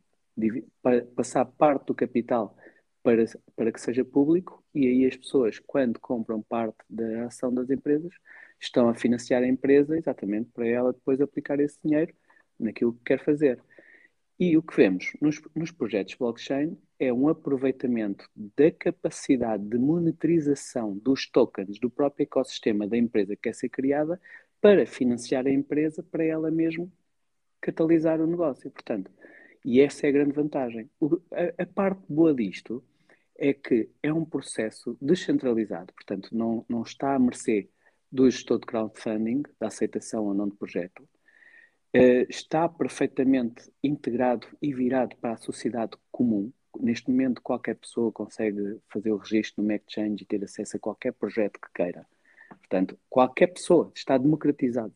passar 1.16 1.46
parte 1.46 1.86
do 1.86 1.94
capital 1.94 2.54
para, 3.02 3.24
para 3.56 3.72
que 3.72 3.80
seja 3.80 4.04
público 4.04 4.62
e 4.74 4.86
aí 4.86 5.06
as 5.06 5.16
pessoas, 5.16 5.58
quando 5.58 5.98
compram 5.98 6.42
parte 6.42 6.76
da 6.86 7.24
ação 7.24 7.50
das 7.50 7.70
empresas, 7.70 8.12
estão 8.60 8.90
a 8.90 8.94
financiar 8.94 9.42
a 9.42 9.48
empresa 9.48 9.96
exatamente 9.96 10.50
para 10.52 10.68
ela 10.68 10.92
depois 10.92 11.18
aplicar 11.22 11.58
esse 11.60 11.78
dinheiro 11.82 12.14
naquilo 12.58 12.92
que 12.92 13.04
quer 13.04 13.24
fazer. 13.24 13.58
E 14.38 14.54
o 14.54 14.62
que 14.62 14.76
vemos 14.76 15.12
nos, 15.18 15.40
nos 15.56 15.70
projetos 15.70 16.14
blockchain 16.14 16.76
é 16.98 17.10
um 17.10 17.26
aproveitamento 17.28 18.28
da 18.36 18.70
capacidade 18.70 19.64
de 19.64 19.78
monetização 19.78 20.94
dos 20.94 21.26
tokens 21.26 21.78
do 21.80 21.88
próprio 21.88 22.24
ecossistema 22.24 22.86
da 22.86 22.98
empresa 22.98 23.34
que 23.34 23.42
quer 23.44 23.54
ser 23.54 23.70
criada 23.70 24.20
para 24.60 24.86
financiar 24.86 25.46
a 25.46 25.50
empresa 25.50 26.02
para 26.02 26.24
ela 26.24 26.50
mesma 26.50 26.88
catalisar 27.60 28.20
o 28.20 28.26
negócio. 28.26 28.70
Portanto, 28.70 29.10
e 29.64 29.80
essa 29.80 30.06
é 30.06 30.10
a 30.10 30.12
grande 30.12 30.32
vantagem. 30.32 30.90
O, 30.98 31.16
a, 31.32 31.62
a, 31.62 31.66
parte 31.66 32.02
boa 32.08 32.34
disto 32.34 32.82
é 33.36 33.52
que 33.52 33.90
é 34.02 34.12
um 34.12 34.24
processo 34.24 34.96
descentralizado, 35.00 35.92
portanto, 35.94 36.28
não, 36.32 36.64
não 36.68 36.82
está 36.82 37.14
à 37.14 37.18
mercê 37.18 37.68
do 38.10 38.28
gestor 38.28 38.58
de 38.58 38.66
crowdfunding, 38.66 39.42
da 39.58 39.68
aceitação 39.68 40.24
ou 40.26 40.34
não 40.34 40.48
de 40.48 40.56
projeto, 40.56 41.02
uh, 41.02 42.26
está 42.28 42.68
perfeitamente 42.68 43.70
integrado 43.82 44.46
e 44.60 44.74
virado 44.74 45.16
para 45.16 45.32
a 45.32 45.36
sociedade 45.36 45.92
comum. 46.10 46.52
Neste 46.78 47.10
momento, 47.10 47.42
qualquer 47.42 47.76
pessoa 47.76 48.12
consegue 48.12 48.78
fazer 48.88 49.12
o 49.12 49.16
registro 49.16 49.62
no 49.62 49.72
Exchange 49.72 50.22
e 50.22 50.26
ter 50.26 50.42
acesso 50.44 50.76
a 50.76 50.80
qualquer 50.80 51.12
projeto 51.12 51.60
que 51.60 51.72
queira. 51.74 52.06
Portanto, 52.58 52.98
qualquer 53.08 53.48
pessoa 53.48 53.92
está 53.94 54.16
democratizado. 54.16 54.94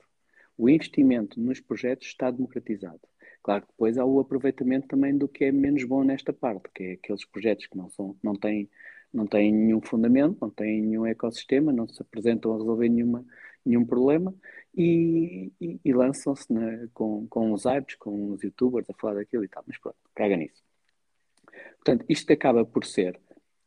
O 0.57 0.69
investimento 0.69 1.41
nos 1.41 1.61
projetos 1.61 2.07
está 2.07 2.31
democratizado. 2.31 3.01
Claro 3.43 3.63
que 3.63 3.73
depois 3.73 3.99
há 3.99 4.05
o 4.05 4.21
aproveitamento 4.21 4.89
também 4.89 5.17
do 5.17 5.29
que 5.29 5.45
é 5.45 5.53
menos 5.53 5.85
bom 5.85 6.03
nesta 6.03 6.33
parte, 6.33 6.71
que 6.75 6.83
é 6.83 6.93
aqueles 6.93 7.25
projetos 7.25 7.67
que 7.67 7.77
não, 7.77 7.91
são, 7.91 8.17
não, 8.23 8.35
têm, 8.35 8.71
não 9.13 9.27
têm 9.27 9.53
nenhum 9.53 9.81
fundamento, 9.81 10.39
não 10.41 10.51
têm 10.51 10.81
nenhum 10.81 11.05
ecossistema, 11.05 11.73
não 11.73 11.87
se 11.87 12.01
apresentam 12.01 12.55
a 12.55 12.57
resolver 12.57 12.89
nenhuma, 12.89 13.25
nenhum 13.65 13.85
problema 13.85 14.35
e, 14.75 15.53
e, 15.61 15.81
e 15.85 15.93
lançam-se 15.93 16.47
com, 16.95 17.27
com 17.29 17.53
os 17.53 17.65
hypes, 17.65 17.97
com 17.97 18.31
os 18.31 18.43
youtubers 18.43 18.89
a 18.89 18.95
falar 18.95 19.17
daquilo 19.17 19.45
e 19.45 19.49
tal. 19.49 19.63
Mas 19.67 19.79
pronto, 19.79 19.99
caga 20.15 20.37
nisso. 20.37 20.63
Portanto, 21.77 22.05
isto 22.09 22.33
acaba 22.33 22.65
por 22.65 22.85
ser 22.85 23.21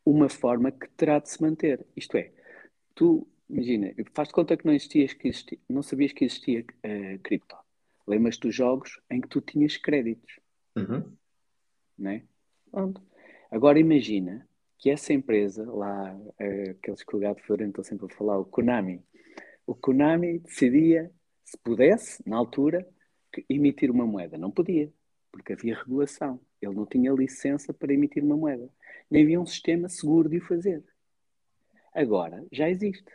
uma 0.04 0.28
forma 0.28 0.72
que 0.72 0.88
terá 0.90 1.18
de 1.18 1.30
se 1.30 1.40
manter. 1.40 1.86
Isto 1.96 2.16
é, 2.16 2.32
tu, 2.94 3.28
imagina, 3.48 3.94
faz 4.14 4.28
de 4.28 4.34
conta 4.34 4.56
que 4.56 4.66
não 4.66 4.72
existias, 4.72 5.12
que 5.12 5.28
existia, 5.28 5.58
não 5.68 5.82
sabias 5.82 6.12
que 6.12 6.24
existia 6.24 6.60
uh, 6.62 7.18
cripto. 7.22 7.56
Lembras-te 8.06 8.42
dos 8.42 8.54
jogos 8.54 9.00
em 9.10 9.20
que 9.20 9.28
tu 9.28 9.40
tinhas 9.40 9.76
créditos. 9.76 10.38
Uhum. 10.76 11.12
Né? 11.98 12.24
Pronto. 12.70 13.02
Agora 13.50 13.78
imagina 13.78 14.48
que 14.78 14.90
essa 14.90 15.12
empresa, 15.12 15.70
lá, 15.70 16.14
uh, 16.14 16.70
aqueles 16.70 17.02
que 17.02 17.16
o 17.16 17.18
gato 17.18 17.42
Florento 17.42 17.82
sempre 17.82 18.06
a 18.06 18.16
falar, 18.16 18.38
o 18.38 18.44
Konami, 18.44 19.02
o 19.66 19.74
Konami 19.74 20.38
decidia, 20.38 21.10
se 21.44 21.58
pudesse, 21.58 22.22
na 22.26 22.36
altura, 22.36 22.86
emitir 23.48 23.90
uma 23.90 24.06
moeda. 24.06 24.38
Não 24.38 24.50
podia, 24.50 24.92
porque 25.30 25.52
havia 25.52 25.76
regulação. 25.76 26.40
Ele 26.60 26.74
não 26.74 26.86
tinha 26.86 27.12
licença 27.12 27.72
para 27.72 27.92
emitir 27.92 28.24
uma 28.24 28.36
moeda. 28.36 28.68
Nem 29.10 29.22
havia 29.22 29.40
um 29.40 29.46
sistema 29.46 29.88
seguro 29.88 30.28
de 30.28 30.38
o 30.38 30.44
fazer. 30.44 30.82
Agora, 31.92 32.44
já 32.52 32.68
existe. 32.68 33.10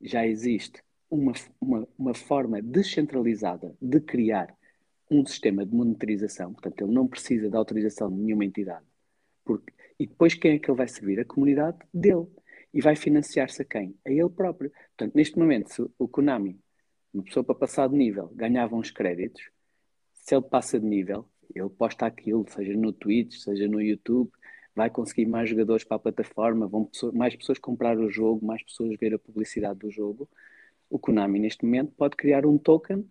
Já 0.00 0.26
existe 0.26 0.82
uma, 1.10 1.32
uma, 1.60 1.88
uma 1.98 2.14
forma 2.14 2.62
descentralizada 2.62 3.76
de 3.80 4.00
criar 4.00 4.56
um 5.10 5.26
sistema 5.26 5.66
de 5.66 5.74
monitorização. 5.74 6.52
Portanto, 6.52 6.84
ele 6.84 6.92
não 6.92 7.06
precisa 7.06 7.50
da 7.50 7.58
autorização 7.58 8.10
de 8.10 8.16
nenhuma 8.22 8.44
entidade. 8.44 8.86
Porque, 9.44 9.72
e 9.98 10.06
depois 10.06 10.34
quem 10.34 10.52
é 10.52 10.58
que 10.58 10.70
ele 10.70 10.78
vai 10.78 10.88
servir? 10.88 11.18
A 11.18 11.24
comunidade 11.24 11.78
dele 11.92 12.26
e 12.72 12.80
vai 12.80 12.94
financiar-se 12.94 13.62
a 13.62 13.64
quem? 13.64 13.96
A 14.06 14.10
ele 14.10 14.28
próprio. 14.28 14.70
Portanto, 14.96 15.14
neste 15.14 15.38
momento, 15.38 15.72
se 15.72 15.82
o 15.98 16.08
Konami, 16.08 16.60
uma 17.12 17.24
pessoa 17.24 17.42
para 17.42 17.54
passar 17.54 17.88
de 17.88 17.96
nível, 17.96 18.28
ganhava 18.34 18.76
uns 18.76 18.90
créditos, 18.90 19.42
se 20.12 20.34
ele 20.34 20.44
passa 20.44 20.78
de 20.78 20.86
nível, 20.86 21.28
ele 21.52 21.68
posta 21.68 22.06
aquilo, 22.06 22.46
seja 22.48 22.72
no 22.74 22.92
Twitch, 22.92 23.38
seja 23.38 23.66
no 23.66 23.80
YouTube, 23.80 24.30
vai 24.80 24.88
conseguir 24.88 25.26
mais 25.26 25.50
jogadores 25.50 25.84
para 25.84 25.98
a 25.98 26.00
plataforma, 26.00 26.66
vão 26.66 26.88
mais 27.12 27.36
pessoas 27.36 27.58
comprar 27.58 27.98
o 27.98 28.08
jogo, 28.08 28.46
mais 28.46 28.62
pessoas 28.62 28.96
ver 28.98 29.12
a 29.12 29.18
publicidade 29.18 29.78
do 29.78 29.90
jogo. 29.90 30.26
O 30.88 30.98
Konami, 30.98 31.38
neste 31.38 31.66
momento, 31.66 31.92
pode 31.92 32.16
criar 32.16 32.46
um 32.46 32.56
token 32.56 33.06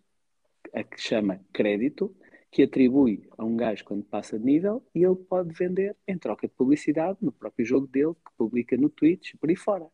a 0.73 0.83
que 0.83 0.99
chama 0.99 1.39
crédito, 1.53 2.11
que 2.49 2.63
atribui 2.63 3.29
a 3.37 3.45
um 3.45 3.55
gajo 3.55 3.85
quando 3.85 4.03
passa 4.03 4.39
de 4.39 4.43
nível 4.43 4.83
e 4.95 5.05
ele 5.05 5.15
pode 5.15 5.53
vender 5.53 5.95
em 6.07 6.17
troca 6.17 6.47
de 6.47 6.53
publicidade 6.55 7.19
no 7.21 7.31
próprio 7.31 7.63
jogo 7.63 7.85
dele, 7.85 8.15
que 8.15 8.31
publica 8.35 8.75
no 8.75 8.89
Twitch, 8.89 9.35
por 9.39 9.47
aí 9.47 9.55
fora. 9.55 9.85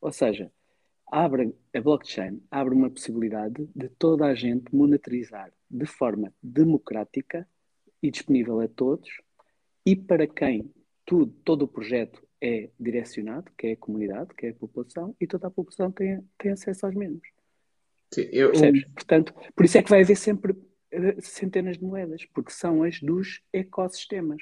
Ou 0.00 0.10
seja, 0.10 0.50
abre, 1.06 1.54
a 1.76 1.80
blockchain 1.82 2.40
abre 2.50 2.74
uma 2.74 2.88
possibilidade 2.88 3.68
de 3.76 3.90
toda 3.90 4.24
a 4.24 4.34
gente 4.34 4.74
monetarizar 4.74 5.52
de 5.70 5.84
forma 5.84 6.32
democrática 6.42 7.46
e 8.02 8.10
disponível 8.10 8.58
a 8.62 8.68
todos 8.68 9.20
e 9.84 9.94
para 9.94 10.26
quem 10.26 10.72
tudo, 11.10 11.34
todo 11.44 11.62
o 11.62 11.68
projeto 11.68 12.22
é 12.40 12.70
direcionado, 12.78 13.50
que 13.58 13.66
é 13.66 13.72
a 13.72 13.76
comunidade, 13.76 14.32
que 14.32 14.46
é 14.46 14.50
a 14.50 14.54
população, 14.54 15.12
e 15.20 15.26
toda 15.26 15.48
a 15.48 15.50
população 15.50 15.90
tem, 15.90 16.24
tem 16.38 16.52
acesso 16.52 16.86
aos 16.86 16.94
mesmos. 16.94 17.26
Sim, 18.14 18.28
eu, 18.30 18.52
Portanto, 18.94 19.34
por 19.56 19.64
isso 19.64 19.76
é 19.76 19.82
que 19.82 19.90
vai 19.90 20.02
haver 20.02 20.16
sempre 20.16 20.54
centenas 21.18 21.78
de 21.78 21.84
moedas, 21.84 22.24
porque 22.32 22.52
são 22.52 22.84
as 22.84 23.00
dos 23.00 23.42
ecossistemas. 23.52 24.40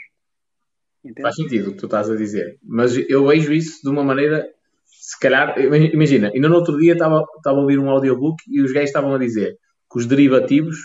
Entende? 1.02 1.22
Faz 1.22 1.36
sentido 1.36 1.70
o 1.70 1.72
que 1.72 1.78
tu 1.78 1.86
estás 1.86 2.10
a 2.10 2.16
dizer, 2.16 2.58
mas 2.62 2.94
eu 3.08 3.26
vejo 3.26 3.50
isso 3.50 3.80
de 3.82 3.88
uma 3.88 4.04
maneira, 4.04 4.46
se 4.84 5.18
calhar, 5.18 5.58
imagina, 5.58 6.30
ainda 6.34 6.50
no 6.50 6.56
outro 6.56 6.76
dia 6.76 6.92
estava, 6.92 7.24
estava 7.38 7.56
a 7.56 7.62
ouvir 7.62 7.78
um 7.78 7.88
audiobook 7.88 8.42
e 8.46 8.60
os 8.60 8.72
gays 8.72 8.90
estavam 8.90 9.14
a 9.14 9.18
dizer 9.18 9.56
que 9.90 9.98
os 9.98 10.04
derivativos, 10.04 10.76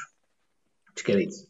desqueridos, 0.95 1.45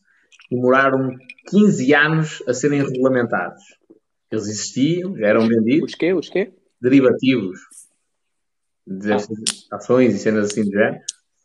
demoraram 0.49 1.15
15 1.49 1.93
anos 1.93 2.43
a 2.47 2.53
serem 2.53 2.81
regulamentados. 2.81 3.61
Eles 4.34 4.47
existiam, 4.47 5.15
já 5.15 5.27
eram 5.27 5.47
vendidos. 5.47 5.91
Os 5.91 5.95
quê? 5.95 6.11
Os 6.11 6.27
quê? 6.27 6.51
Derivativos 6.81 7.60
de 8.85 9.14
ah. 9.14 9.18
ações 9.72 10.15
e 10.15 10.18
cenas 10.18 10.47
assim 10.47 10.64
do 10.64 10.72
género 10.72 10.97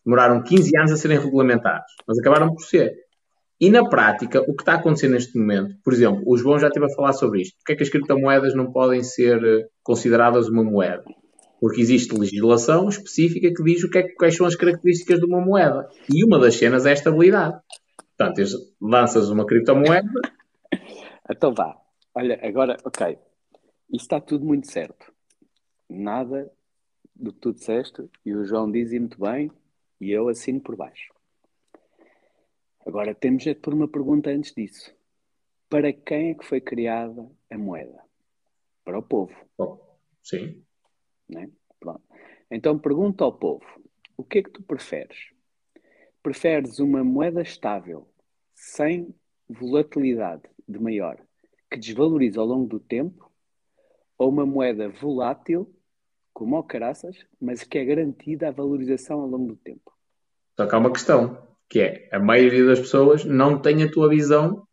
demoraram 0.04 0.42
15 0.42 0.74
anos 0.78 0.92
a 0.92 0.96
serem 0.96 1.18
regulamentados, 1.18 1.92
mas 2.06 2.18
acabaram 2.18 2.54
por 2.54 2.64
ser. 2.64 2.94
E 3.60 3.68
na 3.68 3.86
prática, 3.86 4.40
o 4.40 4.54
que 4.54 4.62
está 4.62 4.74
acontecendo 4.74 5.12
neste 5.12 5.36
momento, 5.36 5.76
por 5.84 5.92
exemplo, 5.92 6.22
o 6.26 6.38
João 6.38 6.58
já 6.58 6.68
esteve 6.68 6.86
a 6.86 6.94
falar 6.94 7.12
sobre 7.12 7.42
isto. 7.42 7.56
Porquê 7.58 7.74
é 7.74 7.76
que 7.76 7.82
as 7.82 7.90
criptomoedas 7.90 8.54
não 8.54 8.72
podem 8.72 9.02
ser 9.02 9.44
eh, 9.44 9.66
consideradas 9.82 10.48
uma 10.48 10.64
moeda? 10.64 11.04
Porque 11.60 11.82
existe 11.82 12.16
legislação 12.16 12.88
específica 12.88 13.52
que 13.54 13.64
diz 13.64 13.84
o 13.84 13.90
que 13.90 13.98
é, 13.98 14.08
quais 14.14 14.34
são 14.34 14.46
as 14.46 14.56
características 14.56 15.18
de 15.18 15.26
uma 15.26 15.44
moeda. 15.44 15.88
E 16.10 16.24
uma 16.24 16.38
das 16.38 16.54
cenas 16.54 16.86
é 16.86 16.90
a 16.90 16.94
estabilidade. 16.94 17.58
Portanto, 18.16 18.40
lanças 18.80 19.28
uma 19.28 19.44
criptomoeda. 19.44 20.08
então 21.30 21.52
vá. 21.52 21.76
Olha, 22.20 22.36
agora, 22.42 22.76
ok. 22.84 23.16
Isso 23.92 24.02
está 24.02 24.20
tudo 24.20 24.44
muito 24.44 24.68
certo. 24.68 25.14
Nada 25.88 26.52
do 27.14 27.32
que 27.32 27.38
tu 27.38 27.52
disseste, 27.52 28.10
e 28.26 28.34
o 28.34 28.44
João 28.44 28.68
diz 28.68 28.90
muito 28.90 29.20
bem, 29.20 29.52
e 30.00 30.10
eu 30.10 30.28
assino 30.28 30.60
por 30.60 30.74
baixo. 30.74 31.14
Agora 32.84 33.14
temos 33.14 33.46
é 33.46 33.54
de 33.54 33.60
pôr 33.60 33.72
uma 33.72 33.86
pergunta 33.86 34.30
antes 34.30 34.52
disso. 34.52 34.92
Para 35.68 35.92
quem 35.92 36.30
é 36.30 36.34
que 36.34 36.44
foi 36.44 36.60
criada 36.60 37.30
a 37.48 37.56
moeda? 37.56 38.02
Para 38.84 38.98
o 38.98 39.02
povo. 39.02 39.36
Oh, 39.56 39.78
sim. 40.20 40.64
Né? 41.28 41.48
Pronto. 41.78 42.02
Então 42.50 42.80
pergunta 42.80 43.22
ao 43.22 43.32
povo: 43.32 43.64
o 44.16 44.24
que 44.24 44.38
é 44.38 44.42
que 44.42 44.50
tu 44.50 44.62
preferes? 44.64 45.30
Preferes 46.20 46.80
uma 46.80 47.04
moeda 47.04 47.42
estável, 47.42 48.10
sem 48.56 49.14
volatilidade 49.48 50.42
de 50.66 50.80
maior, 50.80 51.24
que 51.70 51.78
desvaloriza 51.78 52.40
ao 52.40 52.46
longo 52.46 52.66
do 52.66 52.80
tempo, 52.80 53.30
ou 54.16 54.28
uma 54.28 54.44
moeda 54.44 54.88
volátil, 54.88 55.72
como 56.32 56.56
o 56.56 56.62
caraças, 56.62 57.16
mas 57.40 57.62
que 57.62 57.78
é 57.78 57.84
garantida 57.84 58.48
a 58.48 58.52
valorização 58.52 59.20
ao 59.20 59.26
longo 59.26 59.48
do 59.48 59.56
tempo? 59.56 59.92
Só 60.56 60.66
que 60.66 60.74
há 60.74 60.78
uma 60.78 60.92
questão, 60.92 61.46
que 61.68 61.80
é 61.80 62.08
a 62.12 62.18
maioria 62.18 62.64
das 62.64 62.80
pessoas 62.80 63.24
não 63.24 63.60
tem 63.60 63.82
a 63.82 63.90
tua 63.90 64.08
visão 64.08 64.66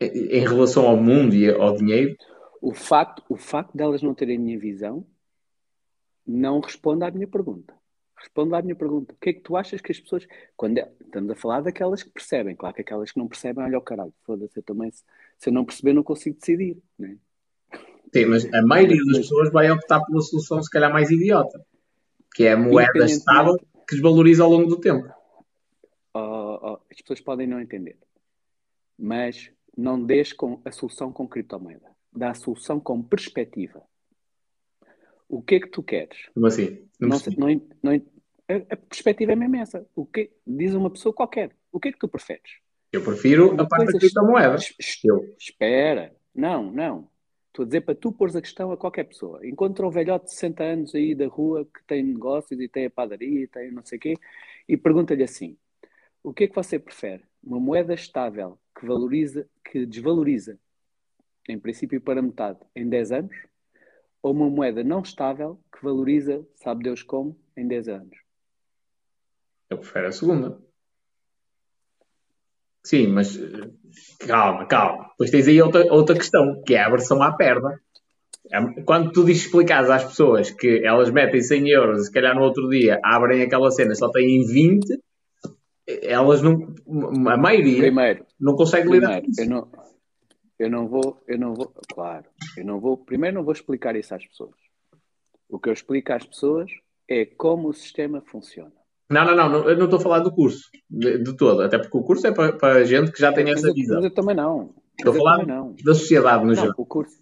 em 0.00 0.40
relação 0.40 0.86
ao 0.86 0.96
mundo 0.96 1.34
e 1.34 1.50
ao 1.50 1.76
dinheiro. 1.76 2.16
O 2.60 2.72
facto, 2.72 3.22
o 3.28 3.36
facto 3.36 3.76
delas 3.76 4.02
não 4.02 4.14
terem 4.14 4.36
a 4.36 4.40
minha 4.40 4.58
visão 4.58 5.06
não 6.26 6.60
responde 6.60 7.04
à 7.04 7.10
minha 7.10 7.26
pergunta. 7.26 7.74
Responde 8.20 8.54
à 8.54 8.60
minha 8.60 8.76
pergunta. 8.76 9.14
O 9.14 9.16
que 9.16 9.30
é 9.30 9.32
que 9.32 9.40
tu 9.40 9.56
achas 9.56 9.80
que 9.80 9.90
as 9.90 9.98
pessoas. 9.98 10.26
Quando 10.54 10.76
é, 10.76 10.92
estamos 11.00 11.30
a 11.30 11.34
falar 11.34 11.62
daquelas 11.62 12.02
que 12.02 12.10
percebem, 12.10 12.54
claro 12.54 12.74
que 12.74 12.82
aquelas 12.82 13.10
que 13.10 13.18
não 13.18 13.26
percebem, 13.26 13.64
olha 13.64 13.78
o 13.78 13.82
caralho, 13.82 14.12
foda-se, 14.24 14.58
eu 14.58 14.62
também, 14.62 14.90
se, 14.90 15.02
se, 15.38 15.48
eu 15.48 15.52
não 15.54 15.64
perceber, 15.64 15.94
não 15.94 16.02
consigo 16.02 16.38
decidir. 16.38 16.76
Né? 16.98 17.16
Sim, 18.12 18.26
mas 18.26 18.44
a 18.52 18.62
maioria 18.62 19.02
das 19.06 19.18
pessoas 19.18 19.50
vai 19.50 19.70
optar 19.70 20.04
pela 20.04 20.20
solução, 20.20 20.62
se 20.62 20.68
calhar, 20.68 20.92
mais 20.92 21.10
idiota, 21.10 21.64
que 22.34 22.44
é 22.44 22.52
a 22.52 22.56
moeda 22.58 23.06
estável 23.06 23.56
que 23.56 23.94
desvaloriza 23.94 24.42
ao 24.42 24.50
longo 24.50 24.68
do 24.68 24.78
tempo. 24.78 25.08
Oh, 26.12 26.58
oh, 26.60 26.78
as 26.90 27.00
pessoas 27.00 27.20
podem 27.22 27.46
não 27.46 27.60
entender, 27.60 27.96
mas 28.98 29.50
não 29.74 30.02
deixe 30.04 30.34
com 30.34 30.60
a 30.64 30.70
solução 30.70 31.10
com 31.10 31.26
criptomoeda. 31.26 31.88
Dá 32.12 32.30
a 32.30 32.34
solução 32.34 32.78
com 32.78 33.02
perspectiva. 33.02 33.82
O 35.30 35.40
que 35.40 35.54
é 35.54 35.60
que 35.60 35.68
tu 35.68 35.82
queres? 35.82 36.28
Como 36.34 36.46
assim? 36.46 36.84
Não, 36.98 37.08
não, 37.08 37.18
não, 37.38 37.62
não 37.82 37.92
a, 37.92 38.74
a, 38.74 38.76
perspectiva 38.76 39.32
é 39.32 39.36
mesmo 39.36 39.56
essa. 39.56 39.86
O 39.94 40.04
que, 40.04 40.30
diz 40.44 40.74
uma 40.74 40.90
pessoa 40.90 41.14
qualquer. 41.14 41.52
O 41.70 41.78
que 41.78 41.88
é 41.88 41.92
que 41.92 41.98
tu 41.98 42.08
preferes? 42.08 42.58
Eu 42.92 43.02
prefiro 43.02 43.54
a 43.60 43.64
parte 43.64 43.92
da 43.92 43.98
criptomoeda. 43.98 44.56
Espera. 45.38 46.12
Não, 46.34 46.72
não. 46.72 47.08
Estou 47.46 47.62
a 47.62 47.66
dizer 47.66 47.82
para 47.82 47.94
tu 47.94 48.10
pôres 48.10 48.34
a 48.34 48.40
questão 48.40 48.72
a 48.72 48.76
qualquer 48.76 49.04
pessoa. 49.04 49.46
Encontra 49.46 49.86
um 49.86 49.90
velhote 49.90 50.26
de 50.26 50.32
60 50.32 50.62
anos 50.64 50.94
aí 50.94 51.14
da 51.14 51.28
rua 51.28 51.64
que 51.64 51.84
tem 51.86 52.02
negócios 52.02 52.60
e 52.60 52.68
tem 52.68 52.86
a 52.86 52.90
padaria 52.90 53.44
e 53.44 53.46
tem 53.46 53.70
não 53.70 53.84
sei 53.84 53.98
o 53.98 54.00
quê 54.00 54.14
e 54.68 54.76
pergunta-lhe 54.76 55.22
assim: 55.22 55.56
o 56.22 56.32
que 56.32 56.44
é 56.44 56.48
que 56.48 56.54
você 56.54 56.78
prefere? 56.78 57.24
Uma 57.42 57.58
moeda 57.58 57.94
estável 57.94 58.58
que 58.78 58.86
valoriza, 58.86 59.48
que 59.64 59.86
desvaloriza, 59.86 60.58
em 61.48 61.58
princípio 61.58 62.00
para 62.00 62.22
metade, 62.22 62.60
em 62.74 62.88
10 62.88 63.12
anos? 63.12 63.36
Ou 64.22 64.32
uma 64.32 64.50
moeda 64.50 64.84
não 64.84 65.00
estável 65.00 65.58
que 65.72 65.82
valoriza, 65.82 66.46
sabe 66.56 66.84
Deus 66.84 67.02
como, 67.02 67.38
em 67.56 67.66
10 67.66 67.88
anos? 67.88 68.18
Eu 69.70 69.78
prefiro 69.78 70.08
a 70.08 70.12
segunda. 70.12 70.58
Sim, 72.82 73.08
mas 73.08 73.38
calma, 74.26 74.66
calma. 74.66 75.08
Depois 75.10 75.30
tens 75.30 75.48
aí 75.48 75.60
outra, 75.60 75.92
outra 75.92 76.16
questão, 76.16 76.62
que 76.66 76.74
é 76.74 76.82
a 76.82 76.90
versão 76.90 77.22
à 77.22 77.32
perda. 77.32 77.80
É, 78.52 78.82
quando 78.82 79.12
tu 79.12 79.24
dizes 79.24 79.44
explicares 79.44 79.90
às 79.90 80.04
pessoas 80.04 80.50
que 80.50 80.84
elas 80.84 81.10
metem 81.10 81.40
100 81.40 81.68
euros 81.68 82.00
e 82.00 82.04
se 82.06 82.12
calhar 82.12 82.34
no 82.34 82.42
outro 82.42 82.68
dia 82.68 82.98
abrem 83.04 83.42
aquela 83.42 83.70
cena 83.70 83.94
só 83.94 84.10
têm 84.10 84.44
20, 84.46 84.98
elas 86.02 86.42
não. 86.42 86.74
A 87.28 87.36
maioria 87.36 87.78
primeiro, 87.78 88.24
não 88.40 88.56
consegue 88.56 88.88
primeiro, 88.88 89.06
lidar 89.06 89.28
isso. 89.28 89.70
Eu 90.60 90.68
não, 90.68 90.86
vou, 90.86 91.18
eu 91.26 91.38
não 91.38 91.54
vou, 91.54 91.72
claro, 91.90 92.26
eu 92.54 92.66
não 92.66 92.78
vou, 92.78 92.94
primeiro 92.94 93.36
não 93.36 93.42
vou 93.42 93.54
explicar 93.54 93.96
isso 93.96 94.14
às 94.14 94.26
pessoas. 94.26 94.54
O 95.48 95.58
que 95.58 95.70
eu 95.70 95.72
explico 95.72 96.12
às 96.12 96.26
pessoas 96.26 96.70
é 97.08 97.24
como 97.24 97.70
o 97.70 97.72
sistema 97.72 98.20
funciona. 98.20 98.74
Não, 99.08 99.24
não, 99.24 99.48
não, 99.48 99.70
eu 99.70 99.74
não 99.78 99.86
estou 99.86 99.98
a 99.98 100.02
falar 100.02 100.18
do 100.18 100.30
curso, 100.30 100.70
de, 100.88 101.16
de 101.16 101.34
todo, 101.34 101.62
até 101.62 101.78
porque 101.78 101.96
o 101.96 102.02
curso 102.02 102.26
é 102.26 102.32
para, 102.32 102.52
para 102.52 102.84
gente 102.84 103.10
que 103.10 103.18
já 103.18 103.32
tem 103.32 103.50
essa 103.50 103.72
visão. 103.72 103.96
Mas 103.96 104.04
eu 104.04 104.14
também 104.14 104.36
não. 104.36 104.74
Estou 104.98 105.14
a 105.14 105.16
falar 105.16 105.46
não. 105.46 105.74
da 105.82 105.94
sociedade 105.94 106.44
no 106.44 106.54
geral. 106.54 106.74
O 106.76 106.84
curso, 106.84 107.18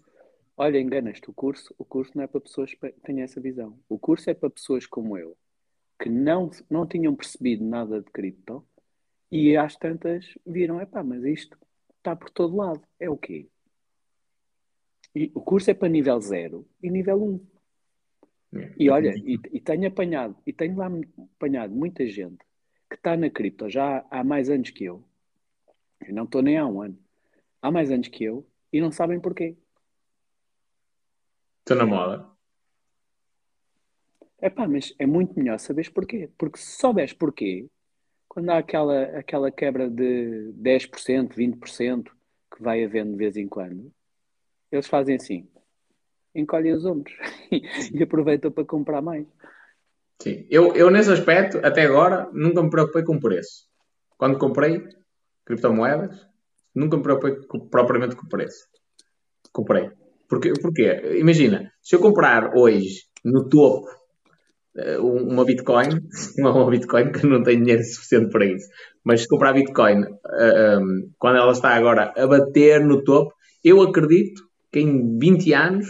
olha, 0.57 0.77
enganas-te, 0.77 1.29
o 1.29 1.33
curso, 1.33 1.73
o 1.77 1.85
curso 1.85 2.11
não 2.15 2.25
é 2.25 2.27
para 2.27 2.41
pessoas 2.41 2.73
que 2.73 2.91
têm 3.05 3.21
essa 3.21 3.39
visão. 3.39 3.79
O 3.87 3.97
curso 3.97 4.29
é 4.29 4.33
para 4.33 4.49
pessoas 4.49 4.85
como 4.85 5.17
eu, 5.17 5.37
que 5.97 6.09
não, 6.09 6.51
não 6.69 6.85
tinham 6.85 7.15
percebido 7.15 7.63
nada 7.63 8.01
de 8.01 8.11
cripto 8.11 8.65
e 9.31 9.55
às 9.55 9.77
tantas 9.77 10.25
viram, 10.45 10.81
epá, 10.81 11.01
mas 11.01 11.23
isto 11.23 11.57
está 11.99 12.15
por 12.15 12.29
todo 12.29 12.55
lado. 12.55 12.81
É 12.99 13.09
o 13.09 13.17
quê? 13.17 13.47
E 15.15 15.31
o 15.33 15.41
curso 15.41 15.69
é 15.71 15.73
para 15.73 15.87
nível 15.87 16.19
0 16.19 16.67
e 16.81 16.89
nível 16.89 17.23
1. 17.23 17.27
Um. 17.27 17.47
E 18.77 18.89
olha, 18.89 19.13
e, 19.15 19.39
e, 19.51 19.61
tenho 19.61 19.87
apanhado, 19.87 20.35
e 20.45 20.51
tenho 20.51 20.75
lá 20.75 20.89
apanhado 21.35 21.73
muita 21.73 22.07
gente 22.07 22.43
que 22.89 22.95
está 22.95 23.15
na 23.15 23.29
cripto 23.29 23.69
já 23.69 24.03
há 24.09 24.23
mais 24.23 24.49
anos 24.49 24.71
que 24.71 24.83
eu. 24.83 25.03
Eu 26.01 26.13
não 26.13 26.23
estou 26.23 26.41
nem 26.41 26.57
há 26.57 26.65
um 26.65 26.81
ano. 26.81 26.97
Há 27.61 27.71
mais 27.71 27.91
anos 27.91 28.07
que 28.07 28.23
eu 28.23 28.47
e 28.73 28.81
não 28.81 28.91
sabem 28.91 29.19
porquê. 29.19 29.55
Estou 31.59 31.77
na 31.77 31.85
moda. 31.85 32.27
É 34.39 34.49
pá, 34.49 34.67
mas 34.67 34.95
é 34.97 35.05
muito 35.05 35.37
melhor 35.37 35.59
saberes 35.59 35.89
porquê. 35.89 36.31
Porque 36.37 36.57
se 36.57 36.79
souberes 36.79 37.13
porquê, 37.13 37.69
quando 38.29 38.51
há 38.51 38.59
aquela, 38.59 39.01
aquela 39.17 39.51
quebra 39.51 39.89
de 39.89 40.53
10%, 40.53 41.33
20% 41.33 42.03
que 42.55 42.63
vai 42.63 42.83
havendo 42.83 43.11
de 43.11 43.17
vez 43.17 43.35
em 43.35 43.47
quando, 43.47 43.91
eles 44.71 44.87
fazem 44.87 45.15
assim: 45.15 45.49
encolhem 46.33 46.73
os 46.73 46.85
ombros 46.85 47.13
e 47.51 48.01
aproveitam 48.01 48.51
para 48.51 48.63
comprar 48.63 49.01
mais. 49.01 49.25
Sim, 50.21 50.45
eu, 50.49 50.75
eu 50.75 50.91
nesse 50.91 51.11
aspecto, 51.11 51.57
até 51.63 51.83
agora, 51.83 52.29
nunca 52.31 52.61
me 52.61 52.69
preocupei 52.69 53.03
com 53.03 53.15
o 53.15 53.19
preço. 53.19 53.67
Quando 54.17 54.37
comprei 54.37 54.83
criptomoedas, 55.45 56.27
nunca 56.75 56.97
me 56.97 57.03
preocupei 57.03 57.35
propriamente 57.69 58.15
com 58.15 58.27
preço. 58.27 58.67
Comprei. 59.51 59.89
Porque, 60.27 60.53
porquê? 60.61 61.17
Imagina, 61.17 61.71
se 61.81 61.95
eu 61.95 62.01
comprar 62.01 62.55
hoje 62.55 63.05
no 63.23 63.49
topo 63.49 63.87
uma 64.99 65.45
Bitcoin, 65.45 65.89
não 66.37 66.55
uma 66.55 66.69
Bitcoin 66.71 67.11
que 67.11 67.25
não 67.25 67.43
tenho 67.43 67.61
dinheiro 67.61 67.83
suficiente 67.83 68.31
para 68.31 68.45
isso, 68.45 68.67
mas 69.03 69.21
se 69.21 69.27
comprar 69.27 69.53
Bitcoin 69.53 70.03
eh, 70.03 70.75
ehm, 70.75 71.09
quando 71.17 71.37
ela 71.37 71.51
está 71.51 71.69
agora 71.69 72.13
a 72.15 72.27
bater 72.27 72.85
no 72.85 73.03
topo, 73.03 73.33
eu 73.63 73.81
acredito 73.81 74.43
que 74.71 74.79
em 74.79 75.17
20 75.17 75.53
anos 75.53 75.87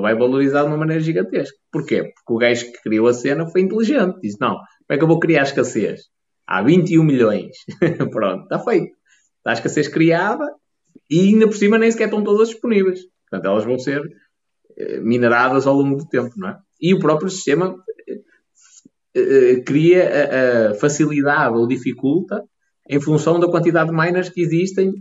vai 0.00 0.14
valorizar 0.14 0.62
de 0.62 0.68
uma 0.68 0.76
maneira 0.76 1.02
gigantesca. 1.02 1.56
Porquê? 1.70 2.02
Porque 2.02 2.32
o 2.32 2.38
gajo 2.38 2.72
que 2.72 2.82
criou 2.82 3.06
a 3.06 3.12
cena 3.12 3.46
foi 3.46 3.60
inteligente. 3.60 4.18
Disse: 4.20 4.40
Não, 4.40 4.54
como 4.54 4.90
é 4.90 4.96
que 4.96 5.04
eu 5.04 5.08
vou 5.08 5.20
criar 5.20 5.42
escassez? 5.42 6.02
Há 6.46 6.62
21 6.62 7.04
milhões. 7.04 7.56
Pronto, 8.10 8.42
está 8.44 8.58
feito. 8.58 8.94
Está 9.38 9.50
a 9.50 9.52
escassez 9.52 9.88
criada 9.88 10.46
e 11.10 11.28
ainda 11.28 11.46
por 11.46 11.56
cima 11.56 11.78
nem 11.78 11.90
sequer 11.90 12.04
estão 12.04 12.24
todas 12.24 12.48
disponíveis. 12.48 13.00
Portanto, 13.28 13.50
elas 13.50 13.64
vão 13.64 13.78
ser 13.78 14.02
eh, 14.78 15.00
mineradas 15.00 15.66
ao 15.66 15.74
longo 15.74 15.96
do 15.96 16.08
tempo, 16.08 16.32
não 16.36 16.48
é? 16.48 16.58
E 16.84 16.92
o 16.92 16.98
próprio 16.98 17.30
sistema 17.30 17.70
uh, 17.70 19.64
cria 19.64 20.04
a, 20.04 20.72
a, 20.72 20.74
facilidade 20.74 21.56
ou 21.56 21.66
dificulta 21.66 22.44
em 22.86 23.00
função 23.00 23.40
da 23.40 23.48
quantidade 23.48 23.88
de 23.88 23.96
miners 23.96 24.28
que 24.28 24.42
existem 24.42 24.92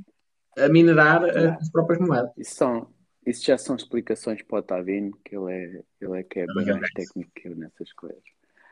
a 0.57 0.69
minerar 0.69 1.26
as 1.26 1.69
próprias 1.69 1.99
moedas. 1.99 2.31
Isso, 2.38 2.55
são, 2.55 2.88
isso 3.27 3.45
já 3.45 3.57
são 3.57 3.76
explicações 3.76 4.41
para 4.43 4.60
o 4.60 4.64
Tavino, 4.64 5.11
que 5.26 5.35
ele 5.35 5.51
é, 5.51 5.81
ele 5.99 6.19
é 6.19 6.23
que 6.23 6.39
é, 6.39 6.43
é 6.43 6.45
bem 6.45 6.68
mais 6.68 6.89
técnico 6.93 7.31
que 7.35 7.49
eu 7.49 7.55
nessas 7.57 7.91
coisas. 7.91 8.23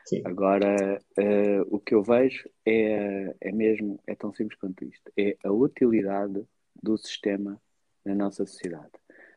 Sim. 0.06 0.22
Agora, 0.24 0.98
uh, 1.18 1.66
o 1.68 1.78
que 1.78 1.94
eu 1.94 2.02
vejo 2.02 2.48
é, 2.66 3.34
é 3.42 3.52
mesmo, 3.52 4.00
é 4.06 4.14
tão 4.14 4.32
simples 4.32 4.58
quanto 4.58 4.86
isto. 4.86 5.12
É 5.18 5.36
a 5.44 5.52
utilidade 5.52 6.42
do 6.82 6.96
sistema 6.96 7.60
na 8.06 8.14
nossa 8.14 8.46
sociedade. 8.46 8.90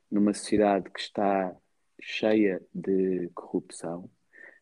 Numa 0.09 0.33
sociedade 0.33 0.89
que 0.91 1.01
está 1.01 1.53
cheia 2.07 2.61
de 2.71 3.29
corrupção, 3.33 4.07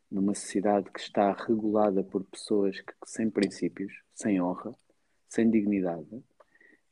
numa 0.09 0.33
sociedade 0.33 0.89
que 0.89 0.99
está 0.99 1.33
regulada 1.33 2.01
por 2.01 2.23
pessoas 2.23 2.79
que, 2.79 2.93
sem 3.05 3.29
princípios, 3.29 3.91
sem 4.15 4.41
honra, 4.41 4.73
sem 5.27 5.51
dignidade, 5.51 6.23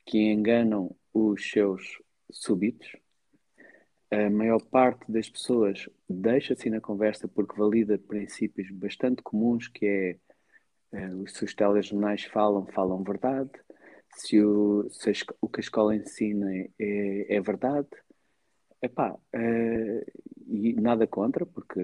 que 0.06 0.19
enganam 0.19 0.94
os 1.14 1.49
seus 1.49 2.02
súbitos, 2.30 2.91
a 4.11 4.30
maior 4.30 4.61
parte 4.65 5.10
das 5.10 5.30
pessoas 5.30 5.88
deixa-se 6.10 6.69
na 6.69 6.82
conversa 6.82 7.30
porque 7.30 7.57
valida 7.57 7.98
princípios 7.98 8.69
bastante 8.72 9.22
comuns, 9.22 9.69
que 9.69 10.19
é 10.91 11.07
uh, 11.07 11.30
se 11.30 11.45
os 11.45 11.56
telejornais 11.56 12.26
falam, 12.26 12.65
falam 12.68 13.03
verdade, 13.03 13.52
se 14.18 14.41
o, 14.44 14.90
se 14.90 15.11
a, 15.11 15.14
o 15.40 15.48
que 15.48 15.61
a 15.61 15.64
escola 15.64 15.95
ensina 15.95 16.52
é, 16.78 17.38
é 17.38 17.40
verdade. 17.40 17.88
Epá, 18.82 19.14
uh, 19.14 20.30
e 20.52 20.73
nada 20.73 21.07
contra, 21.07 21.45
porque 21.45 21.80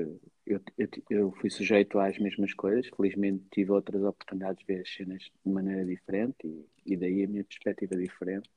eu, 0.46 0.62
eu, 0.78 0.90
eu, 1.10 1.32
fui 1.40 1.50
sujeito 1.50 1.98
às 2.00 2.20
mesmas 2.20 2.54
coisas. 2.54 2.90
Felizmente 2.96 3.46
tive 3.50 3.72
outras 3.72 4.04
oportunidades 4.04 4.60
de 4.60 4.66
ver 4.66 4.82
as 4.82 4.94
cenas 4.94 5.24
de 5.46 5.52
maneira 5.52 5.86
diferente 5.86 6.36
e, 6.46 6.66
e 6.86 6.98
daí 6.98 7.24
a 7.24 7.28
minha 7.28 7.46
perspectiva 7.46 7.96
diferente 7.96 8.50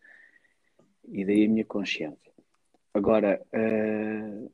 e 1.08 1.24
daí 1.24 1.44
a 1.44 1.48
minha 1.48 1.64
consciência. 1.64 2.32
Agora, 2.92 3.40
uh, 3.54 4.52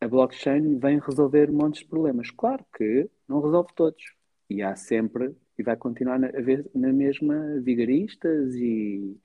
a 0.00 0.06
blockchain 0.06 0.78
vem 0.78 1.00
resolver 1.00 1.50
montes 1.50 1.82
de 1.82 1.88
problemas. 1.88 2.30
Claro 2.30 2.64
que 2.76 3.10
não 3.28 3.40
resolve 3.40 3.70
todos. 3.74 4.14
E 4.48 4.62
há 4.62 4.76
sempre, 4.76 5.34
e 5.58 5.64
vai 5.64 5.76
continuar 5.76 6.22
a 6.22 6.28
haver 6.28 6.64
na 6.72 6.92
mesma 6.92 7.60
vigaristas 7.60 8.54
e, 8.54 9.18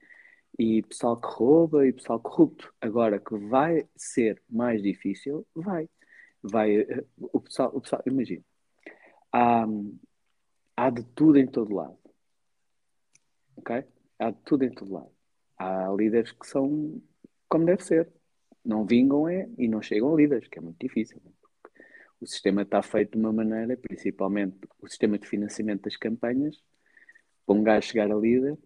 e 0.58 0.82
pessoal 0.82 1.20
que 1.20 1.28
rouba 1.28 1.86
e 1.86 1.92
pessoal 1.92 2.20
corrupto. 2.20 2.72
Agora, 2.80 3.18
que 3.18 3.36
vai 3.36 3.88
ser 3.96 4.42
mais 4.48 4.82
difícil, 4.82 5.46
vai. 5.54 5.88
vai 6.42 6.76
eh, 6.76 7.04
o 7.16 7.40
pessoal, 7.40 7.70
o 7.74 7.80
pessoal 7.80 8.02
imagina, 8.06 8.44
há, 9.32 9.66
há 10.76 10.90
de 10.90 11.04
tudo 11.14 11.38
em 11.38 11.46
todo 11.46 11.74
lado. 11.74 11.98
Ok? 13.56 13.84
Há 14.18 14.30
de 14.30 14.38
tudo 14.44 14.64
em 14.64 14.70
todo 14.70 14.92
lado. 14.92 15.12
Há 15.58 15.88
líderes 15.96 16.32
que 16.32 16.46
são 16.46 17.00
como 17.48 17.66
deve 17.66 17.84
ser 17.84 18.08
não 18.64 18.86
vingam 18.86 19.28
é, 19.28 19.48
e 19.58 19.68
não 19.68 19.82
chegam 19.82 20.12
a 20.12 20.16
líderes, 20.16 20.48
que 20.48 20.58
é 20.58 20.62
muito 20.62 20.78
difícil. 20.78 21.20
O 22.20 22.26
sistema 22.26 22.62
está 22.62 22.80
feito 22.82 23.12
de 23.12 23.18
uma 23.18 23.32
maneira, 23.32 23.76
principalmente 23.76 24.56
o 24.80 24.88
sistema 24.88 25.18
de 25.18 25.26
financiamento 25.26 25.82
das 25.82 25.96
campanhas, 25.96 26.62
para 27.44 27.54
um 27.56 27.62
gajo 27.62 27.88
chegar 27.88 28.10
a 28.10 28.14
líder, 28.14 28.56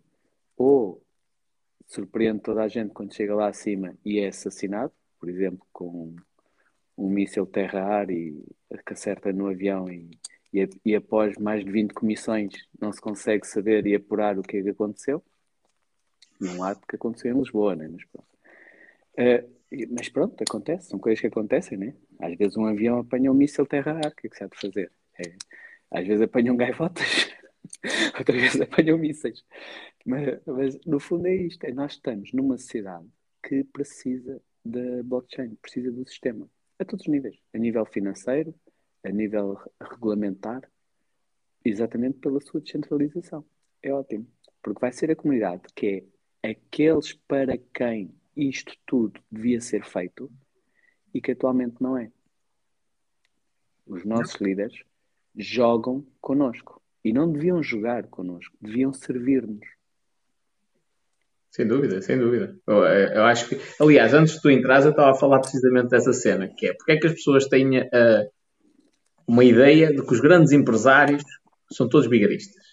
ou 0.56 1.02
surpreende 1.86 2.40
toda 2.40 2.62
a 2.62 2.68
gente 2.68 2.92
quando 2.92 3.14
chega 3.14 3.34
lá 3.34 3.48
acima 3.48 3.96
e 4.04 4.18
é 4.18 4.28
assassinado, 4.28 4.92
por 5.18 5.28
exemplo, 5.28 5.66
com 5.72 6.14
um 6.96 7.08
míssil 7.08 7.46
terra-ar 7.46 8.10
e 8.10 8.44
que 8.84 8.92
acerta 8.92 9.32
no 9.32 9.48
avião 9.48 9.90
e, 9.90 10.10
e, 10.52 10.68
e, 10.84 10.94
após 10.94 11.36
mais 11.36 11.64
de 11.64 11.70
20 11.70 11.92
comissões 11.92 12.52
não 12.80 12.92
se 12.92 13.00
consegue 13.00 13.46
saber 13.46 13.86
e 13.86 13.94
apurar 13.94 14.38
o 14.38 14.42
que 14.42 14.56
é 14.56 14.62
que 14.62 14.70
aconteceu. 14.70 15.22
Num 16.40 16.62
ato 16.62 16.86
que 16.86 16.96
aconteceu 16.96 17.34
em 17.34 17.38
Lisboa, 17.38 17.74
né? 17.76 17.88
Mas 17.88 18.04
pronto. 18.04 18.28
Uh, 19.18 19.56
mas 19.90 20.08
pronto, 20.08 20.42
acontece, 20.42 20.88
são 20.88 20.98
coisas 20.98 21.20
que 21.20 21.26
acontecem, 21.26 21.76
né? 21.76 21.94
Às 22.20 22.36
vezes 22.36 22.56
um 22.56 22.66
avião 22.66 22.98
apanha 22.98 23.30
um 23.30 23.34
míssil 23.34 23.66
terra-ar, 23.66 24.06
o 24.06 24.14
que 24.14 24.26
é 24.26 24.30
que 24.30 24.36
se 24.36 24.46
de 24.46 24.56
fazer? 24.56 24.92
É, 25.18 25.34
às 25.90 26.06
vezes 26.06 26.22
apanham 26.22 26.56
gaivotas, 26.56 27.34
outras 28.18 28.40
vezes 28.40 28.60
apanham 28.60 28.98
mísseis. 28.98 29.44
Mas, 30.04 30.40
mas, 30.46 30.78
no 30.84 31.00
fundo 31.00 31.26
é 31.26 31.34
isto, 31.34 31.64
é 31.64 31.72
nós 31.72 31.92
estamos 31.92 32.32
numa 32.32 32.56
sociedade 32.58 33.06
que 33.42 33.64
precisa 33.64 34.40
da 34.64 35.02
blockchain, 35.04 35.54
precisa 35.56 35.90
do 35.92 36.06
sistema, 36.08 36.48
a 36.78 36.84
todos 36.84 37.06
os 37.06 37.12
níveis, 37.12 37.38
a 37.54 37.58
nível 37.58 37.84
financeiro, 37.86 38.54
a 39.04 39.10
nível 39.10 39.58
regulamentar, 39.80 40.62
exatamente 41.64 42.18
pela 42.18 42.40
sua 42.40 42.60
descentralização. 42.60 43.44
É 43.82 43.92
ótimo, 43.92 44.26
porque 44.62 44.80
vai 44.80 44.92
ser 44.92 45.10
a 45.10 45.16
comunidade 45.16 45.62
que 45.74 46.04
é 46.42 46.50
aqueles 46.50 47.12
para 47.12 47.56
quem 47.72 48.14
isto 48.36 48.76
tudo 48.84 49.20
devia 49.30 49.60
ser 49.60 49.84
feito 49.84 50.30
e 51.14 51.20
que 51.20 51.32
atualmente 51.32 51.76
não 51.80 51.96
é. 51.96 52.10
Os 53.86 54.04
nossos 54.04 54.40
líderes 54.40 54.82
jogam 55.34 56.06
connosco 56.20 56.82
e 57.06 57.12
não 57.12 57.30
deviam 57.30 57.62
jogar 57.62 58.08
connosco, 58.08 58.52
deviam 58.60 58.92
servir-nos. 58.92 59.64
Sem 61.52 61.64
dúvida, 61.64 62.02
sem 62.02 62.18
dúvida. 62.18 62.58
Eu, 62.66 62.84
eu, 62.84 63.22
acho 63.22 63.48
que, 63.48 63.60
aliás, 63.80 64.12
antes 64.12 64.34
de 64.34 64.42
tu 64.42 64.50
entrar, 64.50 64.82
eu 64.82 64.90
estava 64.90 65.12
a 65.12 65.14
falar 65.14 65.38
precisamente 65.38 65.88
dessa 65.88 66.12
cena, 66.12 66.48
que 66.48 66.66
é 66.66 66.74
porque 66.74 66.92
é 66.92 66.96
que 66.96 67.06
as 67.06 67.12
pessoas 67.12 67.46
têm 67.46 67.78
uh, 67.78 68.28
uma 69.24 69.44
ideia 69.44 69.94
de 69.94 70.04
que 70.04 70.12
os 70.12 70.18
grandes 70.18 70.50
empresários 70.50 71.22
são 71.70 71.88
todos 71.88 72.08
bigaristas. 72.08 72.64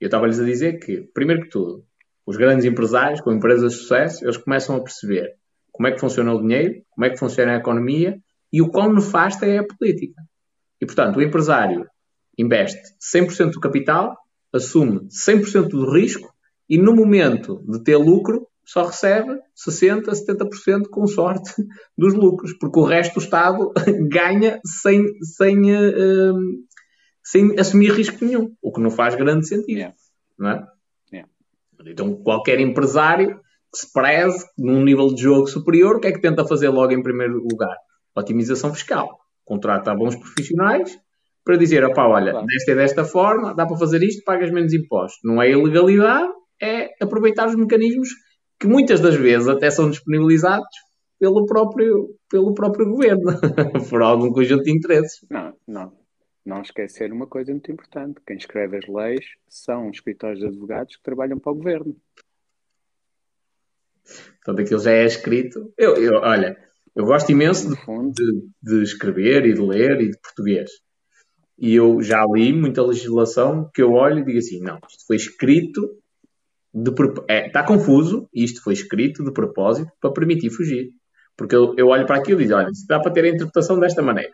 Eu 0.00 0.06
estava-lhes 0.06 0.38
a 0.38 0.44
dizer 0.44 0.78
que, 0.78 1.00
primeiro 1.12 1.42
que 1.42 1.50
tudo, 1.50 1.84
os 2.24 2.36
grandes 2.36 2.64
empresários, 2.64 3.20
com 3.20 3.32
empresas 3.32 3.72
de 3.72 3.78
sucesso, 3.78 4.24
eles 4.24 4.36
começam 4.36 4.76
a 4.76 4.80
perceber 4.80 5.34
como 5.72 5.88
é 5.88 5.92
que 5.92 5.98
funciona 5.98 6.32
o 6.32 6.40
dinheiro, 6.40 6.80
como 6.90 7.06
é 7.06 7.10
que 7.10 7.18
funciona 7.18 7.54
a 7.54 7.58
economia 7.58 8.20
e 8.52 8.62
o 8.62 8.70
quão 8.70 8.92
nefasta 8.92 9.46
é 9.46 9.58
a 9.58 9.66
política. 9.66 10.22
E, 10.80 10.86
portanto, 10.86 11.16
o 11.16 11.22
empresário 11.22 11.88
investe 12.38 12.80
100% 13.14 13.52
do 13.52 13.60
capital, 13.60 14.16
assume 14.52 15.08
100% 15.08 15.68
do 15.68 15.90
risco 15.90 16.32
e, 16.68 16.78
no 16.78 16.94
momento 16.94 17.62
de 17.66 17.82
ter 17.82 17.96
lucro, 17.96 18.46
só 18.64 18.84
recebe 18.84 19.38
60%, 19.56 20.04
70% 20.04 20.88
com 20.90 21.06
sorte 21.06 21.52
dos 21.96 22.14
lucros, 22.14 22.52
porque 22.58 22.78
o 22.78 22.84
resto 22.84 23.14
do 23.14 23.20
Estado 23.20 23.72
ganha 24.08 24.60
sem, 24.64 25.04
sem, 25.22 25.74
uh, 25.74 26.34
sem 27.24 27.58
assumir 27.58 27.92
risco 27.92 28.24
nenhum, 28.24 28.54
o 28.62 28.72
que 28.72 28.80
não 28.80 28.90
faz 28.90 29.14
grande 29.14 29.48
sentido. 29.48 29.76
Yeah. 29.76 29.94
Não 30.38 30.50
é? 30.50 30.66
Então, 31.86 32.14
qualquer 32.22 32.60
empresário 32.60 33.40
que 33.72 33.78
se 33.78 33.92
preze 33.92 34.44
num 34.56 34.82
nível 34.84 35.14
de 35.14 35.22
jogo 35.22 35.46
superior, 35.46 35.96
o 35.96 36.00
que 36.00 36.08
é 36.08 36.12
que 36.12 36.20
tenta 36.20 36.44
fazer 36.44 36.68
logo 36.68 36.92
em 36.92 37.02
primeiro 37.02 37.38
lugar? 37.38 37.76
Otimização 38.14 38.74
fiscal. 38.74 39.18
Contrata 39.44 39.94
bons 39.94 40.16
profissionais 40.16 40.98
para 41.48 41.56
dizer, 41.56 41.82
opá, 41.82 42.06
olha, 42.06 42.32
claro. 42.32 42.46
desta 42.46 42.72
e 42.72 42.74
desta 42.74 43.04
forma, 43.06 43.54
dá 43.54 43.64
para 43.64 43.78
fazer 43.78 44.02
isto, 44.02 44.22
pagas 44.22 44.50
menos 44.50 44.74
impostos. 44.74 45.18
Não 45.24 45.40
é 45.40 45.50
ilegalidade, 45.50 46.30
é 46.60 46.90
aproveitar 47.02 47.48
os 47.48 47.56
mecanismos 47.56 48.10
que 48.60 48.66
muitas 48.66 49.00
das 49.00 49.14
vezes 49.14 49.48
até 49.48 49.70
são 49.70 49.88
disponibilizados 49.88 50.68
pelo 51.18 51.46
próprio, 51.46 52.10
pelo 52.30 52.52
próprio 52.52 52.90
governo, 52.90 53.32
por 53.88 54.02
algum 54.02 54.30
conjunto 54.30 54.64
de 54.64 54.76
interesses. 54.76 55.26
Não, 55.30 55.54
não 55.66 55.92
não 56.44 56.60
esquecer 56.60 57.10
uma 57.10 57.26
coisa 57.26 57.50
muito 57.50 57.72
importante: 57.72 58.20
quem 58.26 58.36
escreve 58.36 58.76
as 58.76 58.86
leis 58.86 59.24
são 59.48 59.90
escritórios 59.90 60.40
de 60.40 60.46
advogados 60.46 60.96
que 60.96 61.02
trabalham 61.02 61.38
para 61.38 61.52
o 61.52 61.56
governo. 61.56 61.96
Portanto, 64.44 64.60
aquilo 64.60 64.80
já 64.80 64.92
é 64.92 65.06
escrito. 65.06 65.72
Eu, 65.78 65.96
eu 65.96 66.20
olha, 66.20 66.58
eu 66.94 67.04
gosto 67.04 67.32
imenso 67.32 67.70
de, 67.70 67.76
de, 67.76 68.48
de, 68.62 68.82
escrever 68.82 69.46
e 69.46 69.54
de 69.54 69.60
ler 69.60 70.00
e 70.00 70.10
de 70.10 70.18
português. 70.20 70.70
E 71.58 71.74
eu 71.74 72.00
já 72.02 72.24
li 72.24 72.52
muita 72.52 72.82
legislação 72.82 73.68
que 73.74 73.82
eu 73.82 73.92
olho 73.92 74.20
e 74.20 74.24
digo 74.24 74.38
assim: 74.38 74.60
não, 74.60 74.78
isto 74.88 75.06
foi 75.06 75.16
escrito 75.16 75.98
de, 76.72 76.92
é, 77.28 77.46
está 77.46 77.64
confuso 77.64 78.28
isto 78.32 78.62
foi 78.62 78.74
escrito 78.74 79.24
de 79.24 79.32
propósito 79.32 79.90
para 80.00 80.12
permitir 80.12 80.50
fugir. 80.50 80.90
Porque 81.36 81.54
eu, 81.54 81.74
eu 81.76 81.88
olho 81.88 82.06
para 82.06 82.16
aquilo 82.16 82.40
e 82.40 82.44
digo: 82.44 82.56
olha, 82.56 82.72
se 82.72 82.86
dá 82.86 83.00
para 83.00 83.12
ter 83.12 83.24
a 83.24 83.28
interpretação 83.28 83.78
desta 83.78 84.02
maneira 84.02 84.32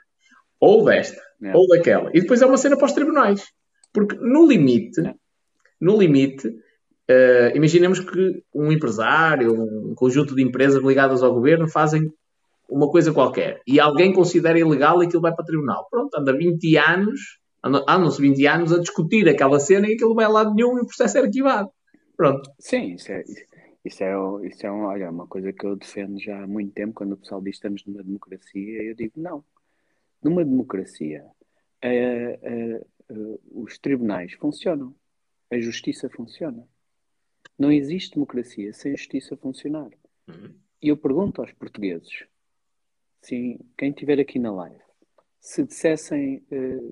ou 0.60 0.84
desta, 0.84 1.20
é. 1.42 1.55
ou 1.55 1.66
daquela. 1.68 2.10
E 2.14 2.20
depois 2.20 2.40
é 2.40 2.46
uma 2.46 2.56
cena 2.56 2.76
para 2.76 2.86
os 2.86 2.92
tribunais. 2.92 3.44
Porque 3.92 4.16
no 4.16 4.46
limite, 4.48 5.01
é. 5.01 5.14
no 5.80 5.98
limite, 5.98 6.48
uh, 6.48 7.55
imaginemos 7.55 8.01
que 8.01 8.42
um 8.55 8.72
empresário, 8.72 9.52
um 9.52 9.94
conjunto 9.94 10.34
de 10.34 10.42
empresas 10.42 10.82
ligadas 10.82 11.22
ao 11.22 11.34
governo 11.34 11.68
fazem 11.68 12.10
uma 12.74 12.90
coisa 12.90 13.12
qualquer 13.12 13.62
e 13.66 13.78
alguém 13.78 14.12
considera 14.12 14.59
ilegal 14.59 15.01
e 15.01 15.06
aquilo 15.06 15.22
vai 15.22 15.32
para 15.32 15.44
o 15.44 15.46
tribunal. 15.46 15.86
Pronto, 15.88 16.12
anda 16.18 16.36
20 16.36 16.76
anos, 16.76 17.38
andam-se 17.62 18.20
20 18.20 18.46
anos 18.46 18.72
a 18.72 18.80
discutir 18.80 19.28
aquela 19.28 19.60
cena 19.60 19.88
e 19.88 19.94
aquilo 19.94 20.14
vai 20.14 20.24
a 20.24 20.28
lado 20.28 20.52
nenhum 20.52 20.76
e 20.78 20.80
o 20.80 20.86
processo 20.86 21.18
é 21.18 21.20
arquivado. 21.20 21.70
Pronto. 22.16 22.51
Sim, 22.59 22.94
isso 22.94 23.12
é, 23.12 23.22
isso 23.84 24.02
é, 24.02 24.46
isso 24.46 24.66
é 24.66 24.70
olha, 24.70 25.09
uma 25.10 25.26
coisa 25.26 25.52
que 25.52 25.64
eu 25.64 25.76
defendo 25.76 26.18
já 26.20 26.42
há 26.42 26.46
muito 26.46 26.72
tempo, 26.72 26.94
quando 26.94 27.12
o 27.12 27.16
pessoal 27.16 27.40
diz 27.40 27.52
que 27.52 27.56
estamos 27.59 27.84
numa 27.86 28.02
democracia, 28.02 28.82
eu 28.82 28.94
digo 28.94 29.12
não. 29.16 29.44
Numa 30.22 30.44
democracia, 30.44 31.24
os 33.52 33.78
tribunais 33.78 34.32
funcionam, 34.32 34.94
a 35.51 35.60
justiça 35.60 36.09
funciona. 36.09 36.66
Não 37.56 37.70
existe 37.70 38.14
democracia 38.14 38.72
sem 38.72 38.96
justiça 38.96 39.36
funcionar. 39.36 39.90
Uhum. 40.26 40.55
E 40.82 40.88
eu 40.88 40.96
pergunto 40.96 41.40
aos 41.40 41.52
portugueses, 41.52 42.24
sim, 43.24 43.59
quem 43.76 43.90
estiver 43.90 44.20
aqui 44.20 44.38
na 44.38 44.52
live, 44.52 44.78
se 45.40 45.64
dissessem, 45.64 46.44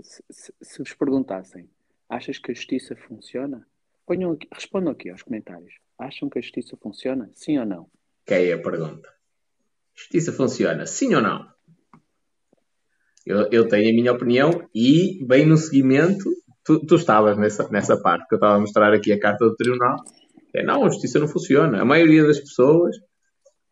se, 0.03 0.25
se, 0.31 0.55
se, 0.61 0.79
vos 0.79 0.95
perguntassem, 0.95 1.69
achas 2.09 2.39
que 2.39 2.51
a 2.51 2.55
justiça 2.55 2.97
funciona? 2.97 3.67
Ponham 4.07 4.33
aqui, 4.33 4.49
respondam 4.53 4.93
aqui 4.93 5.11
aos 5.11 5.23
comentários. 5.23 5.75
Acham 5.99 6.29
que 6.29 6.39
a 6.39 6.43
justiça 6.43 6.77
funciona? 6.77 7.31
Sim 7.35 7.59
ou 7.59 7.67
não? 7.67 7.89
Que 8.27 8.35
é 8.35 8.53
a 8.53 8.59
pergunta. 8.59 9.09
Justiça 9.95 10.33
funciona, 10.33 10.87
sim 10.87 11.15
ou 11.15 11.23
não? 11.23 11.47
Eu, 13.25 13.49
eu 13.53 13.69
tenho 13.69 13.91
a 13.91 13.95
minha 13.95 14.13
opinião 14.13 14.69
e, 14.75 15.25
bem 15.25 15.47
no 15.47 15.57
seguimento, 15.57 16.29
tu, 16.65 16.85
tu 16.85 16.97
estavas 16.97 17.39
nessa, 17.39 17.69
nessa 17.69 17.97
parte 18.01 18.27
que 18.27 18.35
eu 18.35 18.39
estava 18.39 18.57
a 18.57 18.61
mostrar 18.61 18.93
aqui 18.93 19.13
a 19.13 19.21
carta 19.21 19.45
do 19.45 19.55
tribunal. 19.55 19.97
É, 20.55 20.63
não, 20.65 20.85
a 20.85 20.89
justiça 20.89 21.19
não 21.19 21.29
funciona. 21.29 21.81
A 21.81 21.85
maioria 21.85 22.27
das 22.27 22.41
pessoas, 22.41 22.97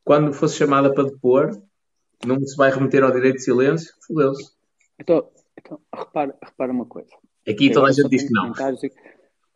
quando 0.04 0.32
fosse 0.32 0.56
chamada 0.56 0.92
para 0.92 1.04
depor, 1.04 1.50
não 2.26 2.40
se 2.44 2.56
vai 2.56 2.70
remeter 2.70 3.02
ao 3.02 3.12
direito 3.12 3.36
de 3.36 3.44
silêncio, 3.44 3.94
fodeu-se. 4.06 4.52
Então, 4.98 5.30
então 5.58 5.80
repara, 5.94 6.36
repara 6.42 6.72
uma 6.72 6.86
coisa. 6.86 7.10
Aqui 7.48 7.72
toda 7.72 7.88
a 7.88 7.92
gente 7.92 8.08
diz 8.08 8.22
que 8.24 8.32
não. 8.32 8.52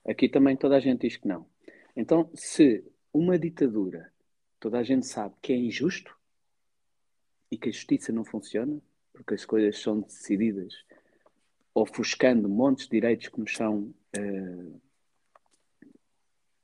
Aqui 0.07 0.29
também 0.29 0.57
toda 0.57 0.77
a 0.77 0.81
gente 0.81 1.03
diz 1.03 1.17
que 1.17 1.29
não. 1.29 1.47
Então, 1.97 2.31
se 2.35 2.85
uma 3.13 3.39
ditadura, 3.39 4.13
toda 4.59 4.79
a 4.79 4.83
gente 4.83 5.07
sabe 5.07 5.35
que 5.41 5.53
é 5.53 5.57
injusto 5.57 6.15
e 7.51 7.57
que 7.57 7.69
a 7.69 7.73
justiça 7.73 8.13
não 8.13 8.25
funciona, 8.25 8.81
porque 9.13 9.35
as 9.35 9.45
coisas 9.45 9.79
são 9.81 10.01
decididas 10.01 10.75
ofuscando 11.75 12.49
montes 12.49 12.87
de 12.87 12.93
direitos 12.93 13.29
que 13.29 13.41
nos 13.41 13.53
são 13.53 13.95
uh, 14.17 14.81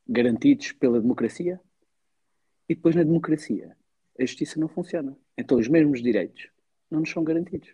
garantidos 0.09 0.73
pela 0.73 1.01
democracia, 1.01 1.61
e 2.69 2.75
depois 2.75 2.95
na 2.95 3.03
democracia 3.03 3.77
a 4.19 4.23
justiça 4.25 4.59
não 4.59 4.69
funciona. 4.69 5.17
Então 5.41 5.59
os 5.59 5.69
mesmos 5.69 6.03
direitos 6.03 6.49
não 6.91 7.01
nos 7.01 7.11
são 7.11 7.25
garantidos. 7.25 7.73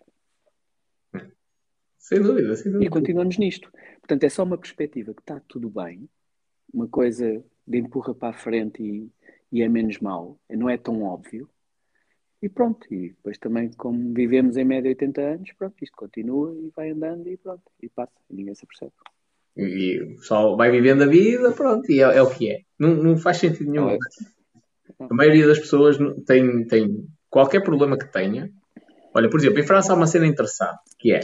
Sem 1.97 2.21
dúvida, 2.21 2.55
sem 2.55 2.71
dúvida. 2.71 2.85
E 2.85 2.89
continuamos 2.89 3.37
nisto. 3.37 3.69
Portanto, 3.99 4.23
é 4.23 4.29
só 4.29 4.43
uma 4.43 4.57
perspectiva 4.57 5.13
que 5.13 5.21
está 5.21 5.41
tudo 5.41 5.69
bem, 5.69 6.09
uma 6.73 6.87
coisa 6.87 7.43
de 7.67 7.77
empurra 7.77 8.15
para 8.15 8.29
a 8.29 8.33
frente 8.33 8.81
e, 8.81 9.11
e 9.51 9.61
é 9.61 9.67
menos 9.67 9.99
mal, 9.99 10.39
não 10.49 10.69
é 10.69 10.77
tão 10.77 11.03
óbvio. 11.03 11.49
E 12.41 12.47
pronto, 12.47 12.87
e 12.93 13.09
depois 13.09 13.37
também, 13.37 13.71
como 13.71 14.13
vivemos 14.13 14.55
em 14.55 14.63
média 14.63 14.89
80 14.89 15.21
anos, 15.21 15.51
pronto, 15.57 15.75
isto 15.81 15.97
continua 15.97 16.55
e 16.55 16.71
vai 16.73 16.91
andando 16.91 17.27
e 17.27 17.35
pronto, 17.35 17.63
e 17.81 17.89
passa, 17.89 18.13
e 18.29 18.35
ninguém 18.35 18.55
se 18.55 18.63
apercebe. 18.63 18.93
E 19.57 19.99
o 19.99 20.15
pessoal 20.17 20.55
vai 20.55 20.71
vivendo 20.71 21.01
a 21.01 21.07
vida, 21.07 21.51
pronto, 21.51 21.91
e 21.91 21.99
é, 21.99 22.03
é 22.03 22.21
o 22.21 22.29
que 22.29 22.51
é. 22.51 22.61
Não, 22.79 22.95
não 22.95 23.17
faz 23.17 23.37
sentido 23.37 23.71
nenhum. 23.71 23.89
É. 23.89 23.97
A 24.99 25.13
maioria 25.13 25.47
das 25.47 25.59
pessoas 25.59 25.97
tem, 26.25 26.65
tem 26.67 27.07
qualquer 27.37 27.61
problema 27.61 27.95
que 27.95 28.11
tenha. 28.11 28.49
Olha, 29.13 29.29
por 29.29 29.39
exemplo, 29.39 29.59
em 29.59 29.63
França 29.63 29.93
há 29.93 29.95
uma 29.95 30.07
cena 30.07 30.25
interessante, 30.25 30.79
que 30.97 31.13
é, 31.13 31.19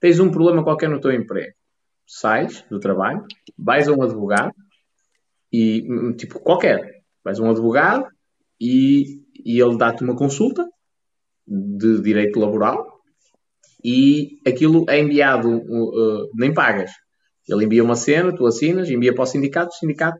tens 0.00 0.18
um 0.18 0.28
problema 0.28 0.64
qualquer 0.64 0.90
no 0.90 1.00
teu 1.00 1.12
emprego, 1.12 1.54
sais 2.04 2.64
do 2.68 2.80
trabalho, 2.80 3.24
vais 3.56 3.86
a 3.86 3.92
um 3.92 4.02
advogado, 4.02 4.52
e, 5.52 5.86
tipo, 6.16 6.40
qualquer, 6.40 7.04
vais 7.22 7.38
a 7.38 7.42
um 7.44 7.50
advogado 7.50 8.08
e, 8.60 9.22
e 9.44 9.62
ele 9.62 9.76
dá-te 9.76 10.02
uma 10.02 10.16
consulta 10.16 10.66
de 11.46 12.02
direito 12.02 12.40
laboral 12.40 12.84
e 13.84 14.40
aquilo 14.44 14.84
é 14.88 14.98
enviado, 14.98 15.48
uh, 15.48 16.28
nem 16.34 16.52
pagas. 16.52 16.90
Ele 17.48 17.66
envia 17.66 17.84
uma 17.84 17.94
cena, 17.94 18.34
tu 18.34 18.46
assinas, 18.46 18.90
envia 18.90 19.14
para 19.14 19.22
o 19.22 19.26
sindicato, 19.26 19.68
o 19.68 19.78
sindicato 19.78 20.18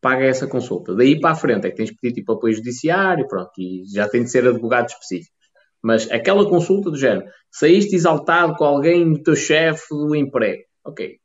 paga 0.00 0.24
essa 0.24 0.46
consulta. 0.46 0.94
Daí 0.94 1.20
para 1.20 1.32
a 1.32 1.36
frente 1.36 1.66
é 1.66 1.70
que 1.70 1.76
tens 1.76 1.90
de 1.90 1.96
pedir 1.96 2.14
tipo 2.14 2.32
apoio 2.32 2.54
judiciário, 2.54 3.26
pronto, 3.28 3.50
e 3.58 3.82
já 3.92 4.08
tem 4.08 4.22
de 4.22 4.30
ser 4.30 4.46
advogado 4.46 4.88
específico. 4.88 5.34
Mas 5.82 6.10
aquela 6.10 6.48
consulta 6.48 6.90
do 6.90 6.96
género, 6.96 7.26
saíste 7.50 7.94
exaltado 7.94 8.54
com 8.54 8.64
alguém 8.64 9.12
do 9.12 9.22
teu 9.22 9.34
chefe 9.34 9.86
do 9.90 10.14
emprego, 10.14 10.62
ok, 10.84 11.16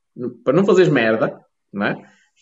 para 0.44 0.54
não 0.54 0.66
fazeres 0.66 0.92
merda, 0.92 1.38
não 1.74 1.88
é? 1.88 1.96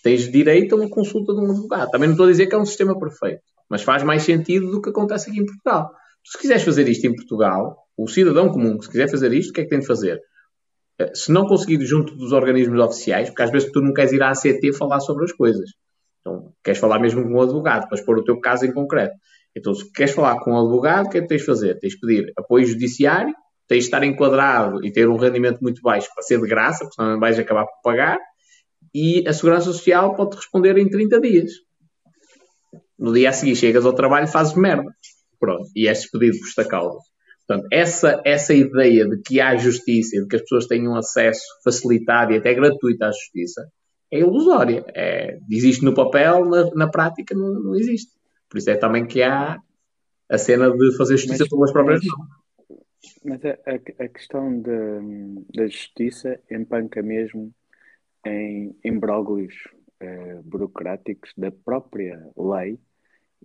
tens 0.03 0.29
direito 0.29 0.75
a 0.75 0.79
uma 0.79 0.89
consulta 0.89 1.33
de 1.33 1.39
um 1.39 1.51
advogado. 1.51 1.89
Também 1.89 2.07
não 2.07 2.13
estou 2.13 2.27
a 2.27 2.29
dizer 2.29 2.47
que 2.47 2.53
é 2.53 2.57
um 2.57 2.65
sistema 2.65 2.99
perfeito, 2.99 3.41
mas 3.69 3.81
faz 3.81 4.03
mais 4.03 4.23
sentido 4.23 4.69
do 4.69 4.81
que 4.81 4.89
acontece 4.89 5.29
aqui 5.29 5.39
em 5.39 5.45
Portugal. 5.45 5.91
Se 6.25 6.37
quiseres 6.37 6.63
fazer 6.63 6.87
isto 6.87 7.07
em 7.07 7.15
Portugal, 7.15 7.77
o 7.97 8.07
cidadão 8.07 8.49
comum, 8.49 8.79
se 8.81 8.89
quiser 8.89 9.09
fazer 9.09 9.31
isto, 9.33 9.49
o 9.49 9.53
que 9.53 9.61
é 9.61 9.63
que 9.63 9.69
tem 9.69 9.79
de 9.79 9.87
fazer? 9.87 10.19
Eh, 10.99 11.11
se 11.13 11.31
não 11.31 11.45
conseguir 11.47 11.83
junto 11.85 12.15
dos 12.15 12.31
organismos 12.31 12.79
oficiais, 12.79 13.29
porque 13.29 13.43
às 13.43 13.51
vezes 13.51 13.71
tu 13.71 13.81
não 13.81 13.93
queres 13.93 14.11
ir 14.11 14.21
à 14.21 14.29
ACT 14.29 14.73
falar 14.77 14.99
sobre 14.99 15.23
as 15.23 15.31
coisas. 15.31 15.69
Então, 16.25 16.53
queres 16.63 16.79
falar 16.79 16.99
mesmo 16.99 17.21
com 17.21 17.33
um 17.33 17.41
advogado, 17.41 17.87
para 17.87 17.97
expor 17.97 18.17
o 18.17 18.23
teu 18.23 18.39
caso 18.39 18.65
em 18.65 18.73
concreto. 18.73 19.13
Então, 19.55 19.73
se 19.73 19.91
queres 19.91 20.13
falar 20.13 20.39
com 20.39 20.53
um 20.53 20.59
advogado, 20.59 21.07
o 21.07 21.09
que 21.09 21.17
é 21.17 21.21
que 21.21 21.27
tens 21.27 21.41
de 21.41 21.45
fazer? 21.45 21.77
Tens 21.79 21.93
de 21.93 21.99
pedir 21.99 22.33
apoio 22.37 22.65
judiciário, 22.65 23.33
tens 23.67 23.79
de 23.79 23.85
estar 23.85 24.03
enquadrado 24.03 24.83
e 24.85 24.91
ter 24.91 25.07
um 25.09 25.17
rendimento 25.17 25.59
muito 25.61 25.81
baixo 25.81 26.09
para 26.13 26.23
ser 26.23 26.39
de 26.39 26.47
graça, 26.47 26.85
porque 26.85 26.95
senão 26.95 27.19
vais 27.19 27.37
acabar 27.37 27.65
por 27.65 27.81
pagar, 27.83 28.17
e 28.95 29.27
a 29.27 29.33
Segurança 29.33 29.65
Social 29.65 30.15
pode 30.15 30.35
responder 30.35 30.77
em 30.77 30.89
30 30.89 31.19
dias. 31.19 31.51
No 32.97 33.13
dia 33.13 33.29
a 33.29 33.33
seguir 33.33 33.55
chegas 33.55 33.85
ao 33.85 33.93
trabalho 33.93 34.25
e 34.25 34.31
fazes 34.31 34.55
merda. 34.55 34.89
Pronto, 35.39 35.69
e 35.75 35.87
és 35.87 35.99
despedido 35.99 36.37
por 36.39 36.47
esta 36.47 36.65
causa. 36.65 36.99
Portanto, 37.45 37.67
essa, 37.71 38.21
essa 38.23 38.53
ideia 38.53 39.05
de 39.07 39.21
que 39.21 39.41
há 39.41 39.57
justiça 39.57 40.15
e 40.15 40.21
de 40.21 40.27
que 40.27 40.37
as 40.37 40.41
pessoas 40.43 40.67
tenham 40.67 40.95
acesso 40.95 41.43
facilitado 41.63 42.31
e 42.31 42.37
até 42.37 42.53
gratuito 42.53 43.03
à 43.03 43.11
justiça 43.11 43.67
é 44.13 44.19
ilusória. 44.19 44.85
É, 44.93 45.39
existe 45.49 45.83
no 45.83 45.93
papel, 45.93 46.45
na, 46.45 46.69
na 46.75 46.87
prática 46.87 47.33
não, 47.35 47.51
não, 47.51 47.75
existe. 47.75 48.11
Por 48.47 48.59
isso 48.59 48.69
é 48.69 48.75
também 48.75 49.05
que 49.05 49.23
há 49.23 49.59
a 50.29 50.37
cena 50.37 50.71
de 50.71 50.95
fazer 50.95 51.17
justiça 51.17 51.45
pelas 51.49 51.71
próprias 51.71 52.01
mãos. 52.05 52.29
Mas 53.25 53.43
a, 53.43 53.49
a, 53.49 54.05
a 54.05 54.07
questão 54.07 54.61
da 54.61 55.67
justiça 55.67 56.39
empanca 56.49 57.01
mesmo 57.01 57.51
em 58.25 58.75
imbróglios 58.83 59.55
uh, 60.01 60.43
burocráticos 60.43 61.33
da 61.35 61.51
própria 61.51 62.21
lei 62.37 62.79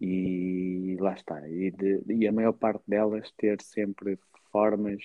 e 0.00 0.96
lá 1.00 1.14
está. 1.14 1.48
E, 1.48 1.70
de, 1.70 2.02
e 2.08 2.28
a 2.28 2.32
maior 2.32 2.52
parte 2.52 2.82
delas 2.86 3.32
ter 3.36 3.60
sempre 3.62 4.18
formas, 4.52 5.02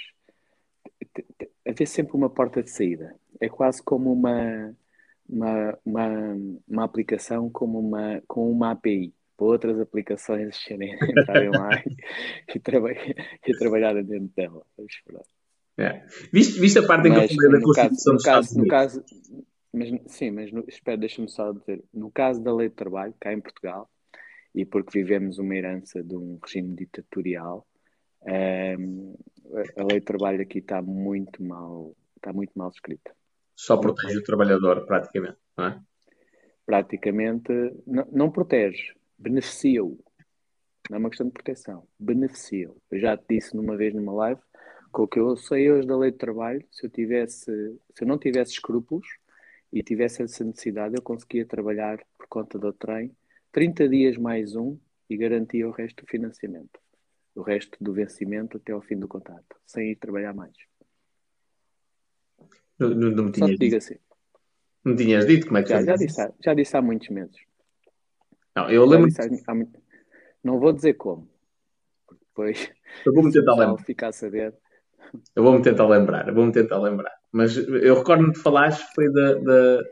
haver 1.65 1.87
sempre 1.87 2.15
uma 2.15 2.29
porta 2.29 2.61
de 2.61 2.69
saída. 2.69 3.15
É 3.39 3.49
quase 3.49 3.81
como 3.81 4.11
uma, 4.11 4.75
uma, 5.33 5.77
uma, 5.83 6.37
uma 6.67 6.83
aplicação 6.83 7.49
como 7.49 7.79
uma, 7.79 8.21
com 8.27 8.51
uma 8.51 8.71
API 8.71 9.13
para 9.35 9.47
outras 9.47 9.79
aplicações 9.79 10.57
entrarem 10.69 11.49
lá 11.49 11.69
e, 12.53 12.59
trabalhar, 12.59 13.03
e 13.47 13.57
trabalharem 13.57 14.03
dentro 14.03 14.31
dela. 14.35 14.65
É. 15.77 16.05
Viste, 16.31 16.59
viste 16.59 16.77
a 16.79 16.85
parte 16.85 17.09
em 17.09 17.13
que 17.13 17.17
eu 17.17 17.27
falei 17.27 17.51
da 17.51 17.61
Constituição 17.61 18.13
dos 18.13 18.21
Estados 18.21 18.51
Unidos? 18.51 18.65
No 18.65 18.69
caso, 18.69 19.03
mas, 19.73 19.89
sim, 20.05 20.29
mas 20.29 20.51
no, 20.51 20.63
espera, 20.67 20.97
deixa-me 20.97 21.27
só 21.27 21.51
dizer, 21.51 21.83
no 21.91 22.11
caso 22.11 22.43
da 22.43 22.53
lei 22.53 22.69
de 22.69 22.75
trabalho, 22.75 23.13
cá 23.19 23.33
em 23.33 23.41
Portugal, 23.41 23.89
e 24.53 24.63
porque 24.65 24.99
vivemos 24.99 25.39
uma 25.39 25.55
herança 25.55 26.03
de 26.03 26.15
um 26.15 26.37
regime 26.43 26.75
ditatorial, 26.75 27.65
um, 28.21 28.29
ehm, 28.29 29.15
a 29.75 29.83
lei 29.83 29.99
de 29.99 30.05
trabalho 30.05 30.41
aqui 30.41 30.59
está 30.59 30.79
muito 30.79 31.43
mal, 31.43 31.95
está 32.15 32.31
muito 32.31 32.51
mal 32.55 32.69
escrita. 32.69 33.11
Só 33.55 33.77
protege 33.77 34.17
o 34.17 34.23
trabalhador, 34.23 34.85
praticamente, 34.85 35.37
não 35.57 35.65
é? 35.65 35.81
Praticamente, 36.65 37.51
não, 37.85 38.07
não 38.11 38.31
protege, 38.31 38.93
beneficia-o. 39.17 39.99
Não 40.89 40.97
é 40.97 40.99
uma 40.99 41.09
questão 41.09 41.27
de 41.27 41.33
proteção, 41.33 41.87
beneficia-o. 41.99 42.75
Eu 42.91 42.99
já 42.99 43.17
te 43.17 43.25
disse 43.29 43.55
numa 43.55 43.75
vez 43.77 43.93
numa 43.93 44.13
live, 44.13 44.41
com 44.91 45.03
o 45.03 45.07
que 45.07 45.19
eu 45.19 45.35
sei 45.35 45.71
hoje 45.71 45.87
da 45.87 45.97
lei 45.97 46.11
de 46.11 46.17
trabalho, 46.17 46.65
se 46.71 46.85
eu 46.85 46.89
tivesse, 46.89 47.45
se 47.45 48.03
eu 48.03 48.07
não 48.07 48.17
tivesse 48.17 48.53
escrúpulos, 48.53 49.07
e 49.73 49.81
tivesse 49.81 50.21
essa 50.21 50.43
necessidade, 50.43 50.95
eu 50.95 51.01
conseguia 51.01 51.45
trabalhar 51.47 51.97
por 52.15 52.27
conta 52.27 52.59
do 52.59 52.71
trem 52.71 53.11
30 53.51 53.89
dias 53.89 54.17
mais 54.17 54.55
um 54.55 54.77
e 55.09 55.17
garantia 55.17 55.67
o 55.67 55.71
resto 55.71 56.05
do 56.05 56.09
financiamento. 56.09 56.79
O 57.35 57.41
resto 57.41 57.75
do 57.81 57.91
vencimento 57.91 58.57
até 58.57 58.71
ao 58.71 58.81
fim 58.81 58.95
do 58.95 59.07
contrato, 59.07 59.55
sem 59.65 59.91
ir 59.91 59.95
trabalhar 59.95 60.33
mais. 60.33 60.53
Não, 62.89 62.95
não, 62.95 63.11
não 63.11 63.23
me 63.25 63.37
Só 63.37 63.45
te 63.45 63.57
digo 63.57 63.75
assim. 63.75 63.95
Não 64.83 64.95
tinhas 64.95 65.25
dito 65.25 65.47
como 65.47 65.57
é 65.57 65.63
que 65.63 65.69
já, 65.69 65.81
já 65.81 65.95
disse, 65.95 66.21
há, 66.21 66.33
já 66.43 66.53
disse 66.53 66.75
há 66.75 66.81
muitos 66.81 67.09
meses. 67.09 67.35
Não, 68.55 68.69
eu 68.69 68.85
lembro. 68.85 69.09
Há, 69.17 69.51
há, 69.51 69.55
não 70.43 70.59
vou 70.59 70.73
dizer 70.73 70.95
como. 70.95 71.29
Depois. 72.29 72.69
Eu 73.05 73.13
vou-me 73.13 73.31
tentar 73.33 73.55
lembrar. 73.55 73.83
Ficar 73.83 74.07
a 74.09 74.11
saber. 74.11 74.53
Eu 75.35 75.43
vou-me 75.43 75.61
tentar 75.61 75.87
lembrar. 75.87 76.27
Eu 76.27 76.35
vou-me 76.35 76.51
tentar 76.51 76.79
lembrar. 76.79 77.13
Mas 77.31 77.55
eu 77.55 77.95
recordo-me 77.95 78.33
de 78.33 78.39
falares 78.39 78.79
foi 78.93 79.11
da, 79.11 79.33
da. 79.35 79.83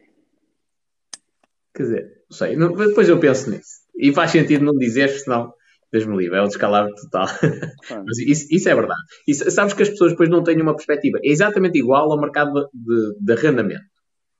Quer 1.73 1.83
dizer, 1.83 2.23
não 2.29 2.37
sei. 2.37 2.55
Não, 2.55 2.73
depois 2.73 3.07
eu 3.07 3.19
penso 3.19 3.49
nisso. 3.49 3.81
E 3.95 4.13
faz 4.13 4.31
sentido 4.31 4.65
não 4.65 4.77
dizer, 4.77 5.07
senão. 5.09 5.53
Deus 5.91 6.05
me 6.05 6.17
livre, 6.17 6.37
é 6.37 6.41
o 6.41 6.47
descalabro 6.47 6.93
total. 6.95 7.27
Mas 8.05 8.17
isso, 8.19 8.47
isso, 8.49 8.69
é 8.69 8.75
verdade. 8.75 9.01
E 9.27 9.33
sabes 9.33 9.73
que 9.73 9.83
as 9.83 9.89
pessoas 9.89 10.11
depois 10.11 10.29
não 10.29 10.43
têm 10.43 10.61
uma 10.61 10.75
perspectiva. 10.75 11.19
É 11.23 11.29
exatamente 11.29 11.77
igual 11.77 12.11
ao 12.11 12.19
mercado 12.19 12.69
de, 12.73 13.15
de 13.19 13.33
arrendamento. 13.33 13.83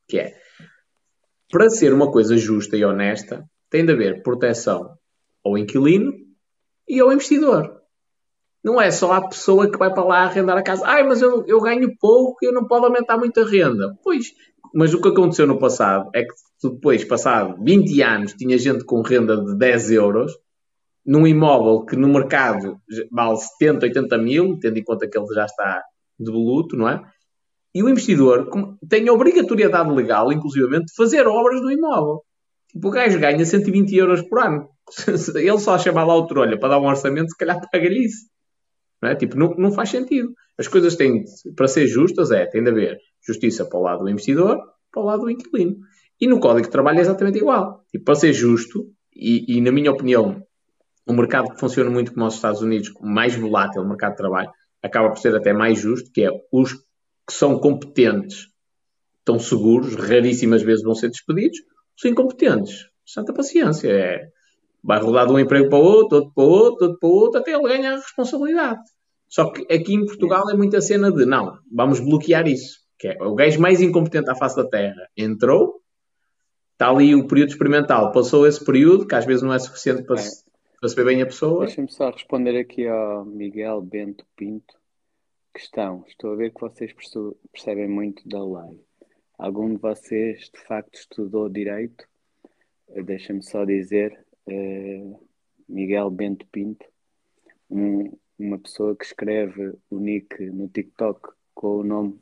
Que 0.08 0.20
é, 0.20 0.36
para 1.52 1.70
ser 1.70 1.94
uma 1.94 2.10
coisa 2.10 2.38
justa 2.38 2.78
e 2.78 2.86
honesta, 2.86 3.44
tem 3.70 3.86
de 3.86 3.92
haver 3.92 4.24
proteção 4.24 4.96
ao 5.44 5.58
inquilino 5.58 6.14
e 6.88 7.00
ao 7.00 7.12
investidor. 7.12 7.82
Não 8.64 8.80
é 8.80 8.92
só 8.92 9.12
a 9.12 9.28
pessoa 9.28 9.70
que 9.70 9.78
vai 9.78 9.92
para 9.92 10.04
lá 10.04 10.24
arrendar 10.24 10.58
a 10.58 10.64
casa. 10.64 10.86
Ai, 10.86 11.04
mas 11.04 11.22
eu, 11.22 11.44
eu 11.48 11.60
ganho 11.60 11.94
pouco 12.00 12.38
e 12.42 12.48
eu 12.48 12.54
não 12.54 12.68
posso 12.68 12.86
aumentar 12.86 13.18
muito 13.18 13.40
a 13.42 13.46
renda. 13.46 13.98
Pois, 14.04 14.28
mas 14.74 14.94
o 14.94 15.02
que 15.02 15.10
aconteceu 15.10 15.48
no 15.48 15.60
passado 15.60 16.10
é 16.14 16.24
que 16.24 16.34
depois, 16.64 17.04
passado 17.04 17.62
20 17.62 18.02
anos, 18.02 18.34
tinha 18.34 18.58
gente 18.58 18.86
com 18.86 19.02
renda 19.02 19.36
de 19.36 19.58
10 19.58 19.92
euros 19.92 20.32
num 21.06 21.26
imóvel 21.26 21.86
que 21.86 21.96
no 21.96 22.08
mercado 22.08 22.78
vale 23.12 23.38
70, 23.38 23.86
80 23.88 24.18
mil, 24.18 24.60
tendo 24.60 24.78
em 24.78 24.84
conta 24.84 25.08
que 25.08 25.18
ele 25.18 25.34
já 25.34 25.46
está 25.46 25.82
devoluto, 26.20 26.78
não 26.78 26.88
é? 26.88 27.02
E 27.74 27.82
o 27.82 27.90
investidor 27.90 28.50
tem 28.90 29.08
a 29.08 29.14
obrigatoriedade 29.14 29.90
legal, 29.92 30.32
inclusivamente, 30.32 30.88
de 30.88 30.96
fazer 30.96 31.26
obras 31.28 31.62
no 31.62 31.72
imóvel. 31.72 32.22
Tipo, 32.72 32.88
o 32.88 32.92
gajo 32.92 33.20
ganha 33.20 33.46
120 33.46 33.96
euros 33.96 34.22
por 34.24 34.40
ano. 34.40 34.70
Ele 35.36 35.60
só 35.60 35.78
chamar 35.78 36.06
lá 36.06 36.16
o 36.16 36.28
trolha 36.28 36.60
para 36.60 36.70
dar 36.70 36.80
um 36.80 36.86
orçamento, 36.86 37.30
se 37.30 37.38
calhar 37.38 37.60
paga-lhe 37.72 38.06
isso. 38.06 38.26
Não 39.02 39.10
é? 39.10 39.16
Tipo, 39.16 39.38
não, 39.38 39.56
não 39.56 39.72
faz 39.72 39.90
sentido. 39.90 40.34
As 40.58 40.68
coisas 40.68 40.96
têm, 40.96 41.24
para 41.56 41.68
ser 41.68 41.88
justas, 41.88 42.30
é, 42.32 42.46
tem 42.46 42.64
de 42.64 42.70
haver 42.70 42.98
justiça 43.26 43.66
para 43.66 43.80
o 43.80 43.84
lado 43.84 44.04
do 44.04 44.10
investidor, 44.10 44.60
para 44.92 45.02
o 45.02 45.06
lado 45.06 45.22
do 45.22 45.30
inquilino. 45.30 45.78
E 46.20 46.28
no 46.28 46.40
Código 46.40 46.68
de 46.68 46.72
Trabalho 46.72 47.00
é 47.00 47.02
exatamente 47.02 47.38
igual. 47.38 47.84
Tipo, 47.92 48.06
para 48.06 48.16
ser 48.16 48.34
justo, 48.34 48.86
e, 49.16 49.58
e 49.58 49.62
na 49.62 49.72
minha 49.72 49.92
opinião, 49.92 50.42
o 51.12 51.14
mercado 51.14 51.52
que 51.52 51.60
funciona 51.60 51.90
muito 51.90 52.14
como 52.14 52.26
os 52.26 52.36
Estados 52.36 52.62
Unidos, 52.62 52.92
mais 53.02 53.36
volátil, 53.36 53.82
o 53.82 53.88
mercado 53.88 54.12
de 54.12 54.18
trabalho, 54.18 54.50
acaba 54.82 55.10
por 55.10 55.18
ser 55.18 55.36
até 55.36 55.54
mais 55.54 55.78
justo, 55.78 56.10
que 56.12 56.24
é 56.24 56.30
os 56.52 56.74
que 56.74 57.34
são 57.34 57.60
competentes 57.60 58.48
estão 59.20 59.38
seguros, 59.38 59.94
raríssimas 59.96 60.64
vezes 60.64 60.84
vão 60.84 60.96
ser 60.96 61.10
despedidos, 61.10 61.60
os 61.96 62.06
incompetentes, 62.06 62.88
santa 63.06 63.32
paciência, 63.32 63.88
é, 63.88 64.28
vai 64.84 65.00
rodar 65.00 65.28
de 65.28 65.34
um 65.34 65.40
emprego 65.40 65.70
para 65.70 65.78
outro, 65.78 66.18
outro 66.18 66.34
para 66.34 66.44
outro, 66.44 66.86
outro 66.86 67.00
para 67.00 67.10
outro, 67.10 67.40
até 67.40 67.54
ele 67.54 67.68
ganhar 67.68 67.94
a 67.94 67.98
responsabilidade. 67.98 68.80
Só 69.30 69.52
que 69.52 69.62
aqui 69.72 69.94
em 69.94 70.06
Portugal 70.06 70.50
é 70.50 70.56
muita 70.56 70.82
cena 70.82 71.12
de, 71.12 71.26
não, 71.26 71.60
vamos 71.72 72.00
bloquear 72.00 72.48
isso, 72.48 72.80
que 72.98 73.10
é 73.10 73.18
o 73.22 73.36
gajo 73.36 73.62
mais 73.62 73.80
incompetente 73.80 74.32
à 74.32 74.36
face 74.36 74.56
da 74.56 74.68
Terra 74.68 75.08
entrou, 75.16 75.82
está 76.74 76.90
ali 76.90 77.14
o 77.14 77.28
período 77.28 77.50
experimental, 77.50 78.12
passou 78.12 78.48
esse 78.48 78.64
período, 78.66 79.06
que 79.06 79.14
às 79.14 79.26
vezes 79.26 79.44
não 79.44 79.54
é 79.54 79.60
suficiente 79.60 80.04
para, 80.04 80.20
para 80.82 80.90
saber 80.90 81.06
bem 81.06 81.22
a 81.22 81.28
pessoa. 81.28 81.68
Deixa-me 81.68 81.92
só 81.92 82.10
responder 82.10 82.58
aqui 82.58 82.88
ao 82.88 83.24
Miguel 83.24 83.84
Bento 83.84 84.26
Pinto. 84.36 84.74
Questão, 85.54 86.04
estou 86.08 86.34
a 86.34 86.36
ver 86.36 86.52
que 86.52 86.60
vocês 86.60 86.92
percebem 87.52 87.88
muito 87.88 88.28
da 88.28 88.44
lei. 88.44 88.84
Algum 89.38 89.76
de 89.76 89.80
vocês 89.80 90.50
de 90.52 90.60
facto 90.60 90.96
estudou 90.96 91.48
direito? 91.48 92.04
Eh, 92.90 93.04
deixa-me 93.04 93.44
só 93.44 93.64
dizer, 93.64 94.26
uh, 94.48 95.30
Miguel 95.70 96.10
Bento 96.10 96.48
Pinto, 96.48 96.84
um, 97.70 98.18
uma 98.40 98.58
pessoa 98.58 98.96
que 98.96 99.06
escreve 99.06 99.78
o 99.88 100.00
nick 100.00 100.50
no 100.50 100.68
TikTok 100.68 101.30
com 101.54 101.78
o 101.78 101.84
nome, 101.84 102.20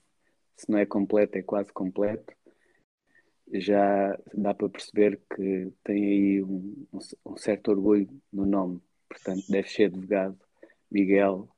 se 0.57 0.69
não 0.69 0.79
é 0.79 0.85
completo, 0.85 1.37
é 1.37 1.41
quase 1.41 1.71
completo 1.71 2.33
já 3.53 4.17
dá 4.33 4.53
para 4.53 4.69
perceber 4.69 5.19
que 5.35 5.71
tem 5.83 6.03
aí 6.03 6.43
um, 6.43 6.85
um, 7.25 7.37
certo 7.37 7.69
orgulho 7.71 8.09
no 8.31 8.45
nome. 8.45 8.81
Portanto, 9.07 9.43
deve 9.49 9.69
ser 9.69 9.85
advogado 9.85 10.37
Miguel 10.91 11.49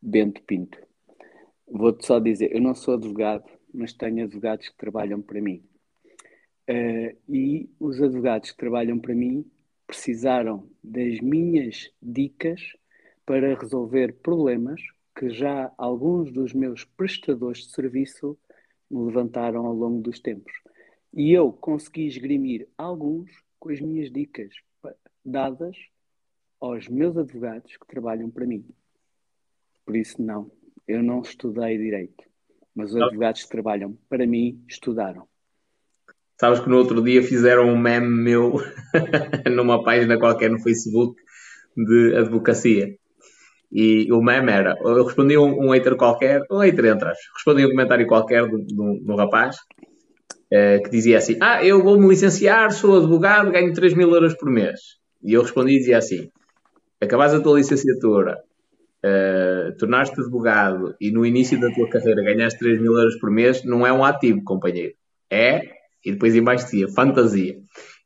Bento 0.00 0.42
Pinto. 0.42 0.78
Vou-te 1.66 2.06
só 2.06 2.18
dizer, 2.18 2.54
eu 2.54 2.60
não 2.60 2.74
sou 2.74 2.94
advogado, 2.94 3.48
mas 3.72 3.92
tenho 3.92 4.24
advogados 4.24 4.68
que 4.68 4.76
trabalham 4.76 5.20
para 5.22 5.40
mim. 5.40 5.62
Uh, 6.68 7.16
e 7.28 7.68
os 7.78 8.00
advogados 8.00 8.50
que 8.52 8.56
trabalham 8.56 8.98
para 8.98 9.14
mim 9.14 9.44
precisaram 9.86 10.68
das 10.82 11.20
minhas 11.20 11.90
dicas 12.00 12.76
para 13.26 13.58
resolver 13.58 14.14
problemas 14.22 14.80
que 15.14 15.28
já 15.30 15.72
alguns 15.76 16.32
dos 16.32 16.52
meus 16.52 16.84
prestadores 16.84 17.66
de 17.66 17.72
serviço 17.72 18.38
levantaram 18.92 19.66
ao 19.66 19.74
longo 19.74 20.02
dos 20.02 20.20
tempos. 20.20 20.52
E 21.12 21.32
eu 21.32 21.52
consegui 21.52 22.06
esgrimir 22.06 22.68
alguns 22.76 23.30
com 23.58 23.70
as 23.70 23.80
minhas 23.80 24.10
dicas 24.10 24.54
dadas 25.24 25.76
aos 26.60 26.88
meus 26.88 27.16
advogados 27.16 27.76
que 27.76 27.86
trabalham 27.86 28.30
para 28.30 28.46
mim. 28.46 28.64
Por 29.84 29.96
isso, 29.96 30.20
não, 30.22 30.50
eu 30.86 31.02
não 31.02 31.20
estudei 31.20 31.76
direito, 31.76 32.24
mas 32.74 32.94
os 32.94 33.00
advogados 33.00 33.42
que 33.44 33.50
trabalham 33.50 33.98
para 34.08 34.26
mim 34.26 34.64
estudaram. 34.68 35.28
Sabes 36.40 36.60
que 36.60 36.68
no 36.68 36.76
outro 36.76 37.02
dia 37.02 37.22
fizeram 37.22 37.68
um 37.68 37.78
meme 37.78 38.08
meu 38.08 38.54
numa 39.54 39.82
página 39.84 40.18
qualquer 40.18 40.50
no 40.50 40.60
Facebook 40.60 41.20
de 41.76 42.16
advocacia. 42.16 42.96
E 43.72 44.12
o 44.12 44.20
meme 44.20 44.52
era, 44.52 44.76
eu 44.82 45.04
respondi 45.04 45.38
um, 45.38 45.68
um 45.68 45.70
hater 45.70 45.96
qualquer, 45.96 46.42
um 46.50 46.58
hater 46.58 46.84
entre 46.84 47.08
as, 47.08 47.18
respondi 47.34 47.64
um 47.64 47.70
comentário 47.70 48.06
qualquer 48.06 48.46
do 48.46 49.16
rapaz 49.16 49.56
eh, 50.52 50.80
que 50.80 50.90
dizia 50.90 51.16
assim: 51.16 51.38
Ah, 51.40 51.64
eu 51.64 51.82
vou-me 51.82 52.06
licenciar, 52.06 52.70
sou 52.72 52.98
advogado, 52.98 53.50
ganho 53.50 53.72
3 53.72 53.94
mil 53.94 54.10
euros 54.10 54.34
por 54.34 54.50
mês. 54.50 54.80
E 55.24 55.32
eu 55.32 55.40
respondi 55.40 55.76
e 55.76 55.78
dizia 55.78 55.96
assim: 55.96 56.28
Acabaste 57.00 57.38
a 57.38 57.40
tua 57.40 57.56
licenciatura, 57.56 58.36
uh, 59.02 59.76
tornaste 59.78 60.20
advogado 60.20 60.94
e 61.00 61.10
no 61.10 61.24
início 61.24 61.58
da 61.58 61.70
tua 61.70 61.88
carreira 61.88 62.22
ganhaste 62.22 62.58
3 62.58 62.78
mil 62.82 62.92
euros 62.92 63.18
por 63.18 63.30
mês, 63.30 63.64
não 63.64 63.86
é 63.86 63.92
um 63.92 64.04
ativo, 64.04 64.44
companheiro. 64.44 64.92
É, 65.30 65.62
e 66.04 66.12
depois 66.12 66.34
embaixo 66.36 66.66
dizia, 66.66 66.86
fantasia. 66.88 67.56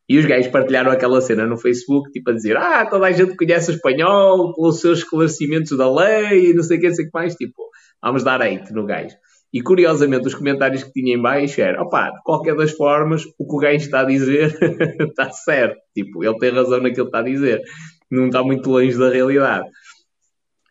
E 0.09 0.19
os 0.19 0.25
gajos 0.25 0.47
partilharam 0.49 0.91
aquela 0.91 1.21
cena 1.21 1.47
no 1.47 1.57
Facebook, 1.57 2.13
tipo 2.13 2.31
a 2.31 2.33
dizer: 2.33 2.57
Ah, 2.57 2.87
toda 2.87 3.07
a 3.07 3.13
gente 3.13 3.37
conhece 3.37 3.71
o 3.71 3.75
espanhol 3.75 4.55
pelos 4.55 4.81
seus 4.81 5.01
esclarecimentos 5.01 5.77
da 5.77 5.93
lei 5.93 6.51
e 6.51 6.55
não 6.55 6.63
sei 6.63 6.79
o 6.79 6.81
que, 6.81 6.89
não 6.89 6.95
sei 6.95 7.05
o 7.07 7.09
que 7.09 7.19
mais. 7.19 7.35
Tipo, 7.35 7.71
vamos 8.01 8.23
dar 8.23 8.41
hate 8.41 8.73
no 8.73 8.87
gajo. 8.87 9.17
E 9.53 9.61
curiosamente, 9.61 10.27
os 10.27 10.35
comentários 10.35 10.85
que 10.85 10.93
tinha 10.93 11.17
em 11.17 11.21
baixo 11.21 11.61
eram: 11.61 11.83
opá, 11.83 12.11
de 12.11 12.23
qualquer 12.23 12.55
das 12.55 12.71
formas, 12.71 13.25
o 13.37 13.47
que 13.49 13.57
o 13.57 13.59
gajo 13.59 13.85
está 13.85 14.01
a 14.01 14.05
dizer 14.05 14.57
está 15.01 15.31
certo. 15.31 15.81
Tipo, 15.93 16.23
ele 16.23 16.39
tem 16.39 16.51
razão 16.51 16.81
naquilo 16.81 17.07
que 17.07 17.17
está 17.17 17.19
a 17.19 17.23
dizer. 17.23 17.63
Não 18.09 18.27
está 18.27 18.45
muito 18.45 18.71
longe 18.71 18.97
da 18.97 19.11
realidade. 19.11 19.69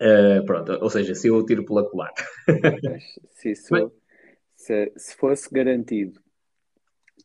Uh, 0.01 0.45
pronto, 0.45 0.77
ou 0.81 0.89
seja, 0.89 1.13
se 1.13 1.27
eu 1.27 1.45
tiro 1.45 1.65
pela 1.65 1.89
colar. 1.89 2.11
se, 3.31 3.53
se, 4.55 4.93
se 4.95 5.17
fosse 5.17 5.49
garantido 5.53 6.24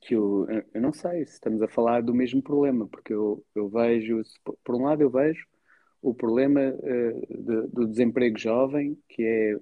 que 0.00 0.14
eu, 0.14 0.46
eu 0.72 0.80
não 0.80 0.92
sei 0.92 1.26
se 1.26 1.34
estamos 1.34 1.60
a 1.62 1.68
falar 1.68 2.02
do 2.02 2.14
mesmo 2.14 2.42
problema, 2.42 2.86
porque 2.86 3.12
eu, 3.12 3.44
eu 3.54 3.68
vejo, 3.68 4.22
por 4.64 4.74
um 4.74 4.84
lado, 4.84 5.02
eu 5.02 5.10
vejo 5.10 5.46
o 6.02 6.14
problema 6.14 6.60
uh, 6.60 7.26
de, 7.28 7.66
do 7.68 7.86
desemprego 7.86 8.38
jovem, 8.38 8.98
que 9.08 9.22
é, 9.22 9.56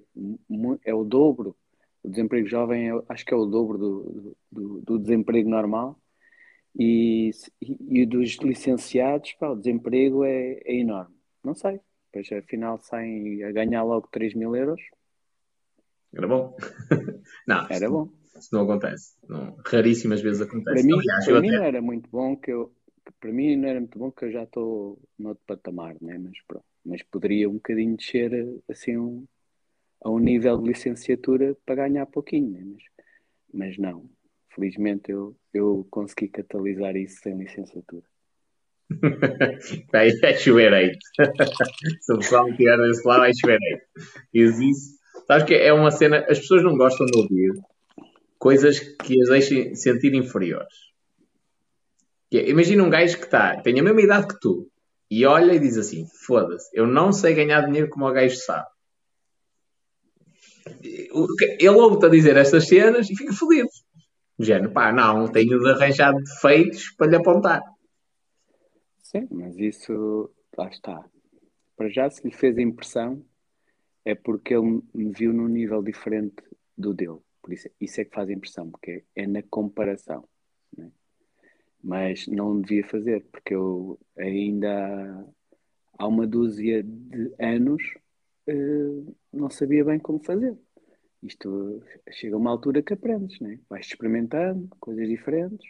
é 0.85 0.93
o 0.93 1.03
dobro. 1.03 1.55
O 2.01 2.09
desemprego 2.09 2.47
jovem 2.47 2.89
é, 2.89 3.01
acho 3.09 3.25
que 3.25 3.33
é 3.33 3.37
o 3.37 3.45
dobro 3.45 3.77
do, 3.77 4.37
do, 4.49 4.81
do 4.81 4.99
desemprego 4.99 5.49
normal. 5.49 5.99
E, 6.77 7.31
e, 7.61 8.01
e 8.01 8.05
dos 8.05 8.37
licenciados, 8.37 9.33
pá, 9.33 9.49
o 9.49 9.55
desemprego 9.55 10.23
é, 10.23 10.61
é 10.63 10.75
enorme. 10.75 11.13
Não 11.43 11.53
sei. 11.53 11.81
Pois 12.11 12.31
afinal 12.31 12.79
saem 12.79 13.43
a 13.43 13.51
ganhar 13.51 13.83
logo 13.83 14.07
3 14.09 14.33
mil 14.33 14.55
euros. 14.55 14.81
Era 16.13 16.27
bom. 16.27 16.55
não, 17.45 17.67
era 17.69 17.89
bom. 17.89 18.09
Isso 18.39 18.49
não 18.53 18.63
acontece. 18.63 19.15
Não, 19.27 19.55
raríssimas 19.65 20.21
vezes 20.21 20.41
acontece. 20.41 20.75
Para 20.75 20.83
mim, 20.83 20.99
Aliás, 20.99 21.25
para 21.25 21.41
mim 21.41 21.47
até... 21.49 21.57
não 21.57 21.63
era 21.65 21.81
muito 21.81 22.09
bom 22.09 22.35
que 22.35 22.51
eu. 22.51 22.73
Para 23.19 23.31
mim 23.31 23.55
não 23.55 23.67
era 23.69 23.79
muito 23.79 23.97
bom 23.97 24.11
que 24.11 24.25
eu 24.25 24.31
já 24.31 24.43
estou 24.43 24.99
no 25.17 25.29
outro 25.29 25.43
patamar, 25.45 25.95
né? 25.99 26.17
mas, 26.17 26.37
pronto, 26.47 26.65
mas 26.85 27.01
poderia 27.03 27.49
um 27.49 27.53
bocadinho 27.53 27.97
descer 27.97 28.31
assim 28.69 28.97
um, 28.97 29.25
a 30.01 30.09
um 30.09 30.19
nível 30.19 30.57
de 30.57 30.67
licenciatura 30.67 31.57
para 31.65 31.87
ganhar 31.87 32.05
pouquinho, 32.05 32.51
né? 32.51 32.61
mas, 32.63 32.83
mas 33.53 33.77
não. 33.77 34.09
Felizmente 34.53 35.11
eu, 35.11 35.35
eu 35.53 35.87
consegui 35.89 36.27
catalisar 36.27 36.95
isso 36.95 37.19
sem 37.21 37.37
licenciatura. 37.37 38.03
vai, 39.91 40.09
é 40.23 40.33
chover 40.37 40.73
aí. 40.73 40.91
Se 42.01 42.13
o 42.13 42.17
pessoal 42.17 42.45
me 42.45 42.57
tirar 42.57 42.77
desse 42.77 43.07
lado, 43.07 43.19
vai 43.19 43.31
chover 43.33 43.59
aí. 43.61 43.81
Existe. 44.33 44.99
Sabes 45.27 45.43
que 45.43 45.53
é 45.53 45.71
uma 45.71 45.91
cena, 45.91 46.25
as 46.27 46.39
pessoas 46.39 46.63
não 46.63 46.75
gostam 46.75 47.05
de 47.05 47.17
ouvir 47.19 47.51
coisas 48.39 48.79
que 48.79 49.21
as 49.21 49.29
deixem 49.29 49.75
sentir 49.75 50.15
inferiores. 50.15 50.73
É, 52.33 52.49
imagina 52.49 52.83
um 52.83 52.89
gajo 52.89 53.17
que 53.17 53.25
está, 53.25 53.61
tem 53.61 53.79
a 53.79 53.83
mesma 53.83 54.01
idade 54.01 54.27
que 54.27 54.39
tu 54.39 54.71
e 55.11 55.25
olha 55.25 55.53
e 55.53 55.59
diz 55.59 55.77
assim: 55.77 56.07
foda-se, 56.25 56.69
eu 56.73 56.87
não 56.87 57.11
sei 57.11 57.33
ganhar 57.33 57.65
dinheiro 57.65 57.89
como 57.89 58.07
o 58.07 58.13
gajo 58.13 58.37
sabe. 58.37 58.67
Ele 60.81 61.69
ouve-te 61.69 62.05
a 62.05 62.09
dizer 62.09 62.37
estas 62.37 62.67
cenas 62.67 63.09
e 63.09 63.15
fica 63.15 63.33
fodido. 63.33 63.69
Género, 64.37 64.71
pá, 64.71 64.91
não, 64.91 65.27
tenho 65.27 65.59
de 65.59 65.69
arranjar 65.69 66.13
defeitos 66.13 66.91
para 66.91 67.07
lhe 67.07 67.15
apontar. 67.15 67.61
Sim, 69.03 69.27
mas 69.31 69.57
isso, 69.57 70.29
lá 70.55 70.69
está. 70.69 71.03
Para 71.75 71.89
já, 71.89 72.09
se 72.09 72.25
lhe 72.25 72.33
fez 72.33 72.57
impressão, 72.57 73.25
é 74.05 74.13
porque 74.13 74.53
ele 74.53 74.81
me 74.93 75.11
viu 75.11 75.33
num 75.33 75.47
nível 75.47 75.81
diferente 75.81 76.43
do 76.77 76.93
dele. 76.93 77.19
Por 77.41 77.53
isso, 77.53 77.69
isso 77.79 78.01
é 78.01 78.05
que 78.05 78.13
faz 78.13 78.29
impressão, 78.29 78.69
porque 78.69 79.03
é 79.15 79.25
na 79.25 79.41
comparação. 79.43 80.27
Né? 80.77 80.91
Mas 81.83 82.27
não 82.27 82.59
devia 82.59 82.85
fazer, 82.85 83.25
porque 83.31 83.55
eu 83.55 83.99
ainda 84.17 85.25
há 85.97 86.07
uma 86.07 86.27
dúzia 86.27 86.83
de 86.83 87.33
anos 87.39 87.81
uh, 88.47 89.15
não 89.31 89.49
sabia 89.49 89.83
bem 89.83 89.99
como 89.99 90.23
fazer. 90.23 90.57
Isto 91.21 91.83
chega 92.11 92.35
a 92.35 92.39
uma 92.39 92.49
altura 92.49 92.81
que 92.81 92.93
aprendes, 92.93 93.39
né? 93.41 93.59
vais 93.69 93.85
experimentando 93.85 94.69
coisas 94.79 95.07
diferentes. 95.07 95.69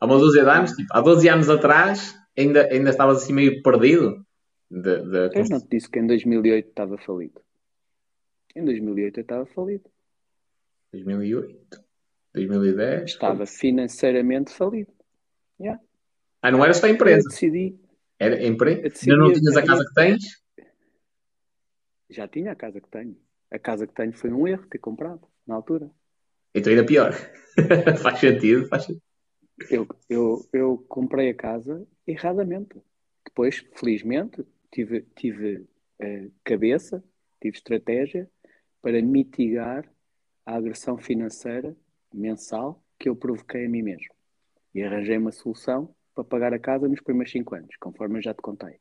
Há 0.00 0.06
uma 0.06 0.18
dúzia 0.18 0.44
de 0.44 0.48
anos, 0.48 0.72
tipo, 0.72 0.88
há 0.92 1.00
12 1.00 1.28
anos 1.28 1.50
atrás, 1.50 2.18
ainda, 2.36 2.66
ainda 2.68 2.90
estavas 2.90 3.22
assim 3.22 3.34
meio 3.34 3.62
perdido. 3.62 4.24
De, 4.70 5.02
de... 5.02 5.38
Eu 5.38 5.44
não 5.50 5.60
te 5.60 5.68
disse 5.68 5.90
que 5.90 5.98
em 5.98 6.06
2008 6.06 6.68
estava 6.68 6.96
falido. 6.96 7.40
Em 8.56 8.64
2008 8.64 9.18
eu 9.18 9.22
estava 9.22 9.46
falido. 9.46 9.84
2008, 10.92 11.82
2010. 12.34 13.10
Estava 13.10 13.46
financeiramente 13.46 14.52
falido. 14.52 14.92
Yeah. 15.58 15.82
Ah, 16.40 16.50
não 16.50 16.62
era 16.62 16.74
só 16.74 16.86
a 16.86 16.90
empresa? 16.90 17.26
Eu 17.26 17.30
decidi. 17.30 17.78
Era 18.18 18.44
empresa? 18.44 18.82
Ainda 19.02 19.16
não 19.16 19.32
tinhas 19.32 19.56
a 19.56 19.64
casa 19.64 19.84
que 19.84 19.94
tens? 19.94 20.42
Já 22.10 22.28
tinha 22.28 22.52
a 22.52 22.56
casa 22.56 22.80
que 22.80 22.88
tenho. 22.88 23.16
A 23.50 23.58
casa 23.58 23.86
que 23.86 23.94
tenho 23.94 24.12
foi 24.12 24.30
um 24.30 24.46
erro 24.46 24.66
ter 24.66 24.78
comprado 24.78 25.26
na 25.46 25.54
altura. 25.54 25.90
Então 26.54 26.70
ainda 26.70 26.84
pior. 26.84 27.12
faz 28.02 28.18
sentido, 28.20 28.68
faz 28.68 28.84
sentido. 28.84 29.02
Eu, 29.70 29.86
eu, 30.08 30.48
eu 30.52 30.78
comprei 30.88 31.30
a 31.30 31.34
casa 31.34 31.86
erradamente. 32.06 32.80
Depois, 33.24 33.64
felizmente, 33.74 34.44
tive, 34.70 35.02
tive 35.14 35.66
uh, 36.02 36.32
cabeça, 36.44 37.02
tive 37.40 37.56
estratégia 37.56 38.28
para 38.82 39.00
mitigar 39.00 39.88
a 40.44 40.56
agressão 40.56 40.98
financeira 40.98 41.76
mensal 42.12 42.82
que 42.98 43.08
eu 43.08 43.16
provoquei 43.16 43.66
a 43.66 43.68
mim 43.68 43.82
mesmo. 43.82 44.14
E 44.74 44.82
arranjei 44.82 45.16
uma 45.16 45.32
solução 45.32 45.94
para 46.14 46.24
pagar 46.24 46.52
a 46.52 46.58
casa 46.58 46.88
nos 46.88 47.00
primeiros 47.00 47.32
5 47.32 47.54
anos, 47.54 47.76
conforme 47.80 48.18
eu 48.18 48.22
já 48.22 48.34
te 48.34 48.42
contei. 48.42 48.78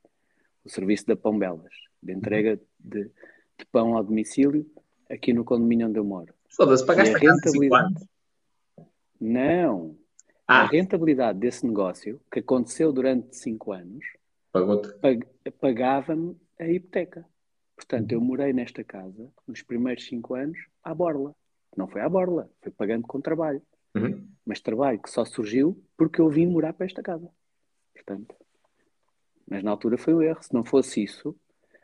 O 0.63 0.69
serviço 0.69 1.05
da 1.07 1.15
Pão 1.15 1.37
Belas, 1.37 1.73
de 2.01 2.13
entrega 2.13 2.59
de, 2.79 3.05
de 3.05 3.65
pão 3.71 3.95
ao 3.95 4.03
domicílio, 4.03 4.69
aqui 5.09 5.33
no 5.33 5.43
condomínio 5.43 5.87
onde 5.87 5.99
eu 5.99 6.03
moro. 6.03 6.33
Foda-se, 6.49 6.85
pagaste 6.85 7.15
a, 7.15 7.17
a 7.17 7.19
rentabilidade. 7.19 8.09
Não. 9.19 9.97
Ah. 10.47 10.61
A 10.61 10.65
rentabilidade 10.65 11.39
desse 11.39 11.65
negócio, 11.65 12.19
que 12.31 12.39
aconteceu 12.39 12.91
durante 12.91 13.35
5 13.35 13.71
anos, 13.71 14.05
pag 15.01 15.25
pagava-me 15.59 16.35
a 16.59 16.67
hipoteca. 16.67 17.25
Portanto, 17.75 18.11
eu 18.11 18.21
morei 18.21 18.53
nesta 18.53 18.83
casa 18.83 19.31
nos 19.47 19.61
primeiros 19.61 20.05
5 20.05 20.35
anos 20.35 20.57
à 20.83 20.93
borla. 20.93 21.35
Não 21.75 21.87
foi 21.87 22.01
à 22.01 22.09
borla, 22.09 22.49
foi 22.61 22.71
pagando 22.71 23.07
com 23.07 23.21
trabalho. 23.21 23.61
Uhum. 23.95 24.27
Mas 24.45 24.59
trabalho 24.59 25.01
que 25.01 25.09
só 25.09 25.25
surgiu 25.25 25.81
porque 25.97 26.21
eu 26.21 26.29
vim 26.29 26.47
morar 26.47 26.73
para 26.73 26.85
esta 26.85 27.01
casa. 27.01 27.29
Portanto, 27.93 28.35
mas 29.49 29.63
na 29.63 29.71
altura 29.71 29.97
foi 29.97 30.13
um 30.13 30.21
erro. 30.21 30.41
Se 30.41 30.53
não 30.53 30.63
fosse 30.63 31.03
isso, 31.03 31.35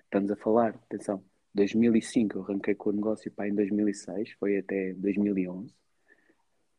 estamos 0.06 0.32
a 0.32 0.36
falar, 0.36 0.70
atenção, 0.70 1.24
2005 1.54 2.38
eu 2.38 2.44
arranquei 2.44 2.76
com 2.76 2.90
o 2.90 2.94
negócio 2.94 3.32
para 3.32 3.50
em 3.50 3.56
2006, 3.56 4.32
foi 4.40 4.58
até 4.58 4.94
2011. 4.94 5.74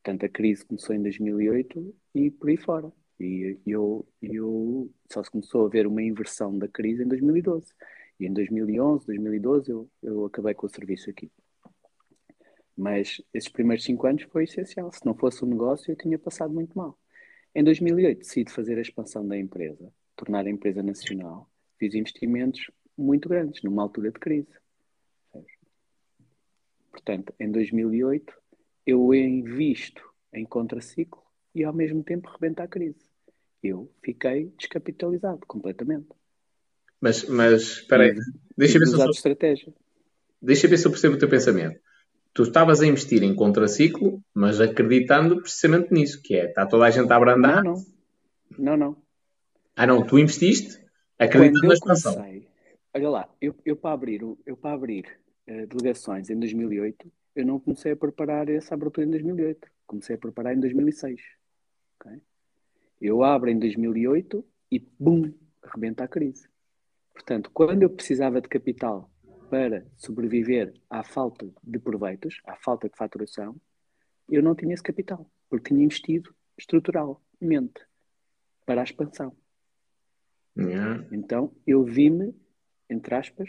Portanto, 0.02 0.24
a 0.24 0.28
crise 0.28 0.64
começou 0.64 0.94
em 0.94 1.02
2008 1.02 1.94
e 2.14 2.30
por 2.30 2.48
aí 2.48 2.56
fora. 2.56 2.92
E 3.20 3.58
eu, 3.66 4.06
eu 4.22 4.90
só 5.12 5.22
se 5.22 5.30
começou 5.30 5.66
a 5.66 5.68
ver 5.68 5.86
uma 5.86 6.02
inversão 6.02 6.56
da 6.56 6.68
crise 6.68 7.02
em 7.02 7.08
2012. 7.08 7.66
E 8.18 8.26
em 8.26 8.32
2011, 8.32 9.06
2012 9.06 9.70
eu, 9.70 9.90
eu 10.02 10.24
acabei 10.24 10.54
com 10.54 10.66
o 10.66 10.70
serviço 10.70 11.10
aqui. 11.10 11.30
Mas 12.78 13.20
esses 13.34 13.48
primeiros 13.48 13.84
cinco 13.84 14.06
anos 14.06 14.22
foi 14.30 14.44
essencial. 14.44 14.92
Se 14.92 15.04
não 15.04 15.12
fosse 15.12 15.42
o 15.42 15.46
negócio, 15.46 15.90
eu 15.90 15.96
tinha 15.96 16.16
passado 16.16 16.54
muito 16.54 16.78
mal. 16.78 16.96
Em 17.52 17.64
2008 17.64 18.18
decidi 18.20 18.52
fazer 18.52 18.78
a 18.78 18.80
expansão 18.80 19.26
da 19.26 19.36
empresa, 19.36 19.92
tornar 20.14 20.46
a 20.46 20.50
empresa 20.50 20.80
nacional. 20.80 21.50
Fiz 21.76 21.92
investimentos 21.94 22.70
muito 22.96 23.28
grandes, 23.28 23.64
numa 23.64 23.82
altura 23.82 24.12
de 24.12 24.20
crise. 24.20 24.54
Portanto, 26.92 27.34
em 27.40 27.50
2008, 27.50 28.32
eu 28.86 29.12
invisto 29.12 30.02
em 30.32 30.44
contraciclo 30.44 31.22
e 31.52 31.64
ao 31.64 31.72
mesmo 31.72 32.04
tempo 32.04 32.30
rebenta 32.30 32.62
a 32.62 32.68
crise. 32.68 33.10
Eu 33.60 33.92
fiquei 34.04 34.52
descapitalizado 34.56 35.44
completamente. 35.48 36.10
Mas, 37.00 37.24
mas 37.24 37.62
espera 37.62 38.04
aí, 38.04 38.14
deixa, 38.56 38.78
ver 38.78 38.86
se 38.86 38.94
eu... 38.94 39.74
deixa 40.40 40.68
ver 40.68 40.78
se 40.78 40.86
eu 40.86 40.90
percebo 40.92 41.16
o 41.16 41.18
teu 41.18 41.28
pensamento 41.28 41.80
tu 42.32 42.42
estavas 42.42 42.80
a 42.80 42.86
investir 42.86 43.22
em 43.22 43.34
contraciclo, 43.34 44.22
mas 44.34 44.60
acreditando 44.60 45.40
precisamente 45.40 45.92
nisso, 45.92 46.20
que 46.22 46.34
é, 46.34 46.46
está 46.46 46.66
toda 46.66 46.86
a 46.86 46.90
gente 46.90 47.12
a 47.12 47.16
abrandar. 47.16 47.64
Não, 47.64 47.74
não. 47.74 47.84
Não, 48.58 48.76
não. 48.76 48.96
Ah, 49.76 49.86
não, 49.86 50.04
tu 50.04 50.18
investiste 50.18 50.84
acreditando 51.18 51.68
na 51.68 51.74
expansão. 51.74 52.14
Comecei, 52.14 52.48
olha 52.94 53.10
lá, 53.10 53.28
eu, 53.40 53.54
eu 53.64 53.76
para 53.76 53.94
abrir, 53.94 54.20
eu 54.44 54.56
para 54.56 54.74
abrir 54.74 55.06
uh, 55.48 55.66
delegações 55.66 56.30
em 56.30 56.38
2008, 56.38 57.10
eu 57.36 57.46
não 57.46 57.60
comecei 57.60 57.92
a 57.92 57.96
preparar 57.96 58.48
essa 58.48 58.74
abertura 58.74 59.06
em 59.06 59.10
2008. 59.10 59.68
Comecei 59.86 60.16
a 60.16 60.18
preparar 60.18 60.56
em 60.56 60.60
2006. 60.60 61.20
Okay? 62.00 62.20
Eu 63.00 63.22
abro 63.22 63.48
em 63.48 63.58
2008 63.58 64.44
e, 64.72 64.84
bum, 64.98 65.32
arrebenta 65.62 66.04
a 66.04 66.08
crise. 66.08 66.48
Portanto, 67.12 67.50
quando 67.52 67.82
eu 67.82 67.90
precisava 67.90 68.40
de 68.40 68.48
capital 68.48 69.08
para 69.50 69.86
sobreviver 69.96 70.72
à 70.88 71.02
falta 71.02 71.48
de 71.62 71.78
proveitos, 71.78 72.40
à 72.44 72.56
falta 72.56 72.88
de 72.88 72.96
faturação, 72.96 73.56
eu 74.28 74.42
não 74.42 74.54
tinha 74.54 74.74
esse 74.74 74.82
capital, 74.82 75.30
porque 75.48 75.70
tinha 75.70 75.84
investido 75.84 76.34
estruturalmente 76.56 77.80
para 78.66 78.80
a 78.80 78.84
expansão. 78.84 79.34
Yeah. 80.56 81.06
Então 81.12 81.54
eu 81.66 81.84
vi-me, 81.84 82.34
entre 82.90 83.14
aspas, 83.14 83.48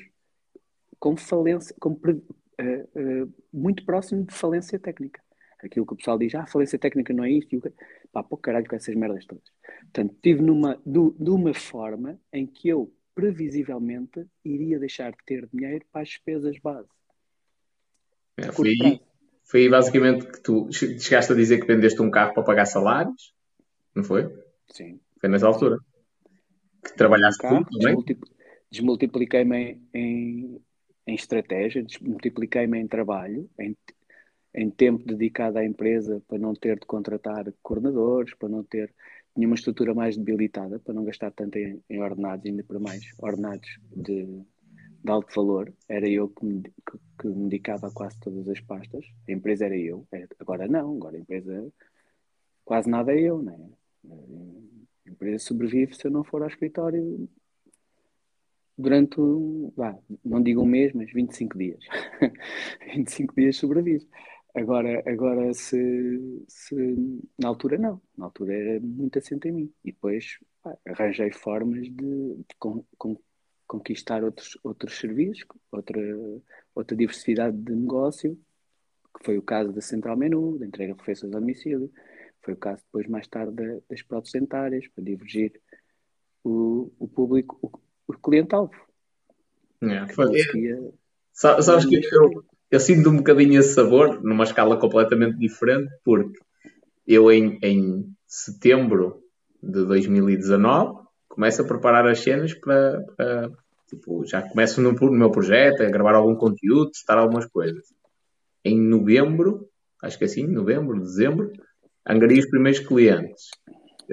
com 1.00 1.18
falência, 1.18 1.76
com, 1.80 1.92
uh, 1.92 1.98
uh, 1.98 3.34
muito 3.52 3.86
próximo 3.86 4.26
de 4.26 4.34
falência 4.34 4.78
técnica. 4.78 5.22
Aquilo 5.62 5.86
que 5.86 5.94
o 5.94 5.98
pessoal 5.98 6.18
diz, 6.18 6.34
ah, 6.36 6.46
falência 6.46 6.80
técnica 6.80 7.14
não 7.14 7.24
é 7.24 7.32
isto, 7.32 7.54
e 7.54 7.58
o... 7.58 7.62
pá, 8.14 8.24
pô, 8.24 8.38
caralho 8.38 8.68
com 8.68 8.76
essas 8.76 8.96
merdas 8.96 9.26
todas. 9.26 9.44
Portanto, 9.82 10.16
tive 10.22 10.42
numa, 10.42 10.82
do, 10.86 11.14
de 11.20 11.30
uma 11.30 11.54
forma 11.54 12.20
em 12.32 12.48
que 12.48 12.70
eu 12.70 12.94
previsivelmente 13.14 14.26
iria 14.44 14.80
deixar 14.80 15.11
de 15.11 15.18
ter 15.26 15.48
dinheiro 15.52 15.86
para 15.91 16.02
as 16.02 16.10
despesas 16.10 16.57
base. 16.60 16.88
É, 18.38 18.52
foi, 18.52 18.73
foi 19.44 19.69
basicamente 19.69 20.27
que 20.27 20.41
tu 20.41 20.72
chegaste 20.72 21.31
a 21.31 21.36
dizer 21.36 21.60
que 21.60 21.68
vendeste 21.68 22.02
um 22.02 22.10
carro 22.10 22.34
para 22.34 22.44
pagar 22.44 22.65
salários, 22.65 23.34
não 23.95 24.03
foi? 24.03 24.34
Sim. 24.72 24.99
Foi 25.19 25.30
nessa 25.30 25.48
altura. 25.48 25.77
Que 26.84 26.95
trabalhaste 26.95 27.45
um 27.45 27.49
carro, 27.49 27.65
também? 27.65 28.18
Desmultipliquei-me 28.72 29.81
em, 29.94 30.61
em 31.07 31.15
estratégia, 31.15 31.84
desmultipliquei-me 31.84 32.80
em 32.80 32.88
trabalho, 32.88 33.49
em, 33.60 33.76
em 34.53 34.69
tempo 34.69 35.03
dedicado 35.03 35.57
à 35.57 35.65
empresa 35.65 36.22
para 36.27 36.38
não 36.38 36.53
ter 36.53 36.80
de 36.80 36.86
contratar 36.86 37.52
coordenadores, 37.64 38.34
para 38.36 38.49
não 38.49 38.64
ter 38.64 38.94
tinha 39.40 39.48
uma 39.48 39.56
estrutura 39.56 39.94
mais 39.94 40.18
debilitada 40.18 40.80
para 40.80 40.94
não 40.94 41.06
gastar 41.06 41.32
tanto 41.32 41.57
em, 41.57 41.82
em 41.90 42.02
ordenados, 42.02 42.45
ainda 42.45 42.61
por 42.61 42.78
mais 42.78 43.02
ordenados 43.20 43.70
de, 43.95 44.26
de 44.26 45.10
alto 45.10 45.34
valor. 45.34 45.74
Era 45.88 46.10
eu 46.10 46.28
que 46.28 46.45
me, 46.45 46.61
que, 46.61 46.99
que 47.22 47.28
me 47.28 47.48
dedicava 47.48 47.88
a 47.88 47.91
quase 47.91 48.20
todas 48.20 48.49
as 48.49 48.60
pastas. 48.60 49.06
A 49.28 49.32
empresa 49.32 49.66
era 49.66 49.78
eu. 49.78 50.06
É, 50.11 50.28
agora 50.40 50.68
não, 50.68 50.94
agora 50.98 51.16
a 51.16 51.22
empresa 51.22 51.72
quase 52.66 52.90
nada 52.90 53.14
é 53.14 53.22
eu, 53.22 53.41
né? 53.41 53.57
A 55.07 55.10
empresa 55.10 55.45
sobrevive 55.45 55.95
se 55.95 56.06
eu 56.06 56.11
não 56.11 56.26
for 56.26 56.41
ao 56.41 56.49
escritório 56.49 57.30
durante, 58.78 59.16
vá, 59.76 59.98
não 60.24 60.44
digo 60.44 60.61
um 60.61 60.66
mês, 60.66 60.91
mas 60.94 61.11
25 61.14 61.57
dias. 61.57 61.80
25 62.94 63.36
dias 63.36 63.56
sobrevive. 63.56 64.06
Agora, 64.56 65.04
agora 65.06 65.54
se, 65.54 66.44
se, 66.48 66.76
na 67.38 67.48
altura 67.48 67.78
não, 67.78 68.02
na 68.18 68.26
altura 68.26 68.54
era 68.54 68.80
muito 68.80 69.20
assente 69.20 69.48
em 69.48 69.52
mim. 69.52 69.74
E 69.84 69.92
depois 69.92 70.40
pá, 70.62 70.76
arranjei 70.88 71.32
formas 71.32 71.84
de, 71.84 72.36
de 72.36 72.56
con, 72.58 72.84
con, 72.98 73.16
conquistar 73.68 74.24
outros, 74.24 74.58
outros 74.64 74.98
serviços, 74.98 75.46
outra, 75.72 76.02
outra 76.74 76.98
diversidade 76.98 77.56
de 77.56 77.76
negócio, 77.76 78.36
que 79.16 79.24
foi 79.24 79.38
o 79.38 79.42
caso 79.44 79.72
da 79.72 79.82
Central 79.82 80.18
Menu, 80.18 80.58
da 80.58 80.66
entrega 80.66 80.94
de 80.94 81.00
refeições 81.00 81.34
a 81.34 81.40
domicílio, 81.40 81.92
foi 82.42 82.56
o 82.56 82.58
caso 82.58 82.82
depois 82.86 83.08
mais 83.08 83.28
tarde 83.28 83.54
das 83.88 84.02
próteses 84.02 84.34
dentárias, 84.34 84.88
para 84.88 85.04
divergir 85.04 85.62
o, 86.44 86.92
o 86.98 87.08
público, 87.08 87.60
o, 87.62 87.72
o 88.08 88.18
cliente-alvo. 88.18 88.74
É, 89.82 90.08
foi, 90.08 90.42
é, 90.42 90.92
sabes 91.32 91.86
que 91.86 91.96
eu, 91.96 92.44
eu 92.72 92.80
sinto 92.80 93.10
um 93.10 93.18
bocadinho 93.18 93.60
esse 93.60 93.74
sabor, 93.74 94.22
numa 94.24 94.44
escala 94.44 94.78
completamente 94.78 95.38
diferente, 95.38 95.90
porque 96.04 96.38
eu 97.08 97.32
em, 97.32 97.58
em 97.64 98.14
setembro 98.28 99.24
de 99.62 99.86
2019 99.86 101.00
começo 101.28 101.62
a 101.62 101.66
preparar 101.66 102.08
as 102.08 102.20
cenas 102.20 102.54
para, 102.54 103.02
para 103.16 103.50
tipo, 103.88 104.24
já 104.26 104.41
começo 104.41 104.82
no, 104.82 104.91
no, 104.91 105.12
meu 105.12 105.32
projeto, 105.32 105.82
a 105.82 105.90
gravar 105.90 106.16
algum 106.16 106.36
conteúdo, 106.36 106.91
testar 106.91 107.18
algumas 107.18 107.46
coisas. 107.48 107.86
Em 108.64 108.80
novembro, 108.80 109.68
acho 110.04 110.18
que 110.18 110.26
é 110.26 110.28
assim, 110.28 110.46
novembro, 110.46 111.00
dezembro, 111.00 111.52
angaria 112.08 112.40
os 112.40 112.50
primeiros 112.50 112.80
clientes. 112.80 113.50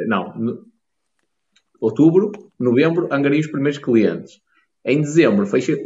Não, 0.06 0.34
no, 0.36 0.66
outubro, 1.80 2.32
novembro, 2.58 3.08
angaria 3.12 3.40
os 3.40 3.48
primeiros 3.48 3.78
clientes. 3.78 4.40
Em 4.86 5.00
dezembro 5.00 5.44
fecha, 5.46 5.76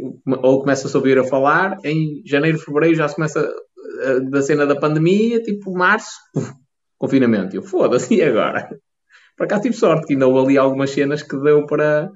ou 0.43 0.59
começa-se 0.59 0.95
a 0.95 0.99
ouvir 0.99 1.17
a 1.17 1.23
falar, 1.23 1.79
em 1.83 2.21
janeiro, 2.23 2.59
fevereiro 2.59 2.95
já 2.95 3.07
se 3.07 3.15
começa 3.15 3.51
a, 4.03 4.19
da 4.19 4.43
cena 4.43 4.63
da 4.67 4.79
pandemia, 4.79 5.41
tipo 5.41 5.73
março, 5.73 6.11
puf, 6.31 6.53
confinamento. 6.99 7.55
Eu 7.55 7.63
foda-se, 7.63 8.13
e 8.15 8.21
agora? 8.21 8.69
Por 9.35 9.45
acaso 9.45 9.63
tive 9.63 9.75
sorte 9.75 10.05
que 10.05 10.13
ainda 10.13 10.27
houve 10.27 10.49
ali 10.49 10.57
algumas 10.59 10.91
cenas 10.91 11.23
que 11.23 11.35
deu 11.37 11.65
para. 11.65 12.11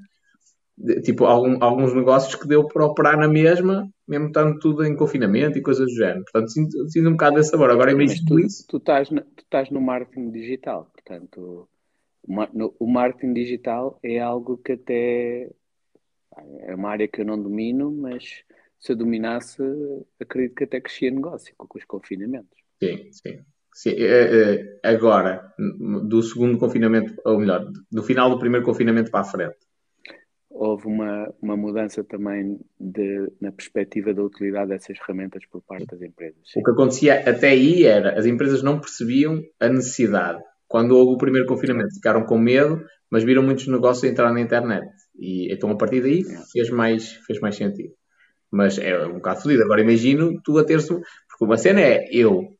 Tipo, 1.03 1.25
algum, 1.25 1.57
alguns 1.63 1.95
negócios 1.95 2.35
que 2.35 2.47
deu 2.47 2.67
para 2.67 2.85
operar 2.85 3.17
na 3.17 3.29
mesma, 3.29 3.89
mesmo 4.05 4.27
estando 4.27 4.59
tudo 4.59 4.83
em 4.83 4.95
confinamento 4.95 5.57
e 5.57 5.61
coisas 5.61 5.85
do 5.85 5.95
género. 5.95 6.25
Portanto, 6.25 6.51
sinto, 6.51 6.89
sinto 6.89 7.07
um 7.07 7.13
bocado 7.13 7.37
desse 7.37 7.49
sabor. 7.49 7.71
Agora 7.71 7.93
imagino 7.93 8.27
tu, 8.27 8.39
isso. 8.39 8.65
Tu 8.67 8.77
estás, 8.77 9.09
no, 9.09 9.21
tu 9.21 9.41
estás 9.41 9.71
no 9.71 9.81
marketing 9.81 10.31
digital, 10.31 10.91
portanto, 10.93 11.67
o 12.77 12.87
marketing 12.87 13.33
digital 13.33 13.97
é 14.03 14.19
algo 14.19 14.57
que 14.57 14.73
até 14.73 15.49
é 16.61 16.75
uma 16.75 16.89
área 16.89 17.07
que 17.07 17.21
eu 17.21 17.25
não 17.25 17.41
domino, 17.41 17.91
mas 17.91 18.43
se 18.79 18.91
eu 18.91 18.95
dominasse, 18.95 19.61
acredito 20.19 20.55
que 20.55 20.63
até 20.63 20.79
crescia 20.79 21.11
negócio 21.11 21.53
com 21.57 21.77
os 21.77 21.85
confinamentos. 21.85 22.57
Sim, 22.81 23.11
sim. 23.11 23.39
sim. 23.73 23.89
Eh, 23.91 24.79
eh, 24.83 24.87
agora, 24.87 25.53
do 25.57 26.21
segundo 26.21 26.57
confinamento, 26.57 27.13
ou 27.25 27.39
melhor, 27.39 27.65
do 27.91 28.03
final 28.03 28.29
do 28.29 28.39
primeiro 28.39 28.65
confinamento 28.65 29.09
para 29.09 29.21
a 29.21 29.25
frente, 29.25 29.57
houve 30.49 30.87
uma, 30.87 31.33
uma 31.41 31.57
mudança 31.57 32.03
também 32.03 32.59
de, 32.79 33.31
na 33.41 33.51
perspectiva 33.51 34.13
da 34.13 34.23
utilidade 34.23 34.69
dessas 34.69 34.97
ferramentas 34.97 35.43
por 35.47 35.61
parte 35.61 35.85
das 35.87 36.01
empresas. 36.01 36.39
Sim. 36.45 36.61
O 36.61 36.63
que 36.63 36.71
acontecia 36.71 37.29
até 37.29 37.49
aí 37.49 37.83
era 37.85 38.17
as 38.17 38.25
empresas 38.25 38.63
não 38.63 38.79
percebiam 38.79 39.41
a 39.59 39.67
necessidade. 39.67 40.41
Quando 40.67 40.95
houve 40.95 41.15
o 41.15 41.17
primeiro 41.17 41.47
confinamento, 41.47 41.93
ficaram 41.93 42.25
com 42.25 42.37
medo, 42.37 42.81
mas 43.11 43.23
viram 43.23 43.43
muitos 43.43 43.67
negócios 43.67 44.09
entrar 44.09 44.33
na 44.33 44.41
internet. 44.41 44.87
E 45.17 45.51
então 45.53 45.69
a 45.69 45.75
partir 45.75 46.01
daí 46.01 46.23
fez 46.51 46.69
mais, 46.69 47.13
fez 47.25 47.39
mais 47.39 47.55
sentido. 47.55 47.93
Mas 48.51 48.77
é 48.77 49.05
um 49.05 49.15
bocado 49.15 49.41
fodido. 49.41 49.63
Agora 49.63 49.81
imagino 49.81 50.41
tu 50.43 50.57
a 50.57 50.63
teres. 50.63 50.87
Porque 50.87 51.43
uma 51.43 51.57
cena 51.57 51.81
é 51.81 52.07
eu 52.11 52.55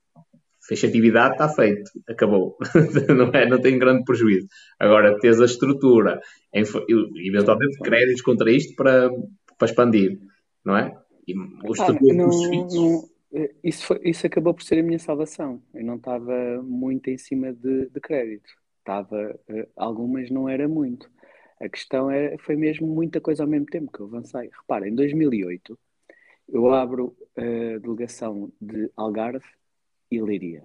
fez 0.68 0.84
atividade, 0.84 1.34
está 1.34 1.48
feito, 1.50 1.90
acabou. 2.08 2.58
não, 3.16 3.30
é, 3.34 3.48
não 3.48 3.62
tem 3.62 3.78
grande 3.78 4.04
prejuízo. 4.04 4.48
Agora, 4.80 5.18
tens 5.20 5.40
a 5.40 5.46
estrutura, 5.46 6.20
eventualmente 6.54 7.78
créditos 7.80 8.22
contra 8.22 8.52
isto 8.52 8.76
para, 8.76 9.10
para 9.58 9.68
expandir, 9.68 10.20
não 10.64 10.76
é? 10.76 10.98
E 11.28 11.34
os 11.68 11.80
ah, 11.80 11.88
não, 11.90 12.28
não, 12.28 13.04
isso, 13.64 13.88
foi, 13.88 14.00
isso 14.04 14.26
acabou 14.26 14.54
por 14.54 14.64
ser 14.64 14.80
a 14.80 14.84
minha 14.84 15.00
salvação. 15.00 15.62
Eu 15.74 15.84
não 15.84 15.96
estava 15.96 16.62
muito 16.64 17.10
em 17.10 17.18
cima 17.18 17.52
de, 17.52 17.90
de 17.90 18.00
crédito. 18.00 18.50
Estava, 18.80 19.38
eh, 19.50 19.68
algumas 19.76 20.30
não 20.30 20.48
era 20.48 20.68
muito. 20.68 21.10
A 21.60 21.70
questão 21.70 22.12
é, 22.12 22.38
foi 22.38 22.56
mesmo 22.56 22.88
muita 22.88 23.22
coisa 23.22 23.44
ao 23.44 23.50
mesmo 23.50 23.66
tempo 23.66 23.92
que 23.92 24.00
eu 24.00 24.08
avancei. 24.08 24.50
Repara, 24.50 24.88
em 24.88 24.96
2008 24.96 25.78
eu 26.50 26.74
abro 26.74 27.16
a 27.36 27.80
delegação 27.80 28.52
de 28.62 28.92
Algarve 28.96 29.46
e 30.12 30.22
Leiria. 30.22 30.64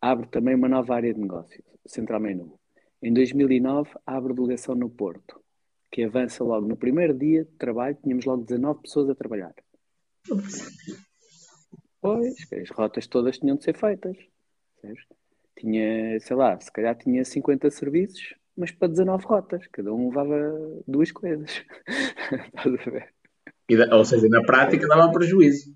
Abre 0.00 0.26
também 0.28 0.54
uma 0.54 0.68
nova 0.68 0.94
área 0.94 1.12
de 1.12 1.20
negócios, 1.20 1.62
Central 1.86 2.20
Menu. 2.20 2.58
Em 3.02 3.12
2009, 3.12 3.90
abre 4.06 4.34
delegação 4.34 4.74
no 4.74 4.88
Porto, 4.88 5.40
que 5.90 6.04
avança 6.04 6.42
logo 6.44 6.66
no 6.66 6.76
primeiro 6.76 7.12
dia 7.12 7.44
de 7.44 7.50
trabalho, 7.52 7.98
tínhamos 8.02 8.24
logo 8.24 8.44
19 8.44 8.82
pessoas 8.82 9.10
a 9.10 9.14
trabalhar. 9.14 9.54
Pois, 12.00 12.34
as 12.52 12.70
rotas 12.70 13.06
todas 13.06 13.38
tinham 13.38 13.56
de 13.56 13.64
ser 13.64 13.76
feitas. 13.76 14.16
Tinha, 15.58 16.18
sei 16.20 16.36
lá, 16.36 16.58
se 16.58 16.72
calhar 16.72 16.96
tinha 16.96 17.22
50 17.24 17.70
serviços, 17.70 18.34
mas 18.60 18.70
para 18.70 18.88
19 18.88 19.24
rotas, 19.24 19.66
cada 19.72 19.92
um 19.92 20.08
levava 20.08 20.82
duas 20.86 21.10
coisas. 21.10 21.64
Estás 22.54 22.86
a 22.86 22.90
ver? 22.90 23.14
ou 23.92 24.04
seja, 24.04 24.28
na 24.28 24.42
prática 24.42 24.86
dava 24.86 25.10
prejuízo. 25.12 25.74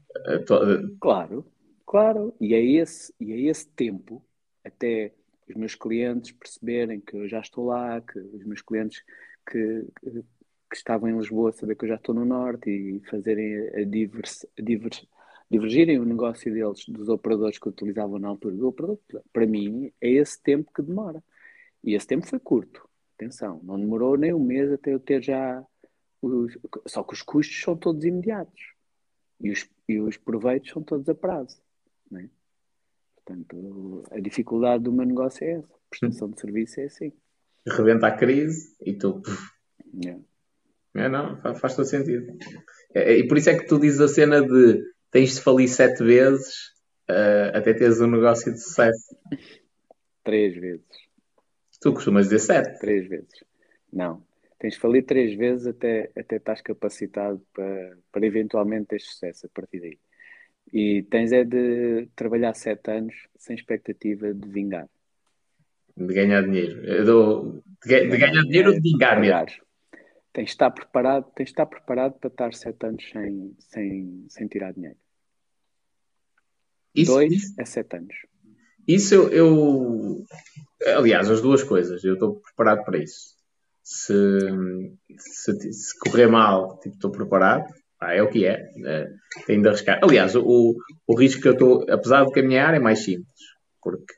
Claro, 1.00 1.44
Claro, 1.86 2.34
e 2.40 2.54
é 2.54 2.60
esse, 2.60 3.14
e 3.20 3.32
é 3.32 3.40
esse 3.42 3.68
tempo 3.68 4.20
até 4.64 5.12
os 5.48 5.54
meus 5.54 5.76
clientes 5.76 6.32
perceberem 6.32 7.00
que 7.00 7.14
eu 7.16 7.28
já 7.28 7.38
estou 7.38 7.66
lá, 7.66 8.00
que 8.00 8.18
os 8.18 8.44
meus 8.44 8.62
clientes 8.62 9.04
que, 9.48 9.86
que, 10.00 10.24
estavam 10.76 11.08
em 11.08 11.16
Lisboa 11.16 11.52
saber 11.52 11.76
que 11.76 11.84
eu 11.84 11.90
já 11.90 11.94
estou 11.94 12.12
no 12.12 12.24
Norte 12.24 12.68
e 12.68 13.00
fazerem 13.08 13.68
a, 13.80 13.84
divers, 13.84 14.44
a 14.58 14.62
divers, 14.62 15.06
divergirem 15.48 16.00
o 16.00 16.04
negócio 16.04 16.52
deles 16.52 16.84
dos 16.88 17.08
operadores 17.08 17.58
que 17.58 17.68
utilizavam 17.68 18.18
na 18.18 18.26
altura 18.26 18.56
do 18.56 18.66
operador, 18.66 18.98
para 19.32 19.46
mim 19.46 19.92
é 20.00 20.10
esse 20.10 20.42
tempo 20.42 20.72
que 20.74 20.82
demora. 20.82 21.22
E 21.84 21.94
esse 21.94 22.06
tempo 22.06 22.26
foi 22.26 22.40
curto, 22.40 22.88
atenção, 23.14 23.60
não 23.62 23.78
demorou 23.78 24.16
nem 24.16 24.32
um 24.32 24.42
mês 24.42 24.72
até 24.72 24.92
eu 24.92 24.98
ter 24.98 25.22
já. 25.22 25.64
Os, 26.22 26.56
só 26.86 27.02
que 27.02 27.12
os 27.12 27.20
custos 27.20 27.60
são 27.60 27.76
todos 27.76 28.02
imediatos 28.04 28.72
e 29.38 29.50
os, 29.50 29.68
e 29.86 30.00
os 30.00 30.16
proveitos 30.16 30.70
são 30.70 30.82
todos 30.82 31.06
a 31.08 31.14
prazo. 31.14 31.60
Né? 32.10 32.30
Portanto, 33.16 34.04
a 34.10 34.18
dificuldade 34.18 34.84
do 34.84 34.92
meu 34.92 35.04
negócio 35.04 35.44
é 35.44 35.52
essa. 35.52 35.74
A 35.74 35.78
prestação 35.90 36.30
de 36.30 36.40
serviço 36.40 36.80
é 36.80 36.84
assim. 36.84 37.12
Rebenta 37.66 38.06
a 38.06 38.16
crise 38.16 38.74
e 38.80 38.94
tu. 38.94 39.22
Yeah. 39.94 40.22
É, 40.94 41.08
não, 41.08 41.40
faz, 41.42 41.60
faz 41.60 41.76
todo 41.76 41.86
sentido. 41.86 42.36
É, 42.94 43.12
é, 43.12 43.18
e 43.18 43.28
por 43.28 43.36
isso 43.36 43.50
é 43.50 43.58
que 43.58 43.66
tu 43.66 43.78
dizes 43.78 44.00
a 44.00 44.08
cena 44.08 44.40
de 44.40 44.82
tens 45.10 45.34
de 45.34 45.40
falir 45.40 45.68
sete 45.68 46.02
vezes 46.02 46.72
uh, 47.10 47.56
até 47.56 47.74
teres 47.74 48.00
um 48.00 48.06
negócio 48.06 48.52
de 48.52 48.60
sucesso. 48.60 49.16
Três 50.22 50.54
vezes. 50.54 50.86
Tu 51.84 51.92
costumas 51.92 52.30
dizer 52.30 52.38
sete? 52.38 52.80
Três 52.80 53.06
vezes. 53.06 53.44
Não. 53.92 54.24
Tens 54.58 54.72
de 54.72 54.80
falir 54.80 55.04
três 55.04 55.36
vezes 55.36 55.66
até, 55.66 56.10
até 56.16 56.36
estás 56.36 56.62
capacitado 56.62 57.42
para, 57.52 57.98
para 58.10 58.24
eventualmente 58.24 58.86
ter 58.86 59.02
sucesso 59.02 59.44
a 59.44 59.50
partir 59.50 59.80
daí. 59.80 59.98
E 60.72 61.02
tens 61.10 61.30
é 61.30 61.44
de 61.44 62.08
trabalhar 62.16 62.54
sete 62.54 62.90
anos 62.90 63.14
sem 63.36 63.54
expectativa 63.54 64.32
de 64.32 64.48
vingar. 64.48 64.88
De 65.94 66.14
ganhar 66.14 66.42
dinheiro. 66.42 67.04
Dou, 67.04 67.62
de, 67.84 68.08
de, 68.08 68.16
ganhar 68.16 68.40
dinheiro 68.44 68.70
ou 68.70 68.74
de 68.74 68.80
vingar 68.80 69.20
mesmo? 69.20 69.62
Tens 70.32 70.46
de 70.46 70.50
estar 70.52 70.70
preparado, 70.70 71.30
tens 71.34 71.48
de 71.48 71.52
estar 71.52 71.66
preparado 71.66 72.14
para 72.14 72.28
estar 72.30 72.54
sete 72.54 72.86
anos 72.86 73.04
sem, 73.10 73.54
sem, 73.58 74.24
sem 74.30 74.48
tirar 74.48 74.72
dinheiro. 74.72 74.96
Isso, 76.94 77.12
Dois 77.12 77.30
isso, 77.30 77.54
é 77.60 77.64
sete 77.66 77.94
anos. 77.94 78.16
Isso 78.88 79.14
eu, 79.14 79.28
eu, 79.30 80.26
Aliás, 80.84 81.30
as 81.30 81.40
duas 81.40 81.62
coisas. 81.62 82.04
Eu 82.04 82.14
estou 82.14 82.40
preparado 82.40 82.84
para 82.84 82.98
isso. 82.98 83.34
Se, 83.82 84.14
se, 85.18 85.72
se 85.72 85.98
correr 85.98 86.26
mal, 86.26 86.78
tipo, 86.80 86.94
estou 86.94 87.10
preparado 87.10 87.66
é 88.12 88.22
o 88.22 88.28
que 88.28 88.46
é. 88.46 88.70
é 88.84 89.08
tem 89.46 89.60
de 89.60 89.68
arriscar. 89.68 90.00
Aliás, 90.02 90.34
o, 90.36 90.74
o 91.06 91.18
risco 91.18 91.40
que 91.40 91.48
eu 91.48 91.52
estou, 91.52 91.84
apesar 91.88 92.24
de 92.24 92.32
caminhar, 92.32 92.74
é 92.74 92.78
mais 92.78 93.04
simples, 93.04 93.40
porque 93.82 94.14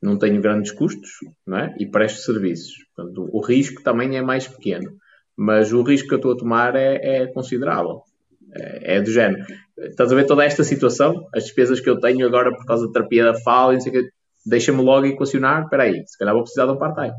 não 0.00 0.18
tenho 0.18 0.40
grandes 0.40 0.72
custos 0.72 1.10
não 1.46 1.58
é? 1.58 1.74
e 1.78 1.86
presto 1.86 2.20
serviços. 2.20 2.74
Portanto, 2.94 3.28
o 3.32 3.40
risco 3.40 3.82
também 3.82 4.16
é 4.16 4.22
mais 4.22 4.46
pequeno, 4.48 4.96
mas 5.36 5.72
o 5.72 5.82
risco 5.82 6.08
que 6.08 6.14
eu 6.14 6.18
estou 6.18 6.32
a 6.32 6.36
tomar 6.36 6.76
é, 6.76 7.22
é 7.22 7.26
considerável. 7.26 8.02
É, 8.50 8.96
é, 8.96 9.00
do 9.02 9.10
género. 9.10 9.44
Estás 9.76 10.10
a 10.10 10.14
ver 10.14 10.24
toda 10.24 10.42
esta 10.42 10.64
situação? 10.64 11.28
As 11.34 11.44
despesas 11.44 11.80
que 11.80 11.90
eu 11.90 12.00
tenho 12.00 12.26
agora 12.26 12.50
por 12.50 12.64
causa 12.64 12.86
da 12.86 12.92
terapia 12.92 13.24
da 13.24 13.34
fala, 13.34 13.74
deixa-me 14.46 14.82
logo 14.82 15.06
equacionar. 15.06 15.64
Espera 15.64 15.84
aí, 15.84 16.06
se 16.06 16.18
calhar 16.18 16.34
vou 16.34 16.42
precisar 16.42 16.66
de 16.66 16.72
um 16.72 16.78
part-time. 16.78 17.14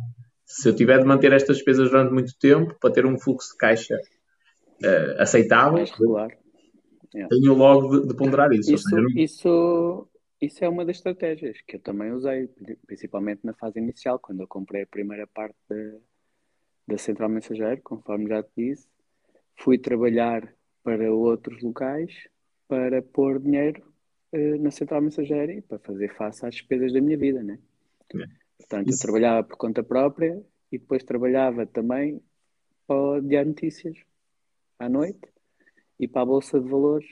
Se 0.46 0.68
eu 0.68 0.76
tiver 0.76 1.00
de 1.00 1.06
manter 1.06 1.32
estas 1.32 1.58
despesas 1.58 1.90
durante 1.90 2.12
muito 2.12 2.38
tempo 2.40 2.76
para 2.80 2.92
ter 2.92 3.06
um 3.06 3.20
fluxo 3.20 3.52
de 3.52 3.58
caixa 3.58 3.96
uh, 3.96 5.22
aceitável, 5.22 5.86
regular. 5.86 6.32
Yeah. 7.14 7.30
tenho 7.30 7.54
logo 7.54 8.00
de, 8.00 8.08
de, 8.08 8.16
ponderar 8.16 8.52
isso. 8.52 8.74
Isso, 8.74 8.90
seja, 8.90 9.08
isso, 9.16 10.08
isso 10.42 10.64
é 10.64 10.70
uma 10.70 10.86
das 10.86 10.98
estratégias 10.98 11.58
que 11.68 11.78
eu 11.78 11.80
também 11.80 12.12
usei, 12.12 12.48
principalmente 12.86 13.42
na 13.44 13.54
fase 13.54 13.80
inicial, 13.80 14.20
quando 14.20 14.42
eu 14.42 14.48
comprei 14.48 14.84
a 14.84 14.88
primeira 14.88 15.26
parte 15.28 15.56
da, 15.68 15.76
da 16.88 16.98
Central 16.98 17.30
Mensageiro, 17.30 17.82
conforme 17.84 18.28
já 18.28 18.44
te 18.44 18.52
disse, 18.56 18.88
fui 19.58 19.78
trabalhar 19.78 20.54
para 20.84 21.12
outros 21.12 21.62
locais 21.62 22.12
para 22.68 23.02
pôr 23.02 23.40
dinheiro 23.40 23.89
uh, 24.34 24.62
na 24.62 24.72
Central 24.72 25.02
Mensageiro 25.02 25.52
e 25.52 25.62
para 25.62 25.80
fazer 25.80 26.14
face 26.16 26.46
às 26.46 26.56
despesas 26.56 26.94
da 26.94 27.02
minha 27.02 27.18
vida, 27.18 27.42
né? 27.44 27.60
Yeah. 28.14 28.34
Portanto, 28.58 28.90
isso. 28.90 28.98
eu 28.98 29.02
trabalhava 29.02 29.48
por 29.48 29.58
conta 29.58 29.84
própria 29.84 30.42
e 30.72 30.78
depois 30.78 31.04
trabalhava 31.04 31.66
também 31.66 32.22
para 32.86 32.96
o 32.96 33.22
Diário 33.22 33.50
Notícias 33.50 33.98
à 34.78 34.90
noite 34.90 35.28
e 36.00 36.08
para 36.08 36.22
a 36.22 36.26
Bolsa 36.26 36.60
de 36.60 36.68
Valores 36.68 37.08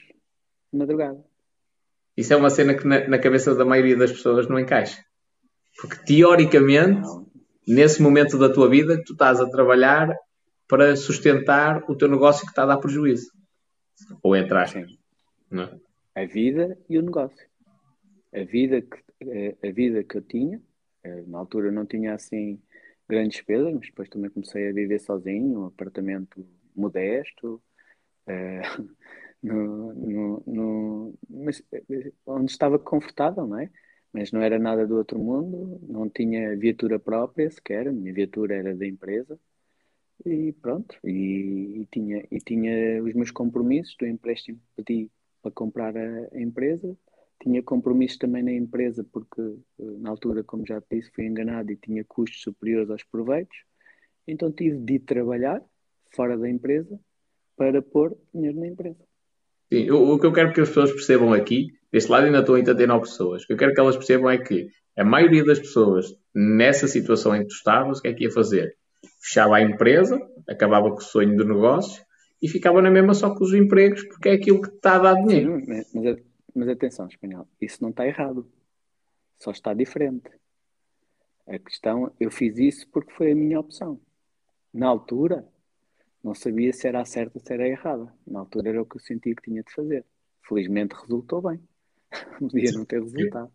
de 0.71 0.79
madrugada. 0.79 1.23
Isso 2.15 2.33
é 2.33 2.35
uma 2.35 2.49
cena 2.49 2.73
que 2.73 2.85
na, 2.87 3.07
na 3.07 3.19
cabeça 3.19 3.53
da 3.53 3.63
maioria 3.63 3.95
das 3.95 4.11
pessoas 4.11 4.47
não 4.47 4.59
encaixa. 4.59 5.03
Porque 5.79 5.97
teoricamente, 6.03 7.01
não. 7.01 7.27
nesse 7.67 8.01
momento 8.01 8.37
da 8.39 8.51
tua 8.51 8.67
vida, 8.67 9.01
tu 9.05 9.13
estás 9.13 9.39
a 9.39 9.49
trabalhar 9.49 10.15
para 10.67 10.95
sustentar 10.95 11.83
o 11.87 11.95
teu 11.95 12.07
negócio 12.07 12.43
que 12.43 12.51
está 12.51 12.63
a 12.63 12.67
dar 12.67 12.77
prejuízo. 12.77 13.31
Ou 14.23 14.35
entrar. 14.35 14.67
Sim. 14.67 14.85
Não 15.49 15.63
é? 15.63 15.79
A 16.17 16.25
vida 16.25 16.75
e 16.89 16.97
o 16.97 17.01
negócio. 17.03 17.47
A 18.33 18.43
vida 18.43 18.81
que, 18.81 18.97
eh, 19.21 19.55
a 19.63 19.71
vida 19.71 20.03
que 20.03 20.17
eu 20.17 20.21
tinha, 20.23 20.59
eh, 21.03 21.21
na 21.27 21.37
altura 21.37 21.71
não 21.71 21.85
tinha 21.85 22.15
assim 22.15 22.59
grandes 23.07 23.37
despesas, 23.37 23.71
mas 23.71 23.85
depois 23.85 24.09
também 24.09 24.31
comecei 24.31 24.67
a 24.67 24.73
viver 24.73 24.99
sozinho, 24.99 25.59
um 25.61 25.65
apartamento 25.67 26.43
modesto, 26.75 27.61
uh, 28.27 28.95
no, 29.43 29.93
no, 29.93 30.43
no, 30.47 31.19
mas, 31.29 31.61
onde 32.25 32.51
estava 32.51 32.79
confortável, 32.79 33.45
não 33.45 33.59
é? 33.59 33.69
Mas 34.11 34.31
não 34.31 34.41
era 34.41 34.57
nada 34.57 34.87
do 34.87 34.97
outro 34.97 35.19
mundo, 35.19 35.79
não 35.87 36.09
tinha 36.09 36.57
viatura 36.57 36.99
própria 36.99 37.49
sequer, 37.51 37.87
a 37.87 37.91
minha 37.91 38.11
viatura 38.13 38.55
era 38.55 38.75
da 38.75 38.87
empresa 38.87 39.39
e 40.25 40.51
pronto, 40.53 40.97
e, 41.03 41.81
e 41.81 41.87
tinha, 41.91 42.25
e 42.31 42.39
tinha 42.39 43.03
os 43.03 43.13
meus 43.13 43.31
compromissos 43.31 43.95
do 43.99 44.07
empréstimo 44.07 44.59
que 44.75 44.83
pedi 44.83 45.11
comprar 45.51 45.95
a, 45.95 46.39
empresa, 46.39 46.95
tinha 47.41 47.61
compromissos 47.61 48.17
também 48.17 48.43
na 48.43 48.51
empresa 48.51 49.05
porque 49.11 49.41
eh, 49.41 49.83
na 49.99 50.09
altura, 50.09 50.43
como 50.43 50.65
já 50.65 50.81
te 50.81 50.95
disse, 50.95 51.11
fui 51.11 51.25
enganado 51.25 51.71
e 51.71 51.75
tinha 51.75 52.03
custos 52.03 52.41
superiores 52.41 52.89
aos 52.89 53.03
proveitos, 53.03 53.57
então 54.27 54.51
tive 54.51 54.77
de 54.77 54.99
trabalhar 54.99 55.61
fora 56.15 56.37
da 56.37 56.49
empresa 56.49 56.99
para 57.55 57.81
pôr 57.81 58.17
dinheiro 58.33 58.59
na 58.59 58.67
empresa. 58.67 59.03
Sim, 59.71 59.91
o, 59.91 60.17
que 60.17 60.25
eu 60.25 60.31
quero 60.31 60.53
que 60.53 60.61
as 60.61 60.69
pessoas 60.69 60.91
percebam 60.91 61.33
aqui, 61.33 61.67
deste 61.91 62.09
lado 62.09 62.25
ainda 62.25 62.39
em 62.39 62.41
89 62.41 63.01
pessoas, 63.01 63.43
o 63.43 63.47
que 63.47 63.53
eu 63.53 63.57
quero 63.57 63.73
que 63.73 63.79
elas 63.79 63.97
percebam 63.97 64.29
é 64.29 64.37
que 64.37 64.69
a 64.97 65.03
maioria 65.03 65.43
das 65.43 65.59
pessoas 65.59 66.15
nessa 66.33 66.87
situação 66.87 67.35
em 67.35 67.41
que 67.41 67.47
tu 67.47 67.55
estavas, 67.55 67.99
o 67.99 68.01
que 68.01 68.07
é 68.07 68.13
que 68.13 68.23
ia 68.23 68.31
fazer? 68.31 68.75
Fechava 69.21 69.57
a 69.57 69.61
empresa, 69.61 70.19
acabava 70.47 70.89
com 70.89 70.97
o 70.97 71.01
sonho 71.01 71.35
do 71.35 71.45
negócio 71.45 72.06
e 72.41 72.47
ficava 72.47 72.81
na 72.81 72.91
mesma 72.91 73.13
só 73.13 73.33
com 73.33 73.43
os 73.43 73.53
empregos 73.53 74.03
porque 74.03 74.29
é 74.29 74.33
aquilo 74.33 74.61
que 74.61 74.69
está 74.69 74.95
a 74.95 74.99
dar 74.99 75.13
dinheiro. 75.15 75.61
Mas, 75.67 75.93
mas, 75.93 76.17
mas 76.55 76.69
atenção, 76.69 77.07
espanhol, 77.07 77.47
isso 77.59 77.81
não 77.81 77.89
está 77.89 78.05
errado, 78.05 78.47
só 79.39 79.51
está 79.51 79.73
diferente. 79.73 80.29
A 81.47 81.57
questão, 81.59 82.11
eu 82.19 82.29
fiz 82.29 82.57
isso 82.57 82.87
porque 82.91 83.13
foi 83.13 83.31
a 83.31 83.35
minha 83.35 83.59
opção. 83.59 83.99
Na 84.73 84.87
altura, 84.87 85.47
não 86.23 86.35
sabia 86.35 86.73
se 86.73 86.87
era 86.87 86.99
a 86.99 87.05
certa 87.05 87.37
ou 87.37 87.41
se 87.45 87.53
era 87.53 87.67
errada. 87.67 88.11
Na 88.25 88.39
altura 88.39 88.69
era 88.69 88.81
o 88.81 88.85
que 88.85 88.97
eu 88.97 89.01
sentia 89.01 89.33
que 89.33 89.43
tinha 89.43 89.63
de 89.63 89.73
fazer. 89.73 90.03
Felizmente 90.47 90.93
resultou 90.93 91.41
bem. 91.41 91.59
Podia 92.39 92.71
não 92.73 92.85
ter 92.85 93.01
resultado. 93.01 93.51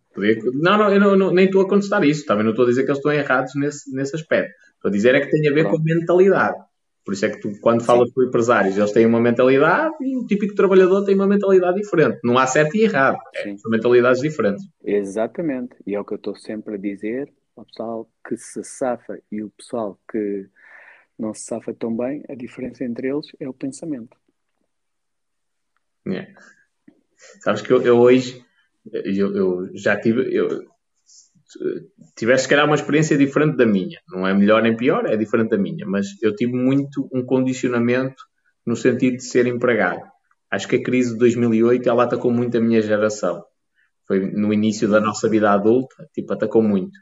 Não, 0.55 0.79
não, 0.79 0.91
eu 0.91 1.01
não, 1.01 1.17
não, 1.17 1.35
nem 1.35 1.47
estou 1.47 1.63
a 1.63 1.69
contestar 1.69 2.03
isso. 2.05 2.25
Também 2.25 2.45
não 2.45 2.53
estou 2.53 2.65
a 2.65 2.69
dizer 2.69 2.85
que 2.85 2.91
eles 2.91 2.99
estão 2.99 3.13
errados 3.13 3.55
nesse, 3.55 3.95
nesse 3.95 4.17
aspecto. 4.17 4.55
Estou 4.75 4.89
a 4.89 4.93
dizer 4.93 5.15
é 5.15 5.21
que 5.21 5.31
tem 5.31 5.49
a 5.49 5.53
ver 5.53 5.65
Pronto. 5.65 5.77
com 5.77 5.83
a 5.83 5.95
mentalidade. 5.95 6.59
Por 7.05 7.15
isso 7.15 7.27
é 7.27 7.31
que 7.31 7.41
tu, 7.41 7.53
quando 7.61 7.83
falas 7.85 8.13
com 8.13 8.23
empresários, 8.23 8.77
eles 8.77 8.93
têm 8.93 9.07
uma 9.07 9.21
mentalidade 9.21 9.95
e 10.01 10.17
o 10.17 10.25
típico 10.25 10.55
trabalhador 10.55 11.05
tem 11.05 11.15
uma 11.15 11.27
mentalidade 11.27 11.81
diferente. 11.81 12.21
Não 12.23 12.39
há 12.39 12.47
certo 12.47 12.77
e 12.77 12.85
errado. 12.85 13.17
É, 13.35 13.57
são 13.57 13.71
mentalidades 13.71 14.21
diferentes. 14.21 14.65
Exatamente. 14.85 15.75
E 15.87 15.95
é 15.95 16.01
o 16.01 16.05
que 16.05 16.13
eu 16.13 16.17
estou 16.17 16.37
sempre 16.37 16.75
a 16.75 16.79
dizer 16.79 17.33
ao 17.57 17.65
pessoal 17.65 18.11
que 18.27 18.37
se 18.37 18.63
safa 18.63 19.19
e 19.31 19.43
o 19.43 19.51
pessoal 19.51 19.99
que 20.11 20.47
não 21.19 21.35
se 21.35 21.43
safa 21.43 21.75
tão 21.75 21.95
bem, 21.97 22.23
a 22.29 22.35
diferença 22.35 22.85
entre 22.85 23.09
eles 23.09 23.27
é 23.39 23.49
o 23.49 23.53
pensamento. 23.53 24.17
É. 26.07 26.33
Sabes 27.41 27.63
que 27.63 27.73
eu, 27.73 27.83
eu 27.83 27.99
hoje 27.99 28.45
eu, 28.91 29.37
eu, 29.37 29.71
já 29.75 29.99
tive. 29.99 30.35
Eu, 30.35 30.67
tiveste, 32.17 32.45
se 32.45 32.49
calhar, 32.49 32.67
uma 32.67 32.75
experiência 32.75 33.17
diferente 33.17 33.57
da 33.57 33.67
minha. 33.67 33.99
Não 34.09 34.27
é 34.27 34.35
melhor 34.35 34.63
nem 34.63 34.77
pior, 34.77 35.07
é 35.07 35.17
diferente 35.17 35.51
da 35.51 35.59
minha. 35.59 35.87
Mas 35.87 36.07
eu 36.23 36.35
tive 36.35 36.53
muito 36.53 37.09
um 37.13 37.25
condicionamento 37.25 38.23
no 38.67 38.77
sentido 38.77 39.17
de 39.17 39.25
ser 39.25 39.47
empregado. 39.47 40.03
Acho 40.51 40.69
que 40.69 40.77
a 40.77 40.83
crise 40.83 41.13
de 41.13 41.19
2008 41.19 41.89
ela 41.89 42.05
atacou 42.05 42.31
muito 42.31 42.57
a 42.57 42.61
minha 42.61 42.83
geração. 42.83 43.43
Foi 44.07 44.21
no 44.21 44.53
início 44.53 44.89
da 44.89 45.01
nossa 45.01 45.29
vida 45.29 45.51
adulta, 45.51 46.07
tipo, 46.13 46.33
atacou 46.33 46.63
muito. 46.63 46.99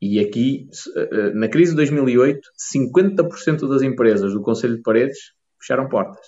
E 0.00 0.20
aqui, 0.20 0.68
eh, 0.96 1.30
na 1.34 1.48
crise 1.48 1.72
de 1.72 1.76
2008, 1.76 2.40
50% 2.56 3.68
das 3.68 3.82
empresas 3.82 4.32
do 4.32 4.40
Conselho 4.40 4.76
de 4.76 4.82
Paredes 4.82 5.18
fecharam 5.60 5.88
portas. 5.88 6.24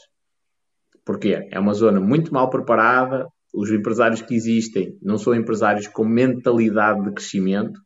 Porquê? 1.04 1.48
É 1.50 1.58
uma 1.58 1.72
zona 1.72 2.00
muito 2.00 2.32
mal 2.34 2.50
preparada, 2.50 3.26
os 3.52 3.70
empresários 3.70 4.22
que 4.22 4.34
existem 4.34 4.96
não 5.02 5.18
são 5.18 5.34
empresários 5.34 5.86
com 5.86 6.04
mentalidade 6.04 7.02
de 7.04 7.12
crescimento, 7.12 7.80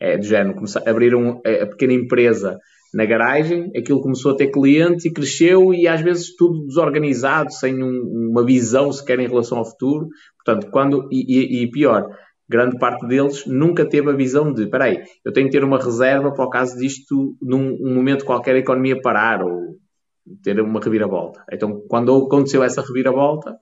é 0.00 0.18
do 0.18 0.24
género, 0.24 0.56
abriram 0.86 1.40
a 1.44 1.66
pequena 1.66 1.92
empresa 1.92 2.58
na 2.94 3.04
garagem, 3.04 3.72
aquilo 3.76 4.00
começou 4.00 4.32
a 4.32 4.36
ter 4.36 4.52
clientes 4.52 5.04
e 5.04 5.12
cresceu 5.12 5.74
e 5.74 5.88
às 5.88 6.00
vezes 6.00 6.36
tudo 6.36 6.64
desorganizado, 6.64 7.52
sem 7.52 7.82
um, 7.82 8.30
uma 8.30 8.44
visão 8.44 8.92
sequer 8.92 9.18
em 9.18 9.26
relação 9.26 9.58
ao 9.58 9.64
futuro. 9.64 10.08
Portanto, 10.36 10.70
quando, 10.70 11.08
e, 11.10 11.24
e, 11.26 11.64
e 11.64 11.70
pior, 11.70 12.06
grande 12.48 12.78
parte 12.78 13.04
deles 13.08 13.44
nunca 13.46 13.84
teve 13.84 14.10
a 14.10 14.14
visão 14.14 14.52
de, 14.52 14.62
espera 14.62 14.84
aí, 14.84 15.02
eu 15.24 15.32
tenho 15.32 15.48
que 15.48 15.52
ter 15.52 15.64
uma 15.64 15.82
reserva 15.82 16.32
para 16.32 16.44
o 16.44 16.50
caso 16.50 16.78
disto, 16.78 17.36
num 17.42 17.76
um 17.80 17.94
momento 17.94 18.24
qualquer 18.24 18.54
a 18.54 18.58
economia 18.58 19.00
parar 19.00 19.42
ou 19.42 19.76
ter 20.42 20.60
uma 20.60 20.80
reviravolta. 20.80 21.44
Então, 21.52 21.82
quando 21.88 22.14
aconteceu 22.16 22.62
essa 22.62 22.80
reviravolta, 22.80 23.56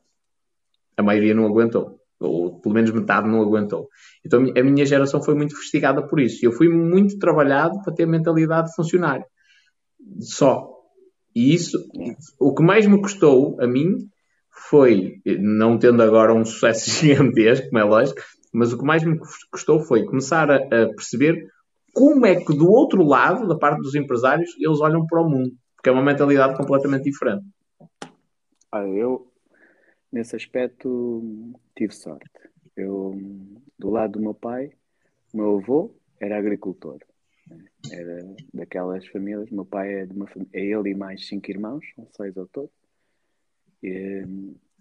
a 0.97 1.03
maioria 1.03 1.35
não 1.35 1.47
aguentou. 1.47 1.99
Ou 2.21 2.61
pelo 2.61 2.75
menos 2.75 2.91
metade 2.91 3.29
não 3.29 3.43
aguentou. 3.43 3.89
Então, 4.25 4.45
a 4.57 4.63
minha 4.63 4.87
geração 4.87 5.23
foi 5.23 5.35
muito 5.35 5.57
festigada 5.57 6.07
por 6.07 6.21
isso. 6.21 6.45
Eu 6.45 6.53
fui 6.53 6.69
muito 6.69 7.19
trabalhado 7.19 7.83
para 7.83 7.93
ter 7.93 8.07
mentalidade 8.07 8.69
de 8.69 8.75
funcionário. 8.75 9.25
Só. 10.21 10.69
E 11.35 11.55
isso, 11.55 11.79
o 12.39 12.55
que 12.55 12.63
mais 12.63 12.87
me 12.87 13.01
custou 13.01 13.57
a 13.61 13.67
mim 13.67 14.09
foi, 14.69 15.21
não 15.41 15.79
tendo 15.79 16.03
agora 16.03 16.35
um 16.35 16.45
sucesso 16.45 16.91
gigantesco, 17.01 17.69
como 17.69 17.79
é 17.79 17.85
lógico, 17.85 18.21
mas 18.53 18.73
o 18.73 18.79
que 18.79 18.85
mais 18.85 19.03
me 19.03 19.19
custou 19.51 19.81
foi 19.81 20.05
começar 20.05 20.51
a, 20.51 20.57
a, 20.57 20.89
perceber 20.89 21.47
como 21.95 22.27
é 22.27 22.37
que 22.37 22.55
do 22.55 22.71
outro 22.71 23.03
lado, 23.03 23.49
da 23.49 23.57
parte 23.57 23.81
dos 23.81 23.95
empresários, 23.95 24.51
eles 24.59 24.81
olham 24.81 25.07
para 25.07 25.21
o 25.21 25.29
mundo, 25.29 25.53
porque 25.75 25.89
é 25.89 25.93
uma 25.93 26.03
mentalidade 26.03 26.57
completamente 26.57 27.05
diferente. 27.05 27.45
Ah, 28.71 28.87
eu, 28.87 29.27
nesse 30.13 30.37
aspecto, 30.37 31.59
tive 31.75 31.95
sorte. 31.95 32.29
Eu, 32.77 33.19
do 33.79 33.91
lado 33.91 34.13
do 34.13 34.21
meu 34.21 34.35
pai, 34.35 34.73
o 35.33 35.37
meu 35.39 35.59
avô 35.59 35.95
era 36.21 36.39
agricultor. 36.39 36.99
Era 37.91 38.35
daquelas 38.53 39.07
famílias. 39.09 39.51
Meu 39.51 39.65
pai 39.65 39.95
é, 39.95 40.07
de 40.07 40.15
uma, 40.15 40.29
é 40.53 40.61
ele 40.61 40.91
e 40.91 40.95
mais 40.95 41.27
cinco 41.27 41.51
irmãos, 41.51 41.85
são 41.95 42.07
seis 42.13 42.37
ao 42.37 42.47
todo. 42.47 42.71
E, 43.83 44.25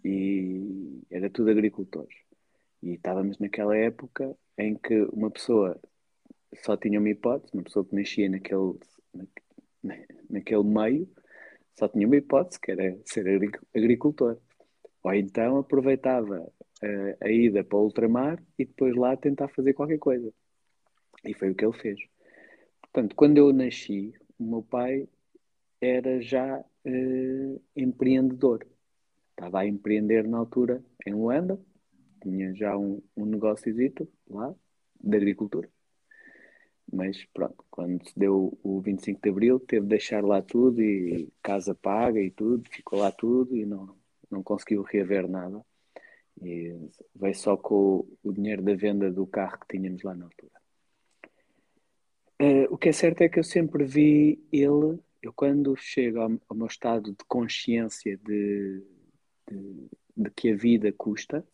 e 0.04 1.02
era 1.10 1.30
tudo 1.30 1.50
agricultores. 1.50 2.16
E 2.84 2.94
estávamos 2.94 3.40
naquela 3.40 3.76
época 3.76 4.36
em 4.58 4.76
que 4.76 5.02
uma 5.14 5.32
pessoa 5.32 5.80
só 6.64 6.76
tinha 6.76 7.00
uma 7.00 7.10
hipótese, 7.10 7.54
uma 7.54 7.64
pessoa 7.64 7.86
que 7.86 7.96
nascia 7.96 8.30
naquele, 8.30 8.78
na, 9.84 9.98
naquele 10.30 10.64
meio, 10.64 11.10
só 11.78 11.88
tinha 11.88 12.06
uma 12.06 12.18
hipótese, 12.18 12.60
que 12.60 12.72
era 12.72 13.00
ser 13.06 13.26
agricultor. 13.74 14.38
Ou 15.04 15.14
então 15.14 15.58
aproveitava 15.58 16.42
uh, 16.42 17.18
a 17.20 17.30
ida 17.30 17.64
para 17.64 17.78
o 17.78 17.84
ultramar 17.84 18.42
e 18.58 18.66
depois 18.66 18.96
lá 18.96 19.16
tentar 19.18 19.48
fazer 19.50 19.74
qualquer 19.74 19.98
coisa. 19.98 20.32
E 21.26 21.34
foi 21.34 21.52
o 21.52 21.56
que 21.56 21.66
ele 21.66 21.78
fez. 21.78 22.00
Portanto, 22.82 23.16
quando 23.16 23.38
eu 23.38 23.52
nasci, 23.54 24.14
o 24.38 24.44
meu 24.44 24.64
pai 24.64 25.08
era 25.80 26.22
já 26.22 26.60
uh, 26.60 27.62
empreendedor. 27.76 28.66
Estava 29.32 29.62
a 29.62 29.68
empreender 29.68 30.28
na 30.28 30.38
altura 30.38 30.84
em 31.06 31.14
Luanda, 31.14 31.60
tinha 32.22 32.54
já 32.54 32.78
um, 32.78 33.02
um 33.18 33.26
negócio 33.26 33.74
lá 34.30 34.54
de 35.00 35.18
agricultura. 35.18 35.68
Mas 36.92 37.24
pronto, 37.34 37.64
quando 37.72 38.08
se 38.08 38.18
deu 38.20 38.58
o 38.62 38.82
25 38.82 39.22
de 39.22 39.30
Abril, 39.30 39.60
teve 39.60 39.84
de 39.84 39.90
deixar 39.90 40.24
lá 40.24 40.42
tudo 40.42 40.82
e 40.82 41.32
casa 41.42 41.74
paga 41.74 42.20
e 42.20 42.30
tudo, 42.30 42.70
ficou 42.70 43.00
lá 43.00 43.12
tudo 43.12 43.56
e 43.56 43.66
não, 43.66 43.96
não 44.32 44.42
conseguiu 44.42 44.82
reaver 44.82 45.28
nada. 45.28 45.64
E 46.42 46.76
veio 47.14 47.36
só 47.36 47.58
com 47.58 48.08
o, 48.24 48.32
dinheiro 48.32 48.62
da 48.62 48.74
venda 48.74 49.12
do 49.12 49.28
carro 49.28 49.60
que 49.60 49.78
tínhamos 49.78 50.02
lá 50.04 50.16
na 50.16 50.26
altura. 50.26 50.52
Uh, 52.42 52.74
o 52.74 52.78
que 52.78 52.90
é 52.90 52.92
certo 52.92 53.22
é 53.22 53.30
que 53.30 53.38
eu 53.38 53.44
sempre 53.44 53.84
vi 53.84 54.44
ele, 54.52 55.00
eu 55.22 55.32
quando 55.34 55.76
chego 55.76 56.20
ao, 56.20 56.32
ao 56.50 56.58
meu 56.58 56.66
estado 56.66 57.12
de 57.12 57.24
consciência 57.28 58.18
de, 58.18 58.84
de, 59.48 59.90
de 60.18 60.32
que 60.32 60.52
a 60.52 60.56
vida 60.56 60.92
custa, 60.92 61.46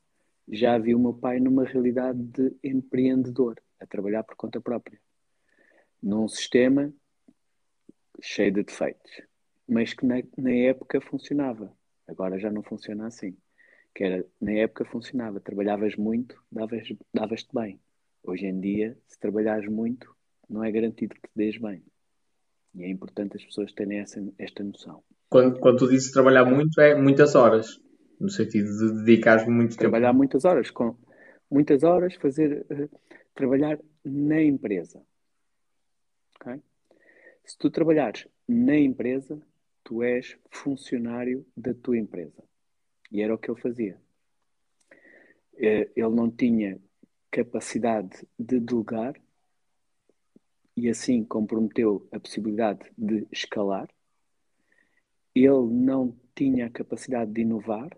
já 0.49 0.77
vi 0.77 0.95
o 0.95 0.99
meu 0.99 1.13
pai 1.13 1.39
numa 1.39 1.65
realidade 1.65 2.23
de 2.23 2.55
empreendedor, 2.63 3.61
a 3.79 3.85
trabalhar 3.85 4.23
por 4.23 4.35
conta 4.35 4.61
própria, 4.61 4.99
num 6.01 6.27
sistema 6.27 6.93
cheio 8.21 8.51
de 8.51 8.63
defeitos, 8.63 9.21
mas 9.67 9.93
que 9.93 10.05
na, 10.05 10.15
na 10.37 10.51
época 10.51 11.01
funcionava. 11.01 11.76
Agora 12.07 12.39
já 12.39 12.51
não 12.51 12.63
funciona 12.63 13.07
assim. 13.07 13.35
Que 13.93 14.03
era, 14.03 14.25
na 14.39 14.51
época 14.53 14.85
funcionava, 14.85 15.39
trabalhavas 15.39 15.95
muito, 15.95 16.41
davas-te 16.51 16.97
davas 17.13 17.45
bem. 17.53 17.79
Hoje 18.23 18.45
em 18.45 18.59
dia, 18.59 18.97
se 19.07 19.19
trabalhares 19.19 19.69
muito, 19.69 20.15
não 20.49 20.63
é 20.63 20.71
garantido 20.71 21.15
que 21.15 21.21
te 21.21 21.31
dês 21.35 21.57
bem. 21.57 21.83
E 22.75 22.83
é 22.83 22.89
importante 22.89 23.37
as 23.37 23.43
pessoas 23.43 23.73
terem 23.73 23.99
essa, 23.99 24.21
esta 24.37 24.63
noção. 24.63 25.03
Quando, 25.29 25.59
quando 25.59 25.79
tu 25.79 25.89
dizes 25.89 26.11
trabalhar 26.11 26.45
muito, 26.45 26.79
é 26.79 26.95
muitas 26.95 27.35
horas 27.35 27.81
no 28.19 28.29
sentido 28.29 28.69
de 28.77 29.03
dedicar 29.03 29.47
muito 29.47 29.71
tempo. 29.71 29.81
Trabalhar 29.81 30.13
muitas 30.13 30.45
horas, 30.45 30.69
com 30.71 30.95
muitas 31.49 31.83
horas, 31.83 32.15
fazer 32.15 32.65
uh, 32.69 32.89
trabalhar 33.33 33.79
na 34.03 34.41
empresa. 34.41 35.01
Okay? 36.35 36.61
Se 37.45 37.57
tu 37.57 37.69
trabalhares 37.69 38.27
na 38.47 38.77
empresa, 38.77 39.41
tu 39.87 40.03
és 40.03 40.37
funcionário 40.51 41.45
da 41.55 41.73
tua 41.73 41.97
empresa. 41.97 42.43
E 43.09 43.21
era 43.21 43.33
o 43.33 43.37
que 43.37 43.49
ele 43.49 43.61
fazia. 43.61 43.97
Uh, 45.53 45.87
ele 45.95 46.09
não 46.09 46.29
tinha 46.29 46.77
capacidade 47.31 48.27
de 48.37 48.59
delegar 48.59 49.15
e 50.75 50.89
assim 50.89 51.23
comprometeu 51.23 52.05
a 52.11 52.19
possibilidade 52.19 52.91
de 52.97 53.25
escalar. 53.31 53.87
Ele 55.33 55.67
não 55.71 56.13
tinha 56.35 56.65
a 56.65 56.69
capacidade 56.69 57.31
de 57.31 57.41
inovar 57.41 57.89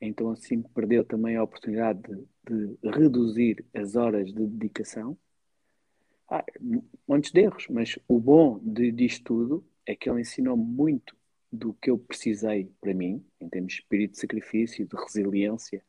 então 0.00 0.30
assim 0.30 0.62
perdeu 0.62 1.04
também 1.04 1.36
a 1.36 1.42
oportunidade 1.42 2.02
de, 2.46 2.76
de 2.76 2.90
reduzir 2.90 3.64
as 3.72 3.96
horas 3.96 4.32
de 4.32 4.46
dedicação. 4.46 5.16
Ah, 6.28 6.44
montes 7.06 7.30
de 7.30 7.40
erros, 7.40 7.66
mas 7.68 7.98
o 8.08 8.18
bom 8.18 8.58
de, 8.62 8.90
disto 8.90 9.24
tudo 9.24 9.64
é 9.86 9.94
que 9.94 10.08
ele 10.08 10.20
ensinou 10.20 10.56
muito 10.56 11.16
do 11.50 11.72
que 11.74 11.90
eu 11.90 11.98
precisei 11.98 12.70
para 12.80 12.92
mim, 12.92 13.24
em 13.40 13.48
termos 13.48 13.72
de 13.72 13.80
espírito 13.80 14.12
de 14.12 14.20
sacrifício, 14.20 14.86
de 14.86 14.96
resiliência, 14.96 15.82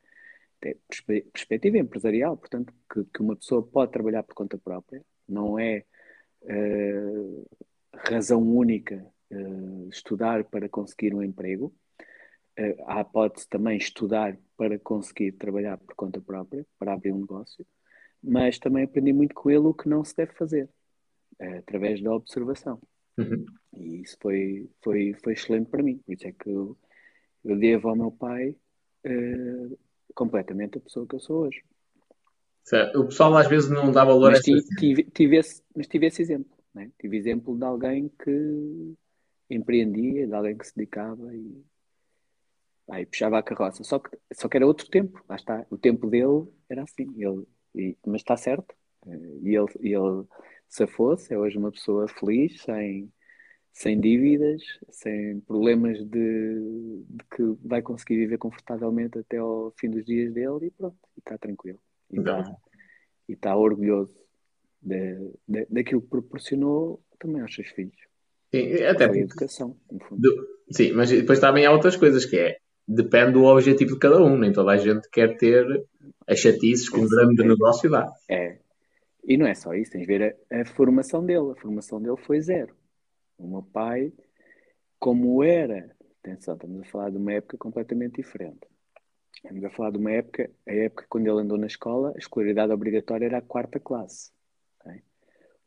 de 0.62 1.22
perspectiva 1.32 1.78
empresarial, 1.78 2.36
portanto, 2.36 2.72
que, 2.92 3.04
que, 3.04 3.20
uma 3.20 3.36
pessoa 3.36 3.62
pode 3.62 3.92
trabalhar 3.92 4.22
por 4.22 4.34
conta 4.34 4.56
própria, 4.58 5.04
não 5.28 5.58
é 5.58 5.84
uh, 6.42 7.46
razão 7.92 8.42
única 8.42 9.04
uh, 9.30 9.88
estudar 9.88 10.44
para 10.44 10.68
conseguir 10.68 11.14
um 11.14 11.22
emprego. 11.22 11.74
Uh, 12.58 12.82
há 12.86 13.00
hipótese 13.02 13.48
também 13.48 13.76
estudar 13.76 14.36
para 14.56 14.78
conseguir 14.78 15.32
trabalhar 15.32 15.76
por 15.78 15.94
conta 15.94 16.20
própria, 16.20 16.66
para 16.78 16.94
abrir 16.94 17.12
um 17.12 17.20
negócio, 17.20 17.66
mas 18.22 18.58
também 18.58 18.84
aprendi 18.84 19.12
muito 19.12 19.34
com 19.34 19.50
ele 19.50 19.66
o 19.66 19.74
que 19.74 19.88
não 19.88 20.02
se 20.04 20.16
deve 20.16 20.32
fazer, 20.32 20.68
através 21.38 22.02
da 22.02 22.14
observação. 22.14 22.80
Uhum. 23.18 23.46
E 23.74 24.02
isso 24.02 24.16
foi, 24.20 24.68
foi, 24.82 25.14
foi 25.22 25.32
excelente 25.32 25.68
para 25.68 25.82
mim. 25.82 25.98
Por 25.98 26.14
isso 26.14 26.26
é 26.26 26.32
que 26.32 26.48
eu, 26.48 26.76
eu 27.44 27.56
devo 27.58 27.88
ao 27.88 27.96
meu 27.96 28.10
pai 28.10 28.50
uh, 29.06 29.78
completamente 30.14 30.78
a 30.78 30.80
pessoa 30.80 31.06
que 31.06 31.14
eu 31.14 31.20
sou 31.20 31.46
hoje. 31.46 31.62
Certo. 32.64 33.00
O 33.00 33.06
pessoal 33.06 33.36
às 33.36 33.48
vezes 33.48 33.70
não 33.70 33.92
dá 33.92 34.04
valor 34.04 34.32
mas 34.32 34.40
a 34.40 34.42
tive, 34.42 34.62
tive, 34.76 35.04
tive 35.04 35.36
esse, 35.36 35.62
Mas 35.74 35.86
tive 35.86 36.06
esse 36.06 36.22
exemplo. 36.22 36.56
Né? 36.74 36.90
Tive 36.98 37.16
exemplo 37.16 37.56
de 37.56 37.64
alguém 37.64 38.10
que 38.22 38.94
empreendia, 39.48 40.26
de 40.26 40.34
alguém 40.34 40.56
que 40.56 40.66
se 40.66 40.74
dedicava 40.74 41.34
e 41.34 41.64
aí 42.90 43.06
puxava 43.06 43.38
a 43.38 43.42
carroça. 43.42 43.84
Só 43.84 43.98
que, 43.98 44.18
só 44.32 44.48
que 44.48 44.56
era 44.56 44.66
outro 44.66 44.88
tempo, 44.88 45.24
lá 45.28 45.36
está. 45.36 45.64
O 45.70 45.78
tempo 45.78 46.08
dele 46.08 46.46
era 46.68 46.82
assim. 46.82 47.12
Ele, 47.16 47.46
e, 47.74 47.96
mas 48.04 48.20
está 48.22 48.36
certo. 48.36 48.74
Eh, 49.06 49.38
e 49.42 49.56
ele, 49.56 49.66
ele 49.80 50.26
se 50.68 50.86
fosse, 50.86 51.32
é 51.32 51.38
hoje 51.38 51.58
uma 51.58 51.70
pessoa 51.70 52.08
feliz, 52.08 52.60
sem, 52.62 53.10
sem 53.72 54.00
dívidas, 54.00 54.62
sem 54.90 55.40
problemas 55.40 55.98
de, 55.98 57.04
de, 57.08 57.24
que 57.34 57.42
vai 57.64 57.82
conseguir 57.82 58.16
viver 58.16 58.38
confortavelmente 58.38 59.18
até 59.18 59.38
ao 59.38 59.72
fim 59.78 59.90
dos 59.90 60.04
dias 60.04 60.32
dele 60.32 60.66
e 60.66 60.70
pronto, 60.70 60.96
e 61.16 61.20
está 61.20 61.38
tranquilo. 61.38 61.78
E 62.10 62.18
está, 62.18 62.56
está 63.28 63.56
orgulhoso 63.56 64.14
de, 64.82 65.32
de, 65.46 65.66
daquilo 65.70 66.02
que 66.02 66.08
proporcionou 66.08 67.02
também 67.18 67.42
aos 67.42 67.54
seus 67.54 67.68
filhos. 67.68 67.96
Sim, 68.54 68.82
até 68.84 69.10
a 69.10 69.16
educação, 69.16 69.76
no 69.90 70.00
fundo. 70.00 70.20
Do, 70.20 70.48
sim, 70.70 70.92
mas 70.92 71.10
depois 71.10 71.40
também 71.40 71.66
há 71.66 71.72
outras 71.72 71.96
coisas 71.96 72.24
que 72.24 72.38
é 72.38 72.58
depende 72.86 73.32
do 73.32 73.44
objetivo 73.44 73.94
de 73.94 73.98
cada 73.98 74.22
um, 74.22 74.38
nem 74.38 74.52
toda 74.52 74.70
a 74.70 74.76
gente 74.76 75.08
quer 75.10 75.36
ter 75.36 75.66
as 76.26 76.38
chatices 76.38 76.88
que 76.88 76.98
um 76.98 77.08
grande 77.08 77.42
negócio 77.42 77.90
dá. 77.90 78.08
É, 78.30 78.58
e 79.26 79.36
não 79.36 79.46
é 79.46 79.54
só 79.54 79.74
isso, 79.74 79.90
tens 79.90 80.02
de 80.02 80.06
ver 80.06 80.38
a, 80.50 80.60
a, 80.60 80.64
formação 80.64 81.24
dele. 81.24 81.50
A 81.50 81.60
formação 81.60 82.00
dele 82.00 82.16
foi 82.16 82.40
zero. 82.40 82.76
O 83.36 83.48
meu 83.48 83.62
pai, 83.62 84.12
como 85.00 85.42
era, 85.42 85.94
atenção, 86.20 86.54
estamos 86.54 86.80
a 86.80 86.84
falar 86.84 87.10
de 87.10 87.16
uma 87.16 87.32
época 87.32 87.58
completamente 87.58 88.16
diferente. 88.22 88.68
Estamos 89.34 89.64
a 89.64 89.70
falar 89.70 89.90
de 89.90 89.98
uma 89.98 90.12
época, 90.12 90.48
a 90.66 90.72
época 90.72 91.06
quando 91.08 91.26
ele 91.26 91.40
andou 91.40 91.58
na 91.58 91.66
escola, 91.66 92.12
a 92.14 92.18
escolaridade 92.18 92.72
obrigatória 92.72 93.26
era 93.26 93.38
a 93.38 93.42
quarta 93.42 93.80
classe. 93.80 94.30
Okay? 94.80 95.02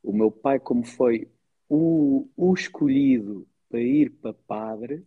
O 0.02 0.14
meu 0.14 0.32
pai, 0.32 0.58
como 0.58 0.86
foi 0.86 1.30
o, 1.68 2.30
o 2.38 2.54
escolhido 2.54 3.46
para 3.70 3.82
ir 3.82 4.10
para 4.10 4.34
padre, 4.34 5.06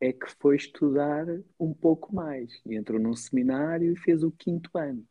é 0.00 0.10
que 0.10 0.26
foi 0.40 0.56
estudar 0.56 1.26
um 1.58 1.74
pouco 1.74 2.14
mais. 2.14 2.62
E 2.64 2.76
entrou 2.76 2.98
num 2.98 3.14
seminário 3.14 3.92
e 3.92 3.96
fez 3.96 4.22
o 4.22 4.30
quinto 4.30 4.70
ano. 4.74 5.06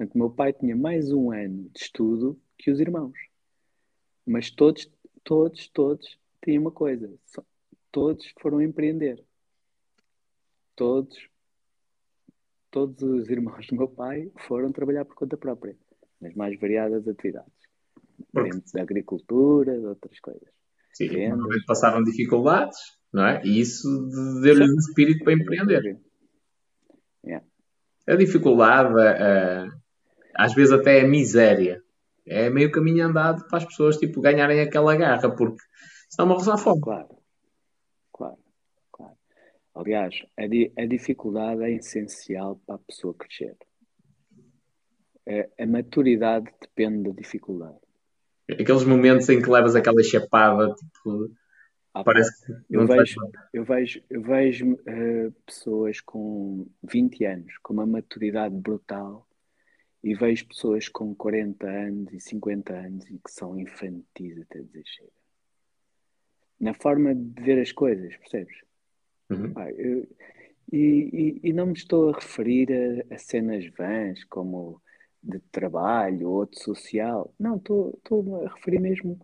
Portanto, 0.00 0.16
meu 0.16 0.30
pai 0.30 0.50
tinha 0.54 0.74
mais 0.74 1.12
um 1.12 1.30
ano 1.30 1.68
de 1.74 1.78
estudo 1.78 2.40
que 2.56 2.70
os 2.70 2.80
irmãos. 2.80 3.12
Mas 4.26 4.50
todos, 4.50 4.90
todos, 5.22 5.68
todos 5.68 6.18
têm 6.40 6.58
uma 6.58 6.70
coisa: 6.70 7.12
todos 7.92 8.32
foram 8.40 8.62
empreender. 8.62 9.22
Todos, 10.74 11.14
todos 12.70 13.02
os 13.02 13.28
irmãos 13.28 13.66
do 13.66 13.76
meu 13.76 13.88
pai 13.88 14.32
foram 14.48 14.72
trabalhar 14.72 15.04
por 15.04 15.14
conta 15.14 15.36
própria, 15.36 15.76
nas 16.18 16.34
mais 16.34 16.58
variadas 16.58 17.06
atividades. 17.06 17.52
Dentro 18.32 18.72
da 18.72 18.80
agricultura, 18.80 19.78
de 19.78 19.84
outras 19.84 20.18
coisas. 20.20 20.48
Sim, 20.94 21.10
passaram 21.66 22.02
dificuldades, 22.02 22.78
não 23.12 23.26
é? 23.26 23.42
E 23.44 23.60
isso 23.60 23.86
deu-lhes 24.40 24.70
um 24.70 24.78
espírito 24.78 25.24
para 25.24 25.34
empreender. 25.34 26.00
Yeah. 27.22 27.46
A 28.08 28.16
dificuldade, 28.16 28.98
a, 28.98 29.79
às 30.34 30.54
vezes 30.54 30.72
até 30.72 30.98
é 30.98 31.04
miséria. 31.04 31.82
É 32.26 32.48
meio 32.48 32.70
caminho 32.70 33.06
andado 33.06 33.46
para 33.48 33.58
as 33.58 33.64
pessoas 33.64 33.96
tipo, 33.96 34.20
ganharem 34.20 34.60
aquela 34.60 34.94
garra, 34.96 35.30
porque 35.34 35.62
senão 36.08 36.28
morres 36.28 36.48
à 36.48 36.56
fome. 36.56 36.80
Claro, 36.80 37.08
claro, 38.12 38.38
claro. 38.92 39.16
Aliás, 39.74 40.14
a, 40.36 40.46
di 40.46 40.72
a 40.78 40.84
dificuldade 40.86 41.62
é 41.62 41.72
essencial 41.72 42.60
para 42.66 42.76
a 42.76 42.78
pessoa 42.78 43.14
crescer. 43.14 43.56
A, 45.28 45.62
a 45.62 45.66
maturidade 45.66 46.50
depende 46.60 47.08
da 47.08 47.14
dificuldade. 47.14 47.78
Aqueles 48.50 48.84
momentos 48.84 49.28
em 49.28 49.40
que 49.40 49.48
levas 49.48 49.74
aquela 49.76 50.02
chapada, 50.02 50.74
tipo, 50.74 51.30
ah, 51.94 52.04
parece 52.04 52.46
que 52.46 52.52
eu 52.70 52.86
vejo, 52.86 53.20
eu 53.52 53.64
vejo, 53.64 54.02
eu 54.08 54.22
vejo 54.22 54.72
uh, 54.72 55.32
pessoas 55.44 56.00
com 56.00 56.66
20 56.84 57.24
anos 57.24 57.58
com 57.62 57.72
uma 57.72 57.86
maturidade 57.86 58.54
brutal 58.54 59.26
e 60.02 60.14
vejo 60.14 60.46
pessoas 60.46 60.88
com 60.88 61.14
40 61.14 61.66
anos 61.66 62.12
e 62.12 62.20
50 62.20 62.72
anos 62.72 63.04
e 63.10 63.18
que 63.18 63.30
são 63.30 63.58
infantis 63.58 64.40
até 64.40 64.60
dizer 64.60 64.82
chega. 64.86 65.10
Na 66.58 66.74
forma 66.74 67.14
de 67.14 67.42
ver 67.42 67.60
as 67.60 67.72
coisas, 67.72 68.16
percebes? 68.16 68.56
Uhum. 69.30 69.52
Ah, 69.56 69.70
eu, 69.70 70.08
e, 70.72 71.40
e, 71.42 71.48
e, 71.48 71.52
não 71.52 71.66
me 71.66 71.72
estou 71.72 72.10
a 72.10 72.14
referir 72.14 72.68
a, 73.10 73.14
a, 73.14 73.18
cenas 73.18 73.66
vãs 73.76 74.22
como 74.24 74.80
de 75.22 75.38
trabalho 75.50 76.30
ou 76.30 76.46
de 76.46 76.58
social. 76.60 77.34
Não, 77.38 77.56
estou, 77.56 77.98
a 78.44 78.54
referir 78.54 78.78
mesmo 78.78 79.20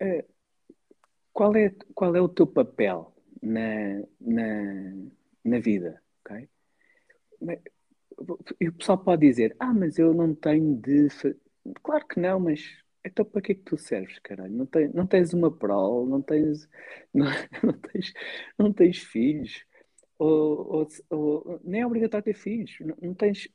a 0.00 0.24
qual 1.32 1.54
é, 1.56 1.74
qual 1.94 2.14
é 2.14 2.20
o 2.20 2.28
teu 2.28 2.46
papel 2.46 3.14
na, 3.42 4.02
na, 4.20 4.94
na 5.44 5.58
vida, 5.58 6.02
ok? 6.20 6.48
E 8.60 8.68
o 8.68 8.72
pessoal 8.72 8.98
pode 8.98 9.26
dizer, 9.26 9.56
ah, 9.58 9.72
mas 9.72 9.98
eu 9.98 10.12
não 10.12 10.34
tenho 10.34 10.76
de. 10.76 11.08
Claro 11.82 12.06
que 12.06 12.20
não, 12.20 12.40
mas 12.40 12.60
então 13.04 13.24
para 13.24 13.40
que 13.40 13.52
é 13.52 13.54
que 13.54 13.62
tu 13.62 13.78
serves, 13.78 14.18
caralho? 14.18 14.52
Não, 14.52 14.66
tem, 14.66 14.88
não 14.92 15.06
tens 15.06 15.32
uma 15.32 15.50
prole, 15.50 16.10
não 16.10 16.20
tens, 16.20 16.68
não, 17.14 17.26
não 17.62 17.72
tens, 17.72 18.12
não 18.58 18.72
tens 18.72 18.98
filhos, 18.98 19.64
ou, 20.18 20.66
ou, 20.68 20.88
ou, 21.10 21.60
nem 21.64 21.80
é 21.80 21.86
obrigatório 21.86 22.24
ter 22.24 22.34
filhos, 22.34 22.76
não, 22.80 22.96
não, 23.00 23.14
tens 23.14 23.48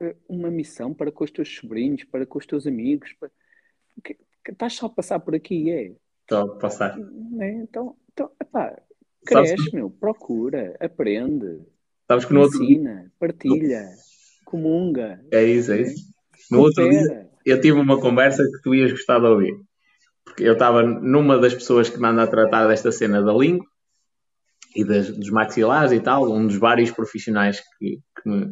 eh, 0.00 0.16
uma 0.28 0.50
missão 0.50 0.94
para 0.94 1.12
com 1.12 1.24
os 1.24 1.30
teus 1.30 1.54
sobrinhos, 1.54 2.04
para 2.04 2.24
com 2.24 2.38
os 2.38 2.46
teus 2.46 2.66
amigos, 2.66 3.12
para... 3.14 3.30
que, 4.02 4.14
que 4.14 4.50
estás 4.50 4.74
só 4.74 4.86
a 4.86 4.90
passar 4.90 5.20
por 5.20 5.34
aqui, 5.34 5.70
é? 5.70 5.94
Estou 6.22 6.52
a 6.52 6.58
passar. 6.58 6.98
É, 7.40 7.50
então, 7.52 7.96
então 8.12 8.30
epá, 8.40 8.80
cresce, 9.26 9.74
meu, 9.74 9.90
procura, 9.90 10.76
aprende. 10.80 11.60
Sabes 12.10 12.24
que 12.24 12.34
no 12.34 12.42
Ensina, 12.44 12.90
outro... 12.90 13.12
partilha, 13.20 13.84
comunga. 14.44 15.20
É 15.30 15.44
isso, 15.44 15.70
é 15.70 15.82
isso. 15.82 16.12
No 16.50 16.58
outro 16.58 16.90
dia, 16.90 17.28
eu 17.46 17.60
tive 17.60 17.78
uma 17.78 18.00
conversa 18.00 18.42
que 18.42 18.62
tu 18.64 18.74
ias 18.74 18.90
gostar 18.90 19.20
de 19.20 19.26
ouvir. 19.26 19.54
Porque 20.24 20.42
eu 20.42 20.54
estava 20.54 20.82
numa 20.82 21.38
das 21.38 21.54
pessoas 21.54 21.88
que 21.88 22.00
me 22.00 22.08
anda 22.08 22.24
a 22.24 22.26
tratar 22.26 22.66
desta 22.66 22.90
cena 22.90 23.22
da 23.22 23.32
língua 23.32 23.64
e 24.74 24.84
das, 24.84 25.16
dos 25.16 25.30
maxilares 25.30 25.92
e 25.92 26.00
tal, 26.00 26.28
um 26.28 26.48
dos 26.48 26.56
vários 26.56 26.90
profissionais 26.90 27.60
que, 27.78 28.00
que, 28.20 28.28
me, 28.28 28.46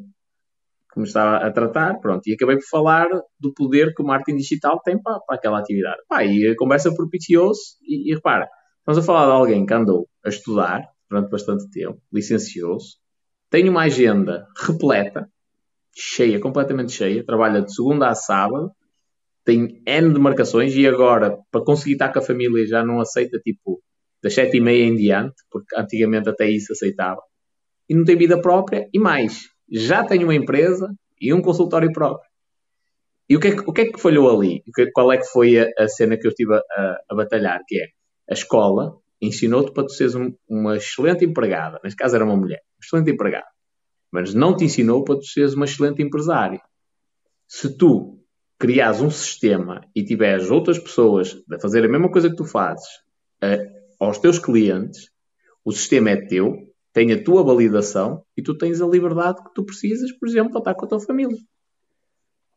que 0.93 1.01
me 1.01 1.05
estava 1.05 1.39
a 1.39 1.51
tratar, 1.51 1.98
pronto, 1.98 2.28
e 2.28 2.35
acabei 2.35 2.59
por 2.59 2.68
falar 2.70 3.09
do 3.40 3.52
poder 3.55 3.93
que 3.93 4.02
o 4.02 4.06
marketing 4.06 4.39
digital 4.39 4.80
tem 4.85 5.02
para, 5.02 5.18
para 5.18 5.35
aquela 5.35 5.59
atividade. 5.59 5.98
Pá, 6.09 6.24
e 6.24 6.47
a 6.47 6.55
conversa 6.55 6.94
propiciou-se 6.94 7.76
e, 7.82 8.12
e 8.12 8.14
repara, 8.14 8.48
estamos 8.78 8.98
a 8.98 9.02
falar 9.02 9.26
de 9.26 9.32
alguém 9.32 9.66
que 9.66 9.74
andou 9.74 10.09
a 10.24 10.28
estudar 10.28 10.89
durante 11.10 11.28
bastante 11.28 11.68
tempo, 11.70 12.01
licenciou-se, 12.12 12.98
tenho 13.50 13.70
uma 13.70 13.82
agenda 13.82 14.46
repleta, 14.56 15.28
cheia, 15.98 16.38
completamente 16.38 16.92
cheia. 16.92 17.24
Trabalha 17.24 17.62
de 17.62 17.74
segunda 17.74 18.08
a 18.08 18.14
sábado. 18.14 18.70
Tem 19.44 19.82
N 19.86 20.12
de 20.12 20.20
marcações 20.20 20.74
e 20.76 20.86
agora, 20.86 21.38
para 21.50 21.64
conseguir 21.64 21.92
estar 21.92 22.12
com 22.12 22.18
a 22.18 22.22
família, 22.22 22.66
já 22.66 22.84
não 22.84 23.00
aceita 23.00 23.38
tipo 23.38 23.82
das 24.22 24.34
sete 24.34 24.58
e 24.58 24.60
meia 24.60 24.84
em 24.84 24.94
diante, 24.94 25.36
porque 25.50 25.74
antigamente 25.76 26.28
até 26.28 26.50
isso 26.50 26.72
aceitava. 26.72 27.20
E 27.88 27.94
não 27.94 28.04
tem 28.04 28.16
vida 28.16 28.40
própria. 28.40 28.86
E 28.92 28.98
mais, 28.98 29.48
já 29.70 30.04
tem 30.04 30.22
uma 30.22 30.34
empresa 30.34 30.92
e 31.20 31.32
um 31.32 31.40
consultório 31.40 31.90
próprio. 31.92 32.28
E 33.28 33.36
o 33.36 33.40
que 33.40 33.48
é 33.48 33.56
que, 33.56 33.62
o 33.66 33.72
que, 33.72 33.80
é 33.82 33.92
que 33.92 34.00
falhou 34.00 34.30
ali? 34.30 34.62
Qual 34.92 35.10
é 35.12 35.16
que 35.16 35.26
foi 35.26 35.58
a, 35.58 35.68
a 35.78 35.88
cena 35.88 36.18
que 36.18 36.26
eu 36.26 36.30
estive 36.30 36.54
a, 36.54 36.58
a, 36.58 37.00
a 37.10 37.14
batalhar? 37.14 37.60
Que 37.66 37.80
é, 37.80 37.86
a 38.30 38.34
escola 38.34 38.98
ensinou-te 39.20 39.72
para 39.72 39.84
tu 39.84 39.92
seres 39.92 40.14
um, 40.14 40.34
uma 40.48 40.76
excelente 40.76 41.24
empregada. 41.24 41.80
Neste 41.82 41.96
caso 41.96 42.16
era 42.16 42.24
uma 42.24 42.36
mulher 42.36 42.60
excelente 42.80 43.10
empregado, 43.10 43.46
mas 44.10 44.34
não 44.34 44.56
te 44.56 44.64
ensinou 44.64 45.05
para 45.05 45.16
tu 45.16 45.24
seres 45.24 45.55
uma 45.55 45.64
excelente 45.64 46.02
empresária. 46.02 46.60
Se 47.46 47.76
tu 47.76 48.18
criares 48.59 49.00
um 49.00 49.10
sistema 49.10 49.80
e 49.94 50.05
tiveres 50.05 50.50
outras 50.50 50.78
pessoas 50.78 51.40
a 51.50 51.59
fazer 51.60 51.84
a 51.84 51.88
mesma 51.88 52.10
coisa 52.10 52.28
que 52.28 52.36
tu 52.36 52.44
fazes 52.44 52.86
uh, 53.42 53.78
aos 54.00 54.18
teus 54.18 54.38
clientes, 54.38 55.10
O 55.68 55.72
sistema 55.72 56.09
é 56.09 56.16
teu, 56.16 56.72
tem 56.94 57.12
a 57.12 57.22
tua 57.22 57.42
validação 57.42 58.24
e 58.34 58.42
tu 58.42 58.56
tens 58.56 58.80
a 58.80 58.86
liberdade 58.86 59.44
que 59.44 59.52
tu 59.55 59.62
precisas, 59.64 60.10
por 60.12 60.26
exemplo, 60.26 60.52
para 60.52 60.60
estar 60.60 60.74
com 60.74 60.86
a 60.86 60.88
tua 60.88 61.00
família. 61.00 61.36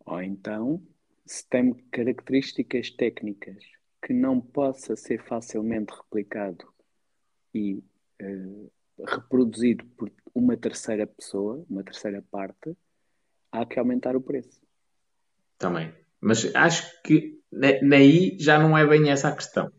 Ou 0.06 0.22
então, 0.22 0.82
se 1.26 1.46
tem 1.50 1.74
características 1.92 2.90
técnicas 2.92 3.62
que 4.02 4.14
não 4.14 4.40
possa 4.40 4.96
ser 4.96 5.22
facilmente 5.26 5.94
replicado 5.94 6.66
e 7.54 7.84
uh, 8.22 8.72
reproduzido 9.06 9.86
por 9.98 10.12
uma 10.34 10.56
terceira 10.56 11.06
pessoa, 11.06 11.66
uma 11.70 11.84
terceira 11.84 12.24
parte, 12.32 12.76
há 13.52 13.66
que 13.66 13.80
aumentar 13.80 14.16
o 14.16 14.22
preço. 14.22 14.62
Também. 15.58 15.94
Mas 16.20 16.54
acho 16.56 17.02
que 17.04 17.40
naí 17.82 18.38
já 18.40 18.58
não 18.58 18.78
é 18.78 18.86
bem 18.86 19.10
essa 19.10 19.30
a 19.30 19.36
questão. 19.36 19.72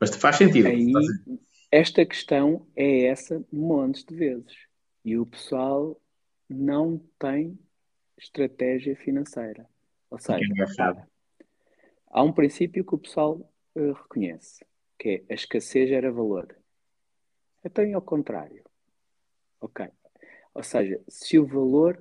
Mas 0.00 0.10
te 0.10 0.18
faz 0.18 0.36
sentido. 0.36 0.68
Aí, 0.68 0.92
esta 1.70 2.04
questão 2.04 2.66
é 2.76 3.06
essa 3.06 3.42
montes 3.50 4.04
de 4.04 4.14
vezes. 4.14 4.54
E 5.04 5.18
o 5.18 5.26
pessoal 5.26 6.00
não 6.48 7.00
tem 7.18 7.58
estratégia 8.16 8.96
financeira. 8.96 9.66
Ou 10.10 10.18
seja, 10.18 10.38
é 10.38 11.06
há 12.10 12.22
um 12.22 12.32
princípio 12.32 12.84
que 12.84 12.94
o 12.94 12.98
pessoal 12.98 13.52
uh, 13.74 13.92
reconhece, 13.92 14.64
que 14.98 15.24
é 15.28 15.32
a 15.32 15.34
escassez 15.34 15.90
era 15.90 16.10
valor. 16.10 16.56
Então, 17.66 17.84
ao 17.94 18.00
contrário. 18.00 18.62
Ok. 19.60 19.88
Ou 20.54 20.62
seja, 20.62 21.00
se 21.08 21.36
o 21.36 21.44
valor 21.44 22.00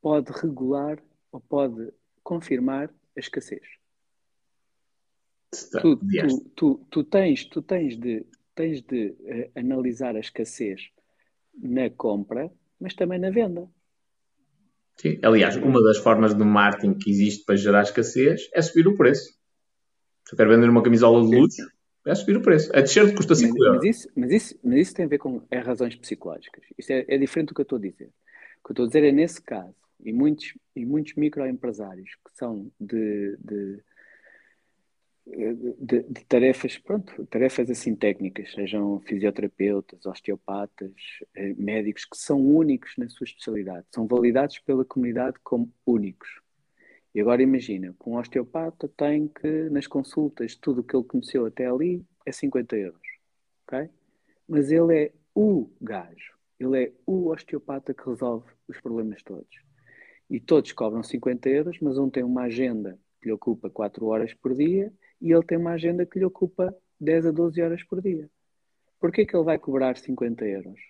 pode 0.00 0.30
regular 0.30 1.02
ou 1.32 1.40
pode 1.40 1.92
confirmar 2.22 2.88
a 3.16 3.20
escassez. 3.20 3.66
Tu, 5.80 5.96
tu, 5.96 6.40
tu, 6.56 6.86
tu, 6.90 7.04
tens, 7.04 7.44
tu 7.44 7.60
tens 7.60 7.96
de, 7.96 8.24
tens 8.54 8.82
de 8.82 9.08
uh, 9.08 9.58
analisar 9.58 10.14
a 10.16 10.20
escassez 10.20 10.90
na 11.60 11.90
compra, 11.90 12.50
mas 12.80 12.94
também 12.94 13.18
na 13.18 13.30
venda. 13.30 13.68
Sim. 14.96 15.18
Aliás, 15.24 15.56
uma 15.56 15.82
das 15.82 15.98
formas 15.98 16.34
de 16.34 16.44
marketing 16.44 16.94
que 16.94 17.10
existe 17.10 17.44
para 17.44 17.56
gerar 17.56 17.82
escassez 17.82 18.48
é 18.52 18.62
subir 18.62 18.86
o 18.86 18.96
preço. 18.96 19.32
Se 20.24 20.34
eu 20.34 20.36
quero 20.36 20.50
vender 20.50 20.68
uma 20.68 20.82
camisola 20.82 21.20
de 21.24 21.36
luxo, 21.36 21.62
é 22.06 22.14
subir 22.14 22.36
o 22.36 22.42
preço. 22.42 22.70
A 22.76 22.82
t-shirt 22.82 23.14
custa 23.14 23.34
5 23.34 23.52
mas, 23.52 23.60
euros. 23.60 23.76
Mas 23.76 23.96
isso, 23.96 24.08
mas, 24.14 24.32
isso, 24.32 24.58
mas 24.62 24.78
isso 24.78 24.94
tem 24.94 25.04
a 25.04 25.08
ver 25.08 25.18
com 25.18 25.42
é 25.50 25.58
razões 25.58 25.94
psicológicas. 25.96 26.64
Isso 26.76 26.92
é, 26.92 27.04
é 27.08 27.18
diferente 27.18 27.48
do 27.48 27.54
que 27.54 27.60
eu 27.60 27.64
estou 27.64 27.78
a 27.78 27.80
dizer. 27.80 28.06
O 28.06 28.66
que 28.66 28.70
eu 28.70 28.72
estou 28.72 28.84
a 28.84 28.88
dizer 28.88 29.04
é, 29.04 29.12
nesse 29.12 29.40
caso, 29.42 29.74
e 30.04 30.12
muitos, 30.12 30.54
e 30.76 30.84
muitos 30.84 31.14
microempresários 31.14 32.10
que 32.10 32.36
são 32.36 32.70
de, 32.78 33.36
de, 33.38 33.82
de, 35.26 36.02
de, 36.02 36.24
tarefas, 36.26 36.76
pronto, 36.76 37.26
tarefas 37.26 37.70
assim 37.70 37.94
técnicas, 37.96 38.52
sejam 38.52 39.00
fisioterapeutas, 39.00 40.04
osteopatas, 40.04 40.92
eh, 41.34 41.54
médicos, 41.56 42.04
que 42.04 42.16
são 42.16 42.40
únicos 42.40 42.92
na 42.98 43.08
sua 43.08 43.24
especialidade, 43.24 43.86
são 43.90 44.06
validados 44.06 44.58
pela 44.58 44.84
comunidade 44.84 45.36
como 45.42 45.72
únicos. 45.86 46.43
E 47.14 47.20
agora 47.20 47.42
imagina, 47.42 47.94
com 47.96 48.12
um 48.14 48.18
osteopata 48.18 48.88
tem 48.88 49.28
que, 49.28 49.70
nas 49.70 49.86
consultas, 49.86 50.56
tudo 50.56 50.80
o 50.80 50.84
que 50.84 50.96
ele 50.96 51.04
conheceu 51.04 51.46
até 51.46 51.66
ali 51.66 52.04
é 52.26 52.32
50 52.32 52.76
euros, 52.76 53.06
ok? 53.66 53.88
Mas 54.48 54.72
ele 54.72 54.98
é 54.98 55.12
o 55.32 55.70
gajo, 55.80 56.34
ele 56.58 56.84
é 56.84 56.92
o 57.06 57.28
osteopata 57.28 57.94
que 57.94 58.04
resolve 58.04 58.50
os 58.66 58.80
problemas 58.80 59.22
todos. 59.22 59.62
E 60.28 60.40
todos 60.40 60.72
cobram 60.72 61.04
50 61.04 61.48
euros, 61.48 61.78
mas 61.80 61.98
um 61.98 62.10
tem 62.10 62.24
uma 62.24 62.42
agenda 62.42 62.98
que 63.20 63.28
lhe 63.28 63.32
ocupa 63.32 63.70
4 63.70 64.04
horas 64.06 64.34
por 64.34 64.52
dia 64.54 64.92
e 65.20 65.32
ele 65.32 65.44
tem 65.44 65.56
uma 65.56 65.72
agenda 65.72 66.04
que 66.04 66.18
lhe 66.18 66.24
ocupa 66.24 66.74
10 67.00 67.26
a 67.26 67.30
12 67.30 67.62
horas 67.62 67.84
por 67.84 68.02
dia. 68.02 68.28
Porquê 68.98 69.24
que 69.24 69.36
ele 69.36 69.44
vai 69.44 69.58
cobrar 69.58 69.96
50 69.96 70.44
euros 70.46 70.80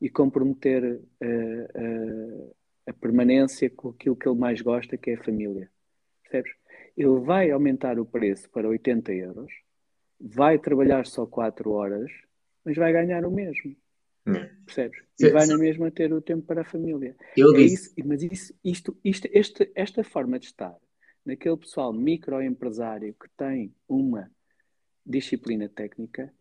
e 0.00 0.10
comprometer 0.10 1.00
uh, 1.00 2.54
a 2.90 2.92
permanência 2.92 3.70
com 3.70 3.90
aquilo 3.90 4.16
que 4.16 4.28
ele 4.28 4.38
mais 4.38 4.60
gosta, 4.60 4.96
que 4.96 5.10
é 5.10 5.14
a 5.14 5.22
família? 5.22 5.70
Percebes? 6.22 6.52
Ele 6.96 7.20
vai 7.20 7.50
aumentar 7.50 7.98
o 7.98 8.04
preço 8.04 8.50
para 8.50 8.68
80 8.68 9.12
euros, 9.12 9.52
vai 10.20 10.58
trabalhar 10.58 11.06
só 11.06 11.24
4 11.24 11.70
horas, 11.70 12.10
mas 12.64 12.76
vai 12.76 12.92
ganhar 12.92 13.24
o 13.24 13.30
mesmo. 13.30 13.74
Percebes? 14.66 15.02
E 15.18 15.28
vai 15.30 15.46
na 15.46 15.56
mesma 15.56 15.90
ter 15.90 16.12
o 16.12 16.20
tempo 16.20 16.46
para 16.46 16.60
a 16.60 16.64
família. 16.64 17.16
Eu 17.36 17.54
é 17.56 17.60
isso, 17.60 17.92
mas 18.04 18.22
isso, 18.22 18.54
isto, 18.62 18.96
isto, 19.04 19.28
este, 19.32 19.70
esta 19.74 20.04
forma 20.04 20.38
de 20.38 20.46
estar 20.46 20.76
naquele 21.24 21.56
pessoal 21.56 21.92
microempresário 21.92 23.14
que 23.14 23.28
tem 23.36 23.74
uma 23.88 24.30
disciplina 25.04 25.68
técnica, 25.68 26.32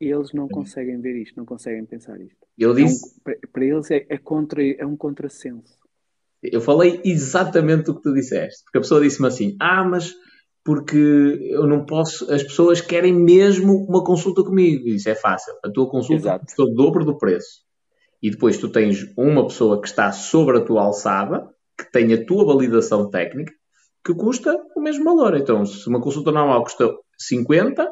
eles 0.00 0.32
não 0.32 0.48
conseguem 0.48 1.00
ver 1.00 1.16
isto, 1.20 1.36
não 1.36 1.44
conseguem 1.44 1.84
pensar 1.84 2.20
isto. 2.20 2.46
Eu 2.56 2.74
disse... 2.74 3.04
É 3.04 3.06
um, 3.06 3.22
para, 3.22 3.38
para, 3.52 3.64
eles 3.64 3.90
é, 3.90 4.06
é, 4.08 4.18
contra, 4.18 4.64
é 4.64 4.86
um 4.86 4.96
contrassenso. 4.96 5.78
Eu 6.42 6.60
falei 6.60 7.00
exatamente 7.04 7.90
o 7.90 7.94
que 7.94 8.02
tu 8.02 8.14
disseste. 8.14 8.62
Porque 8.64 8.78
a 8.78 8.80
pessoa 8.80 9.00
disse-me 9.00 9.28
assim: 9.28 9.56
Ah, 9.60 9.84
mas 9.84 10.14
porque 10.64 10.96
eu 11.50 11.66
não 11.66 11.84
posso. 11.84 12.30
As 12.32 12.42
pessoas 12.42 12.80
querem 12.80 13.12
mesmo 13.12 13.86
uma 13.88 14.04
consulta 14.04 14.42
comigo. 14.42 14.86
Isso 14.88 15.08
é 15.08 15.14
fácil. 15.14 15.54
A 15.64 15.70
tua 15.70 15.88
consulta 15.88 16.38
custa 16.38 16.62
o 16.62 16.74
dobro 16.74 17.04
do 17.04 17.16
preço. 17.16 17.62
E 18.22 18.30
depois 18.30 18.58
tu 18.58 18.68
tens 18.68 19.06
uma 19.16 19.46
pessoa 19.46 19.80
que 19.80 19.88
está 19.88 20.12
sobre 20.12 20.58
a 20.58 20.60
tua 20.60 20.82
alçada, 20.82 21.48
que 21.78 21.90
tem 21.90 22.12
a 22.12 22.26
tua 22.26 22.44
validação 22.44 23.08
técnica, 23.08 23.52
que 24.04 24.12
custa 24.14 24.56
o 24.76 24.80
mesmo 24.80 25.04
valor. 25.04 25.36
Então, 25.36 25.64
se 25.64 25.88
uma 25.88 26.00
consulta 26.00 26.32
normal 26.32 26.62
custa 26.64 26.92
50, 27.18 27.88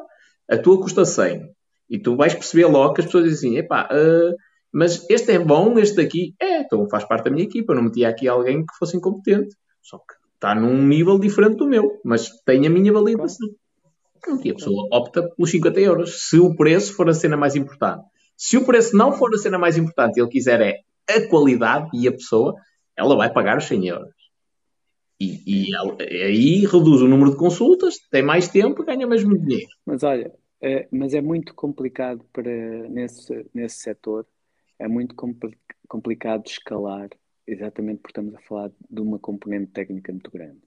a 0.49 0.57
tua 0.57 0.79
custa 0.79 1.05
100. 1.05 1.49
E 1.89 1.97
tu 1.99 2.15
vais 2.15 2.33
perceber 2.33 2.65
logo 2.65 2.93
que 2.93 3.01
as 3.01 3.05
pessoas 3.05 3.23
dizem 3.23 3.51
assim, 3.51 3.59
epá, 3.59 3.87
uh, 3.91 4.35
mas 4.77 5.09
este 5.09 5.31
é 5.31 5.39
bom, 5.39 5.79
este 5.79 5.95
daqui 5.95 6.35
é, 6.39 6.61
então 6.61 6.87
faz 6.87 7.03
parte 7.03 7.23
da 7.23 7.31
minha 7.31 7.45
equipa, 7.45 7.73
eu 7.73 7.77
não 7.77 7.85
meti 7.85 8.05
aqui 8.05 8.27
alguém 8.27 8.63
que 8.63 8.77
fosse 8.77 8.95
incompetente. 8.95 9.55
Só 9.81 9.97
que 9.97 10.13
está 10.35 10.53
num 10.53 10.85
nível 10.85 11.17
diferente 11.17 11.55
do 11.55 11.67
meu, 11.67 11.99
mas 12.05 12.29
tem 12.45 12.67
a 12.67 12.69
minha 12.69 12.93
validação. 12.93 13.49
Pronto, 14.21 14.47
e 14.47 14.51
a 14.51 14.53
pessoa 14.53 14.87
opta 14.91 15.27
pelos 15.35 15.49
50 15.49 15.79
euros, 15.79 16.29
se 16.29 16.37
o 16.39 16.55
preço 16.55 16.93
for 16.93 17.09
a 17.09 17.13
cena 17.15 17.35
mais 17.35 17.55
importante. 17.55 18.03
Se 18.37 18.55
o 18.55 18.65
preço 18.65 18.95
não 18.95 19.13
for 19.13 19.33
a 19.33 19.39
cena 19.39 19.57
mais 19.57 19.79
importante 19.79 20.17
e 20.17 20.21
ele 20.21 20.29
quiser 20.29 20.61
é 20.61 20.83
a 21.11 21.27
qualidade 21.27 21.89
e 21.91 22.07
a 22.07 22.11
pessoa, 22.11 22.53
ela 22.95 23.15
vai 23.15 23.33
pagar 23.33 23.57
os 23.57 23.65
100 23.65 23.87
euros. 23.87 24.13
E, 25.19 25.71
e 25.71 25.75
aí 26.23 26.67
reduz 26.67 27.01
o 27.01 27.07
número 27.07 27.31
de 27.31 27.37
consultas, 27.37 27.95
tem 28.11 28.21
mais 28.21 28.47
tempo 28.47 28.83
ganha 28.83 29.07
muito 29.07 29.39
dinheiro. 29.39 29.71
Mas 29.83 30.03
olha, 30.03 30.31
é, 30.61 30.87
mas 30.91 31.15
é 31.15 31.21
muito 31.21 31.55
complicado 31.55 32.23
para 32.31 32.51
nesse, 32.89 33.43
nesse 33.55 33.77
setor, 33.77 34.27
é 34.79 34.87
muito 34.87 35.15
compl 35.15 35.49
complicado 35.87 36.45
escalar, 36.45 37.09
exatamente 37.45 37.99
porque 38.01 38.11
estamos 38.11 38.35
a 38.35 38.41
falar 38.41 38.71
de 38.89 39.01
uma 39.01 39.17
componente 39.17 39.71
técnica 39.71 40.11
muito 40.11 40.29
grande. 40.29 40.61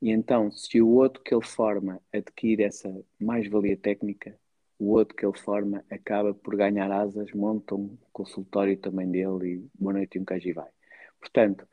E 0.00 0.10
então, 0.10 0.50
se 0.52 0.80
o 0.80 0.88
outro 0.88 1.22
que 1.22 1.34
ele 1.34 1.44
forma 1.44 2.00
adquire 2.12 2.62
essa 2.62 2.92
mais-valia 3.20 3.76
técnica, 3.76 4.38
o 4.78 4.90
outro 4.90 5.16
que 5.16 5.24
ele 5.26 5.38
forma 5.38 5.84
acaba 5.90 6.32
por 6.34 6.56
ganhar 6.56 6.90
asas, 6.90 7.32
monta 7.32 7.74
um 7.74 7.96
consultório 8.12 8.76
também 8.76 9.10
dele 9.10 9.54
e 9.54 9.70
boa 9.78 9.92
noite 9.92 10.16
e 10.16 10.20
um 10.20 10.24
caju 10.24 10.54
vai. 10.54 10.70
Portanto, 11.20 11.66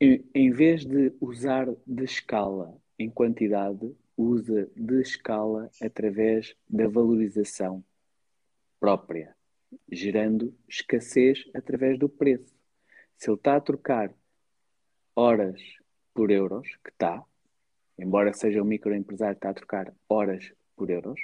em, 0.00 0.24
em 0.34 0.50
vez 0.50 0.84
de 0.84 1.12
usar 1.20 1.68
de 1.86 2.04
escala 2.04 2.76
em 2.98 3.08
quantidade, 3.08 3.94
usa 4.16 4.68
de 4.76 5.00
escala 5.00 5.70
através 5.80 6.56
da 6.68 6.88
valorização 6.88 7.84
própria, 8.80 9.36
gerando 9.90 10.54
escassez 10.68 11.44
através 11.54 11.98
do 11.98 12.08
preço. 12.08 12.54
Se 13.16 13.30
ele 13.30 13.36
está 13.36 13.56
a 13.56 13.60
trocar 13.60 14.12
horas 15.14 15.60
por 16.14 16.30
euros, 16.30 16.68
que 16.84 16.90
está, 16.90 17.22
embora 17.98 18.32
seja 18.32 18.62
um 18.62 18.66
microempresário, 18.66 19.34
está 19.34 19.50
a 19.50 19.54
trocar 19.54 19.92
horas 20.08 20.52
por 20.76 20.90
euros, 20.90 21.20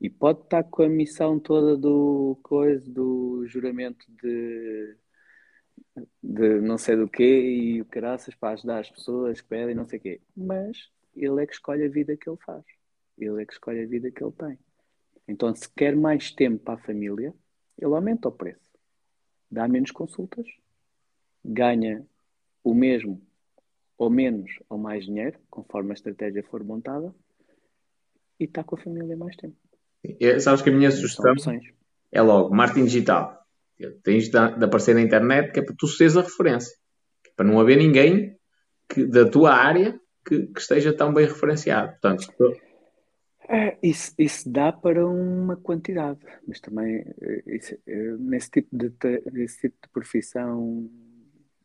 e 0.00 0.08
pode 0.08 0.40
estar 0.42 0.64
com 0.64 0.82
a 0.82 0.88
missão 0.88 1.38
toda 1.38 1.76
do 1.76 2.38
coisa 2.42 2.90
do 2.90 3.44
juramento 3.46 4.04
de 4.22 4.96
de 6.22 6.60
não 6.60 6.78
sei 6.78 6.96
do 6.96 7.08
quê 7.08 7.40
e 7.40 7.80
o 7.80 7.84
caraças 7.84 8.34
para 8.34 8.54
ajudar 8.54 8.80
as 8.80 8.90
pessoas 8.90 9.40
que 9.40 9.48
pedem 9.48 9.74
não 9.74 9.86
sei 9.86 9.98
o 9.98 10.02
quê. 10.02 10.20
Mas 10.36 10.90
ele 11.14 11.42
é 11.42 11.46
que 11.46 11.52
escolhe 11.52 11.84
a 11.84 11.88
vida 11.88 12.16
que 12.16 12.28
ele 12.28 12.38
faz. 12.44 12.64
Ele 13.18 13.42
é 13.42 13.46
que 13.46 13.52
escolhe 13.52 13.82
a 13.82 13.86
vida 13.86 14.10
que 14.10 14.22
ele 14.22 14.32
tem. 14.32 14.58
Então, 15.28 15.54
se 15.54 15.68
quer 15.74 15.94
mais 15.94 16.32
tempo 16.32 16.58
para 16.64 16.74
a 16.74 16.82
família, 16.82 17.34
ele 17.80 17.94
aumenta 17.94 18.28
o 18.28 18.32
preço. 18.32 18.60
Dá 19.50 19.66
menos 19.66 19.90
consultas, 19.90 20.46
ganha 21.44 22.06
o 22.62 22.74
mesmo 22.74 23.20
ou 23.98 24.08
menos 24.08 24.50
ou 24.68 24.78
mais 24.78 25.04
dinheiro, 25.04 25.38
conforme 25.50 25.90
a 25.90 25.94
estratégia 25.94 26.42
for 26.44 26.62
montada, 26.64 27.14
e 28.38 28.44
está 28.44 28.64
com 28.64 28.76
a 28.76 28.78
família 28.78 29.16
mais 29.16 29.36
tempo. 29.36 29.56
sabes 30.40 30.62
que 30.62 30.70
a 30.70 30.72
minha 30.72 30.90
sugestão 30.90 31.34
é 32.10 32.22
logo 32.22 32.54
marketing 32.54 32.86
digital 32.86 33.40
Tens 34.02 34.28
de, 34.28 34.30
de, 34.30 34.64
aparecer 34.64 34.94
na 34.94 35.00
internet 35.00 35.52
que 35.52 35.60
é 35.60 35.62
para 35.62 35.74
tu 35.76 35.86
seres 35.86 36.16
a 36.16 36.22
referência. 36.22 36.76
Para 37.34 37.46
não 37.46 37.58
haver 37.58 37.78
ninguém 37.78 38.36
que, 38.88 39.06
da 39.06 39.28
tua 39.28 39.54
área 39.54 39.98
que, 40.26 40.46
que 40.48 40.60
esteja 40.60 40.92
tão 40.92 41.14
bem 41.14 41.26
referenciado. 41.26 41.92
Portanto, 41.92 42.26
É, 43.52 43.76
isso, 43.82 44.14
isso 44.16 44.48
dá 44.48 44.70
para 44.70 45.04
uma 45.04 45.56
quantidade, 45.56 46.20
mas 46.46 46.60
também 46.60 47.04
eh, 47.20 47.42
isso, 47.46 47.74
eh, 47.84 48.16
nesse, 48.16 48.48
tipo 48.48 48.68
de, 48.70 48.92
nesse 49.32 49.62
tipo 49.62 49.76
de 49.82 49.88
profissão 49.92 50.88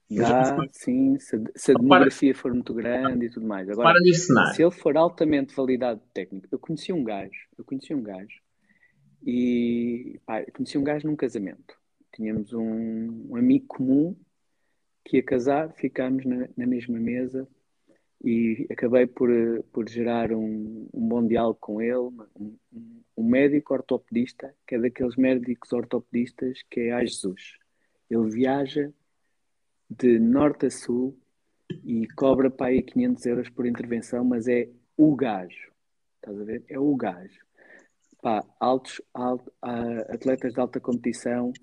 dá, 0.10 0.58
sim, 0.72 1.20
se, 1.20 1.40
se 1.56 1.72
a 1.72 1.76
demografia 1.76 2.34
for 2.34 2.52
muito 2.52 2.74
grande 2.74 3.28
e 3.28 3.30
tudo 3.30 3.46
mais. 3.46 3.70
Agora, 3.70 3.94
se 4.56 4.64
ele 4.64 4.72
for 4.72 4.98
altamente 4.98 5.54
validado 5.54 6.02
técnico, 6.12 6.48
eu 6.52 6.58
conheci 6.58 6.92
um 6.92 7.04
gajo, 7.04 7.48
eu 7.56 7.64
conheci 7.64 7.94
um 7.94 8.02
gajo 8.02 8.42
e 9.24 10.20
pá, 10.26 10.44
conheci 10.52 10.80
um 10.80 10.84
gajo 10.84 11.08
num 11.08 11.16
casamento. 11.16 11.78
Tínhamos 12.16 12.52
um, 12.52 13.28
um 13.30 13.36
amigo 13.36 13.68
comum 13.68 14.16
que 15.04 15.18
ia 15.18 15.24
casar, 15.24 15.72
ficámos 15.74 16.26
na, 16.26 16.50
na 16.58 16.66
mesma 16.66 16.98
mesa 16.98 17.48
e 18.26 18.66
acabei 18.72 19.06
por, 19.06 19.30
por 19.72 19.88
gerar 19.88 20.32
um, 20.32 20.90
um 20.92 21.08
bom 21.08 21.28
diálogo 21.28 21.60
com 21.62 21.80
ele, 21.80 21.94
um, 21.94 22.58
um, 23.16 23.24
médico 23.24 23.76
ortopedista, 23.76 24.52
que 24.66 24.74
é 24.74 24.80
daqueles 24.80 25.16
médicos 25.16 25.72
ortopedistas 25.72 26.64
que 26.72 26.82
é 26.82 26.94
a 26.94 27.06
Jesus. 27.06 27.60
Ele 28.10 28.28
viaja 28.32 28.92
de 29.88 30.18
norte 30.18 30.66
a 30.66 30.72
sul 30.72 31.16
e 31.84 32.08
cobra 32.16 32.50
para 32.50 32.68
aí 32.68 32.82
500 32.82 33.26
euros 33.28 33.50
por 33.50 33.68
intervenção, 33.68 34.26
mas 34.26 34.48
é 34.48 34.70
o 34.98 35.16
gajo. 35.16 35.72
Estás 36.16 36.42
a 36.42 36.44
ver? 36.44 36.64
É 36.68 36.80
o 36.80 36.96
gajo. 36.96 37.46
Pá, 38.24 38.44
altos, 38.60 39.04
alto, 39.14 39.54
atletas 40.10 40.52
de 40.52 40.60
alta 40.60 40.80
competição, 40.80 41.54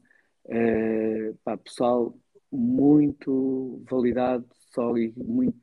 uh, 0.44 1.36
pá, 1.42 1.56
pessoal 1.56 2.16
muito 2.52 3.82
validado, 3.90 4.46
sólido, 4.72 5.24
muito 5.24 5.61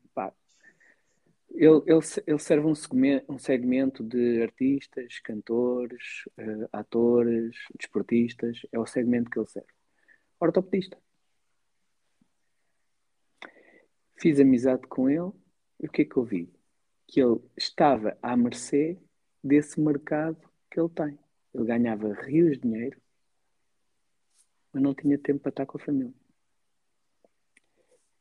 ele, 1.51 1.81
ele, 1.85 1.99
ele 2.27 2.39
serve 2.39 2.67
um 2.67 3.37
segmento, 3.37 4.03
de 4.03 4.41
artistas, 4.41 5.19
cantores, 5.19 6.23
uh, 6.37 6.69
atores, 6.71 7.55
desportistas. 7.77 8.61
É 8.71 8.79
o 8.79 8.85
segmento 8.85 9.29
que 9.29 9.39
ele 9.39 9.47
serve. 9.47 9.69
Ortopedista. 10.39 10.97
Fiz 14.17 14.39
amizade 14.39 14.85
com 14.87 15.09
ele 15.09 15.31
e 15.79 15.87
o 15.87 15.91
que 15.91 16.01
é 16.01 16.05
que 16.05 16.17
eu 16.17 16.23
vi? 16.23 16.51
Que 17.07 17.21
ele 17.21 17.39
estava 17.57 18.17
à 18.21 18.35
mercê 18.35 18.99
desse 19.43 19.79
mercado 19.79 20.37
que 20.69 20.79
ele 20.79 20.89
tem. 20.89 21.17
Ele 21.53 21.65
ganhava 21.65 22.13
rios 22.13 22.57
de 22.57 22.67
dinheiro, 22.67 23.01
mas 24.71 24.83
não 24.83 24.93
tinha 24.93 25.17
tempo 25.17 25.39
para 25.39 25.49
estar 25.49 25.65
com 25.65 25.77
a 25.77 25.81
família. 25.81 26.13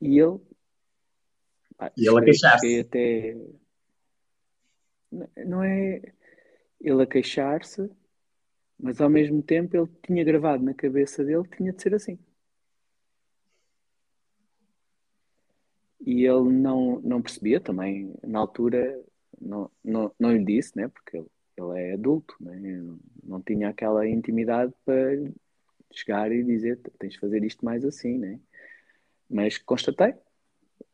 E 0.01 0.19
ele 0.19 0.41
Pá, 1.79 1.93
e 1.97 2.07
ele 2.09 2.19
a 2.19 2.25
queixar-se. 2.25 2.81
Até... 2.81 3.37
Não 5.47 5.63
é 5.63 6.03
ele 6.81 7.03
a 7.03 7.07
queixar-se, 7.07 7.89
mas 8.79 9.01
ao 9.01 9.09
mesmo 9.09 9.43
tempo 9.43 9.77
ele 9.77 9.89
tinha 10.05 10.25
gravado 10.25 10.63
na 10.63 10.75
cabeça 10.75 11.25
dele 11.25 11.45
que 11.49 11.57
tinha 11.57 11.73
de 11.73 11.81
ser 11.81 11.95
assim. 11.95 12.19
E 16.01 16.25
ele 16.25 16.51
não, 16.51 17.01
não 17.01 17.23
percebia 17.23 17.61
também, 17.61 18.15
na 18.25 18.39
altura, 18.39 19.01
não, 19.41 19.71
não, 19.85 20.13
não 20.19 20.33
lhe 20.33 20.45
disse, 20.45 20.77
né? 20.77 20.89
porque 20.89 21.19
ele, 21.19 21.27
ele 21.57 21.81
é 21.81 21.95
adulto, 21.95 22.35
né? 22.41 22.59
não 23.23 23.43
tinha 23.43 23.69
aquela 23.69 24.07
intimidade 24.09 24.73
para 24.85 24.95
chegar 25.93 26.31
e 26.33 26.43
dizer 26.43 26.79
tens 26.99 27.15
de 27.15 27.21
fazer 27.21 27.45
isto 27.45 27.65
mais 27.65 27.85
assim, 27.85 28.17
né? 28.17 28.41
mas 29.29 29.59
constatei 29.59 30.15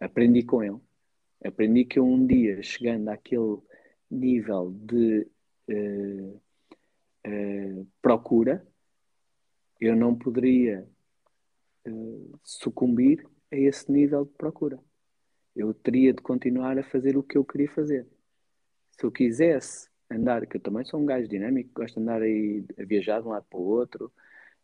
aprendi 0.05 0.43
com 0.43 0.63
ele. 0.63 0.79
Aprendi 1.45 1.85
que 1.85 1.99
eu 1.99 2.07
um 2.07 2.27
dia, 2.27 2.63
chegando 2.63 3.09
àquele 3.09 3.59
nível 4.11 4.71
de 4.71 5.27
uh, 5.69 6.41
uh, 7.27 7.87
procura, 8.01 8.67
eu 9.81 9.95
não 9.95 10.15
poderia 10.15 10.89
uh, 11.87 12.39
sucumbir 12.43 13.27
a 13.53 13.57
esse 13.57 13.91
nível 13.91 14.25
de 14.25 14.33
procura. 14.33 14.79
Eu 15.55 15.73
teria 15.75 16.13
de 16.13 16.23
continuar 16.23 16.79
a 16.79 16.83
fazer 16.83 17.17
o 17.17 17.23
que 17.23 17.37
eu 17.37 17.45
queria 17.45 17.71
fazer. 17.71 18.07
Se 18.93 19.05
eu 19.05 19.13
quisesse 19.13 19.89
andar, 20.11 20.47
que 20.47 20.57
eu 20.57 20.61
também 20.61 20.85
sou 20.85 21.01
um 21.01 21.07
gajo 21.07 21.29
dinâmico, 21.29 21.71
gosto 21.75 21.97
de 21.97 22.01
andar 22.01 22.23
aí 22.23 22.65
a 22.79 22.85
viajar 22.85 23.21
de 23.21 23.27
um 23.27 23.31
lado 23.31 23.47
para 23.49 23.59
o 23.59 23.63
outro, 23.63 24.13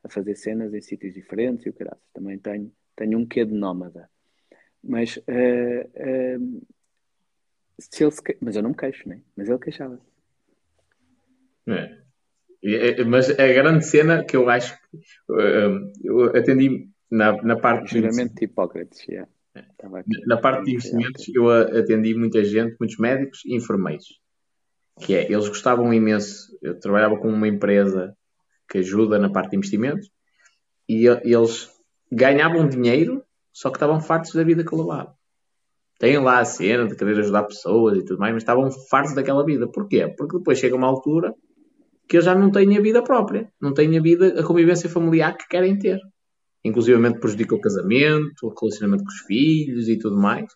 a 0.03 0.09
fazer 0.09 0.35
cenas 0.35 0.73
em 0.73 0.81
sítios 0.81 1.15
diferentes 1.15 1.67
e 1.67 1.71
o 1.71 1.73
que 1.73 1.85
Também 2.13 2.39
tenho, 2.39 2.73
tenho 2.97 3.19
um 3.19 3.27
quê 3.27 3.45
de 3.45 3.53
nómada. 3.53 4.11
Mas, 4.83 5.17
uh, 5.17 5.21
uh, 5.21 6.67
se 7.79 8.05
ele 8.05 8.13
que... 8.13 8.37
mas 8.41 8.57
eu 8.57 8.63
não 8.63 8.71
me 8.71 8.77
queixo, 8.77 9.09
né? 9.09 9.21
Mas 9.37 9.49
ele 9.49 9.59
queixava. 9.59 10.01
É. 11.69 12.01
É, 12.63 13.05
mas 13.05 13.31
a 13.31 13.47
grande 13.49 13.87
cena 13.87 14.23
que 14.23 14.37
eu 14.37 14.49
acho 14.51 14.77
que 14.77 14.97
uh, 15.31 15.93
eu 16.05 16.25
atendi 16.37 16.91
na, 17.11 17.33
na 17.43 17.57
parte 17.57 17.99
Juramento 17.99 18.35
de 18.35 18.45
Hipócrates, 18.45 19.09
yeah. 19.09 19.31
na 20.27 20.37
parte 20.37 20.65
de 20.65 20.73
investimentos 20.73 21.27
eu 21.35 21.49
atendi 21.49 22.15
muita 22.15 22.45
gente, 22.45 22.77
muitos 22.79 22.99
médicos 22.99 23.43
e 23.47 23.57
enfermeiros 23.57 24.21
que 25.01 25.15
é, 25.15 25.33
eles 25.33 25.49
gostavam 25.49 25.93
imenso 25.93 26.57
eu 26.63 26.79
trabalhava 26.79 27.17
com 27.17 27.29
uma 27.29 27.49
empresa 27.49 28.15
que 28.69 28.79
ajuda 28.79 29.19
na 29.19 29.31
parte 29.31 29.51
de 29.51 29.57
investimentos 29.57 30.11
e 30.89 31.07
eles 31.07 31.71
ganhavam 32.13 32.69
dinheiro 32.69 33.25
só 33.53 33.71
que 33.71 33.77
estavam 33.77 34.01
fartos 34.01 34.33
da 34.33 34.45
vida 34.45 34.65
que 34.65 34.75
levavam. 34.75 35.15
Têm 35.99 36.19
lá 36.19 36.41
a 36.41 36.45
cena 36.45 36.87
de 36.87 36.97
querer 36.97 37.19
ajudar 37.19 37.45
pessoas 37.45 37.99
e 37.99 38.05
tudo 38.05 38.19
mais, 38.19 38.33
mas 38.33 38.43
estavam 38.43 38.71
fartos 38.89 39.15
daquela 39.15 39.45
vida. 39.45 39.71
Porquê? 39.71 40.09
Porque 40.17 40.39
depois 40.39 40.59
chega 40.59 40.75
uma 40.75 40.87
altura 40.87 41.35
que 42.09 42.17
eles 42.17 42.25
já 42.25 42.35
não 42.35 42.51
têm 42.51 42.77
a 42.77 42.81
vida 42.81 43.03
própria, 43.03 43.53
não 43.61 43.75
têm 43.75 43.97
a 43.99 44.01
vida, 44.01 44.41
a 44.41 44.43
convivência 44.43 44.89
familiar 44.89 45.37
que 45.37 45.47
querem 45.47 45.79
ter. 45.79 46.01
Inclusive 46.65 47.21
prejudica 47.21 47.55
o 47.55 47.61
casamento, 47.61 48.47
o 48.47 48.55
relacionamento 48.59 49.05
com 49.05 49.11
os 49.11 49.21
filhos 49.21 49.89
e 49.89 49.99
tudo 49.99 50.17
mais. 50.17 50.47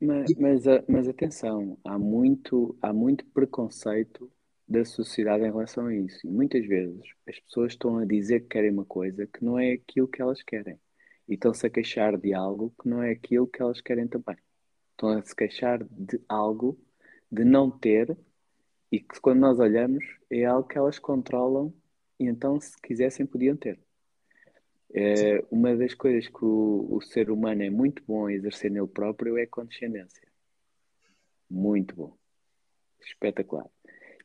Mas, 0.00 0.30
mas, 0.38 0.64
mas 0.86 1.08
atenção, 1.08 1.78
há 1.84 1.98
muito, 1.98 2.76
há 2.82 2.92
muito 2.92 3.24
preconceito 3.32 4.30
da 4.68 4.84
sociedade 4.84 5.44
em 5.44 5.50
relação 5.50 5.86
a 5.86 5.94
isso. 5.94 6.26
E 6.26 6.30
muitas 6.30 6.66
vezes 6.66 7.00
as 7.26 7.40
pessoas 7.40 7.72
estão 7.72 7.98
a 7.98 8.04
dizer 8.04 8.40
que 8.40 8.48
querem 8.48 8.70
uma 8.70 8.84
coisa 8.84 9.26
que 9.26 9.42
não 9.42 9.58
é 9.58 9.72
aquilo 9.72 10.08
que 10.08 10.20
elas 10.20 10.42
querem 10.42 10.78
e 11.28 11.34
estão-se 11.34 11.66
a 11.66 11.70
queixar 11.70 12.16
de 12.16 12.32
algo 12.32 12.72
que 12.80 12.88
não 12.88 13.02
é 13.02 13.10
aquilo 13.10 13.46
que 13.46 13.60
elas 13.60 13.80
querem 13.80 14.06
também. 14.06 14.36
Estão 14.92 15.10
a 15.10 15.22
se 15.22 15.34
queixar 15.34 15.84
de 15.84 16.20
algo 16.28 16.78
de 17.30 17.44
não 17.44 17.70
ter 17.70 18.16
e 18.90 19.00
que 19.00 19.20
quando 19.20 19.40
nós 19.40 19.58
olhamos 19.58 20.04
é 20.30 20.44
algo 20.44 20.68
que 20.68 20.78
elas 20.78 20.98
controlam 20.98 21.72
e 22.18 22.26
então 22.26 22.60
se 22.60 22.80
quisessem 22.80 23.26
podiam 23.26 23.56
ter. 23.56 23.78
É, 24.94 25.44
uma 25.50 25.76
das 25.76 25.94
coisas 25.94 26.28
que 26.28 26.44
o, 26.44 26.86
o, 26.90 27.02
ser 27.02 27.30
humano 27.30 27.62
é 27.62 27.68
muito 27.68 28.02
bom 28.06 28.26
a 28.26 28.32
exercer 28.32 28.70
nele 28.70 28.86
próprio 28.86 29.36
é 29.36 29.42
a 29.42 29.46
condescendência. 29.46 30.26
Muito 31.50 31.94
bom. 31.94 32.16
Espetacular. 33.00 33.68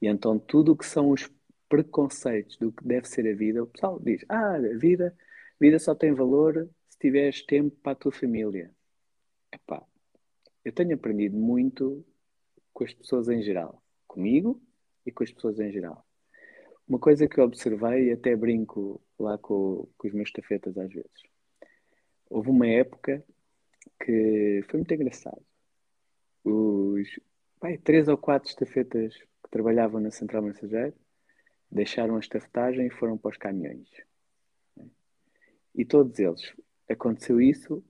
E 0.01 0.07
então 0.07 0.39
tudo 0.39 0.71
o 0.71 0.77
que 0.77 0.85
são 0.85 1.09
os 1.09 1.29
preconceitos 1.67 2.57
do 2.57 2.71
que 2.71 2.85
deve 2.85 3.07
ser 3.07 3.27
a 3.27 3.35
vida, 3.35 3.63
o 3.63 3.67
pessoal 3.67 3.99
diz, 3.99 4.23
ah, 4.29 4.55
a 4.55 4.77
vida, 4.77 5.15
a 5.17 5.55
vida 5.59 5.79
só 5.79 5.95
tem 5.95 6.13
valor 6.13 6.69
tiveres 7.01 7.43
tempo 7.43 7.75
para 7.81 7.93
a 7.93 7.95
tua 7.95 8.11
família. 8.11 8.71
Epá, 9.51 9.83
eu 10.63 10.71
tenho 10.71 10.93
aprendido 10.93 11.35
muito 11.35 12.05
com 12.71 12.83
as 12.83 12.93
pessoas 12.93 13.27
em 13.27 13.41
geral. 13.41 13.83
Comigo 14.07 14.61
e 15.05 15.11
com 15.11 15.23
as 15.23 15.31
pessoas 15.31 15.59
em 15.59 15.71
geral. 15.71 16.05
Uma 16.87 16.99
coisa 16.99 17.27
que 17.27 17.39
eu 17.39 17.45
observei 17.45 18.09
e 18.09 18.11
até 18.11 18.35
brinco 18.35 19.01
lá 19.17 19.37
com, 19.37 19.87
com 19.97 20.07
os 20.07 20.13
meus 20.13 20.31
tafetas 20.31 20.77
às 20.77 20.93
vezes. 20.93 21.23
Houve 22.29 22.49
uma 22.49 22.67
época 22.67 23.23
que 24.03 24.63
foi 24.69 24.79
muito 24.79 24.93
engraçado. 24.93 25.41
Os 26.43 27.19
três 27.83 28.07
ou 28.07 28.17
quatro 28.17 28.49
estafetas 28.49 29.15
que 29.15 29.49
trabalhavam 29.49 29.99
na 29.99 30.11
Central 30.11 30.43
Mensageiro 30.43 30.95
deixaram 31.69 32.15
a 32.15 32.19
estafetagem 32.19 32.87
e 32.87 32.91
foram 32.91 33.17
para 33.17 33.31
os 33.31 33.37
caminhões. 33.37 33.89
E 35.73 35.85
todos 35.85 36.19
eles 36.19 36.53
aconteceu 36.91 37.39
isso 37.41 37.83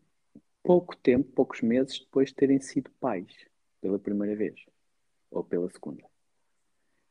pouco 0.64 0.96
tempo, 0.96 1.32
poucos 1.32 1.62
meses 1.62 2.00
depois 2.00 2.30
de 2.30 2.36
terem 2.36 2.60
sido 2.60 2.90
pais 3.00 3.28
pela 3.82 3.98
primeira 3.98 4.36
vez 4.36 4.60
ou 5.30 5.44
pela 5.44 5.70
segunda. 5.70 6.04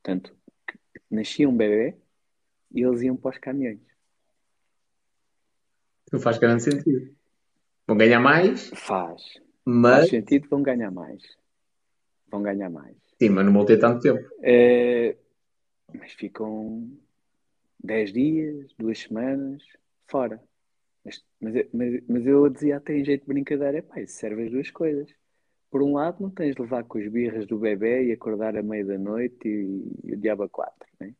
Portanto, 0.02 0.36
nascia 1.10 1.48
um 1.48 1.56
bebê 1.56 1.96
e 2.72 2.82
eles 2.82 3.02
iam 3.02 3.16
para 3.16 3.32
os 3.32 3.38
caminhões. 3.38 3.80
Não 6.12 6.20
faz 6.20 6.38
grande 6.38 6.62
sentido. 6.62 7.14
Vão 7.86 7.96
ganhar 7.96 8.20
mais? 8.20 8.68
Faz. 8.74 9.40
Mas... 9.64 10.00
Faz 10.00 10.10
sentido, 10.10 10.48
vão 10.48 10.62
ganhar 10.62 10.90
mais. 10.90 11.22
Vão 12.28 12.42
ganhar 12.42 12.70
mais. 12.70 12.96
Sim, 13.20 13.30
mas 13.30 13.44
não 13.44 13.52
vão 13.52 13.64
ter 13.64 13.78
tanto 13.78 14.00
tempo. 14.00 14.28
É... 14.42 15.16
Mas 15.92 16.12
ficam 16.12 16.90
10 17.82 18.12
dias, 18.12 18.74
duas 18.78 18.98
semanas, 18.98 19.62
fora. 20.06 20.42
Mas, 21.04 21.24
mas, 21.40 21.54
mas, 21.72 22.02
mas 22.08 22.26
eu 22.26 22.48
dizia 22.48 22.76
até 22.76 22.94
em 22.96 23.04
jeito 23.04 23.22
de 23.22 23.28
brincadeira, 23.28 23.82
pá, 23.82 24.00
isso 24.00 24.14
serve 24.18 24.44
as 24.44 24.50
duas 24.50 24.70
coisas. 24.70 25.08
por 25.70 25.82
um 25.82 25.94
lado, 25.94 26.22
não 26.22 26.30
tens 26.30 26.54
de 26.56 26.62
levar 26.62 26.84
com 26.84 26.98
as 26.98 27.08
birras 27.08 27.46
do 27.46 27.58
bebê 27.58 28.06
e 28.08 28.12
acordar 28.12 28.56
à 28.56 28.62
meia 28.62 28.84
da 28.84 28.98
noite 28.98 29.48
e, 29.48 29.92
e 30.10 30.14
o 30.14 30.18
diabo 30.18 30.44
a 30.44 30.48
quatro, 30.48 30.88
né? 31.00 31.14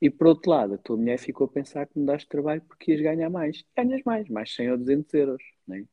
E 0.00 0.10
por 0.10 0.28
outro 0.28 0.50
lado, 0.50 0.74
a 0.74 0.78
tua 0.78 0.96
mulher 0.96 1.18
ficou 1.18 1.46
a 1.46 1.50
pensar 1.50 1.86
que 1.86 1.98
mudaste 1.98 2.24
de 2.26 2.30
trabalho 2.30 2.62
porque 2.62 2.92
ias 2.92 3.00
ganhar 3.00 3.30
mais. 3.30 3.64
Ganhas 3.76 4.02
mais, 4.04 4.28
mais 4.28 4.54
100 4.54 4.72
ou 4.72 4.78
200 4.78 5.14
euros, 5.14 5.42
né? 5.66 5.84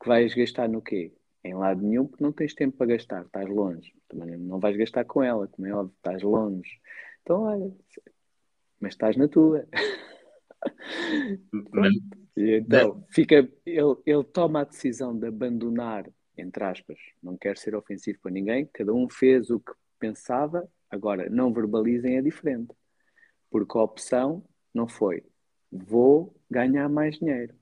Que 0.00 0.08
vais 0.08 0.34
gastar 0.34 0.68
no 0.68 0.82
quê? 0.82 1.12
Em 1.44 1.54
lado 1.54 1.82
nenhum, 1.82 2.06
porque 2.06 2.24
não 2.24 2.32
tens 2.32 2.54
tempo 2.54 2.76
para 2.76 2.88
gastar, 2.88 3.24
estás 3.26 3.48
longe. 3.48 3.92
Também 4.08 4.36
não 4.38 4.58
vais 4.60 4.76
gastar 4.76 5.04
com 5.04 5.22
ela, 5.22 5.48
como 5.48 5.66
é 5.68 5.74
óbvio, 5.74 5.94
estás 5.96 6.22
longe. 6.22 6.80
Então, 7.22 7.42
olha, 7.42 7.72
mas 8.80 8.94
estás 8.94 9.16
na 9.16 9.28
tua. 9.28 9.66
Então, 12.36 13.04
fica, 13.10 13.48
ele, 13.64 13.96
ele 14.04 14.24
toma 14.24 14.60
a 14.60 14.64
decisão 14.64 15.16
de 15.16 15.26
abandonar, 15.26 16.04
entre 16.36 16.64
aspas, 16.64 16.98
não 17.22 17.36
quero 17.36 17.58
ser 17.58 17.74
ofensivo 17.74 18.18
para 18.20 18.32
ninguém, 18.32 18.68
cada 18.72 18.92
um 18.92 19.08
fez 19.08 19.50
o 19.50 19.60
que 19.60 19.72
pensava, 19.98 20.68
agora 20.90 21.30
não 21.30 21.52
verbalizem 21.52 22.16
é 22.16 22.22
diferente, 22.22 22.74
porque 23.50 23.78
a 23.78 23.82
opção 23.82 24.44
não 24.74 24.88
foi 24.88 25.22
vou 25.74 26.34
ganhar 26.48 26.88
mais 26.88 27.18
dinheiro. 27.18 27.54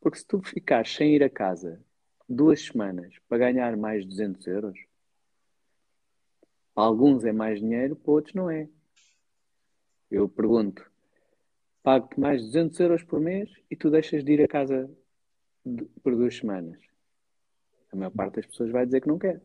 Porque 0.00 0.18
se 0.18 0.26
tu 0.26 0.42
ficares 0.42 0.94
sem 0.94 1.14
ir 1.14 1.22
a 1.22 1.30
casa 1.30 1.82
duas 2.28 2.60
semanas 2.60 3.14
para 3.28 3.38
ganhar 3.38 3.76
mais 3.76 4.04
200 4.04 4.46
euros, 4.46 4.78
para 6.74 6.84
alguns 6.84 7.24
é 7.24 7.32
mais 7.32 7.58
dinheiro, 7.58 7.96
para 7.96 8.12
outros 8.12 8.34
não 8.34 8.50
é. 8.50 8.68
Eu 10.10 10.28
pergunto, 10.28 10.89
pago-te 11.82 12.18
mais 12.18 12.42
200 12.42 12.78
euros 12.80 13.02
por 13.02 13.20
mês 13.20 13.50
e 13.70 13.76
tu 13.76 13.90
deixas 13.90 14.24
de 14.24 14.32
ir 14.32 14.42
a 14.42 14.48
casa 14.48 14.90
de, 15.64 15.84
por 16.02 16.14
duas 16.14 16.36
semanas. 16.36 16.78
A 17.92 17.96
maior 17.96 18.10
parte 18.10 18.36
das 18.36 18.46
pessoas 18.46 18.70
vai 18.70 18.86
dizer 18.86 19.00
que 19.00 19.08
não 19.08 19.18
quer. 19.18 19.40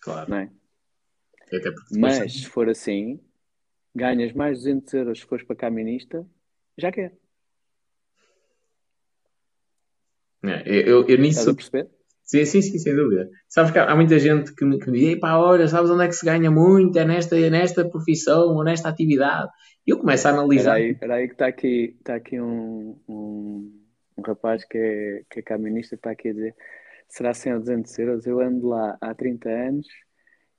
Claro. 0.00 0.30
Não 0.30 0.36
é? 0.38 0.50
Mas 1.98 2.32
se 2.32 2.46
for 2.46 2.68
assim, 2.68 3.20
ganhas 3.94 4.32
mais 4.32 4.58
200 4.58 4.94
euros 4.94 5.18
se 5.20 5.26
fores 5.26 5.44
para 5.44 5.56
caminista, 5.56 6.26
já 6.78 6.92
quer. 6.92 7.16
É, 10.42 10.62
eu, 10.88 11.06
eu, 11.06 11.18
nisso. 11.18 11.40
Estás 11.40 11.48
a 11.48 11.54
perceber? 11.54 11.90
Sim, 12.30 12.44
sim, 12.44 12.62
sim, 12.62 12.78
sem 12.78 12.94
dúvida. 12.94 13.28
Sabes 13.48 13.72
que 13.72 13.78
há, 13.80 13.96
muita 13.96 14.16
gente 14.20 14.54
que 14.54 14.64
me, 14.64 14.78
que 14.78 14.88
me 14.88 15.00
diz, 15.00 15.18
pá, 15.18 15.36
olha, 15.36 15.66
sabes 15.66 15.90
onde 15.90 16.04
é 16.04 16.06
que 16.06 16.14
se 16.14 16.24
ganha 16.24 16.48
muito? 16.48 16.96
É 16.96 17.04
nesta, 17.04 17.36
é 17.36 17.50
nesta 17.50 17.84
profissão 17.84 18.54
ou 18.54 18.62
nesta 18.62 18.88
atividade. 18.88 19.50
E 19.84 19.90
eu 19.90 19.98
começo 19.98 20.28
a 20.28 20.30
analisar. 20.30 20.80
Espera 20.80 21.14
aí, 21.16 21.26
que 21.26 21.34
está 21.34 21.48
aqui, 21.48 21.96
está 21.98 22.14
aqui 22.14 22.40
um, 22.40 22.96
um, 23.08 23.82
um 24.16 24.22
rapaz 24.24 24.64
que 24.64 24.78
é, 24.78 25.22
que 25.28 25.40
é 25.40 25.42
caminista, 25.42 25.96
está 25.96 26.12
aqui 26.12 26.28
a 26.28 26.32
dizer, 26.32 26.54
será 27.08 27.34
100 27.34 27.54
ou 27.54 27.58
200 27.58 27.98
euros? 27.98 28.26
Eu 28.28 28.40
ando 28.40 28.68
lá 28.68 28.96
há 29.00 29.12
30 29.12 29.48
anos 29.48 29.88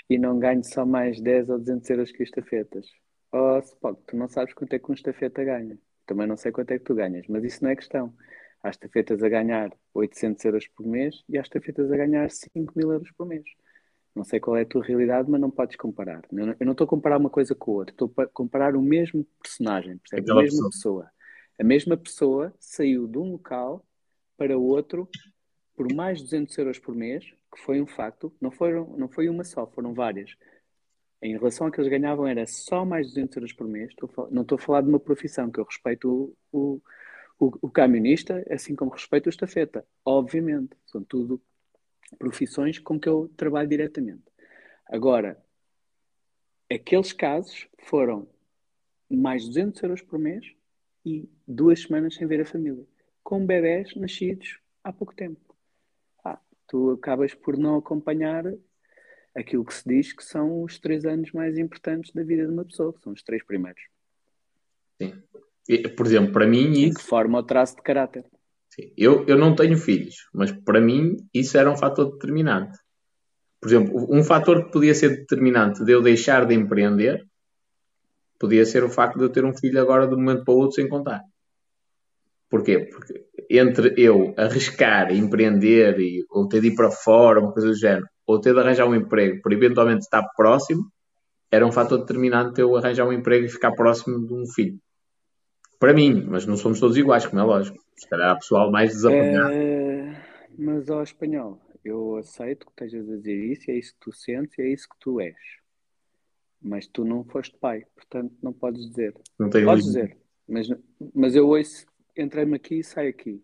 e 0.09 0.17
não 0.17 0.39
ganho 0.39 0.65
só 0.65 0.85
mais 0.85 1.21
10 1.21 1.49
ou 1.51 1.57
200 1.57 1.89
euros 1.89 2.11
que 2.11 2.23
estafetas. 2.23 2.85
Oh, 3.31 3.59
Spock, 3.59 4.01
tu 4.07 4.17
não 4.17 4.27
sabes 4.27 4.53
quanto 4.53 4.73
é 4.73 4.79
que 4.79 4.91
um 4.91 4.93
estafeta 4.93 5.41
ganha. 5.41 5.77
Também 6.05 6.27
não 6.27 6.35
sei 6.35 6.51
quanto 6.51 6.71
é 6.71 6.77
que 6.77 6.83
tu 6.83 6.93
ganhas, 6.93 7.25
mas 7.29 7.45
isso 7.45 7.63
não 7.63 7.71
é 7.71 7.77
questão. 7.77 8.13
Há 8.63 8.69
estafetas 8.69 9.23
a 9.23 9.29
ganhar 9.29 9.71
800 9.93 10.45
euros 10.45 10.67
por 10.67 10.85
mês 10.85 11.23
e 11.27 11.37
há 11.37 11.41
estafetas 11.41 11.91
a 11.91 11.97
ganhar 11.97 12.29
5 12.29 12.73
mil 12.75 12.91
euros 12.91 13.11
por 13.11 13.25
mês. 13.25 13.43
Não 14.13 14.23
sei 14.23 14.39
qual 14.39 14.57
é 14.57 14.61
a 14.61 14.65
tua 14.65 14.83
realidade, 14.83 15.29
mas 15.29 15.39
não 15.39 15.49
podes 15.49 15.77
comparar. 15.77 16.21
Eu 16.31 16.65
não 16.65 16.71
estou 16.73 16.85
a 16.85 16.87
comparar 16.87 17.17
uma 17.17 17.29
coisa 17.29 17.55
com 17.55 17.71
a 17.71 17.75
outra. 17.75 17.93
Estou 17.93 18.13
a 18.17 18.27
comparar 18.27 18.75
o 18.75 18.81
mesmo 18.81 19.25
personagem, 19.41 19.97
percebes? 19.97 20.29
a 20.29 20.35
mesma 20.35 20.69
pessoa. 20.69 20.69
pessoa. 20.69 21.11
A 21.59 21.63
mesma 21.63 21.97
pessoa 21.97 22.53
saiu 22.59 23.07
de 23.07 23.17
um 23.17 23.31
local 23.31 23.85
para 24.37 24.57
outro 24.57 25.07
por 25.75 25.91
mais 25.93 26.17
de 26.19 26.25
200 26.25 26.57
euros 26.57 26.79
por 26.79 26.93
mês, 26.93 27.23
que 27.53 27.61
foi 27.61 27.81
um 27.81 27.87
facto. 27.87 28.33
Não, 28.39 28.51
foram, 28.51 28.95
não 28.97 29.07
foi 29.07 29.29
uma 29.29 29.43
só, 29.43 29.65
foram 29.65 29.93
várias. 29.93 30.35
Em 31.21 31.37
relação 31.37 31.67
ao 31.67 31.71
que 31.71 31.79
eles 31.79 31.89
ganhavam, 31.89 32.27
era 32.27 32.45
só 32.45 32.83
mais 32.83 33.07
de 33.07 33.13
200 33.13 33.37
euros 33.37 33.53
por 33.53 33.67
mês. 33.67 33.89
Estou, 33.91 34.27
não 34.29 34.41
estou 34.41 34.57
a 34.57 34.59
falar 34.59 34.81
de 34.81 34.89
uma 34.89 34.99
profissão, 34.99 35.49
que 35.49 35.59
eu 35.59 35.63
respeito 35.63 36.35
o, 36.51 36.75
o 36.75 36.81
o, 37.41 37.51
o 37.59 37.71
camionista, 37.71 38.45
assim 38.51 38.75
como 38.75 38.91
respeito 38.91 39.25
o 39.25 39.29
estafeta, 39.29 39.83
obviamente, 40.05 40.77
são 40.85 41.03
tudo 41.03 41.41
profissões 42.19 42.77
com 42.77 42.99
que 42.99 43.09
eu 43.09 43.31
trabalho 43.35 43.67
diretamente. 43.67 44.23
Agora, 44.85 45.43
aqueles 46.71 47.11
casos 47.11 47.67
foram 47.79 48.29
mais 49.09 49.47
200 49.47 49.81
euros 49.81 50.01
por 50.03 50.19
mês 50.19 50.53
e 51.03 51.27
duas 51.47 51.81
semanas 51.81 52.13
sem 52.13 52.27
ver 52.27 52.41
a 52.41 52.45
família, 52.45 52.85
com 53.23 53.43
bebés 53.43 53.95
nascidos 53.95 54.59
há 54.83 54.93
pouco 54.93 55.15
tempo. 55.15 55.55
Ah, 56.23 56.39
tu 56.67 56.91
acabas 56.91 57.33
por 57.33 57.57
não 57.57 57.75
acompanhar 57.75 58.53
aquilo 59.33 59.65
que 59.65 59.73
se 59.73 59.87
diz 59.87 60.13
que 60.13 60.23
são 60.23 60.61
os 60.61 60.77
três 60.77 61.05
anos 61.05 61.31
mais 61.31 61.57
importantes 61.57 62.11
da 62.13 62.21
vida 62.21 62.45
de 62.45 62.53
uma 62.53 62.65
pessoa, 62.65 62.93
que 62.93 63.01
são 63.01 63.13
os 63.13 63.23
três 63.23 63.43
primeiros. 63.43 63.81
Sim. 65.01 65.23
Por 65.95 66.05
exemplo, 66.05 66.31
para 66.31 66.47
mim. 66.47 66.71
Isso, 66.71 66.99
que 66.99 67.03
forma 67.03 67.39
o 67.39 67.43
traço 67.43 67.75
de 67.75 67.81
caráter. 67.81 68.25
Sim, 68.69 68.93
eu, 68.97 69.25
eu 69.27 69.37
não 69.37 69.53
tenho 69.53 69.77
filhos, 69.77 70.15
mas 70.33 70.51
para 70.51 70.79
mim 70.79 71.17
isso 71.33 71.57
era 71.57 71.69
um 71.69 71.75
fator 71.75 72.11
determinante. 72.11 72.77
Por 73.59 73.69
exemplo, 73.69 74.07
um 74.09 74.23
fator 74.23 74.65
que 74.65 74.71
podia 74.71 74.95
ser 74.95 75.09
determinante 75.09 75.83
de 75.83 75.91
eu 75.91 76.01
deixar 76.01 76.45
de 76.45 76.55
empreender 76.55 77.21
podia 78.39 78.65
ser 78.65 78.83
o 78.83 78.89
facto 78.89 79.19
de 79.19 79.25
eu 79.25 79.29
ter 79.29 79.45
um 79.45 79.55
filho 79.55 79.79
agora 79.79 80.07
de 80.07 80.15
um 80.15 80.17
momento 80.17 80.43
para 80.43 80.53
o 80.53 80.57
outro 80.57 80.75
sem 80.75 80.89
contar. 80.89 81.21
Porquê? 82.49 82.89
Porque 82.91 83.25
entre 83.49 83.93
eu 83.97 84.33
arriscar, 84.35 85.13
empreender 85.13 85.99
e, 85.99 86.25
ou 86.29 86.47
ter 86.47 86.59
de 86.59 86.69
ir 86.69 86.75
para 86.75 86.89
fora, 86.89 87.39
uma 87.39 87.53
coisa 87.53 87.67
do 87.67 87.75
género, 87.75 88.07
ou 88.25 88.41
ter 88.41 88.53
de 88.53 88.59
arranjar 88.59 88.87
um 88.87 88.95
emprego 88.95 89.41
para 89.41 89.53
eventualmente 89.53 90.01
estar 90.01 90.23
próximo, 90.35 90.91
era 91.51 91.65
um 91.65 91.71
fator 91.71 91.99
determinante 91.99 92.59
eu 92.59 92.75
arranjar 92.75 93.07
um 93.07 93.13
emprego 93.13 93.45
e 93.45 93.49
ficar 93.49 93.73
próximo 93.73 94.25
de 94.25 94.33
um 94.33 94.45
filho. 94.47 94.79
Para 95.81 95.95
mim, 95.95 96.23
mas 96.27 96.45
não 96.45 96.55
somos 96.55 96.79
todos 96.79 96.95
iguais, 96.95 97.25
como 97.25 97.41
é 97.41 97.43
lógico. 97.43 97.83
Se 97.95 98.07
calhar 98.07 98.29
há 98.29 98.35
pessoal 98.35 98.69
mais 98.69 98.91
desapanhado. 98.91 99.51
É, 99.51 100.15
mas 100.55 100.87
ao 100.91 101.01
espanhol, 101.01 101.59
eu 101.83 102.17
aceito 102.17 102.67
que 102.67 102.71
estejas 102.71 103.09
a 103.09 103.17
dizer 103.17 103.51
isso, 103.51 103.71
é 103.71 103.73
isso 103.73 103.93
que 103.95 103.99
tu 103.99 104.13
sentes 104.13 104.59
e 104.59 104.61
é 104.61 104.67
isso 104.67 104.87
que 104.87 104.95
tu 104.99 105.19
és. 105.19 105.35
Mas 106.61 106.85
tu 106.85 107.03
não 107.03 107.23
foste 107.23 107.57
pai, 107.57 107.83
portanto 107.95 108.31
não 108.43 108.53
podes 108.53 108.87
dizer. 108.89 109.15
Não 109.39 109.49
tenho 109.49 109.65
podes 109.65 109.85
dizer, 109.85 110.15
mas, 110.47 110.67
mas 111.15 111.35
eu 111.35 111.47
ouço, 111.47 111.87
entrei-me 112.15 112.57
aqui 112.57 112.75
e 112.75 112.83
saio 112.83 113.09
aqui. 113.09 113.43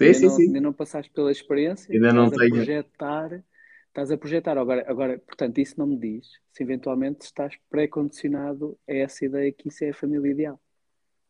Sim, 0.00 0.04
ainda, 0.06 0.14
sim, 0.14 0.24
não, 0.24 0.30
sim. 0.30 0.46
ainda 0.46 0.60
não 0.62 0.72
passaste 0.72 1.12
pela 1.12 1.30
experiência, 1.30 1.92
ainda 1.92 2.10
não 2.10 2.28
estás 2.28 2.40
tenho. 2.40 2.54
a 2.54 2.56
projetar, 2.56 3.44
estás 3.88 4.10
a 4.10 4.16
projetar. 4.16 4.56
Agora, 4.56 4.82
agora, 4.88 5.18
portanto, 5.18 5.58
isso 5.58 5.74
não 5.76 5.86
me 5.86 5.98
diz 5.98 6.26
se 6.50 6.62
eventualmente 6.62 7.26
estás 7.26 7.54
pré-condicionado 7.68 8.78
a 8.88 8.94
essa 8.94 9.26
ideia 9.26 9.52
que 9.52 9.68
isso 9.68 9.84
é 9.84 9.90
a 9.90 9.94
família 9.94 10.30
ideal 10.30 10.58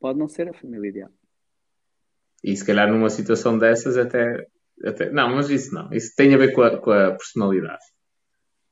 pode 0.01 0.18
não 0.18 0.28
ser 0.28 0.48
a 0.48 0.52
família 0.52 0.89
ideal. 0.89 1.10
E 2.43 2.56
se 2.56 2.64
calhar 2.64 2.90
numa 2.90 3.10
situação 3.10 3.59
dessas 3.59 3.97
até, 3.97 4.47
até. 4.85 5.10
Não, 5.10 5.35
mas 5.35 5.51
isso 5.51 5.74
não. 5.74 5.93
Isso 5.93 6.14
tem 6.16 6.35
a 6.35 6.39
ver 6.39 6.52
com 6.52 6.62
a, 6.62 6.78
com 6.78 6.90
a 6.90 7.10
personalidade. 7.12 7.85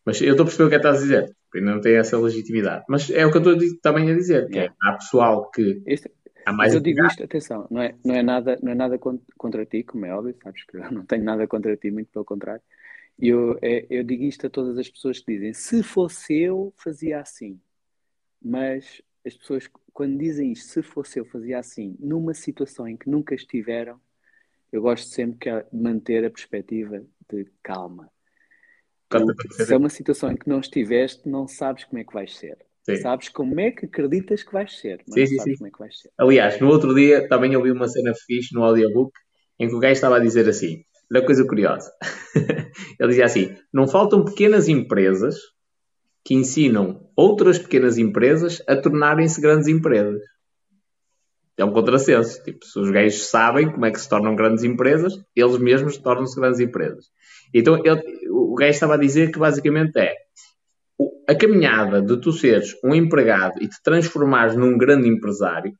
Mas 0.04 0.20
eu 0.20 0.32
estou 0.32 0.44
a 0.44 0.46
perceber 0.46 0.64
o 0.64 0.68
que 0.68 0.74
é 0.74 0.78
que 0.78 0.86
estás 0.86 0.98
a 0.98 1.02
dizer. 1.02 1.36
Ainda 1.54 1.74
não 1.74 1.80
tem 1.80 1.96
essa 1.96 2.18
legitimidade. 2.18 2.84
Mas 2.88 3.10
é 3.10 3.24
o 3.24 3.30
que 3.30 3.38
eu 3.38 3.54
estou 3.54 3.80
também 3.80 4.10
a 4.10 4.14
dizer. 4.14 4.48
Que 4.48 4.58
é, 4.58 4.70
há 4.82 4.92
pessoal 4.92 5.50
que. 5.50 5.82
Este, 5.86 6.10
há 6.44 6.52
mais 6.52 6.68
mas 6.68 6.74
eu 6.74 6.80
digo 6.80 7.06
isto, 7.06 7.22
atenção, 7.22 7.66
não 7.70 7.80
é, 7.80 7.94
não 8.04 8.14
é 8.14 8.22
nada, 8.22 8.58
não 8.62 8.72
é 8.72 8.74
nada 8.74 8.98
contra 8.98 9.64
ti, 9.64 9.82
como 9.82 10.04
é 10.04 10.14
óbvio, 10.14 10.36
sabes 10.42 10.64
que 10.64 10.76
eu 10.76 10.80
não 10.92 11.06
tenho 11.06 11.24
nada 11.24 11.46
contra 11.46 11.76
ti, 11.76 11.90
muito 11.90 12.10
pelo 12.10 12.24
contrário. 12.24 12.62
Eu, 13.18 13.56
é, 13.62 13.86
eu 13.88 14.02
digo 14.02 14.24
isto 14.24 14.46
a 14.46 14.50
todas 14.50 14.76
as 14.76 14.88
pessoas 14.88 15.20
que 15.20 15.32
dizem: 15.32 15.52
se 15.54 15.82
fosse 15.82 16.34
eu, 16.36 16.72
fazia 16.76 17.20
assim. 17.20 17.60
Mas 18.42 19.00
as 19.24 19.34
pessoas, 19.36 19.70
quando 19.94 20.18
dizem 20.18 20.50
isto, 20.50 20.68
se 20.68 20.82
fosse 20.82 21.20
eu, 21.20 21.24
fazia 21.24 21.58
assim, 21.58 21.96
numa 22.00 22.34
situação 22.34 22.86
em 22.88 22.96
que 22.96 23.08
nunca 23.08 23.32
estiveram, 23.34 23.98
eu 24.72 24.82
gosto 24.82 25.06
sempre 25.08 25.38
de 25.38 25.48
é 25.48 25.66
manter 25.72 26.24
a 26.24 26.30
perspectiva 26.30 27.00
de 27.30 27.46
calma. 27.62 28.10
se 29.52 29.72
é 29.72 29.76
uma 29.76 29.88
situação 29.88 30.32
em 30.32 30.36
que 30.36 30.48
não 30.48 30.58
estiveste, 30.58 31.28
não 31.28 31.46
sabes 31.46 31.84
como 31.84 32.00
é 32.00 32.04
que 32.04 32.12
vais 32.12 32.36
ser. 32.36 32.58
Sim. 32.82 32.96
Sabes 32.96 33.28
como 33.28 33.58
é 33.60 33.70
que 33.70 33.86
acreditas 33.86 34.42
que 34.42 34.52
vais 34.52 34.76
ser, 34.78 35.02
mas 35.06 35.28
sim, 35.28 35.36
não 35.36 35.44
sabes 35.44 35.58
como 35.58 35.68
é 35.68 35.70
que 35.70 35.78
vais 35.78 36.00
ser. 36.00 36.10
Aliás, 36.18 36.60
no 36.60 36.68
outro 36.68 36.92
dia 36.92 37.26
também 37.28 37.56
ouvi 37.56 37.70
uma 37.70 37.88
cena 37.88 38.12
fixe 38.26 38.52
no 38.52 38.64
audiobook 38.64 39.12
em 39.58 39.68
que 39.68 39.74
o 39.74 39.78
gajo 39.78 39.92
estava 39.92 40.16
a 40.16 40.20
dizer 40.20 40.46
assim: 40.48 40.84
olha 41.10 41.24
coisa 41.24 41.46
curiosa. 41.46 41.90
Ele 43.00 43.08
dizia 43.08 43.24
assim: 43.24 43.56
não 43.72 43.86
faltam 43.86 44.24
pequenas 44.24 44.68
empresas 44.68 45.36
que 46.24 46.34
ensinam 46.34 47.06
outras 47.14 47.58
pequenas 47.58 47.98
empresas 47.98 48.62
a 48.66 48.74
tornarem-se 48.74 49.40
grandes 49.40 49.68
empresas. 49.68 50.22
É 51.56 51.64
um 51.64 51.72
contrassenso. 51.72 52.42
Tipo, 52.42 52.64
se 52.64 52.78
os 52.78 52.90
gajos 52.90 53.26
sabem 53.26 53.70
como 53.70 53.84
é 53.84 53.90
que 53.90 54.00
se 54.00 54.08
tornam 54.08 54.34
grandes 54.34 54.64
empresas, 54.64 55.12
eles 55.36 55.58
mesmos 55.58 55.96
tornam-se 55.98 56.34
grandes 56.40 56.60
empresas. 56.60 57.06
Então, 57.52 57.80
ele, 57.84 58.02
o 58.30 58.54
gajo 58.54 58.70
estava 58.70 58.94
a 58.94 58.98
dizer 58.98 59.30
que 59.30 59.38
basicamente 59.38 59.96
é 59.98 60.14
a 61.28 61.34
caminhada 61.34 62.02
de 62.02 62.20
tu 62.20 62.32
seres 62.32 62.74
um 62.84 62.94
empregado 62.94 63.62
e 63.62 63.68
te 63.68 63.82
transformares 63.82 64.56
num 64.56 64.76
grande 64.76 65.08
empresário, 65.08 65.72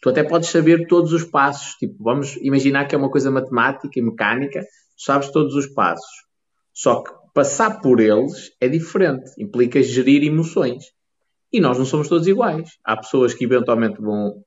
tu 0.00 0.10
até 0.10 0.22
podes 0.22 0.48
saber 0.48 0.86
todos 0.86 1.12
os 1.12 1.24
passos. 1.24 1.74
Tipo, 1.74 2.02
vamos 2.02 2.36
imaginar 2.36 2.86
que 2.86 2.94
é 2.94 2.98
uma 2.98 3.10
coisa 3.10 3.30
matemática 3.30 3.98
e 3.98 4.02
mecânica, 4.02 4.64
sabes 4.96 5.30
todos 5.30 5.54
os 5.54 5.66
passos. 5.66 6.26
Só 6.72 7.02
que 7.02 7.12
passar 7.36 7.82
por 7.82 8.00
eles 8.00 8.50
é 8.58 8.66
diferente, 8.66 9.30
implica 9.38 9.82
gerir 9.82 10.24
emoções. 10.24 10.84
E 11.52 11.60
nós 11.60 11.76
não 11.76 11.84
somos 11.84 12.08
todos 12.08 12.26
iguais. 12.26 12.78
Há 12.82 12.96
pessoas 12.96 13.34
que 13.34 13.44
eventualmente 13.44 14.00
vão, 14.00 14.42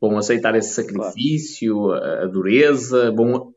vão 0.00 0.16
aceitar 0.16 0.54
esse 0.54 0.72
sacrifício, 0.72 1.76
claro. 1.76 2.22
a 2.22 2.26
dureza, 2.26 3.12
vão 3.12 3.52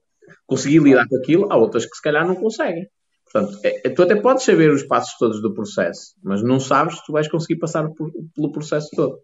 conseguir 0.46 0.80
lidar 0.80 1.08
com 1.08 1.16
aquilo, 1.16 1.48
há 1.50 1.56
outras 1.56 1.86
que 1.86 1.96
se 1.96 2.02
calhar 2.02 2.28
não 2.28 2.36
conseguem. 2.36 2.86
Portanto, 3.24 3.58
é, 3.64 3.90
tu 3.90 4.04
até 4.04 4.18
podes 4.18 4.44
saber 4.44 4.70
os 4.70 4.84
passos 4.84 5.18
todos 5.18 5.42
do 5.42 5.54
processo, 5.54 6.14
mas 6.22 6.44
não 6.44 6.60
sabes 6.60 6.98
se 6.98 7.06
tu 7.06 7.14
vais 7.14 7.30
conseguir 7.30 7.60
passar 7.60 7.88
por, 7.88 8.12
pelo 8.36 8.52
processo 8.52 8.90
todo. 8.94 9.18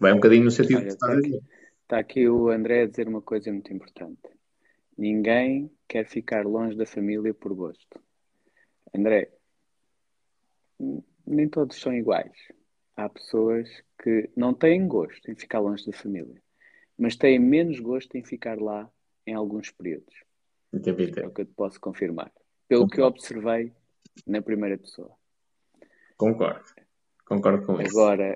Vai 0.00 0.12
um 0.12 0.16
bocadinho 0.16 0.44
no 0.44 0.50
sentido 0.50 0.78
Olha, 0.78 0.86
que 0.86 0.92
está, 0.94 1.12
aqui, 1.12 1.40
está 1.82 1.98
aqui 1.98 2.28
o 2.30 2.48
André 2.48 2.84
a 2.84 2.86
dizer 2.86 3.08
uma 3.08 3.20
coisa 3.20 3.52
muito 3.52 3.70
importante. 3.74 4.22
Ninguém 4.96 5.70
quer 5.86 6.06
ficar 6.06 6.46
longe 6.46 6.78
da 6.78 6.86
família 6.86 7.34
por 7.34 7.52
gosto. 7.52 8.00
André, 8.94 9.30
nem 11.26 11.48
todos 11.48 11.80
são 11.80 11.94
iguais. 11.94 12.36
Há 12.96 13.08
pessoas 13.08 13.68
que 14.02 14.28
não 14.36 14.52
têm 14.52 14.86
gosto 14.86 15.30
em 15.30 15.34
ficar 15.34 15.60
longe 15.60 15.86
da 15.86 15.96
família, 15.96 16.42
mas 16.98 17.16
têm 17.16 17.38
menos 17.38 17.80
gosto 17.80 18.14
em 18.16 18.24
ficar 18.24 18.60
lá 18.60 18.90
em 19.26 19.34
alguns 19.34 19.70
períodos. 19.70 20.14
É 21.20 21.26
o 21.26 21.30
que 21.30 21.42
eu 21.42 21.46
te 21.46 21.54
posso 21.54 21.80
confirmar. 21.80 22.30
Pelo 22.68 22.82
Concordo. 22.82 22.94
que 22.94 23.00
eu 23.00 23.06
observei 23.06 23.72
na 24.26 24.42
primeira 24.42 24.76
pessoa. 24.76 25.12
Concordo. 26.16 26.64
Concordo 27.24 27.66
com 27.66 27.80
isso. 27.80 27.98
Agora, 27.98 28.34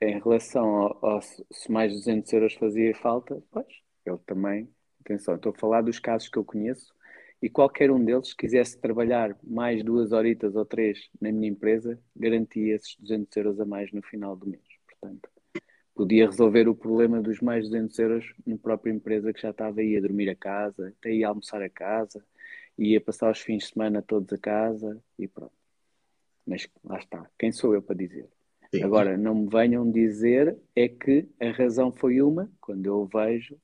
em 0.00 0.18
relação 0.20 0.64
ao, 0.64 1.04
ao, 1.04 1.22
se 1.22 1.70
mais 1.70 1.92
200 1.92 2.32
euros 2.32 2.54
fazia 2.54 2.94
falta, 2.94 3.42
pois, 3.50 3.66
eu 4.04 4.18
também, 4.18 4.68
atenção, 5.00 5.34
estou 5.34 5.52
a 5.52 5.58
falar 5.58 5.82
dos 5.82 5.98
casos 5.98 6.28
que 6.28 6.38
eu 6.38 6.44
conheço 6.44 6.94
e 7.40 7.50
qualquer 7.50 7.90
um 7.90 8.02
deles 8.02 8.32
quisesse 8.32 8.78
trabalhar 8.80 9.36
mais 9.42 9.82
duas 9.84 10.12
horitas 10.12 10.56
ou 10.56 10.64
três 10.64 11.08
na 11.20 11.30
minha 11.30 11.48
empresa, 11.48 11.98
garantia 12.14 12.74
esses 12.74 12.96
200 12.98 13.36
euros 13.36 13.60
a 13.60 13.64
mais 13.64 13.92
no 13.92 14.02
final 14.02 14.34
do 14.34 14.46
mês. 14.46 14.64
Portanto, 14.88 15.28
podia 15.94 16.26
resolver 16.26 16.68
o 16.68 16.74
problema 16.74 17.20
dos 17.20 17.40
mais 17.40 17.64
200 17.64 17.98
euros 17.98 18.34
na 18.46 18.56
própria 18.56 18.92
empresa 18.92 19.32
que 19.32 19.40
já 19.40 19.50
estava 19.50 19.80
aí 19.80 19.96
a 19.96 20.00
dormir 20.00 20.28
a 20.30 20.34
casa, 20.34 20.94
até 20.98 21.12
ia 21.12 21.28
almoçar 21.28 21.62
a 21.62 21.70
casa, 21.70 22.24
ia 22.78 23.00
passar 23.00 23.30
os 23.30 23.40
fins 23.40 23.64
de 23.64 23.72
semana 23.72 24.02
todos 24.02 24.32
a 24.32 24.38
casa 24.38 25.02
e 25.18 25.28
pronto. 25.28 25.52
Mas 26.46 26.68
lá 26.84 26.98
está, 26.98 27.28
quem 27.38 27.50
sou 27.52 27.74
eu 27.74 27.82
para 27.82 27.96
dizer? 27.96 28.28
Sim. 28.74 28.82
Agora, 28.82 29.16
não 29.16 29.34
me 29.34 29.48
venham 29.48 29.90
dizer 29.90 30.56
é 30.74 30.88
que 30.88 31.28
a 31.40 31.50
razão 31.50 31.92
foi 31.92 32.20
uma, 32.20 32.50
quando 32.60 32.86
eu 32.86 33.06
vejo 33.06 33.58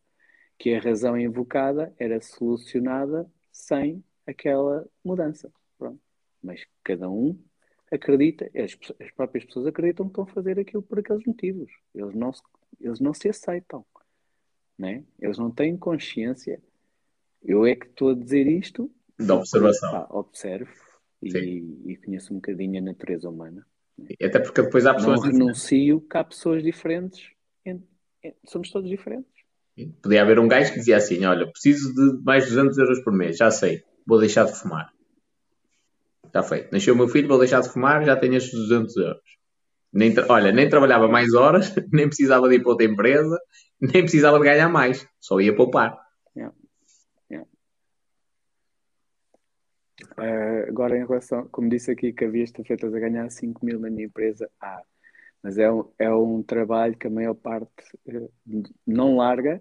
que 0.58 0.74
a 0.74 0.80
razão 0.80 1.18
invocada 1.18 1.92
era 1.98 2.20
solucionada 2.20 3.28
sem 3.52 4.02
aquela 4.26 4.86
mudança. 5.04 5.52
Pronto. 5.78 6.00
Mas 6.42 6.66
cada 6.82 7.08
um 7.08 7.38
acredita, 7.90 8.50
as, 8.54 8.76
as, 9.00 9.10
próprias 9.12 9.44
pessoas 9.44 9.66
acreditam 9.66 10.06
que 10.06 10.12
estão 10.12 10.24
a 10.24 10.34
fazer 10.34 10.58
aquilo 10.58 10.82
por 10.82 10.98
aqueles 10.98 11.24
motivos. 11.24 11.70
Eles 11.94 12.14
não 12.14 12.32
se, 12.32 12.42
eles 12.80 12.98
não 12.98 13.14
se 13.14 13.28
aceitam. 13.28 13.84
Né? 14.78 15.04
Eles 15.20 15.38
não 15.38 15.50
têm 15.50 15.76
consciência. 15.76 16.60
Eu 17.42 17.66
é 17.66 17.76
que 17.76 17.86
estou 17.86 18.10
a 18.10 18.14
dizer 18.14 18.46
isto. 18.46 18.90
Da 19.18 19.36
observação. 19.36 19.90
Pá, 19.90 20.08
observo 20.10 20.72
e, 21.22 21.92
e, 21.92 21.96
conheço 21.96 22.32
um 22.32 22.36
bocadinho 22.36 22.78
a 22.78 22.82
natureza 22.82 23.28
humana. 23.28 23.64
Até 24.20 24.40
porque 24.40 24.62
depois 24.62 24.86
há 24.86 24.94
pessoas. 24.94 25.20
Não 25.20 25.30
renuncio 25.30 26.00
que 26.00 26.16
há 26.16 26.24
pessoas 26.24 26.62
diferentes. 26.62 27.30
Somos 28.46 28.70
todos 28.70 28.88
diferentes. 28.88 29.31
Podia 30.02 30.22
haver 30.22 30.38
um 30.38 30.48
gajo 30.48 30.72
que 30.72 30.78
dizia 30.78 30.96
assim: 30.96 31.24
Olha, 31.24 31.50
preciso 31.50 31.94
de 31.94 32.22
mais 32.24 32.46
200 32.46 32.76
euros 32.78 33.02
por 33.02 33.12
mês, 33.12 33.36
já 33.36 33.50
sei, 33.50 33.82
vou 34.06 34.18
deixar 34.18 34.44
de 34.44 34.58
fumar. 34.58 34.90
Está 36.26 36.42
feito. 36.42 36.72
Nasceu 36.72 36.94
o 36.94 36.96
meu 36.96 37.08
filho, 37.08 37.28
vou 37.28 37.38
deixar 37.38 37.60
de 37.60 37.68
fumar, 37.68 38.04
já 38.04 38.16
tenho 38.16 38.34
estes 38.34 38.52
200 38.52 38.96
euros. 38.96 39.22
Nem 39.92 40.14
olha, 40.28 40.52
nem 40.52 40.68
trabalhava 40.68 41.08
mais 41.08 41.32
horas, 41.34 41.74
nem 41.92 42.06
precisava 42.06 42.48
de 42.48 42.56
ir 42.56 42.62
para 42.62 42.70
outra 42.70 42.86
empresa, 42.86 43.38
nem 43.80 44.02
precisava 44.02 44.38
de 44.38 44.44
ganhar 44.44 44.68
mais, 44.68 45.06
só 45.20 45.40
ia 45.40 45.54
poupar. 45.54 46.02
Uh, 50.18 50.68
agora, 50.68 50.96
em 50.96 51.06
relação, 51.06 51.48
como 51.48 51.68
disse 51.68 51.90
aqui, 51.90 52.12
que 52.12 52.24
havia 52.24 52.44
estafetas 52.44 52.92
a 52.92 52.98
ganhar 52.98 53.30
5 53.30 53.64
mil 53.64 53.78
na 53.78 53.88
minha 53.88 54.06
empresa, 54.06 54.50
ah, 54.60 54.82
mas 55.42 55.58
é 55.58 55.70
um, 55.70 55.84
é 55.98 56.14
um 56.14 56.42
trabalho 56.42 56.96
que 56.96 57.06
a 57.06 57.10
maior 57.10 57.34
parte 57.34 57.70
uh, 58.08 58.32
não 58.86 59.16
larga 59.16 59.60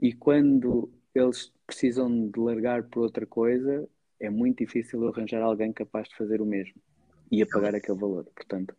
e 0.00 0.12
quando 0.12 0.92
eles 1.14 1.52
precisam 1.66 2.28
de 2.28 2.38
largar 2.38 2.82
por 2.84 3.02
outra 3.02 3.26
coisa, 3.26 3.88
é 4.20 4.28
muito 4.30 4.58
difícil 4.58 5.06
arranjar 5.08 5.42
alguém 5.42 5.72
capaz 5.72 6.08
de 6.08 6.16
fazer 6.16 6.40
o 6.40 6.46
mesmo 6.46 6.74
e 7.30 7.42
a 7.42 7.46
pagar 7.46 7.74
aquele 7.74 7.98
valor. 7.98 8.26
Portanto, 8.34 8.74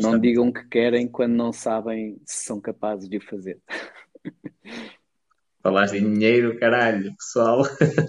não 0.00 0.18
digam 0.18 0.52
que 0.52 0.64
querem 0.68 1.08
quando 1.08 1.34
não 1.34 1.52
sabem 1.52 2.20
se 2.24 2.44
são 2.44 2.60
capazes 2.60 3.08
de 3.08 3.16
o 3.16 3.20
fazer. 3.20 3.60
Falaste 5.60 5.96
em 5.96 6.12
dinheiro, 6.14 6.58
caralho, 6.58 7.12
pessoal. 7.16 7.62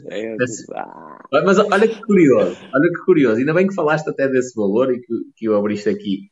É, 0.08 0.36
ah. 0.76 1.20
Mas 1.44 1.58
olha 1.58 1.88
que 1.88 2.02
curioso, 2.04 2.58
olha 2.74 2.92
que 2.94 3.06
curioso. 3.06 3.40
Ainda 3.40 3.54
bem 3.54 3.68
que 3.68 3.74
falaste 3.74 4.08
até 4.08 4.28
desse 4.28 4.56
valor 4.56 4.94
e 4.94 5.02
que, 5.02 5.14
que 5.36 5.50
o 5.50 5.56
abriste 5.58 5.90
aqui 5.90 6.30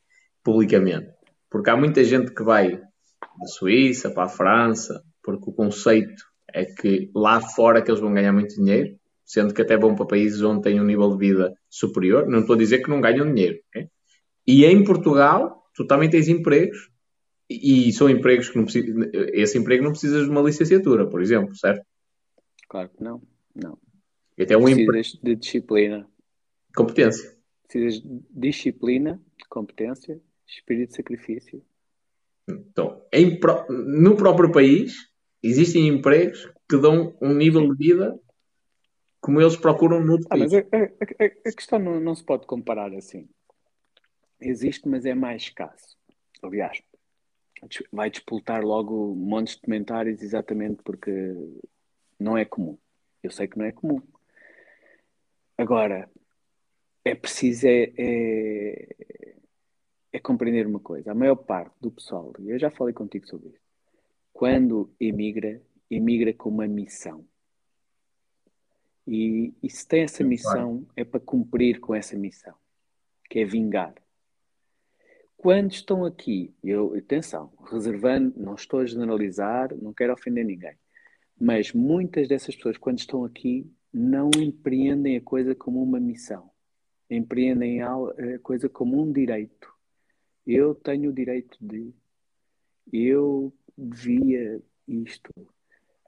publicamente. 0.48 1.10
Porque 1.50 1.68
há 1.68 1.76
muita 1.76 2.02
gente 2.02 2.32
que 2.32 2.42
vai 2.42 2.78
da 2.78 3.46
Suíça 3.46 4.10
para 4.10 4.24
a 4.24 4.28
França, 4.30 5.04
porque 5.22 5.50
o 5.50 5.52
conceito 5.52 6.24
é 6.54 6.64
que 6.64 7.10
lá 7.14 7.38
fora 7.38 7.82
que 7.82 7.90
eles 7.90 8.00
vão 8.00 8.14
ganhar 8.14 8.32
muito 8.32 8.54
dinheiro, 8.54 8.98
sendo 9.26 9.52
que 9.52 9.60
até 9.60 9.76
vão 9.76 9.94
para 9.94 10.06
países 10.06 10.40
onde 10.40 10.62
têm 10.62 10.80
um 10.80 10.84
nível 10.84 11.10
de 11.10 11.18
vida 11.18 11.54
superior. 11.68 12.26
Não 12.26 12.40
estou 12.40 12.54
a 12.54 12.58
dizer 12.58 12.78
que 12.78 12.88
não 12.88 12.98
ganham 12.98 13.26
dinheiro. 13.26 13.58
Okay? 13.68 13.90
E 14.46 14.64
em 14.64 14.82
Portugal, 14.82 15.68
tu 15.74 15.86
também 15.86 16.08
tens 16.08 16.28
empregos, 16.28 16.90
e 17.50 17.92
são 17.92 18.08
empregos 18.08 18.48
que 18.48 18.58
não. 18.58 18.66
Esse 19.34 19.58
emprego 19.58 19.84
não 19.84 19.90
precisas 19.90 20.24
de 20.24 20.30
uma 20.30 20.40
licenciatura, 20.40 21.06
por 21.06 21.20
exemplo, 21.20 21.54
certo? 21.56 21.84
Claro 22.70 22.88
que 22.88 23.02
não. 23.02 23.20
Não. 23.54 23.78
Até 24.40 24.56
um 24.56 24.64
precisas 24.64 25.14
empre... 25.14 25.20
de 25.22 25.36
disciplina. 25.36 26.08
Competência. 26.74 27.36
Precisas 27.66 28.00
de 28.02 28.22
disciplina, 28.32 29.20
competência 29.50 30.18
Espírito 30.48 30.90
de 30.90 30.96
sacrifício. 30.96 31.62
Então, 32.48 33.04
em, 33.12 33.38
no 33.68 34.16
próprio 34.16 34.50
país, 34.50 35.10
existem 35.42 35.86
empregos 35.88 36.50
que 36.68 36.78
dão 36.78 37.16
um 37.20 37.34
nível 37.34 37.68
de 37.74 37.76
vida 37.76 38.18
como 39.20 39.40
eles 39.40 39.56
procuram 39.56 40.02
no 40.02 40.12
outro 40.12 40.26
ah, 40.30 40.38
país. 40.38 40.52
Mas 40.52 40.54
a, 40.54 41.24
a, 41.24 41.26
a 41.26 41.52
questão 41.52 41.78
não, 41.78 42.00
não, 42.00 42.14
se 42.14 42.24
pode 42.24 42.46
comparar 42.46 42.94
assim. 42.94 43.28
Existe, 44.40 44.88
mas 44.88 45.04
é 45.04 45.14
mais 45.14 45.42
escasso. 45.42 45.98
Aliás, 46.42 46.80
vai 47.92 48.08
disputar 48.08 48.62
logo 48.62 49.14
montes 49.14 49.56
de 49.56 49.62
comentários 49.62 50.22
exatamente 50.22 50.82
porque 50.82 51.34
não 52.18 52.38
é 52.38 52.44
comum. 52.44 52.78
Eu 53.22 53.30
sei 53.30 53.48
que 53.48 53.58
não 53.58 53.64
é 53.64 53.72
comum. 53.72 54.00
Agora, 55.58 56.08
é 57.04 57.14
preciso 57.14 57.66
é, 57.66 57.92
é 57.98 59.34
é 60.12 60.18
compreender 60.18 60.66
uma 60.66 60.80
coisa. 60.80 61.12
A 61.12 61.14
maior 61.14 61.36
parte 61.36 61.74
do 61.80 61.90
pessoal, 61.90 62.32
e 62.40 62.50
eu 62.50 62.58
já 62.58 62.70
falei 62.70 62.94
contigo 62.94 63.26
sobre 63.26 63.48
isso, 63.50 63.68
quando 64.32 64.90
emigra, 64.98 65.60
emigra 65.90 66.32
com 66.32 66.48
uma 66.48 66.66
missão. 66.66 67.24
E, 69.06 69.54
e 69.62 69.70
se 69.70 69.86
tem 69.86 70.02
essa 70.02 70.22
missão, 70.22 70.86
é 70.94 71.04
para 71.04 71.18
cumprir 71.18 71.80
com 71.80 71.94
essa 71.94 72.16
missão, 72.16 72.54
que 73.28 73.40
é 73.40 73.44
vingar. 73.44 73.94
Quando 75.36 75.72
estão 75.72 76.04
aqui, 76.04 76.52
eu, 76.62 76.94
atenção, 76.94 77.52
reservando, 77.70 78.34
não 78.36 78.54
estou 78.54 78.80
a 78.80 78.86
generalizar, 78.86 79.74
não 79.76 79.94
quero 79.94 80.12
ofender 80.12 80.44
ninguém, 80.44 80.76
mas 81.40 81.72
muitas 81.72 82.28
dessas 82.28 82.54
pessoas, 82.56 82.76
quando 82.76 82.98
estão 82.98 83.24
aqui, 83.24 83.70
não 83.92 84.30
empreendem 84.36 85.16
a 85.16 85.20
coisa 85.20 85.54
como 85.54 85.82
uma 85.82 86.00
missão, 86.00 86.50
empreendem 87.08 87.80
a 87.80 87.94
coisa 88.42 88.68
como 88.68 89.00
um 89.00 89.10
direito 89.10 89.77
eu 90.48 90.74
tenho 90.74 91.10
o 91.10 91.12
direito 91.12 91.58
de, 91.60 91.92
eu 92.90 93.52
devia 93.76 94.62
isto, 94.86 95.30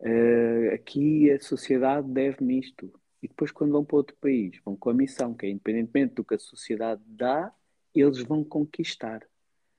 uh, 0.01 0.75
aqui 0.75 1.31
a 1.31 1.39
sociedade 1.39 2.09
deve-me 2.09 2.59
isto. 2.59 2.91
E 3.23 3.29
depois, 3.29 3.53
quando 3.53 3.73
vão 3.73 3.85
para 3.85 3.99
outro 3.99 4.17
país, 4.17 4.59
vão 4.65 4.75
com 4.75 4.89
a 4.89 4.95
missão, 4.95 5.35
que 5.35 5.45
é 5.45 5.51
independentemente 5.51 6.15
do 6.15 6.25
que 6.25 6.35
a 6.35 6.39
sociedade 6.39 7.03
dá, 7.07 7.53
eles 7.95 8.23
vão 8.23 8.43
conquistar. 8.43 9.21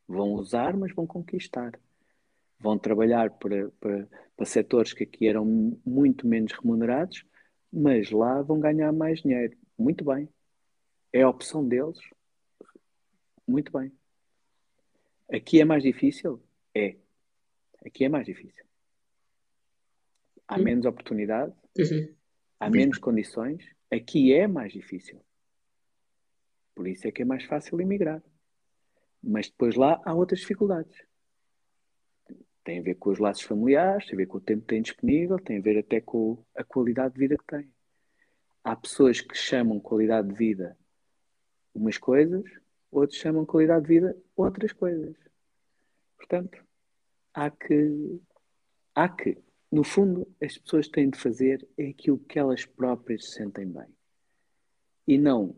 Vão 0.08 0.34
usar, 0.34 0.78
mas 0.78 0.94
vão 0.94 1.08
conquistar. 1.08 1.80
Vão 2.60 2.78
trabalhar 2.78 3.32
para, 3.32 3.72
para, 3.80 4.08
para 4.38 4.46
setores 4.46 4.94
que 4.94 5.04
aqui 5.06 5.28
eram 5.28 5.44
muito 5.84 6.28
menos 6.28 6.52
remunerados, 6.52 7.26
mas 7.74 8.12
lá 8.12 8.44
vão 8.44 8.60
ganhar 8.60 8.92
mais 8.92 9.22
dinheiro. 9.22 9.58
Muito 9.76 10.06
bem. 10.06 10.30
É 11.12 11.24
a 11.24 11.30
opção 11.30 11.68
deles. 11.68 11.98
Muito 13.48 13.72
bem. 13.72 13.92
Aqui 15.32 15.62
é 15.62 15.66
mais 15.66 15.84
difícil? 15.84 16.41
É. 16.76 16.95
Aqui 17.86 18.03
é 18.03 18.10
mais 18.10 18.26
difícil. 18.26 18.66
Há 20.48 20.58
menos 20.58 20.86
oportunidade, 20.86 21.53
sim. 21.78 22.14
há 22.60 22.70
menos 22.70 22.98
condições. 22.98 23.64
Aqui 23.90 24.34
é 24.34 24.45
mais 24.45 24.74
difícil. 24.74 25.24
Por 26.76 26.88
isso 26.88 27.08
é 27.08 27.12
que 27.12 27.22
é 27.22 27.26
mais 27.26 27.45
fácil 27.45 27.80
emigrar. 27.80 28.22
Mas 29.24 29.49
depois 29.49 29.76
lá 29.76 30.02
há 30.03 30.14
outras 30.14 30.41
dificuldades. 30.41 31.02
Tem 32.64 32.80
a 32.80 32.82
ver 32.82 32.95
com 32.95 33.12
os 33.12 33.20
laços 33.20 33.44
familiares, 33.44 34.06
tem 34.06 34.16
a 34.16 34.18
ver 34.18 34.26
com 34.26 34.38
o 34.38 34.41
tempo 34.41 34.62
que 34.62 34.68
tem 34.68 34.82
disponível, 34.82 35.40
tem 35.40 35.58
a 35.58 35.62
ver 35.62 35.80
até 35.80 36.02
com 36.02 36.44
a 36.56 36.64
qualidade 36.64 37.14
de 37.14 37.20
vida 37.20 37.38
que 37.38 37.45
tem. 37.45 37.72
Há 38.64 38.76
pessoas 38.76 39.22
que 39.22 39.36
chamam 39.36 39.80
qualidade 39.80 40.28
de 40.28 40.36
vida 40.36 40.78
umas 41.74 41.98
coisas, 41.98 42.44
outros 42.91 43.20
chamam 43.20 43.45
qualidade 43.45 43.84
de 43.84 43.88
vida 43.88 44.18
outras 44.41 44.73
coisas. 44.73 45.15
Portanto, 46.18 46.63
há 47.34 47.49
que, 47.49 48.19
há 48.95 49.09
que, 49.09 49.38
no 49.72 49.84
fundo, 49.84 50.27
as 50.41 50.57
pessoas 50.57 50.88
têm 50.88 51.09
de 51.09 51.18
fazer 51.18 51.68
é 51.77 51.88
aquilo 51.88 52.19
que 52.19 52.38
elas 52.38 52.65
próprias 52.65 53.26
se 53.26 53.31
sentem 53.34 53.65
bem. 53.65 53.88
E 55.07 55.18
não 55.18 55.55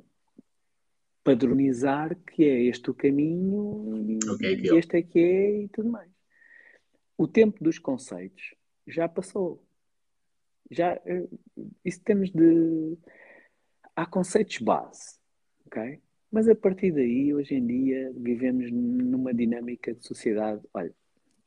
padronizar 1.24 2.16
que 2.16 2.44
é 2.44 2.64
este 2.64 2.92
o 2.92 2.94
caminho 2.94 3.96
e 4.10 4.20
okay, 4.30 4.78
este 4.78 4.98
é 4.98 5.02
que 5.02 5.20
é 5.20 5.64
e 5.64 5.68
tudo 5.70 5.90
mais. 5.90 6.12
O 7.18 7.28
tempo 7.28 7.64
dos 7.64 7.80
conceitos 7.80 8.54
já 8.86 9.08
passou. 9.08 9.64
Já, 10.70 11.00
eh, 11.06 11.28
isso 11.86 12.02
temos 12.04 12.32
de. 12.32 12.98
Há 13.96 14.06
conceitos 14.06 14.58
base, 14.58 15.20
ok? 15.66 16.02
Mas 16.34 16.50
a 16.50 16.56
partir 16.56 16.92
daí, 16.92 17.32
hoje 17.32 17.54
em 17.54 17.64
dia, 17.64 18.12
vivemos 18.16 18.72
numa 18.72 19.32
dinâmica 19.32 19.94
de 19.94 20.04
sociedade. 20.04 20.64
Olha, 20.74 20.92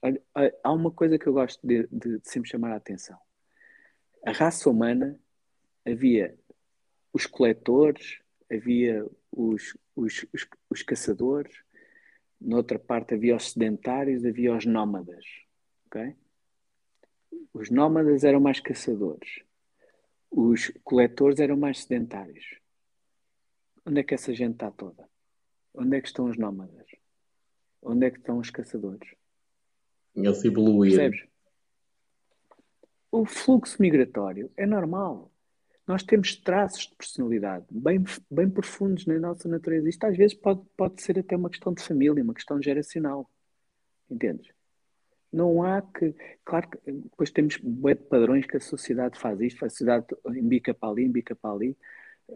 olha 0.01 0.55
há 0.63 0.73
uma 0.73 0.93
coisa 0.93 1.19
que 1.19 1.27
eu 1.27 1.33
gosto 1.33 1.59
de, 1.67 1.89
de, 1.91 2.21
de 2.21 2.31
sempre 2.31 2.49
chamar 2.49 2.71
a 2.71 2.77
atenção. 2.77 3.19
A 4.25 4.31
raça 4.31 4.71
humana 4.71 5.19
havia 5.85 6.39
os 7.13 7.27
coletores, 7.27 8.21
havia 8.49 9.05
os, 9.33 9.77
os, 9.97 10.25
os, 10.33 10.47
os 10.71 10.83
caçadores, 10.83 11.65
noutra 12.41 12.79
parte 12.79 13.13
havia 13.13 13.35
os 13.35 13.51
sedentários, 13.51 14.25
havia 14.25 14.55
os 14.55 14.65
nómadas. 14.65 15.25
Okay? 15.89 16.15
Os 17.53 17.71
nómadas 17.71 18.23
eram 18.23 18.39
mais 18.39 18.61
caçadores, 18.61 19.43
os 20.31 20.71
coletores 20.85 21.41
eram 21.41 21.57
mais 21.57 21.83
sedentários. 21.83 22.65
Onde 23.87 24.01
é 24.01 24.03
que 24.03 24.15
essa 24.15 24.35
gente 24.35 24.55
está 24.55 24.71
toda? 24.71 25.09
Onde 25.73 25.97
é 25.97 26.01
que 26.01 26.09
estão 26.09 26.25
os 26.27 26.37
nómadas? 26.37 26.87
Onde 27.81 28.07
é 28.07 28.11
que 28.11 28.19
estão 28.19 28.39
os 28.39 28.51
caçadores? 28.51 29.09
Eles 30.15 30.45
evoluíram. 30.45 30.97
Percebes? 30.97 31.29
O 33.13 33.25
fluxo 33.25 33.81
migratório 33.81 34.51
é 34.57 34.67
normal. 34.67 35.31
Nós 35.87 36.03
temos 36.03 36.35
traços 36.35 36.89
de 36.89 36.97
personalidade 36.97 37.65
bem, 37.71 38.03
bem 38.29 38.51
profundos 38.51 39.07
na 39.07 39.21
nossa 39.21 39.49
natureza. 39.49 39.89
Isto 39.89 40.05
às 40.05 40.17
vezes 40.17 40.35
pode, 40.35 40.63
pode 40.77 41.01
ser 41.01 41.19
até 41.21 41.37
uma 41.37 41.49
questão 41.49 41.73
de 41.73 41.81
família, 41.81 42.25
uma 42.25 42.35
questão 42.35 42.61
geracional. 42.61 43.31
Entendes? 44.11 44.53
Não 45.33 45.63
há 45.63 45.81
que. 45.81 46.13
Claro 46.45 46.71
que 46.71 46.79
depois 46.91 47.31
temos 47.31 47.57
padrões 48.09 48.47
que 48.47 48.57
a 48.57 48.61
sociedade 48.61 49.19
faz 49.19 49.41
isto, 49.41 49.65
a 49.65 49.71
sociedade 49.71 50.07
embica 50.27 50.75
para 50.75 50.89
ali, 50.89 51.05
embica 51.05 51.37
para 51.37 51.55
ali. 51.55 51.77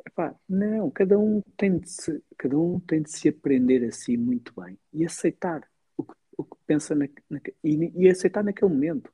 Epá, 0.06 0.34
não, 0.48 0.90
cada 0.90 1.18
um, 1.18 1.42
tem 1.56 1.78
de 1.78 1.90
se, 1.90 2.22
cada 2.38 2.56
um 2.56 2.78
tem 2.78 3.02
de 3.02 3.10
se 3.10 3.28
aprender 3.28 3.84
a 3.84 3.90
si 3.90 4.16
muito 4.16 4.52
bem 4.60 4.78
e 4.92 5.04
aceitar 5.04 5.68
o 5.96 6.04
que, 6.04 6.14
o 6.36 6.44
que 6.44 6.56
pensa 6.64 6.94
na, 6.94 7.08
na, 7.28 7.40
e, 7.64 7.92
e 7.96 8.08
aceitar 8.08 8.44
naquele 8.44 8.70
momento. 8.70 9.12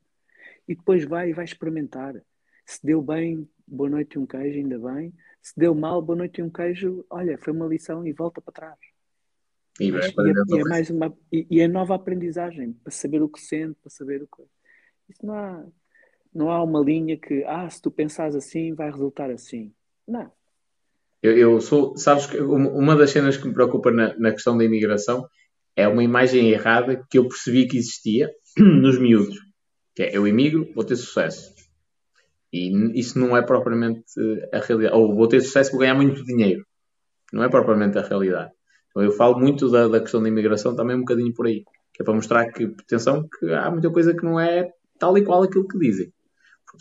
E 0.69 0.75
depois 0.75 1.05
vai 1.05 1.31
e 1.31 1.33
vai 1.33 1.45
experimentar. 1.45 2.15
Se 2.67 2.85
deu 2.85 3.01
bem, 3.01 3.49
boa 3.67 3.89
noite 3.89 4.15
e 4.15 4.19
um 4.19 4.27
queijo, 4.27 4.59
ainda 4.59 4.79
bem. 4.79 5.15
Se 5.41 5.55
deu 5.57 5.75
mal, 5.75 6.03
boa 6.03 6.17
noite 6.17 6.41
e 6.41 6.43
um 6.43 6.51
queijo, 6.51 7.07
olha, 7.09 7.39
foi 7.39 7.53
uma 7.53 7.67
lição 7.67 8.07
e 8.07 8.13
volta 8.13 8.41
para 8.43 8.53
trás. 8.53 8.79
E, 9.81 9.91
e, 9.91 9.97
é, 9.97 10.01
e 10.49 10.61
é, 10.61 10.65
mais 10.65 10.91
uma 10.91 11.17
e, 11.31 11.47
e 11.51 11.61
é 11.61 11.69
nova 11.69 11.95
aprendizagem 11.95 12.73
para 12.73 12.91
saber 12.91 13.23
o 13.23 13.29
que 13.29 13.41
sente, 13.41 13.79
para 13.81 13.91
saber 13.91 14.23
o 14.23 14.27
que. 14.27 14.43
Isso 15.09 15.25
não 15.25 15.35
há, 15.35 15.67
não 16.35 16.51
há 16.51 16.63
uma 16.63 16.81
linha 16.81 17.17
que, 17.17 17.45
ah, 17.45 17.69
se 17.71 17.81
tu 17.81 17.91
pensares 17.91 18.35
assim, 18.35 18.75
vai 18.75 18.91
resultar 18.91 19.31
assim. 19.31 19.73
Não. 20.07 20.31
Eu, 21.27 21.37
eu 21.37 21.61
sou, 21.61 21.97
sabes 21.97 22.27
que 22.27 22.39
uma 22.39 22.95
das 22.95 23.11
cenas 23.11 23.37
que 23.37 23.49
me 23.49 23.53
preocupa 23.53 23.91
na, 23.91 24.17
na 24.17 24.31
questão 24.31 24.57
da 24.57 24.65
imigração 24.65 25.27
é 25.75 25.89
uma 25.89 26.05
imagem 26.05 26.51
errada 26.51 27.05
que 27.11 27.19
eu 27.19 27.27
percebi 27.27 27.67
que 27.67 27.77
existia 27.77 28.31
nos 28.57 28.97
miúdos. 28.97 29.37
Que 29.93 30.05
é, 30.05 30.17
eu 30.17 30.25
imigro, 30.29 30.73
vou 30.73 30.85
ter 30.85 30.95
sucesso. 30.95 31.53
E 32.53 32.71
isso 32.99 33.19
não 33.19 33.37
é 33.37 33.43
propriamente 33.43 34.05
a 34.53 34.61
realidade. 34.61 34.95
Ou 34.95 35.17
vou 35.17 35.27
ter 35.27 35.41
sucesso, 35.41 35.73
vou 35.73 35.81
ganhar 35.81 35.97
muito 35.97 36.23
dinheiro. 36.23 36.65
Não 37.33 37.43
é 37.43 37.49
propriamente 37.49 37.99
a 37.99 38.03
realidade. 38.03 38.53
Então 38.91 39.03
eu 39.03 39.11
falo 39.11 39.37
muito 39.37 39.69
da, 39.69 39.89
da 39.89 40.01
questão 40.01 40.23
da 40.23 40.29
imigração 40.29 40.77
também 40.77 40.95
um 40.95 41.01
bocadinho 41.01 41.35
por 41.35 41.49
aí. 41.49 41.65
Que 41.93 42.03
é 42.03 42.05
para 42.05 42.15
mostrar 42.15 42.53
que, 42.53 42.65
atenção, 42.65 43.29
que 43.29 43.53
há 43.53 43.69
muita 43.69 43.91
coisa 43.91 44.15
que 44.15 44.25
não 44.25 44.39
é 44.39 44.71
tal 44.97 45.19
e 45.19 45.25
qual 45.25 45.43
aquilo 45.43 45.67
que 45.67 45.77
dizem. 45.77 46.13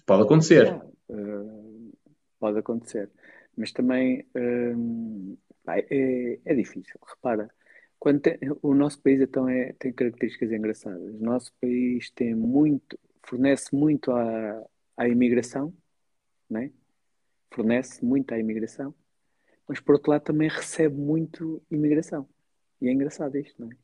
Pode 0.05 0.21
acontecer. 0.21 0.71
Uh, 1.09 1.91
pode 2.39 2.59
acontecer. 2.59 3.09
Mas 3.57 3.71
também 3.71 4.27
uh, 4.35 5.37
é, 5.67 6.39
é, 6.43 6.55
difícil. 6.55 6.99
Repara, 7.07 7.49
quando 7.99 8.21
tem, 8.21 8.37
o 8.61 8.73
nosso 8.73 9.01
país 9.01 9.21
então 9.21 9.47
é, 9.47 9.73
tem 9.73 9.93
características 9.93 10.51
engraçadas. 10.51 11.15
O 11.15 11.23
nosso 11.23 11.53
país 11.61 12.09
tem 12.11 12.35
muito, 12.35 12.99
fornece 13.23 13.75
muito 13.75 14.11
à, 14.11 14.65
à 14.97 15.07
imigração, 15.07 15.73
né? 16.49 16.71
fornece 17.55 18.03
muito 18.03 18.33
à 18.33 18.39
imigração, 18.39 18.93
mas 19.67 19.79
por 19.79 19.95
outro 19.95 20.11
lado 20.11 20.23
também 20.23 20.49
recebe 20.49 20.95
muito 20.95 21.61
imigração. 21.71 22.27
E 22.81 22.89
é 22.89 22.91
engraçado 22.91 23.37
isto, 23.37 23.61
não 23.61 23.71
é? 23.71 23.75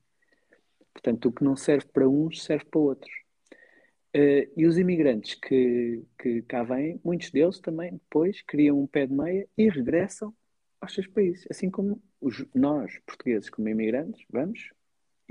Portanto, 0.93 1.29
o 1.29 1.31
que 1.31 1.43
não 1.43 1.55
serve 1.55 1.87
para 1.87 2.07
uns 2.07 2.43
serve 2.43 2.65
para 2.65 2.79
outros. 2.79 3.11
Uh, 4.15 4.51
e 4.57 4.65
os 4.67 4.77
imigrantes 4.77 5.35
que, 5.35 6.03
que 6.19 6.41
cá 6.41 6.63
vêm, 6.63 6.99
muitos 7.03 7.31
deles 7.31 7.59
também 7.59 7.93
depois 7.93 8.41
criam 8.41 8.79
um 8.79 8.87
pé 8.87 9.07
de 9.07 9.13
meia 9.13 9.47
e 9.57 9.69
regressam 9.69 10.33
aos 10.81 10.93
seus 10.93 11.07
países. 11.07 11.45
Assim 11.49 11.69
como 11.69 12.01
os, 12.19 12.45
nós, 12.53 12.99
portugueses, 13.05 13.49
como 13.49 13.69
imigrantes, 13.69 14.23
vamos 14.29 14.71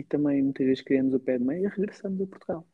e 0.00 0.02
também 0.02 0.42
muitas 0.42 0.66
vezes 0.66 0.82
criamos 0.82 1.14
o 1.14 1.20
pé 1.20 1.38
de 1.38 1.44
meia 1.44 1.66
e 1.66 1.68
regressamos 1.68 2.20
a 2.20 2.26
Portugal. 2.26 2.66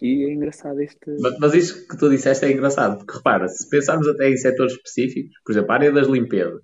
E 0.00 0.24
é 0.24 0.32
engraçado 0.32 0.80
este. 0.80 1.10
Mas, 1.20 1.38
mas 1.38 1.54
isso 1.54 1.86
que 1.86 1.96
tu 1.96 2.08
disseste 2.08 2.44
é 2.44 2.52
engraçado, 2.52 2.98
porque 2.98 3.16
repara, 3.16 3.48
se 3.48 3.68
pensarmos 3.68 4.08
até 4.08 4.28
em 4.28 4.36
setores 4.36 4.72
específicos, 4.72 5.34
por 5.44 5.52
exemplo, 5.52 5.70
a 5.70 5.74
área 5.74 5.92
das 5.92 6.06
limpezas, 6.06 6.62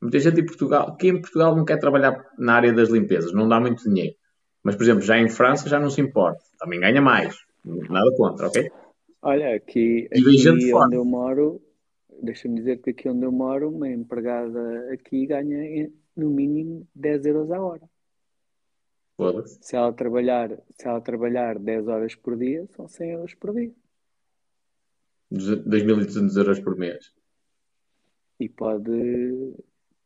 muita 0.00 0.18
gente 0.18 0.40
em 0.40 0.46
Portugal, 0.46 0.96
quem 0.96 1.10
em 1.10 1.20
Portugal 1.20 1.56
não 1.56 1.64
quer 1.64 1.78
trabalhar 1.78 2.24
na 2.38 2.54
área 2.54 2.72
das 2.72 2.88
limpezas, 2.88 3.32
não 3.32 3.48
dá 3.48 3.58
muito 3.60 3.82
dinheiro. 3.82 4.14
Mas, 4.62 4.76
por 4.76 4.82
exemplo, 4.82 5.02
já 5.02 5.18
em 5.18 5.28
França 5.28 5.68
já 5.68 5.80
não 5.80 5.90
se 5.90 6.00
importa, 6.00 6.40
também 6.58 6.80
ganha 6.80 7.00
mais, 7.00 7.36
nada 7.88 8.14
contra, 8.16 8.48
ok? 8.48 8.70
Olha, 9.22 9.54
aqui, 9.54 10.08
aqui 10.12 10.48
onde 10.74 10.96
eu 10.96 11.04
moro, 11.04 11.60
deixa-me 12.22 12.56
dizer 12.56 12.80
que 12.80 12.90
aqui 12.90 13.08
onde 13.08 13.24
eu 13.24 13.32
moro, 13.32 13.68
uma 13.68 13.88
empregada 13.88 14.92
aqui 14.92 15.26
ganha 15.26 15.90
no 16.16 16.30
mínimo 16.30 16.86
10 16.94 17.26
euros 17.26 17.50
a 17.50 17.60
hora. 17.60 17.88
Se 19.60 19.74
ela 19.74 19.92
trabalhar, 19.92 20.50
se 20.70 20.86
ela 20.86 21.00
trabalhar 21.00 21.58
10 21.58 21.88
horas 21.88 22.14
por 22.14 22.36
dia, 22.36 22.66
são 22.76 22.86
100 22.86 23.10
euros 23.10 23.34
por 23.34 23.52
dia. 23.52 23.72
2.200 25.30 26.36
euros 26.36 26.60
por 26.60 26.76
mês. 26.76 27.12
E 28.38 28.48
pode, 28.48 29.54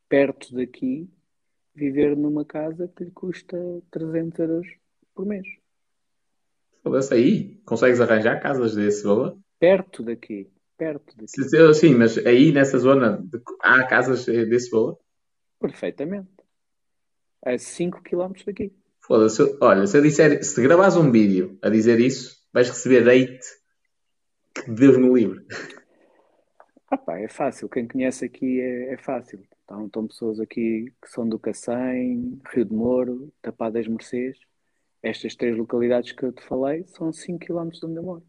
perto 0.08 0.54
daqui, 0.54 1.08
viver 1.74 2.16
numa 2.16 2.44
casa 2.44 2.88
que 2.88 3.04
lhe 3.04 3.10
custa 3.10 3.56
300 3.90 4.38
euros 4.38 4.66
por 5.14 5.26
mês. 5.26 5.46
Foda-se 6.82 7.14
aí. 7.14 7.60
Consegues 7.64 8.00
arranjar 8.00 8.40
casas 8.40 8.74
desse 8.74 9.04
valor? 9.04 9.38
Perto 9.58 10.02
daqui. 10.02 10.50
Perto 10.76 11.16
daqui. 11.16 11.74
Sim, 11.74 11.94
mas 11.94 12.18
aí 12.18 12.52
nessa 12.52 12.78
zona 12.78 13.24
há 13.60 13.86
casas 13.86 14.26
desse 14.26 14.70
valor? 14.70 14.98
Perfeitamente. 15.60 16.28
A 17.44 17.56
5 17.56 18.02
km 18.02 18.32
daqui. 18.44 18.72
Foda-se. 19.00 19.56
Olha, 19.60 19.86
se 19.86 19.96
eu 19.96 20.02
disser, 20.02 20.42
se 20.44 20.62
gravares 20.62 20.96
um 20.96 21.10
vídeo 21.10 21.58
a 21.62 21.68
dizer 21.68 22.00
isso, 22.00 22.36
vais 22.52 22.68
receber 22.68 23.08
hate 23.08 23.46
que 24.54 24.70
Deus 24.70 24.96
me 24.96 25.12
livre. 25.12 25.44
Ah 26.90 26.96
pá, 26.96 27.18
é 27.18 27.28
fácil. 27.28 27.68
Quem 27.68 27.88
conhece 27.88 28.24
aqui 28.24 28.60
é, 28.60 28.94
é 28.94 28.96
fácil. 28.98 29.42
Então, 29.64 29.86
estão 29.86 30.06
pessoas 30.06 30.38
aqui 30.40 30.92
que 31.00 31.10
são 31.10 31.28
do 31.28 31.38
Cacém, 31.38 32.40
Rio 32.52 32.64
de 32.64 32.74
Moro, 32.74 33.32
Tapadas 33.40 33.88
Mercês. 33.88 34.36
Estas 35.02 35.34
três 35.34 35.56
localidades 35.56 36.12
que 36.12 36.22
eu 36.22 36.32
te 36.32 36.42
falei 36.42 36.84
são 36.86 37.12
5 37.12 37.44
km 37.44 37.70
de 37.70 37.86
onde 37.86 37.96
eu 37.96 38.02
moro. 38.02 38.22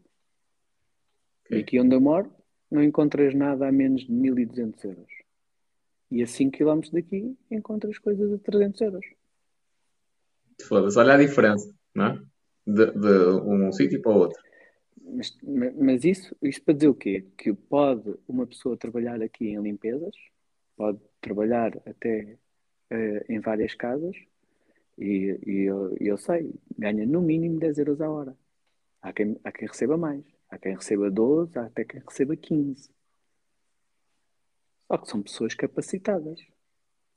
Okay. 1.44 1.58
E 1.58 1.60
aqui 1.62 1.80
onde 1.80 1.94
eu 1.94 2.00
moro 2.00 2.32
não 2.70 2.82
encontras 2.82 3.34
nada 3.34 3.68
a 3.68 3.72
menos 3.72 4.02
de 4.02 4.10
1200 4.10 4.84
euros. 4.84 5.12
E 6.10 6.22
a 6.22 6.26
5 6.26 6.58
km 6.58 6.80
daqui 6.92 7.36
encontras 7.50 7.98
coisas 7.98 8.32
a 8.32 8.38
300 8.38 8.80
euros. 8.80 9.06
Foda-se, 10.62 10.98
olha 10.98 11.14
a 11.14 11.18
diferença, 11.18 11.72
não 11.94 12.06
é? 12.06 12.22
De, 12.66 12.86
de 12.92 13.28
um 13.44 13.70
sítio 13.70 14.00
para 14.02 14.12
o 14.12 14.18
outro. 14.18 14.42
Mas, 15.00 15.36
mas 15.78 16.04
isso, 16.04 16.34
isso 16.42 16.62
para 16.62 16.74
dizer 16.74 16.88
o 16.88 16.94
quê? 16.94 17.26
Que 17.36 17.52
pode 17.52 18.14
uma 18.26 18.46
pessoa 18.46 18.76
trabalhar 18.76 19.22
aqui 19.22 19.48
em 19.48 19.60
limpezas, 19.60 20.14
pode 20.76 20.98
trabalhar 21.20 21.76
até 21.86 22.38
uh, 22.90 23.32
em 23.32 23.38
várias 23.38 23.74
casas 23.74 24.16
e, 24.98 25.38
e 25.46 25.60
eu, 25.68 25.96
eu, 26.00 26.16
sei, 26.16 26.54
ganha 26.78 27.06
no 27.06 27.20
mínimo 27.20 27.58
10 27.58 27.78
euros 27.78 28.00
a 28.00 28.10
hora. 28.10 28.36
Há 29.02 29.12
quem, 29.12 29.38
há 29.44 29.52
quem 29.52 29.68
receba 29.68 29.96
mais, 29.96 30.24
há 30.48 30.58
quem 30.58 30.74
receba 30.74 31.10
12, 31.10 31.58
há 31.58 31.66
até 31.66 31.84
quem 31.84 32.00
receba 32.00 32.36
15. 32.36 32.90
Só 34.86 34.98
que 34.98 35.08
são 35.08 35.22
pessoas 35.22 35.54
capacitadas. 35.54 36.40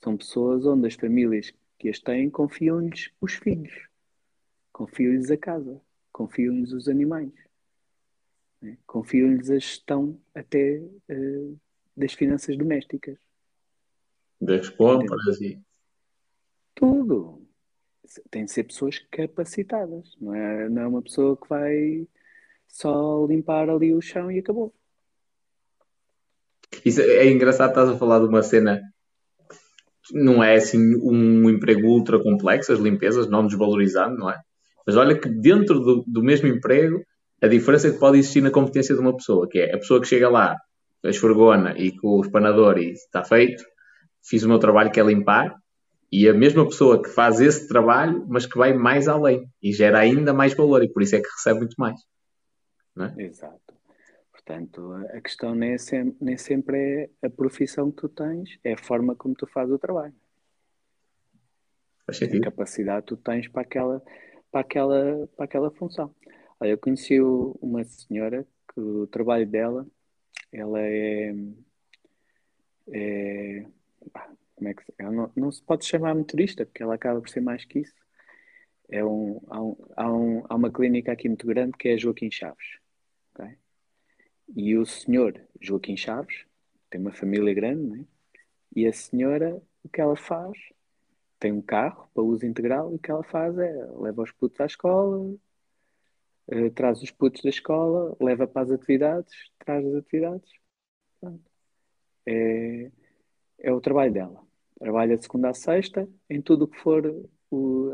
São 0.03 0.17
pessoas 0.17 0.65
onde 0.65 0.87
as 0.87 0.95
famílias 0.95 1.53
que 1.77 1.89
as 1.89 1.99
têm 1.99 2.29
confiam-lhes 2.29 3.11
os 3.21 3.33
filhos, 3.33 3.87
confiam-lhes 4.71 5.29
a 5.31 5.37
casa, 5.37 5.81
confiam-lhes 6.11 6.71
os 6.71 6.87
animais, 6.87 7.31
né? 8.61 8.77
confiam-lhes 8.85 9.49
a 9.49 9.55
gestão 9.59 10.19
até 10.33 10.79
uh, 10.79 11.59
das 11.95 12.13
finanças 12.13 12.57
domésticas. 12.57 13.17
Das 14.39 14.69
compras 14.69 15.41
e. 15.41 15.59
Tudo. 16.75 17.46
Tem 18.29 18.45
de 18.45 18.51
ser 18.51 18.63
pessoas 18.63 18.99
capacitadas, 19.11 20.15
não 20.19 20.33
é, 20.33 20.69
não 20.69 20.81
é 20.81 20.87
uma 20.87 21.01
pessoa 21.01 21.35
que 21.35 21.47
vai 21.49 22.07
só 22.67 23.25
limpar 23.25 23.69
ali 23.69 23.93
o 23.93 24.01
chão 24.01 24.31
e 24.31 24.39
acabou. 24.39 24.73
Isso 26.85 27.01
é 27.01 27.27
engraçado, 27.29 27.69
estás 27.69 27.89
a 27.89 27.97
falar 27.97 28.19
de 28.19 28.25
uma 28.25 28.43
cena 28.43 28.81
não 30.11 30.43
é 30.43 30.55
assim 30.55 30.79
um 31.01 31.49
emprego 31.49 31.87
ultra 31.87 32.21
complexo, 32.21 32.71
as 32.71 32.79
limpezas, 32.79 33.29
não 33.29 33.45
desvalorizando, 33.45 34.17
não 34.17 34.29
é? 34.29 34.37
Mas 34.85 34.95
olha 34.95 35.19
que 35.19 35.27
dentro 35.27 35.79
do, 35.79 36.03
do 36.07 36.23
mesmo 36.23 36.47
emprego, 36.47 37.03
a 37.41 37.47
diferença 37.47 37.91
que 37.91 37.99
pode 37.99 38.17
existir 38.17 38.41
na 38.41 38.51
competência 38.51 38.95
de 38.95 39.01
uma 39.01 39.15
pessoa, 39.15 39.47
que 39.49 39.59
é 39.59 39.75
a 39.75 39.77
pessoa 39.77 39.99
que 39.99 40.07
chega 40.07 40.29
lá, 40.29 40.55
esfregona 41.03 41.77
e 41.77 41.91
com 41.91 42.07
o 42.17 42.21
espanador 42.21 42.77
e 42.77 42.91
está 42.91 43.23
feito, 43.23 43.63
fiz 44.23 44.43
o 44.43 44.47
meu 44.47 44.59
trabalho 44.59 44.91
que 44.91 44.99
é 44.99 45.03
limpar, 45.03 45.55
e 46.11 46.27
a 46.27 46.33
mesma 46.33 46.65
pessoa 46.65 47.01
que 47.01 47.09
faz 47.09 47.41
esse 47.41 47.67
trabalho, 47.67 48.25
mas 48.27 48.45
que 48.45 48.57
vai 48.57 48.73
mais 48.73 49.07
além 49.07 49.49
e 49.61 49.73
gera 49.73 49.99
ainda 49.99 50.33
mais 50.33 50.53
valor, 50.53 50.83
e 50.83 50.89
por 50.89 51.01
isso 51.01 51.15
é 51.15 51.21
que 51.21 51.29
recebe 51.29 51.59
muito 51.59 51.75
mais. 51.77 51.99
É? 52.97 53.23
Exato. 53.23 53.75
Portanto, 54.31 54.93
a 55.13 55.21
questão 55.21 55.53
nem 55.53 55.77
sempre, 55.77 56.17
nem 56.21 56.37
sempre 56.37 57.11
é 57.21 57.27
a 57.27 57.29
profissão 57.29 57.91
que 57.91 57.97
tu 57.97 58.09
tens, 58.09 58.57
é 58.63 58.73
a 58.73 58.77
forma 58.77 59.15
como 59.15 59.35
tu 59.35 59.45
fazes 59.45 59.73
o 59.73 59.79
trabalho. 59.79 60.15
Faz 62.05 62.17
sentido. 62.17 62.41
A 62.43 62.51
capacidade 62.51 63.01
que 63.01 63.07
tu 63.07 63.17
tens 63.17 63.49
para 63.49 63.63
aquela, 63.63 64.01
para 64.49 64.61
aquela, 64.61 65.27
para 65.35 65.45
aquela 65.45 65.71
função. 65.71 66.15
Olha, 66.59 66.69
eu 66.69 66.77
conheci 66.77 67.19
uma 67.19 67.83
senhora 67.83 68.47
que 68.73 68.79
o 68.79 69.05
trabalho 69.07 69.45
dela, 69.45 69.85
ela 70.53 70.79
é, 70.79 71.35
é 72.93 73.65
como 74.57 74.69
é 74.69 74.73
que 74.73 74.83
não, 74.99 75.31
não 75.35 75.51
se 75.51 75.61
pode 75.61 75.85
chamar 75.85 76.15
motorista, 76.15 76.65
porque 76.65 76.81
ela 76.81 76.95
acaba 76.95 77.21
por 77.21 77.29
ser 77.29 77.41
mais 77.41 77.63
que 77.63 77.79
isso. 77.79 77.95
É 78.89 79.05
um, 79.05 79.39
há, 79.49 79.61
um, 79.61 79.75
há, 79.95 80.11
um, 80.11 80.43
há 80.49 80.55
uma 80.55 80.71
clínica 80.71 81.11
aqui 81.11 81.27
muito 81.27 81.45
grande 81.45 81.77
que 81.77 81.89
é 81.89 81.97
Joaquim 81.97 82.31
Chaves. 82.31 82.79
Okay? 83.33 83.55
E 84.55 84.75
o 84.75 84.85
senhor 84.85 85.39
Joaquim 85.61 85.95
Chaves 85.95 86.45
tem 86.89 86.99
uma 86.99 87.11
família 87.13 87.53
grande, 87.53 87.83
né? 87.83 88.05
e 88.75 88.87
a 88.87 88.93
senhora, 88.93 89.61
o 89.83 89.89
que 89.89 90.01
ela 90.01 90.15
faz? 90.15 90.57
Tem 91.39 91.51
um 91.51 91.61
carro 91.61 92.09
para 92.13 92.23
uso 92.23 92.45
integral 92.45 92.91
e 92.91 92.95
o 92.95 92.99
que 92.99 93.11
ela 93.11 93.23
faz 93.23 93.57
é 93.59 93.73
leva 93.95 94.23
os 94.23 94.31
putos 94.31 94.59
à 94.59 94.65
escola, 94.65 95.19
uh, 96.47 96.71
traz 96.73 97.01
os 97.03 97.11
putos 97.11 97.43
da 97.43 97.49
escola, 97.49 98.15
leva 98.19 98.47
para 98.47 98.63
as 98.63 98.71
atividades, 98.71 99.33
traz 99.59 99.85
as 99.85 99.95
atividades. 99.95 100.49
É, 102.25 102.91
é 103.59 103.71
o 103.71 103.81
trabalho 103.81 104.13
dela. 104.13 104.46
Trabalha 104.79 105.17
de 105.17 105.23
segunda 105.23 105.49
a 105.49 105.53
sexta 105.53 106.07
em 106.29 106.41
tudo 106.41 106.65
o 106.65 106.67
que 106.67 106.77
for 106.77 107.03
o, 107.49 107.91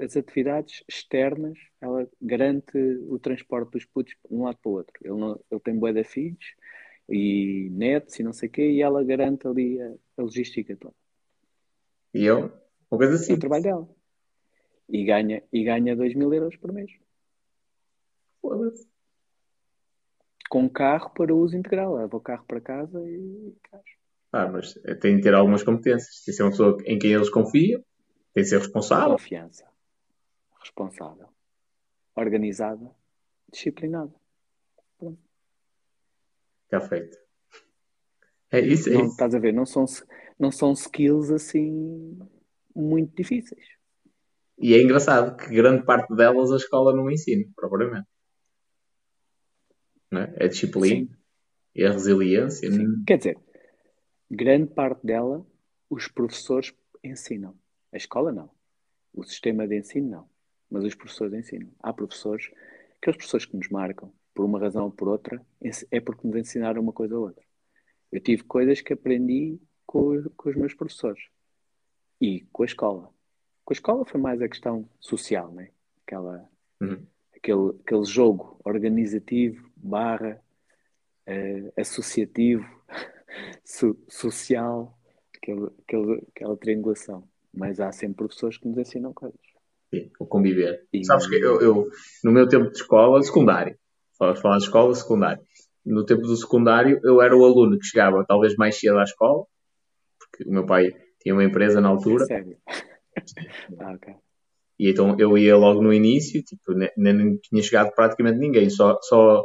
as 0.00 0.16
atividades 0.16 0.82
externas, 0.88 1.58
ela 1.80 2.08
garante 2.20 2.76
o 3.08 3.18
transporte 3.18 3.70
dos 3.72 3.84
putos 3.84 4.14
de 4.28 4.34
um 4.34 4.44
lado 4.44 4.58
para 4.58 4.70
o 4.70 4.74
outro. 4.74 4.94
Ele, 5.02 5.14
não, 5.14 5.40
ele 5.50 5.60
tem 5.60 5.78
de 5.78 6.04
filhos 6.04 6.54
e 7.08 7.70
netos 7.70 8.18
e 8.18 8.22
não 8.22 8.32
sei 8.32 8.48
o 8.48 8.52
quê, 8.52 8.70
e 8.70 8.82
ela 8.82 9.04
garante 9.04 9.46
ali 9.46 9.80
a, 9.80 9.94
a 10.18 10.22
logística 10.22 10.76
toda. 10.76 10.94
E 12.12 12.24
eu? 12.24 12.52
Uma 12.90 12.98
coisa 12.98 13.14
assim. 13.14 13.32
É 13.32 13.36
o 13.36 13.40
trabalho 13.40 13.62
dela. 13.62 13.88
E 14.88 15.04
ganha, 15.04 15.42
e 15.52 15.64
ganha 15.64 15.96
2 15.96 16.14
mil 16.14 16.32
euros 16.32 16.56
por 16.56 16.72
mês. 16.72 16.90
Foda-se. 18.40 18.88
Com 20.48 20.68
carro 20.68 21.10
para 21.10 21.34
uso 21.34 21.56
integral. 21.56 21.96
Leva 21.96 22.16
o 22.16 22.20
carro 22.20 22.44
para 22.46 22.60
casa 22.60 23.02
e 23.08 23.54
Ah, 24.36 24.48
mas 24.50 24.74
tem 25.00 25.16
de 25.16 25.22
ter 25.22 25.34
algumas 25.34 25.62
competências. 25.62 26.22
Tem 26.24 26.32
de 26.32 26.36
ser 26.36 26.42
uma 26.42 26.50
pessoa 26.50 26.76
em 26.84 26.98
quem 26.98 27.12
eles 27.12 27.30
confiam 27.30 27.82
tem 28.36 28.42
de 28.42 28.50
ser 28.50 28.58
responsável. 28.58 29.12
Confiança. 29.12 29.66
Responsável. 30.60 31.26
Organizada. 32.14 32.94
Disciplinada. 33.50 34.12
Pronto. 34.98 35.18
Está 36.64 36.80
feito. 36.86 37.16
É 38.52 38.60
isso, 38.60 38.90
é 38.90 38.92
não, 38.92 39.04
isso. 39.04 39.12
Estás 39.12 39.34
a 39.34 39.38
ver? 39.38 39.54
Não 39.54 39.64
são, 39.64 39.86
não 40.38 40.52
são 40.52 40.72
skills 40.74 41.30
assim 41.30 42.18
muito 42.74 43.16
difíceis. 43.16 43.64
E 44.58 44.74
é 44.74 44.82
engraçado 44.82 45.34
que 45.38 45.54
grande 45.54 45.86
parte 45.86 46.14
delas 46.14 46.52
a 46.52 46.56
escola 46.56 46.94
não 46.94 47.10
ensina, 47.10 47.42
propriamente. 47.56 48.06
Não 50.10 50.20
é? 50.20 50.34
é 50.36 50.44
a 50.44 50.48
disciplina 50.48 51.06
Sim. 51.06 51.16
e 51.74 51.86
a 51.86 51.90
resiliência. 51.90 52.68
Quer 53.06 53.16
dizer, 53.16 53.38
grande 54.30 54.72
parte 54.72 55.06
dela 55.06 55.46
os 55.88 56.08
professores 56.08 56.74
ensinam. 57.02 57.54
A 57.92 57.96
escola 57.96 58.32
não. 58.32 58.50
O 59.12 59.24
sistema 59.24 59.66
de 59.66 59.78
ensino 59.78 60.08
não. 60.08 60.30
Mas 60.70 60.84
os 60.84 60.94
professores 60.94 61.32
ensinam. 61.32 61.70
Há 61.80 61.92
professores, 61.92 62.50
aqueles 62.96 63.16
professores 63.16 63.46
que 63.46 63.56
nos 63.56 63.68
marcam, 63.68 64.12
por 64.34 64.44
uma 64.44 64.58
razão 64.58 64.84
ou 64.84 64.90
por 64.90 65.08
outra, 65.08 65.44
é 65.90 66.00
porque 66.00 66.26
nos 66.26 66.36
ensinaram 66.36 66.82
uma 66.82 66.92
coisa 66.92 67.16
ou 67.16 67.26
outra. 67.26 67.44
Eu 68.12 68.20
tive 68.20 68.42
coisas 68.44 68.80
que 68.80 68.92
aprendi 68.92 69.58
com, 69.86 70.22
com 70.36 70.50
os 70.50 70.56
meus 70.56 70.74
professores. 70.74 71.22
E 72.20 72.42
com 72.52 72.62
a 72.62 72.66
escola. 72.66 73.10
Com 73.64 73.72
a 73.72 73.74
escola 73.74 74.04
foi 74.04 74.20
mais 74.20 74.40
a 74.42 74.48
questão 74.48 74.88
social, 75.00 75.52
né? 75.52 75.70
Aquela, 76.02 76.48
uhum. 76.80 77.04
aquele, 77.34 77.80
aquele 77.80 78.04
jogo 78.04 78.60
organizativo, 78.64 79.70
barra, 79.76 80.40
uh, 81.26 81.80
associativo, 81.80 82.64
so, 83.64 83.96
social, 84.08 84.98
aquele, 85.36 85.70
aquele, 85.86 86.26
aquela 86.34 86.56
triangulação 86.56 87.28
mas 87.56 87.80
há 87.80 87.90
sempre 87.90 88.18
professores 88.18 88.58
que 88.58 88.68
nos 88.68 88.76
ensinam 88.76 89.12
coisas. 89.12 89.40
Sim, 89.92 90.10
o 90.20 90.26
conviver. 90.26 90.86
E... 90.92 91.04
Sabes 91.04 91.26
que 91.26 91.36
eu, 91.36 91.60
eu, 91.60 91.88
no 92.22 92.30
meu 92.30 92.46
tempo 92.46 92.70
de 92.70 92.76
escola, 92.76 93.22
secundário, 93.22 93.76
vamos 94.20 94.40
falar 94.40 94.58
de 94.58 94.64
escola 94.64 94.94
secundária, 94.94 95.42
no 95.84 96.04
tempo 96.04 96.22
do 96.22 96.36
secundário, 96.36 97.00
eu 97.02 97.22
era 97.22 97.34
o 97.36 97.44
aluno 97.44 97.78
que 97.78 97.86
chegava 97.86 98.24
talvez 98.26 98.54
mais 98.56 98.78
cedo 98.78 98.98
à 98.98 99.04
escola, 99.04 99.44
porque 100.18 100.48
o 100.48 100.52
meu 100.52 100.66
pai 100.66 100.92
tinha 101.20 101.34
uma 101.34 101.44
empresa 101.44 101.80
na 101.80 101.88
altura. 101.88 102.24
É 102.24 102.26
sério? 102.26 102.58
ah, 103.80 103.92
ok. 103.92 104.14
E 104.78 104.90
então 104.90 105.16
eu 105.18 105.38
ia 105.38 105.56
logo 105.56 105.80
no 105.80 105.92
início, 105.92 106.42
tipo, 106.42 106.72
nem, 106.74 106.90
nem 106.96 107.38
tinha 107.38 107.62
chegado 107.62 107.94
praticamente 107.94 108.38
ninguém, 108.38 108.68
só, 108.68 108.98
só 109.00 109.44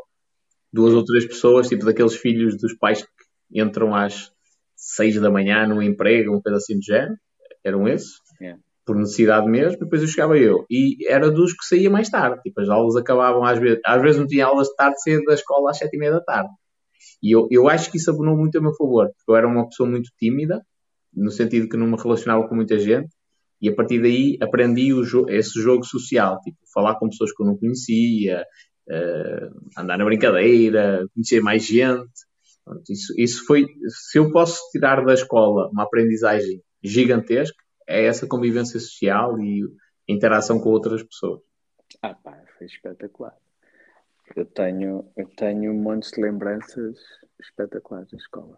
duas 0.73 0.93
ou 0.93 1.05
três 1.05 1.25
pessoas, 1.25 1.69
tipo 1.69 1.85
daqueles 1.85 2.15
filhos 2.15 2.57
dos 2.57 2.75
pais 2.77 3.03
que 3.03 3.09
entram 3.53 3.95
às 3.95 4.31
seis 4.75 5.19
da 5.19 5.29
manhã 5.29 5.67
no 5.67 5.81
emprego, 5.81 6.31
uma 6.31 6.41
coisa 6.41 6.57
assim 6.57 6.75
do 6.75 6.83
género 6.83 7.15
eram 7.63 7.87
esses, 7.87 8.13
yeah. 8.41 8.59
por 8.85 8.95
necessidade 8.95 9.47
mesmo, 9.47 9.79
depois 9.79 10.01
eu 10.01 10.07
chegava 10.07 10.37
eu. 10.37 10.65
E 10.69 11.07
era 11.07 11.29
dos 11.29 11.53
que 11.53 11.63
saía 11.63 11.89
mais 11.89 12.09
tarde, 12.09 12.41
tipo, 12.41 12.59
as 12.61 12.69
aulas 12.69 12.95
acabavam 12.95 13.43
às 13.43 13.59
vezes, 13.59 13.79
às 13.85 14.01
vezes 14.01 14.19
não 14.19 14.27
tinha 14.27 14.45
aulas 14.45 14.67
de 14.67 14.75
tarde, 14.75 15.01
saía 15.01 15.19
da 15.25 15.33
escola 15.35 15.69
às 15.69 15.77
sete 15.77 15.95
e 15.95 15.99
meia 15.99 16.13
da 16.13 16.21
tarde. 16.21 16.49
E 17.21 17.31
eu, 17.31 17.47
eu 17.51 17.69
acho 17.69 17.91
que 17.91 17.97
isso 17.97 18.09
abonou 18.09 18.35
muito 18.35 18.57
a 18.57 18.61
meu 18.61 18.73
favor, 18.73 19.07
porque 19.15 19.31
eu 19.31 19.35
era 19.35 19.47
uma 19.47 19.67
pessoa 19.67 19.87
muito 19.87 20.09
tímida, 20.17 20.61
no 21.13 21.29
sentido 21.29 21.69
que 21.69 21.77
não 21.77 21.87
me 21.87 21.97
relacionava 21.97 22.47
com 22.47 22.55
muita 22.55 22.79
gente, 22.79 23.09
e 23.61 23.69
a 23.69 23.75
partir 23.75 24.01
daí 24.01 24.37
aprendi 24.41 24.91
o 24.91 25.03
jo 25.03 25.29
esse 25.29 25.61
jogo 25.61 25.85
social, 25.85 26.39
tipo, 26.41 26.57
falar 26.73 26.95
com 26.95 27.09
pessoas 27.09 27.31
que 27.31 27.43
eu 27.43 27.45
não 27.45 27.57
conhecia, 27.57 28.43
uh, 28.89 29.79
andar 29.79 29.99
na 29.99 30.05
brincadeira, 30.05 31.05
conhecer 31.13 31.41
mais 31.41 31.63
gente. 31.63 32.30
Isso, 32.89 33.13
isso 33.17 33.45
foi, 33.45 33.65
se 33.87 34.19
eu 34.19 34.31
posso 34.31 34.59
tirar 34.71 35.03
da 35.03 35.13
escola 35.13 35.69
uma 35.71 35.83
aprendizagem 35.83 36.61
gigantesco 36.83 37.57
é 37.87 38.05
essa 38.05 38.27
convivência 38.27 38.79
social 38.79 39.39
e 39.39 39.63
interação 40.07 40.59
com 40.59 40.69
outras 40.69 41.03
pessoas. 41.03 41.41
Ah 42.01 42.13
pá, 42.13 42.41
foi 42.57 42.67
espetacular. 42.67 43.35
Eu 44.35 44.45
tenho, 44.45 45.11
eu 45.17 45.27
tenho 45.35 45.73
um 45.73 45.81
monte 45.81 46.09
de 46.11 46.21
lembranças 46.21 46.97
espetaculares 47.39 48.09
da 48.11 48.17
escola. 48.17 48.57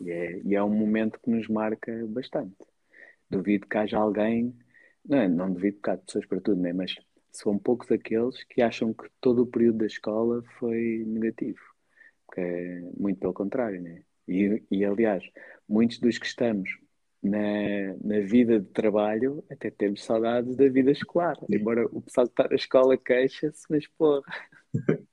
E 0.00 0.10
é, 0.10 0.40
e 0.44 0.54
é 0.54 0.62
um 0.62 0.70
momento 0.70 1.18
que 1.20 1.30
nos 1.30 1.48
marca 1.48 1.92
bastante. 2.06 2.56
Duvido 3.28 3.66
que 3.66 3.76
haja 3.76 3.98
alguém, 3.98 4.54
não, 5.04 5.18
é, 5.18 5.28
não 5.28 5.52
duvido 5.52 5.80
que 5.82 5.90
há 5.90 5.96
pessoas 5.96 6.26
para 6.26 6.40
tudo, 6.40 6.60
né? 6.60 6.72
mas 6.72 6.94
são 7.32 7.58
poucos 7.58 7.90
aqueles 7.90 8.44
que 8.44 8.62
acham 8.62 8.92
que 8.94 9.08
todo 9.20 9.42
o 9.42 9.46
período 9.46 9.78
da 9.78 9.86
escola 9.86 10.42
foi 10.58 11.04
negativo. 11.06 11.60
É 12.38 12.80
muito 12.96 13.18
pelo 13.20 13.32
contrário, 13.32 13.80
né? 13.80 14.02
E, 14.26 14.62
e 14.70 14.84
aliás, 14.84 15.24
muitos 15.68 15.98
dos 15.98 16.18
que 16.18 16.26
estamos 16.26 16.70
na, 17.22 17.94
na 18.02 18.20
vida 18.20 18.60
de 18.60 18.66
trabalho 18.66 19.44
até 19.50 19.70
temos 19.70 20.04
saudades 20.04 20.54
da 20.56 20.68
vida 20.68 20.90
escolar. 20.90 21.36
Embora 21.50 21.86
o 21.90 22.00
pessoal 22.00 22.26
que 22.26 22.32
está 22.32 22.48
na 22.48 22.56
escola 22.56 22.96
queixa-se, 22.96 23.64
mas 23.70 23.86
porra. 23.86 24.22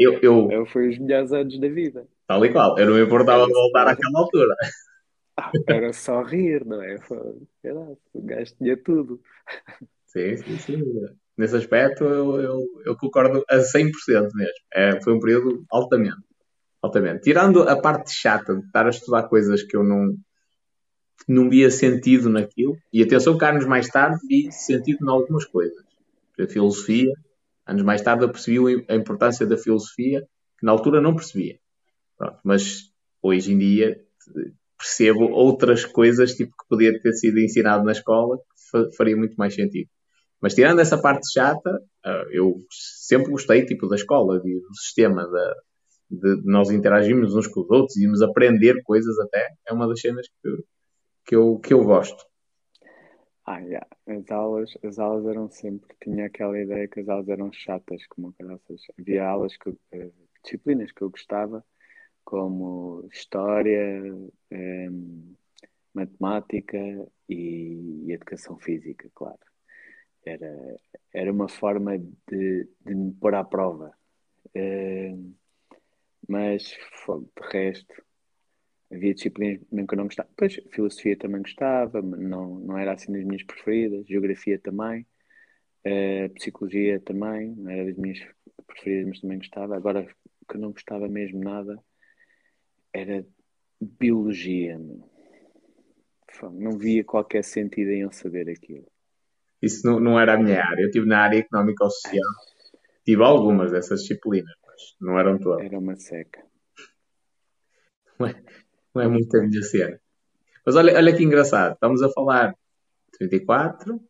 Eu, 0.00 0.18
eu, 0.22 0.50
Eu 0.50 0.66
Foi 0.66 0.88
os 0.88 0.98
melhores 0.98 1.30
anos 1.30 1.58
da 1.60 1.68
vida. 1.68 2.08
tal 2.26 2.44
e 2.44 2.50
qual, 2.50 2.78
eu 2.78 2.86
não 2.86 2.94
me 2.94 3.04
importava 3.04 3.46
voltar 3.46 3.86
àquela 3.86 4.18
altura. 4.20 4.54
Ah, 5.36 5.50
Era 5.68 5.92
só 5.92 6.22
rir, 6.22 6.64
não 6.64 6.82
é? 6.82 6.96
Sei 7.60 7.72
lá, 7.72 7.86
o 8.14 8.22
gajo 8.22 8.54
tinha 8.56 8.76
tudo. 8.78 9.20
Sim, 10.06 10.36
sim, 10.38 10.58
sim. 10.58 10.82
Nesse 11.36 11.54
aspecto 11.54 12.04
eu, 12.04 12.40
eu, 12.40 12.60
eu 12.86 12.96
concordo 12.96 13.44
a 13.48 13.60
100% 13.60 13.90
mesmo. 14.34 14.52
É, 14.72 15.00
foi 15.02 15.12
um 15.12 15.20
período 15.20 15.64
altamente, 15.70 16.16
altamente. 16.86 17.22
Tirando 17.22 17.62
a 17.62 17.80
parte 17.80 18.12
chata 18.12 18.54
de 18.54 18.64
estar 18.66 18.86
a 18.86 18.90
estudar 18.90 19.24
coisas 19.24 19.62
que 19.62 19.76
eu 19.76 19.84
não, 19.84 20.14
não 21.28 21.48
via 21.50 21.70
sentido 21.70 22.28
naquilo, 22.28 22.76
e 22.92 23.02
atenção 23.02 23.36
que 23.36 23.44
anos 23.44 23.66
mais 23.66 23.88
tarde 23.88 24.18
vi 24.28 24.50
sentido 24.52 25.04
em 25.04 25.10
algumas 25.10 25.44
coisas. 25.44 25.84
A 26.38 26.46
filosofia, 26.46 27.12
anos 27.66 27.82
mais 27.82 28.02
tarde 28.02 28.24
eu 28.24 28.30
percebi 28.30 28.84
a 28.88 28.94
importância 28.94 29.46
da 29.46 29.56
filosofia, 29.56 30.22
que 30.58 30.64
na 30.66 30.72
altura 30.72 31.00
não 31.00 31.14
percebia. 31.14 31.58
Pronto, 32.16 32.38
mas 32.44 32.90
hoje 33.22 33.52
em 33.52 33.58
dia 33.58 34.00
percebo 34.78 35.24
outras 35.30 35.84
coisas 35.84 36.34
tipo 36.34 36.50
que 36.52 36.68
podia 36.68 37.00
ter 37.00 37.12
sido 37.14 37.38
ensinado 37.38 37.84
na 37.84 37.92
escola 37.92 38.36
que 38.38 38.70
fa- 38.70 38.90
faria 38.96 39.16
muito 39.16 39.34
mais 39.36 39.54
sentido. 39.54 39.88
Mas 40.40 40.54
tirando 40.54 40.80
essa 40.80 41.00
parte 41.00 41.32
chata, 41.32 41.80
ah, 42.04 42.24
eu 42.30 42.64
sempre 42.70 43.30
gostei 43.30 43.64
tipo 43.64 43.88
da 43.88 43.96
escola, 43.96 44.38
do 44.38 44.74
sistema 44.74 45.26
da, 45.26 45.54
de, 46.10 46.42
de 46.42 46.46
nós 46.46 46.70
interagirmos 46.70 47.34
uns 47.34 47.46
com 47.46 47.60
os 47.60 47.70
outros 47.70 47.96
e 47.96 48.04
irmos 48.04 48.22
aprender 48.22 48.82
coisas 48.82 49.18
até. 49.18 49.54
É 49.66 49.72
uma 49.72 49.88
das 49.88 50.00
cenas 50.00 50.26
que, 50.42 50.64
que, 51.26 51.36
eu, 51.36 51.58
que 51.58 51.74
eu 51.74 51.84
gosto. 51.84 52.24
Ah, 53.44 53.60
yeah. 53.60 53.86
As 54.08 54.30
aulas, 54.30 54.76
as 54.82 54.98
aulas 54.98 55.24
eram 55.26 55.48
sempre, 55.48 55.94
tinha 56.02 56.26
aquela 56.26 56.58
ideia 56.58 56.88
que 56.88 57.00
as 57.00 57.08
aulas 57.08 57.28
eram 57.28 57.52
chatas, 57.52 58.04
como 58.08 58.32
caraças. 58.32 58.80
Havia 58.98 59.24
aulas 59.24 59.56
que, 59.56 59.70
eh, 59.92 60.10
disciplinas 60.42 60.90
que 60.90 61.02
eu 61.02 61.10
gostava, 61.10 61.64
como 62.24 63.08
história, 63.12 64.02
em, 64.50 65.36
matemática 65.94 66.76
e, 67.28 68.04
e 68.06 68.12
educação 68.12 68.58
física, 68.58 69.08
claro. 69.14 69.38
Era, 70.24 70.76
era 71.14 71.32
uma 71.32 71.48
forma 71.48 71.98
de, 71.98 72.68
de 72.84 72.94
me 72.94 73.12
pôr 73.14 73.34
à 73.34 73.44
prova. 73.44 73.92
Em, 74.54 75.36
mas 76.28 76.62
de 76.62 77.48
resto, 77.50 77.94
havia 78.92 79.14
disciplinas 79.14 79.60
mesmo 79.70 79.86
que 79.86 79.94
eu 79.94 79.98
não 79.98 80.04
gostava. 80.04 80.28
Pois, 80.36 80.54
filosofia 80.70 81.16
também 81.16 81.42
gostava, 81.42 82.02
mas 82.02 82.20
não, 82.20 82.58
não 82.60 82.78
era 82.78 82.92
assim 82.92 83.12
das 83.12 83.24
minhas 83.24 83.42
preferidas. 83.42 84.06
Geografia 84.06 84.58
também. 84.58 85.06
Eh, 85.84 86.28
psicologia 86.30 87.00
também, 87.00 87.54
não 87.56 87.70
era 87.70 87.84
das 87.84 87.96
minhas 87.96 88.18
preferidas, 88.66 89.08
mas 89.08 89.20
também 89.20 89.38
gostava. 89.38 89.76
Agora, 89.76 90.08
o 90.40 90.46
que 90.46 90.56
eu 90.56 90.60
não 90.60 90.72
gostava 90.72 91.08
mesmo 91.08 91.42
nada 91.42 91.78
era 92.92 93.24
biologia. 93.80 94.78
meu. 94.78 95.08
Não 96.52 96.76
via 96.76 97.02
qualquer 97.04 97.42
sentido 97.42 97.90
em 97.90 98.00
eu 98.00 98.12
saber 98.12 98.48
aquilo. 98.50 98.86
Isso 99.62 99.86
não, 99.86 99.98
não 99.98 100.20
era 100.20 100.34
a 100.34 100.38
minha 100.38 100.62
área. 100.62 100.82
Eu 100.82 100.86
estive 100.86 101.06
na 101.06 101.20
área 101.20 101.38
económica 101.38 101.84
ou 101.84 101.90
social. 101.90 102.30
Tive 103.04 103.22
algumas 103.22 103.70
dessas 103.70 104.00
disciplinas, 104.00 104.52
não 105.00 105.18
eram 105.18 105.38
todas. 105.38 105.64
Era 105.64 105.78
uma 105.78 105.96
seca. 105.96 106.44
Não 108.18 108.26
é, 108.26 108.42
não 108.94 109.02
é 109.02 109.08
muito 109.08 109.36
a 109.36 109.62
cena. 109.62 110.00
Mas 110.64 110.76
olha, 110.76 110.94
olha 110.96 111.16
que 111.16 111.22
engraçado. 111.22 111.74
Estamos 111.74 112.02
a 112.02 112.08
falar 112.10 112.54
34, 113.18 114.00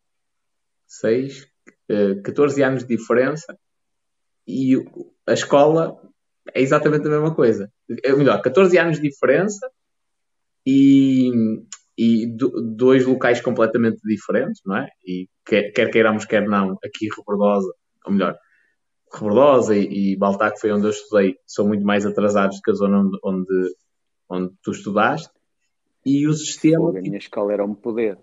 6, 0.86 1.46
eh, 1.88 2.14
14 2.22 2.62
anos 2.62 2.84
de 2.84 2.96
diferença 2.96 3.58
e 4.46 4.74
a 5.26 5.32
escola 5.32 6.00
é 6.54 6.60
exatamente 6.60 7.06
a 7.06 7.10
mesma 7.10 7.34
coisa. 7.34 7.70
É 8.04 8.12
melhor, 8.14 8.40
14 8.40 8.78
anos 8.78 9.00
de 9.00 9.08
diferença 9.08 9.68
e, 10.64 11.30
e 11.98 12.26
do- 12.26 12.62
dois 12.74 13.04
locais 13.04 13.40
completamente 13.40 14.00
diferentes, 14.04 14.62
não 14.64 14.76
é? 14.76 14.88
E 15.04 15.28
quer, 15.44 15.72
quer 15.72 15.90
queiramos, 15.90 16.24
quer 16.24 16.46
não, 16.48 16.76
aqui 16.84 17.08
Rebordosa, 17.14 17.72
ou 18.04 18.12
melhor, 18.12 18.36
Rebordosa 19.12 19.74
e, 19.76 20.12
e 20.12 20.16
Baltar, 20.16 20.52
que 20.52 20.60
foi 20.60 20.72
onde 20.72 20.86
eu 20.86 20.90
estudei, 20.90 21.36
são 21.46 21.66
muito 21.66 21.84
mais 21.84 22.04
atrasados 22.04 22.56
do 22.56 22.62
que 22.62 22.70
a 22.70 22.74
zona 22.74 22.98
onde, 23.00 23.18
onde, 23.24 23.74
onde 24.28 24.54
tu 24.62 24.70
estudaste. 24.72 25.30
E 26.04 26.26
o 26.26 26.32
sistema. 26.32 26.90
A 26.90 26.92
minha 26.92 27.18
escola 27.18 27.52
era 27.52 27.64
um 27.64 27.74
poder. 27.74 28.18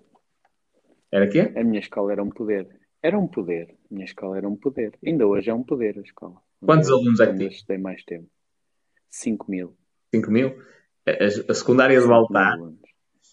Era 1.11 1.27
quê? 1.29 1.51
A 1.55 1.63
minha 1.63 1.79
escola 1.79 2.11
era 2.11 2.23
um 2.23 2.29
poder. 2.29 2.67
Era 3.01 3.19
um 3.19 3.27
poder. 3.27 3.75
A 3.91 3.93
minha 3.93 4.05
escola 4.05 4.37
era 4.37 4.47
um 4.47 4.55
poder. 4.55 4.97
Ainda 5.05 5.27
hoje 5.27 5.49
é 5.49 5.53
um 5.53 5.63
poder 5.63 5.97
a 5.97 6.01
escola. 6.01 6.35
Quantos 6.61 6.89
Eu- 6.89 6.95
alunos 6.97 7.19
é 7.19 7.27
que 7.27 7.37
tinha? 7.37 7.49
estudei 7.49 7.77
mais 7.77 8.03
tempo. 8.03 8.27
5 9.09 9.49
mil. 9.51 9.75
5 10.13 10.31
mil? 10.31 10.55
A, 11.05 11.51
a- 11.51 11.53
secundária 11.53 11.99
de 11.99 12.07
Baltar, 12.07 12.53
alunos. 12.53 12.79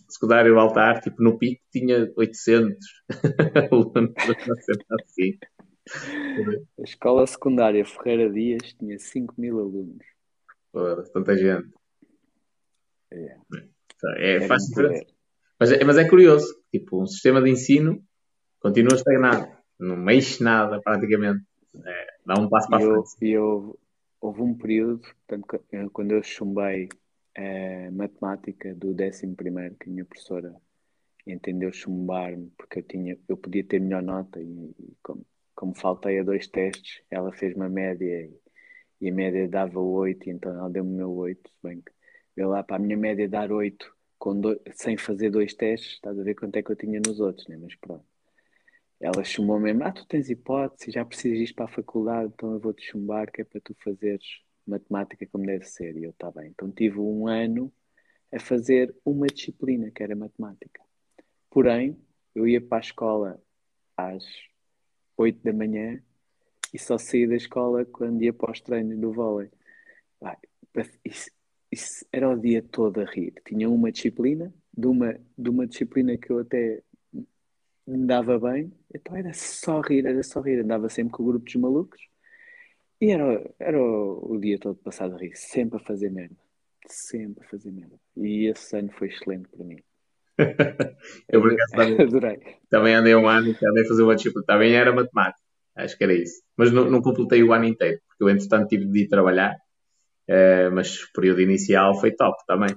a 0.09 0.13
secundária 0.13 0.51
de 0.51 0.55
Baltar, 0.57 1.01
tipo 1.01 1.23
no 1.23 1.39
pico, 1.39 1.63
tinha 1.73 2.11
800 2.17 2.77
alunos. 3.71 4.13
assim. 5.01 5.39
A 6.79 6.83
escola 6.83 7.27
secundária 7.27 7.85
Ferreira 7.85 8.31
Dias 8.33 8.73
tinha 8.75 8.99
5 8.99 9.35
mil 9.39 9.59
alunos. 9.59 10.05
Foda-se, 10.73 11.13
tanta 11.13 11.37
gente. 11.37 11.69
É, 13.11 13.37
É, 14.17 14.35
era 14.37 14.47
faz 14.49 14.65
diferença. 14.67 15.05
poder. 15.05 15.15
Mas, 15.59 15.73
é- 15.73 15.85
mas 15.85 15.99
é 15.99 16.09
curioso, 16.09 16.47
tipo, 16.71 17.03
um 17.03 17.07
sistema 17.07 17.43
de 17.43 17.51
ensino 17.51 18.03
continua 18.61 18.95
estagnado. 18.97 19.51
Não 19.79 19.97
mexe 19.97 20.43
nada, 20.43 20.81
praticamente. 20.81 21.45
É, 21.85 22.07
dá 22.25 22.35
um 22.41 22.49
passo 22.49 22.69
para 22.69 22.83
eu, 22.83 23.05
frente. 23.05 23.25
e 23.25 23.31
eu, 23.33 23.79
houve 24.21 24.43
um 24.43 24.55
período, 24.55 25.01
portanto, 25.27 25.91
quando 25.93 26.13
eu 26.13 26.23
chumbei 26.23 26.89
a 27.37 27.91
matemática 27.93 28.75
do 28.75 28.95
11º, 28.95 29.77
que 29.79 29.89
a 29.89 29.93
minha 29.93 30.05
professora 30.05 30.55
entendeu 31.27 31.73
chumbar-me, 31.73 32.51
porque 32.57 32.79
eu 32.81 32.83
tinha, 32.83 33.19
eu 33.29 33.37
podia 33.37 33.65
ter 33.65 33.81
melhor 33.81 34.03
nota 34.03 34.41
e, 34.41 34.45
e 34.79 34.97
como, 35.03 35.25
como 35.61 35.75
faltei 35.75 36.19
a 36.19 36.23
dois 36.23 36.49
testes, 36.49 37.03
ela 37.11 37.31
fez 37.33 37.55
uma 37.55 37.69
média 37.69 38.07
e, 38.07 38.35
e 39.03 39.11
a 39.11 39.13
média 39.13 39.47
dava 39.47 39.79
8, 39.79 40.27
e 40.27 40.33
então 40.33 40.51
ela 40.59 40.71
deu-me 40.71 40.91
o 40.95 40.97
meu 40.97 41.13
8, 41.13 41.51
se 41.51 41.57
bem 41.63 41.83
que 41.83 41.93
eu 42.35 42.49
lá 42.49 42.63
para 42.63 42.77
a 42.77 42.79
minha 42.79 42.97
média 42.97 43.29
dar 43.29 43.53
8 43.53 43.95
com 44.19 44.41
do- 44.41 44.59
sem 44.73 44.97
fazer 44.97 45.29
dois 45.31 45.53
testes, 45.53 45.93
estás 45.97 46.19
a 46.19 46.23
ver 46.23 46.35
quanto 46.35 46.57
é 46.57 46.63
que 46.63 46.71
eu 46.73 46.77
tinha 46.77 46.99
nos 47.07 47.21
outros, 47.21 47.47
né? 47.47 47.59
Mas 47.61 47.75
pronto. 47.75 48.07
Ela 48.99 49.23
chumbou 49.23 49.61
mesmo, 49.61 49.85
ah, 49.85 49.93
tu 49.93 50.07
tens 50.07 50.31
hipótese, 50.31 50.91
já 50.93 51.05
precisas 51.05 51.41
isto 51.41 51.55
para 51.57 51.67
a 51.67 51.69
faculdade, 51.69 52.33
então 52.35 52.55
eu 52.55 52.59
vou-te 52.61 52.83
chumbar, 52.83 53.31
que 53.31 53.43
é 53.43 53.45
para 53.45 53.61
tu 53.61 53.75
fazeres 53.85 54.25
matemática 54.67 55.27
como 55.27 55.45
deve 55.45 55.67
ser. 55.67 55.95
E 55.99 56.05
eu, 56.05 56.11
está 56.11 56.31
bem. 56.31 56.49
Então 56.49 56.71
tive 56.73 56.99
um 57.01 57.27
ano 57.29 57.71
a 58.33 58.41
fazer 58.41 58.95
uma 59.05 59.27
disciplina, 59.27 59.91
que 59.91 60.03
era 60.03 60.17
matemática. 60.17 60.81
Porém, 61.51 61.99
eu 62.35 62.49
ia 62.49 62.61
para 62.61 62.79
a 62.79 62.81
escola 62.81 63.43
às 63.97 64.25
8 65.21 65.45
da 65.45 65.53
manhã 65.53 66.03
e 66.73 66.79
só 66.79 66.97
saía 66.97 67.29
da 67.29 67.37
escola 67.37 67.85
quando 67.85 68.23
ia 68.23 68.33
para 68.33 68.53
os 68.53 68.61
treinos 68.61 68.99
do 68.99 69.13
vôlei. 69.13 69.51
Isso, 71.05 71.31
isso 71.71 72.07
era 72.11 72.29
o 72.29 72.39
dia 72.39 72.63
todo 72.63 73.01
a 73.01 73.05
rir. 73.05 73.35
Tinha 73.47 73.69
uma 73.69 73.93
disciplina, 73.93 74.53
de 74.73 74.87
uma, 74.87 75.21
de 75.37 75.51
uma 75.51 75.67
disciplina 75.67 76.17
que 76.17 76.31
eu 76.31 76.39
até 76.39 76.83
me 77.87 78.07
dava 78.07 78.39
bem, 78.39 78.73
então 78.95 79.17
era 79.17 79.33
só 79.35 79.81
rir, 79.81 80.07
era 80.07 80.23
só 80.23 80.41
rir. 80.41 80.61
Andava 80.61 80.89
sempre 80.89 81.13
com 81.13 81.23
o 81.23 81.27
grupo 81.27 81.45
dos 81.45 81.57
malucos 81.57 82.01
e 83.01 83.11
era, 83.11 83.55
era 83.59 83.83
o, 83.83 84.33
o 84.33 84.41
dia 84.41 84.59
todo 84.59 84.77
passado 84.77 85.17
a 85.17 85.19
rir, 85.19 85.37
sempre 85.37 85.77
a 85.79 85.85
fazer 85.85 86.11
merda. 86.11 86.37
Sempre 86.87 87.45
a 87.45 87.49
fazer 87.49 87.71
merda. 87.73 88.01
E 88.17 88.47
esse 88.47 88.77
ano 88.77 88.91
foi 88.93 89.09
excelente 89.09 89.49
para 89.49 89.65
mim. 89.65 89.83
Eu, 91.29 91.41
por 91.41 91.53
acaso, 91.53 91.71
também, 91.77 92.01
Adorei. 92.01 92.39
também 92.69 92.95
andei 92.95 93.15
um 93.15 93.29
ano 93.29 93.49
andei 93.49 93.85
a 93.85 93.89
fazer 93.89 94.03
uma 94.03 94.17
disciplina. 94.17 94.47
Também 94.47 94.75
era 94.75 94.93
matemática. 94.93 95.41
Acho 95.77 95.97
que 95.97 96.05
era 96.05 96.15
isso. 96.15 96.43
Mas 96.57 96.71
não, 96.73 96.91
não 96.91 97.01
completei 97.01 97.43
o 97.43 97.53
ano 97.53 97.65
inteiro, 97.65 97.99
porque 98.09 98.25
eu, 98.25 98.29
entretanto, 98.29 98.69
tive 98.69 98.87
de 98.87 99.05
ir 99.05 99.09
trabalhar. 99.09 99.57
Eh, 100.29 100.71
mas 100.71 101.03
o 101.03 101.13
período 101.13 101.41
inicial 101.41 101.99
foi 101.99 102.13
top 102.13 102.37
também. 102.47 102.75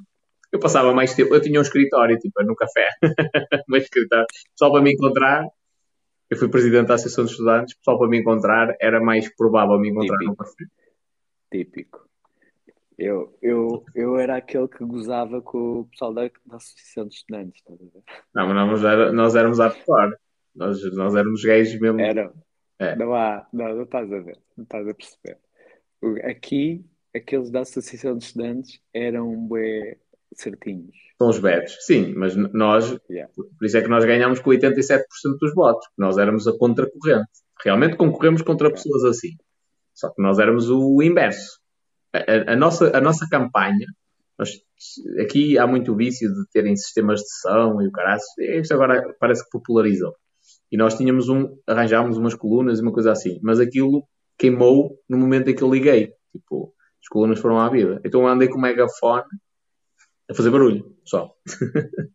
Eu 0.52 0.60
passava 0.60 0.93
mais 0.93 1.14
tempo. 1.14 1.34
Eu 1.34 1.42
tinha 1.42 1.60
um 1.60 1.64
escritório, 1.64 2.18
tipo, 2.18 2.43
no 2.43 2.56
café. 2.56 2.88
um 3.69 3.76
escritório. 3.76 4.26
Só 4.56 4.72
para 4.72 4.82
me 4.82 4.93
encontrar. 4.93 5.45
Eu 6.30 6.38
fui 6.38 6.50
presidente 6.50 6.88
da 6.88 6.95
Associação 6.95 7.26
de 7.26 7.32
Estudantes. 7.32 7.76
Só 7.84 7.98
para 7.98 8.08
me 8.08 8.19
encontrar 8.19 8.76
era 8.80 9.00
mais 9.02 9.34
provável 9.35 9.80
me 9.80 9.90
encontrar 9.90 10.16
no 10.24 10.32
Típico. 10.32 10.43
café. 10.43 10.66
Típico. 11.52 12.12
Eu, 13.03 13.38
eu, 13.41 13.83
eu 13.95 14.17
era 14.17 14.38
aquele 14.38 14.67
que 14.67 14.83
gozava 14.85 15.41
com 15.41 15.82
o 15.82 15.85
pessoal 15.85 16.14
da, 16.14 16.23
da 16.45 16.56
Associação 16.56 17.07
de 17.07 17.15
Estudantes, 17.15 17.59
estás 17.59 17.80
a 17.82 17.83
ver? 17.83 18.03
Não, 18.33 18.48
mas 18.48 18.56
nós, 18.56 18.83
era- 18.83 19.11
nós 19.11 19.35
éramos 19.35 19.59
a 19.59 19.69
fora. 19.69 20.17
Nós, 20.56 20.82
nós 20.93 21.15
éramos 21.15 21.43
gays 21.43 21.80
mesmo. 21.80 21.99
Era. 21.99 22.32
É. 22.80 22.95
Não 22.95 23.14
há, 23.14 23.48
não, 23.51 23.75
não 23.75 23.83
estás 23.83 24.11
a 24.11 24.19
ver, 24.19 24.38
não 24.57 24.64
estás 24.64 24.88
a 24.88 24.93
perceber. 24.93 25.38
Aqui, 26.30 26.85
aqueles 27.15 27.49
da 27.49 27.61
Associação 27.61 28.17
de 28.17 28.25
Estudantes 28.25 28.80
eram 28.93 29.35
bué, 29.48 29.98
certinhos. 30.33 30.95
São 31.17 31.30
os 31.30 31.40
betos, 31.40 31.77
sim, 31.85 32.14
mas 32.15 32.35
nós, 32.53 32.98
Yeah. 33.09 33.32
por 33.35 33.65
isso 33.65 33.77
é 33.77 33.82
que 33.82 33.88
nós 33.88 34.03
ganhamos 34.03 34.40
com 34.40 34.49
87% 34.49 35.03
dos 35.40 35.53
votos, 35.53 35.88
nós 35.98 36.17
éramos 36.17 36.48
a 36.48 36.57
contracorrente. 36.57 37.30
Realmente 37.64 37.95
concorremos 37.95 38.41
contra 38.41 38.69
pessoas 38.72 39.03
assim. 39.06 39.38
Só 39.93 40.09
que 40.11 40.22
nós 40.22 40.40
éramos 40.40 40.69
o 40.69 41.01
inverso. 41.01 41.59
A, 42.14 42.53
a- 42.53 42.56
nossa, 42.56 42.95
a 42.95 43.01
nossa 43.01 43.27
campanha, 43.30 43.88
nós- 44.38 44.61
aqui 45.22 45.58
há 45.58 45.66
muito 45.67 45.95
vício 45.95 46.30
de 46.33 46.45
terem 46.51 46.75
sistemas 46.75 47.22
de 47.22 47.30
som 47.42 47.82
e 47.82 47.88
o 47.88 47.92
caraço, 47.92 48.25
isto 48.40 48.74
agora 48.74 49.16
parece 49.19 49.43
que 49.43 49.50
popularizou. 49.51 50.14
E 50.72 50.77
nós 50.77 50.95
tínhamos 50.95 51.30
um, 51.30 51.56
arranjámos 51.67 52.17
umas 52.17 52.35
colunas 52.35 52.80
e 52.80 52.82
uma 52.82 52.92
coisa 52.93 53.11
assim, 53.11 53.40
mas 53.43 53.59
aquilo 53.59 54.03
queimou 54.38 54.98
no 55.09 55.17
momento 55.17 55.50
em 55.50 55.56
que 55.56 55.64
eu 55.64 55.72
liguei. 55.72 56.14
Tipo, 56.32 56.74
as 57.01 57.08
colunas 57.09 57.40
foram 57.40 57.59
à 57.59 57.69
vida. 57.69 58.01
Então 58.06 58.22
eu 58.22 58.27
andei 58.27 58.48
com 58.48 58.58
o 58.58 58.61
megafone 58.61 59.24
a 60.30 60.33
fazer 60.33 60.50
barulho, 60.51 60.95
só. 61.06 61.33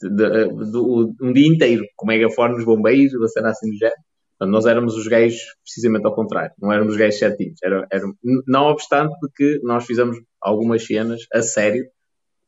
De- 0.00 0.10
de- 0.10 0.70
do- 0.70 1.12
um 1.20 1.32
dia 1.32 1.48
inteiro, 1.48 1.84
com 1.96 2.06
o 2.06 2.08
megafone 2.08 2.54
nos 2.54 2.64
bombeiros, 2.64 3.14
uma 3.14 3.26
cena 3.28 3.50
assim 3.50 3.68
do 3.68 3.76
género. 3.76 4.00
Portanto, 4.38 4.54
nós 4.54 4.66
éramos 4.66 4.94
os 4.94 5.08
gays 5.08 5.34
precisamente 5.64 6.06
ao 6.06 6.14
contrário, 6.14 6.52
não 6.60 6.72
éramos 6.72 6.92
os 6.92 6.98
gays 6.98 7.18
certinhos. 7.18 7.58
Era, 7.62 7.86
era, 7.90 8.04
não 8.46 8.66
obstante 8.66 9.12
de 9.20 9.28
que 9.34 9.60
nós 9.64 9.84
fizemos 9.84 10.16
algumas 10.40 10.84
cenas 10.86 11.22
a 11.32 11.42
sério 11.42 11.90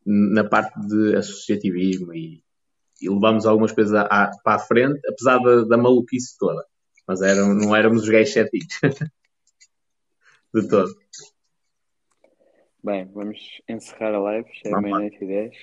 na 0.07 0.44
parte 0.44 0.78
de 0.86 1.17
associativismo 1.17 2.15
e, 2.15 2.43
e 3.02 3.09
levamos 3.10 3.44
algumas 3.44 3.73
coisas 3.73 3.93
a- 3.94 4.02
a- 4.02 4.31
para 4.44 4.55
a 4.55 4.59
frente, 4.59 5.01
apesar 5.09 5.39
da, 5.41 5.62
da 5.65 5.77
maluquice 5.77 6.39
toda. 6.39 6.65
Mas 7.09 7.23
eram, 7.23 7.55
não 7.55 7.75
éramos 7.75 8.05
os 8.05 8.09
gays 8.09 8.33
certinhos. 8.33 8.69
de 10.55 10.69
todo. 10.69 10.94
Bem, 12.83 13.05
vamos 13.12 13.39
encerrar 13.69 14.15
a 14.15 14.20
live, 14.20 14.49
já 14.65 14.70
é 14.70 14.73
Vamos 14.73 14.91
lá. 14.91 14.99
meia-noite 14.99 15.25
e 15.25 15.27
dez. 15.27 15.55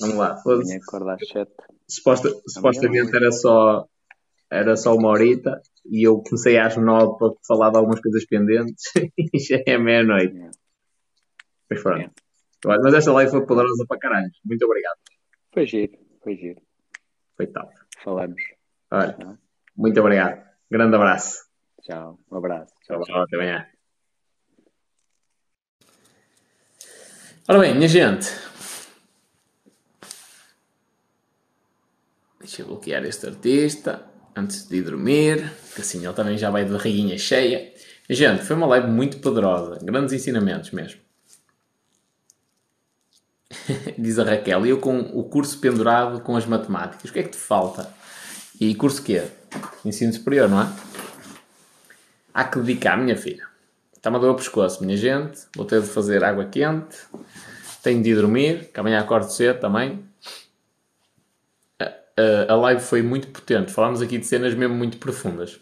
Vamos 0.00 0.16
lá. 0.16 0.36
Foda-se. 0.42 0.72
Amanhã 0.72 0.80
acorda 0.86 1.14
às 1.14 1.28
sete. 1.28 1.52
Suposta, 1.88 2.28
supostamente 2.48 3.16
era 3.16 3.30
só, 3.32 3.86
era 4.50 4.76
só 4.76 4.94
uma 4.94 5.08
horita 5.08 5.60
e 5.84 6.06
eu 6.06 6.22
comecei 6.22 6.58
às 6.58 6.76
nove 6.76 7.18
para 7.18 7.32
falar 7.46 7.70
de 7.70 7.78
algumas 7.78 8.00
coisas 8.00 8.24
pendentes 8.26 8.84
e 9.18 9.38
já 9.38 9.62
é 9.66 9.78
meia-noite. 9.78 10.34
Yeah. 10.34 10.50
Mas 11.70 11.82
pronto. 11.82 12.12
Olha, 12.64 12.78
Mas 12.82 12.94
esta 12.94 13.12
live 13.12 13.30
foi 13.30 13.46
poderosa 13.46 13.84
para 13.88 13.98
caralho. 13.98 14.30
Muito 14.44 14.64
obrigado. 14.64 14.98
Foi 15.52 15.66
giro, 15.66 15.92
foi 16.22 16.36
giro. 16.36 16.60
Foi 17.36 17.46
top. 17.46 17.74
Falamos. 18.02 18.42
Olha, 18.90 19.38
muito 19.76 20.00
obrigado. 20.00 20.44
Grande 20.70 20.96
abraço. 20.96 21.44
Tchau, 21.82 22.18
um 22.30 22.36
abraço. 22.36 22.72
Tchau, 22.84 23.00
tchau. 23.02 23.22
Até 23.22 23.36
amanhã. 23.36 23.66
Ora 27.48 27.60
bem, 27.60 27.74
minha 27.74 27.88
gente. 27.88 28.26
Deixa 32.40 32.62
eu 32.62 32.66
bloquear 32.66 33.04
este 33.04 33.26
artista 33.26 34.15
antes 34.36 34.68
de 34.68 34.76
ir 34.76 34.82
dormir, 34.82 35.50
que 35.74 35.80
assim 35.80 36.04
ele 36.04 36.12
também 36.12 36.36
já 36.36 36.50
vai 36.50 36.64
de 36.64 36.72
barriguinha 36.72 37.16
cheia. 37.16 37.72
Gente, 38.08 38.44
foi 38.44 38.54
uma 38.54 38.66
live 38.66 38.88
muito 38.88 39.18
poderosa, 39.18 39.78
grandes 39.82 40.12
ensinamentos 40.12 40.70
mesmo. 40.70 41.00
Diz 43.98 44.18
a 44.18 44.24
Raquel, 44.24 44.66
eu 44.66 44.78
com 44.78 44.98
o 45.00 45.24
curso 45.24 45.58
pendurado 45.58 46.20
com 46.20 46.36
as 46.36 46.46
matemáticas, 46.46 47.10
o 47.10 47.12
que 47.12 47.20
é 47.20 47.22
que 47.22 47.30
te 47.30 47.36
falta? 47.36 47.90
E 48.60 48.74
curso 48.74 49.02
quê? 49.02 49.24
Ensino 49.84 50.12
superior, 50.12 50.48
não 50.48 50.62
é? 50.62 50.72
Há 52.32 52.44
que 52.44 52.58
dedicar, 52.58 52.96
minha 52.96 53.16
filha. 53.16 53.46
Está-me 53.94 54.16
a 54.16 54.20
dor 54.20 54.30
o 54.30 54.34
pescoço, 54.34 54.84
minha 54.84 54.96
gente. 54.96 55.40
Vou 55.56 55.64
ter 55.66 55.80
de 55.80 55.88
fazer 55.88 56.22
água 56.22 56.44
quente. 56.44 56.96
Tenho 57.82 58.02
de 58.02 58.10
ir 58.10 58.14
dormir, 58.14 58.70
que 58.72 58.78
amanhã 58.78 59.00
acordo 59.00 59.30
cedo 59.30 59.58
também. 59.58 60.04
A, 62.16 62.52
a- 62.52 62.56
live 62.56 62.80
foi 62.80 63.02
muito 63.02 63.28
potente. 63.28 63.72
Falámos 63.72 64.00
aqui 64.02 64.18
de 64.18 64.26
cenas 64.26 64.54
mesmo 64.54 64.74
muito 64.74 64.98
profundas. 64.98 65.58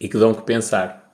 E 0.00 0.08
que 0.08 0.16
dão 0.18 0.34
que 0.34 0.42
pensar. 0.42 1.12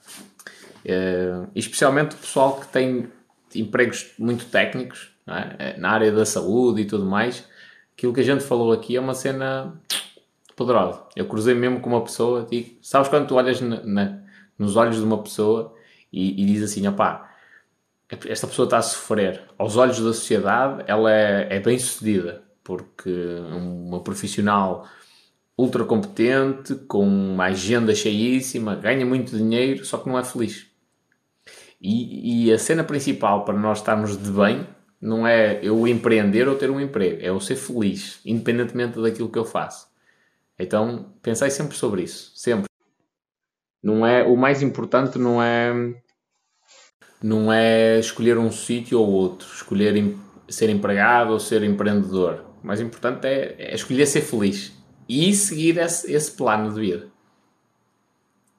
Eh, 0.84 1.46
e 1.55 1.58
especialmente 1.58 2.14
o 2.14 2.18
pessoal 2.18 2.60
que 2.60 2.68
tem 2.68 3.08
empregos 3.55 4.12
muito 4.18 4.44
técnicos, 4.46 5.10
é? 5.26 5.56
Eh, 5.74 5.76
na 5.78 5.90
área 5.90 6.12
da 6.12 6.24
saúde 6.24 6.82
e 6.82 6.84
tudo 6.84 7.05
mais. 7.05 7.44
Aquilo 7.96 8.12
que 8.12 8.20
a 8.20 8.24
gente 8.24 8.44
falou 8.44 8.72
aqui 8.72 8.96
é 8.96 9.00
uma 9.00 9.14
cena 9.14 9.80
poderosa. 10.55 11.02
Eu 11.16 11.26
cruzei 11.26 11.55
mesmo 11.55 11.80
com 11.80 11.90
uma 11.90 12.02
pessoa, 12.02 12.46
digo, 12.50 12.78
sabes 12.82 13.08
quando 13.08 13.26
tu 13.26 13.34
olhas 13.34 13.60
na- 13.60 13.82
na- 13.84 14.18
nos 14.58 14.76
olhos 14.76 14.96
de 14.96 15.02
uma 15.02 15.22
pessoa 15.22 15.74
e, 16.12 16.42
e 16.42 16.46
diz 16.46 16.62
assim, 16.62 16.86
opá, 16.86 17.30
esta 18.26 18.46
pessoa 18.46 18.66
está 18.66 18.78
a 18.78 18.82
sofrer. 18.82 19.42
Aos 19.58 19.76
olhos 19.76 19.98
da 19.98 20.12
sociedade, 20.12 20.84
ela 20.86 21.12
é, 21.12 21.56
é 21.56 21.60
bem 21.60 21.78
sucedida, 21.78 22.42
porque 22.67 23.11
uma 23.53 24.01
profissional 24.01 24.89
ultra 25.57 25.85
competente, 25.85 26.75
com 26.75 27.07
uma 27.07 27.45
agenda 27.45 27.95
cheíssima, 27.95 28.75
ganha 28.75 29.07
muito 29.07 29.36
dinheiro, 29.36 29.85
só 29.85 29.99
que 29.99 30.09
não 30.09 30.19
é 30.19 30.25
feliz. 30.25 30.67
E, 31.81 32.49
e 32.49 32.53
a 32.53 32.59
cena 32.59 32.83
principal 32.83 33.45
para 33.45 33.57
nós 33.57 33.78
estarmos 33.78 34.20
de 34.20 34.31
bem 34.31 34.67
não 35.01 35.27
é 35.27 35.61
eu 35.62 35.86
empreender 35.86 36.49
ou 36.49 36.57
ter 36.57 36.70
um 36.70 36.81
emprego, 36.81 37.23
é 37.23 37.28
eu 37.28 37.41
ser 37.41 37.55
feliz, 37.57 38.19
independentemente 38.25 39.01
daquilo 39.01 39.31
que 39.31 39.39
eu 39.39 39.45
faço. 39.45 39.86
Então, 40.59 41.12
pensai 41.23 41.51
sempre 41.51 41.77
sobre 41.77 42.03
isso, 42.03 42.33
sempre. 42.35 42.67
Não 43.83 44.05
é, 44.05 44.25
o 44.25 44.36
mais 44.36 44.62
importante 44.62 45.19
não 45.19 45.41
é 45.41 45.95
não 47.23 47.53
é 47.53 47.99
escolher 47.99 48.36
um 48.36 48.51
sítio 48.51 49.01
ou 49.01 49.09
outro, 49.09 49.47
escolher 49.47 50.17
ser 50.49 50.70
empregado 50.70 51.33
ou 51.33 51.41
ser 51.41 51.62
empreendedor. 51.62 52.45
O 52.67 52.67
mais 52.67 52.81
importante 52.81 53.28
é, 53.28 53.55
é 53.59 53.75
escolher 53.77 54.07
ser 54.07 54.23
feliz 54.23 54.73
e 55.09 55.33
seguir 55.33 55.78
esse, 55.78 56.12
esse 56.12 56.33
plano 56.33 56.75
de 56.75 56.81
vida. 56.81 57.07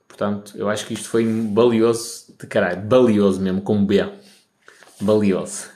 Portanto, 0.08 0.53
eu 0.56 0.69
acho 0.69 0.88
que 0.88 0.94
isto 0.94 1.10
foi 1.10 1.26
valioso 1.53 2.34
de 2.40 2.48
caralho, 2.48 2.88
valioso 2.88 3.42
mesmo, 3.42 3.61
com 3.61 3.86
B. 3.86 4.10
Valioso. 5.02 5.69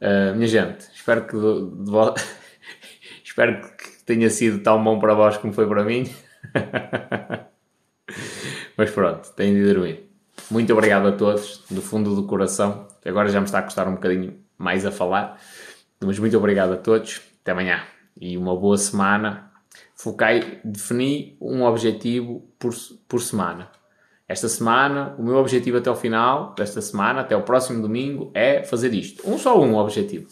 Uh, 0.00 0.36
minha 0.38 0.46
gente, 0.46 0.86
espero 0.94 1.26
que, 1.26 1.34
espero 3.24 3.60
que 3.76 4.04
tenha 4.04 4.30
sido 4.30 4.62
tão 4.62 4.84
bom 4.84 5.00
para 5.00 5.14
vós 5.14 5.36
como 5.36 5.52
foi 5.52 5.66
para 5.66 5.82
mim. 5.82 6.08
Mas 8.78 8.92
pronto, 8.92 9.32
tenho 9.34 9.56
de 9.56 9.74
dormir. 9.74 10.08
Muito 10.48 10.72
obrigado 10.72 11.08
a 11.08 11.12
todos, 11.12 11.64
do 11.68 11.82
fundo 11.82 12.14
do 12.14 12.22
coração. 12.22 12.86
Agora 13.04 13.28
já 13.28 13.40
me 13.40 13.46
está 13.46 13.58
a 13.58 13.62
custar 13.62 13.88
um 13.88 13.94
bocadinho 13.94 14.46
mais 14.56 14.86
a 14.86 14.90
falar. 14.90 15.38
Mas 16.00 16.18
muito 16.18 16.36
obrigado 16.36 16.72
a 16.72 16.76
todos. 16.76 17.20
Até 17.42 17.52
amanhã. 17.52 17.82
E 18.20 18.36
uma 18.36 18.56
boa 18.56 18.76
semana. 18.76 19.50
Foquei, 19.94 20.60
defini 20.64 21.36
um 21.40 21.62
objetivo 21.62 22.46
por, 22.58 22.74
por 23.08 23.20
semana. 23.20 23.70
Esta 24.28 24.48
semana, 24.48 25.14
o 25.18 25.22
meu 25.22 25.36
objetivo 25.36 25.78
até 25.78 25.90
o 25.90 25.94
final 25.94 26.54
desta 26.54 26.80
semana, 26.82 27.20
até 27.20 27.36
o 27.36 27.42
próximo 27.42 27.80
domingo, 27.80 28.30
é 28.34 28.64
fazer 28.64 28.92
isto. 28.92 29.28
Um 29.28 29.38
só 29.38 29.60
um 29.60 29.76
objetivo. 29.76 30.28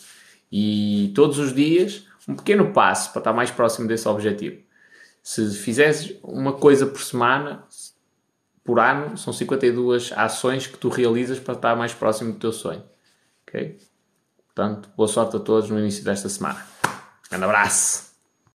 E 0.51 1.13
todos 1.15 1.39
os 1.39 1.55
dias, 1.55 2.07
um 2.29 2.35
pequeno 2.35 2.73
passo 2.73 3.13
para 3.13 3.21
estar 3.21 3.33
mais 3.33 3.51
próximo 3.51 3.87
desse 3.87 4.09
objetivo. 4.09 4.63
Se 5.23 5.55
fizeres 5.55 6.19
uma 6.23 6.53
coisa 6.53 6.87
por 6.87 7.01
semana, 7.01 7.65
por 8.65 8.81
ano, 8.81 9.17
são 9.17 9.33
52 9.33 10.13
ações 10.17 10.67
que 10.67 10.77
tu 10.77 10.89
realizas 10.89 11.39
para 11.39 11.55
estar 11.55 11.77
mais 11.77 11.95
próximo 11.95 12.33
do 12.33 12.39
teu 12.39 12.53
sonho. 12.53 12.83
Ok? 13.47 13.79
Portanto, 14.55 14.89
boa 14.97 15.09
sorte 15.09 15.37
a 15.37 15.41
todos 15.41 15.69
no 15.69 15.79
início 15.79 16.05
desta 16.05 16.29
semana. 16.29 16.65
Um 17.33 17.43
abraço! 17.43 18.14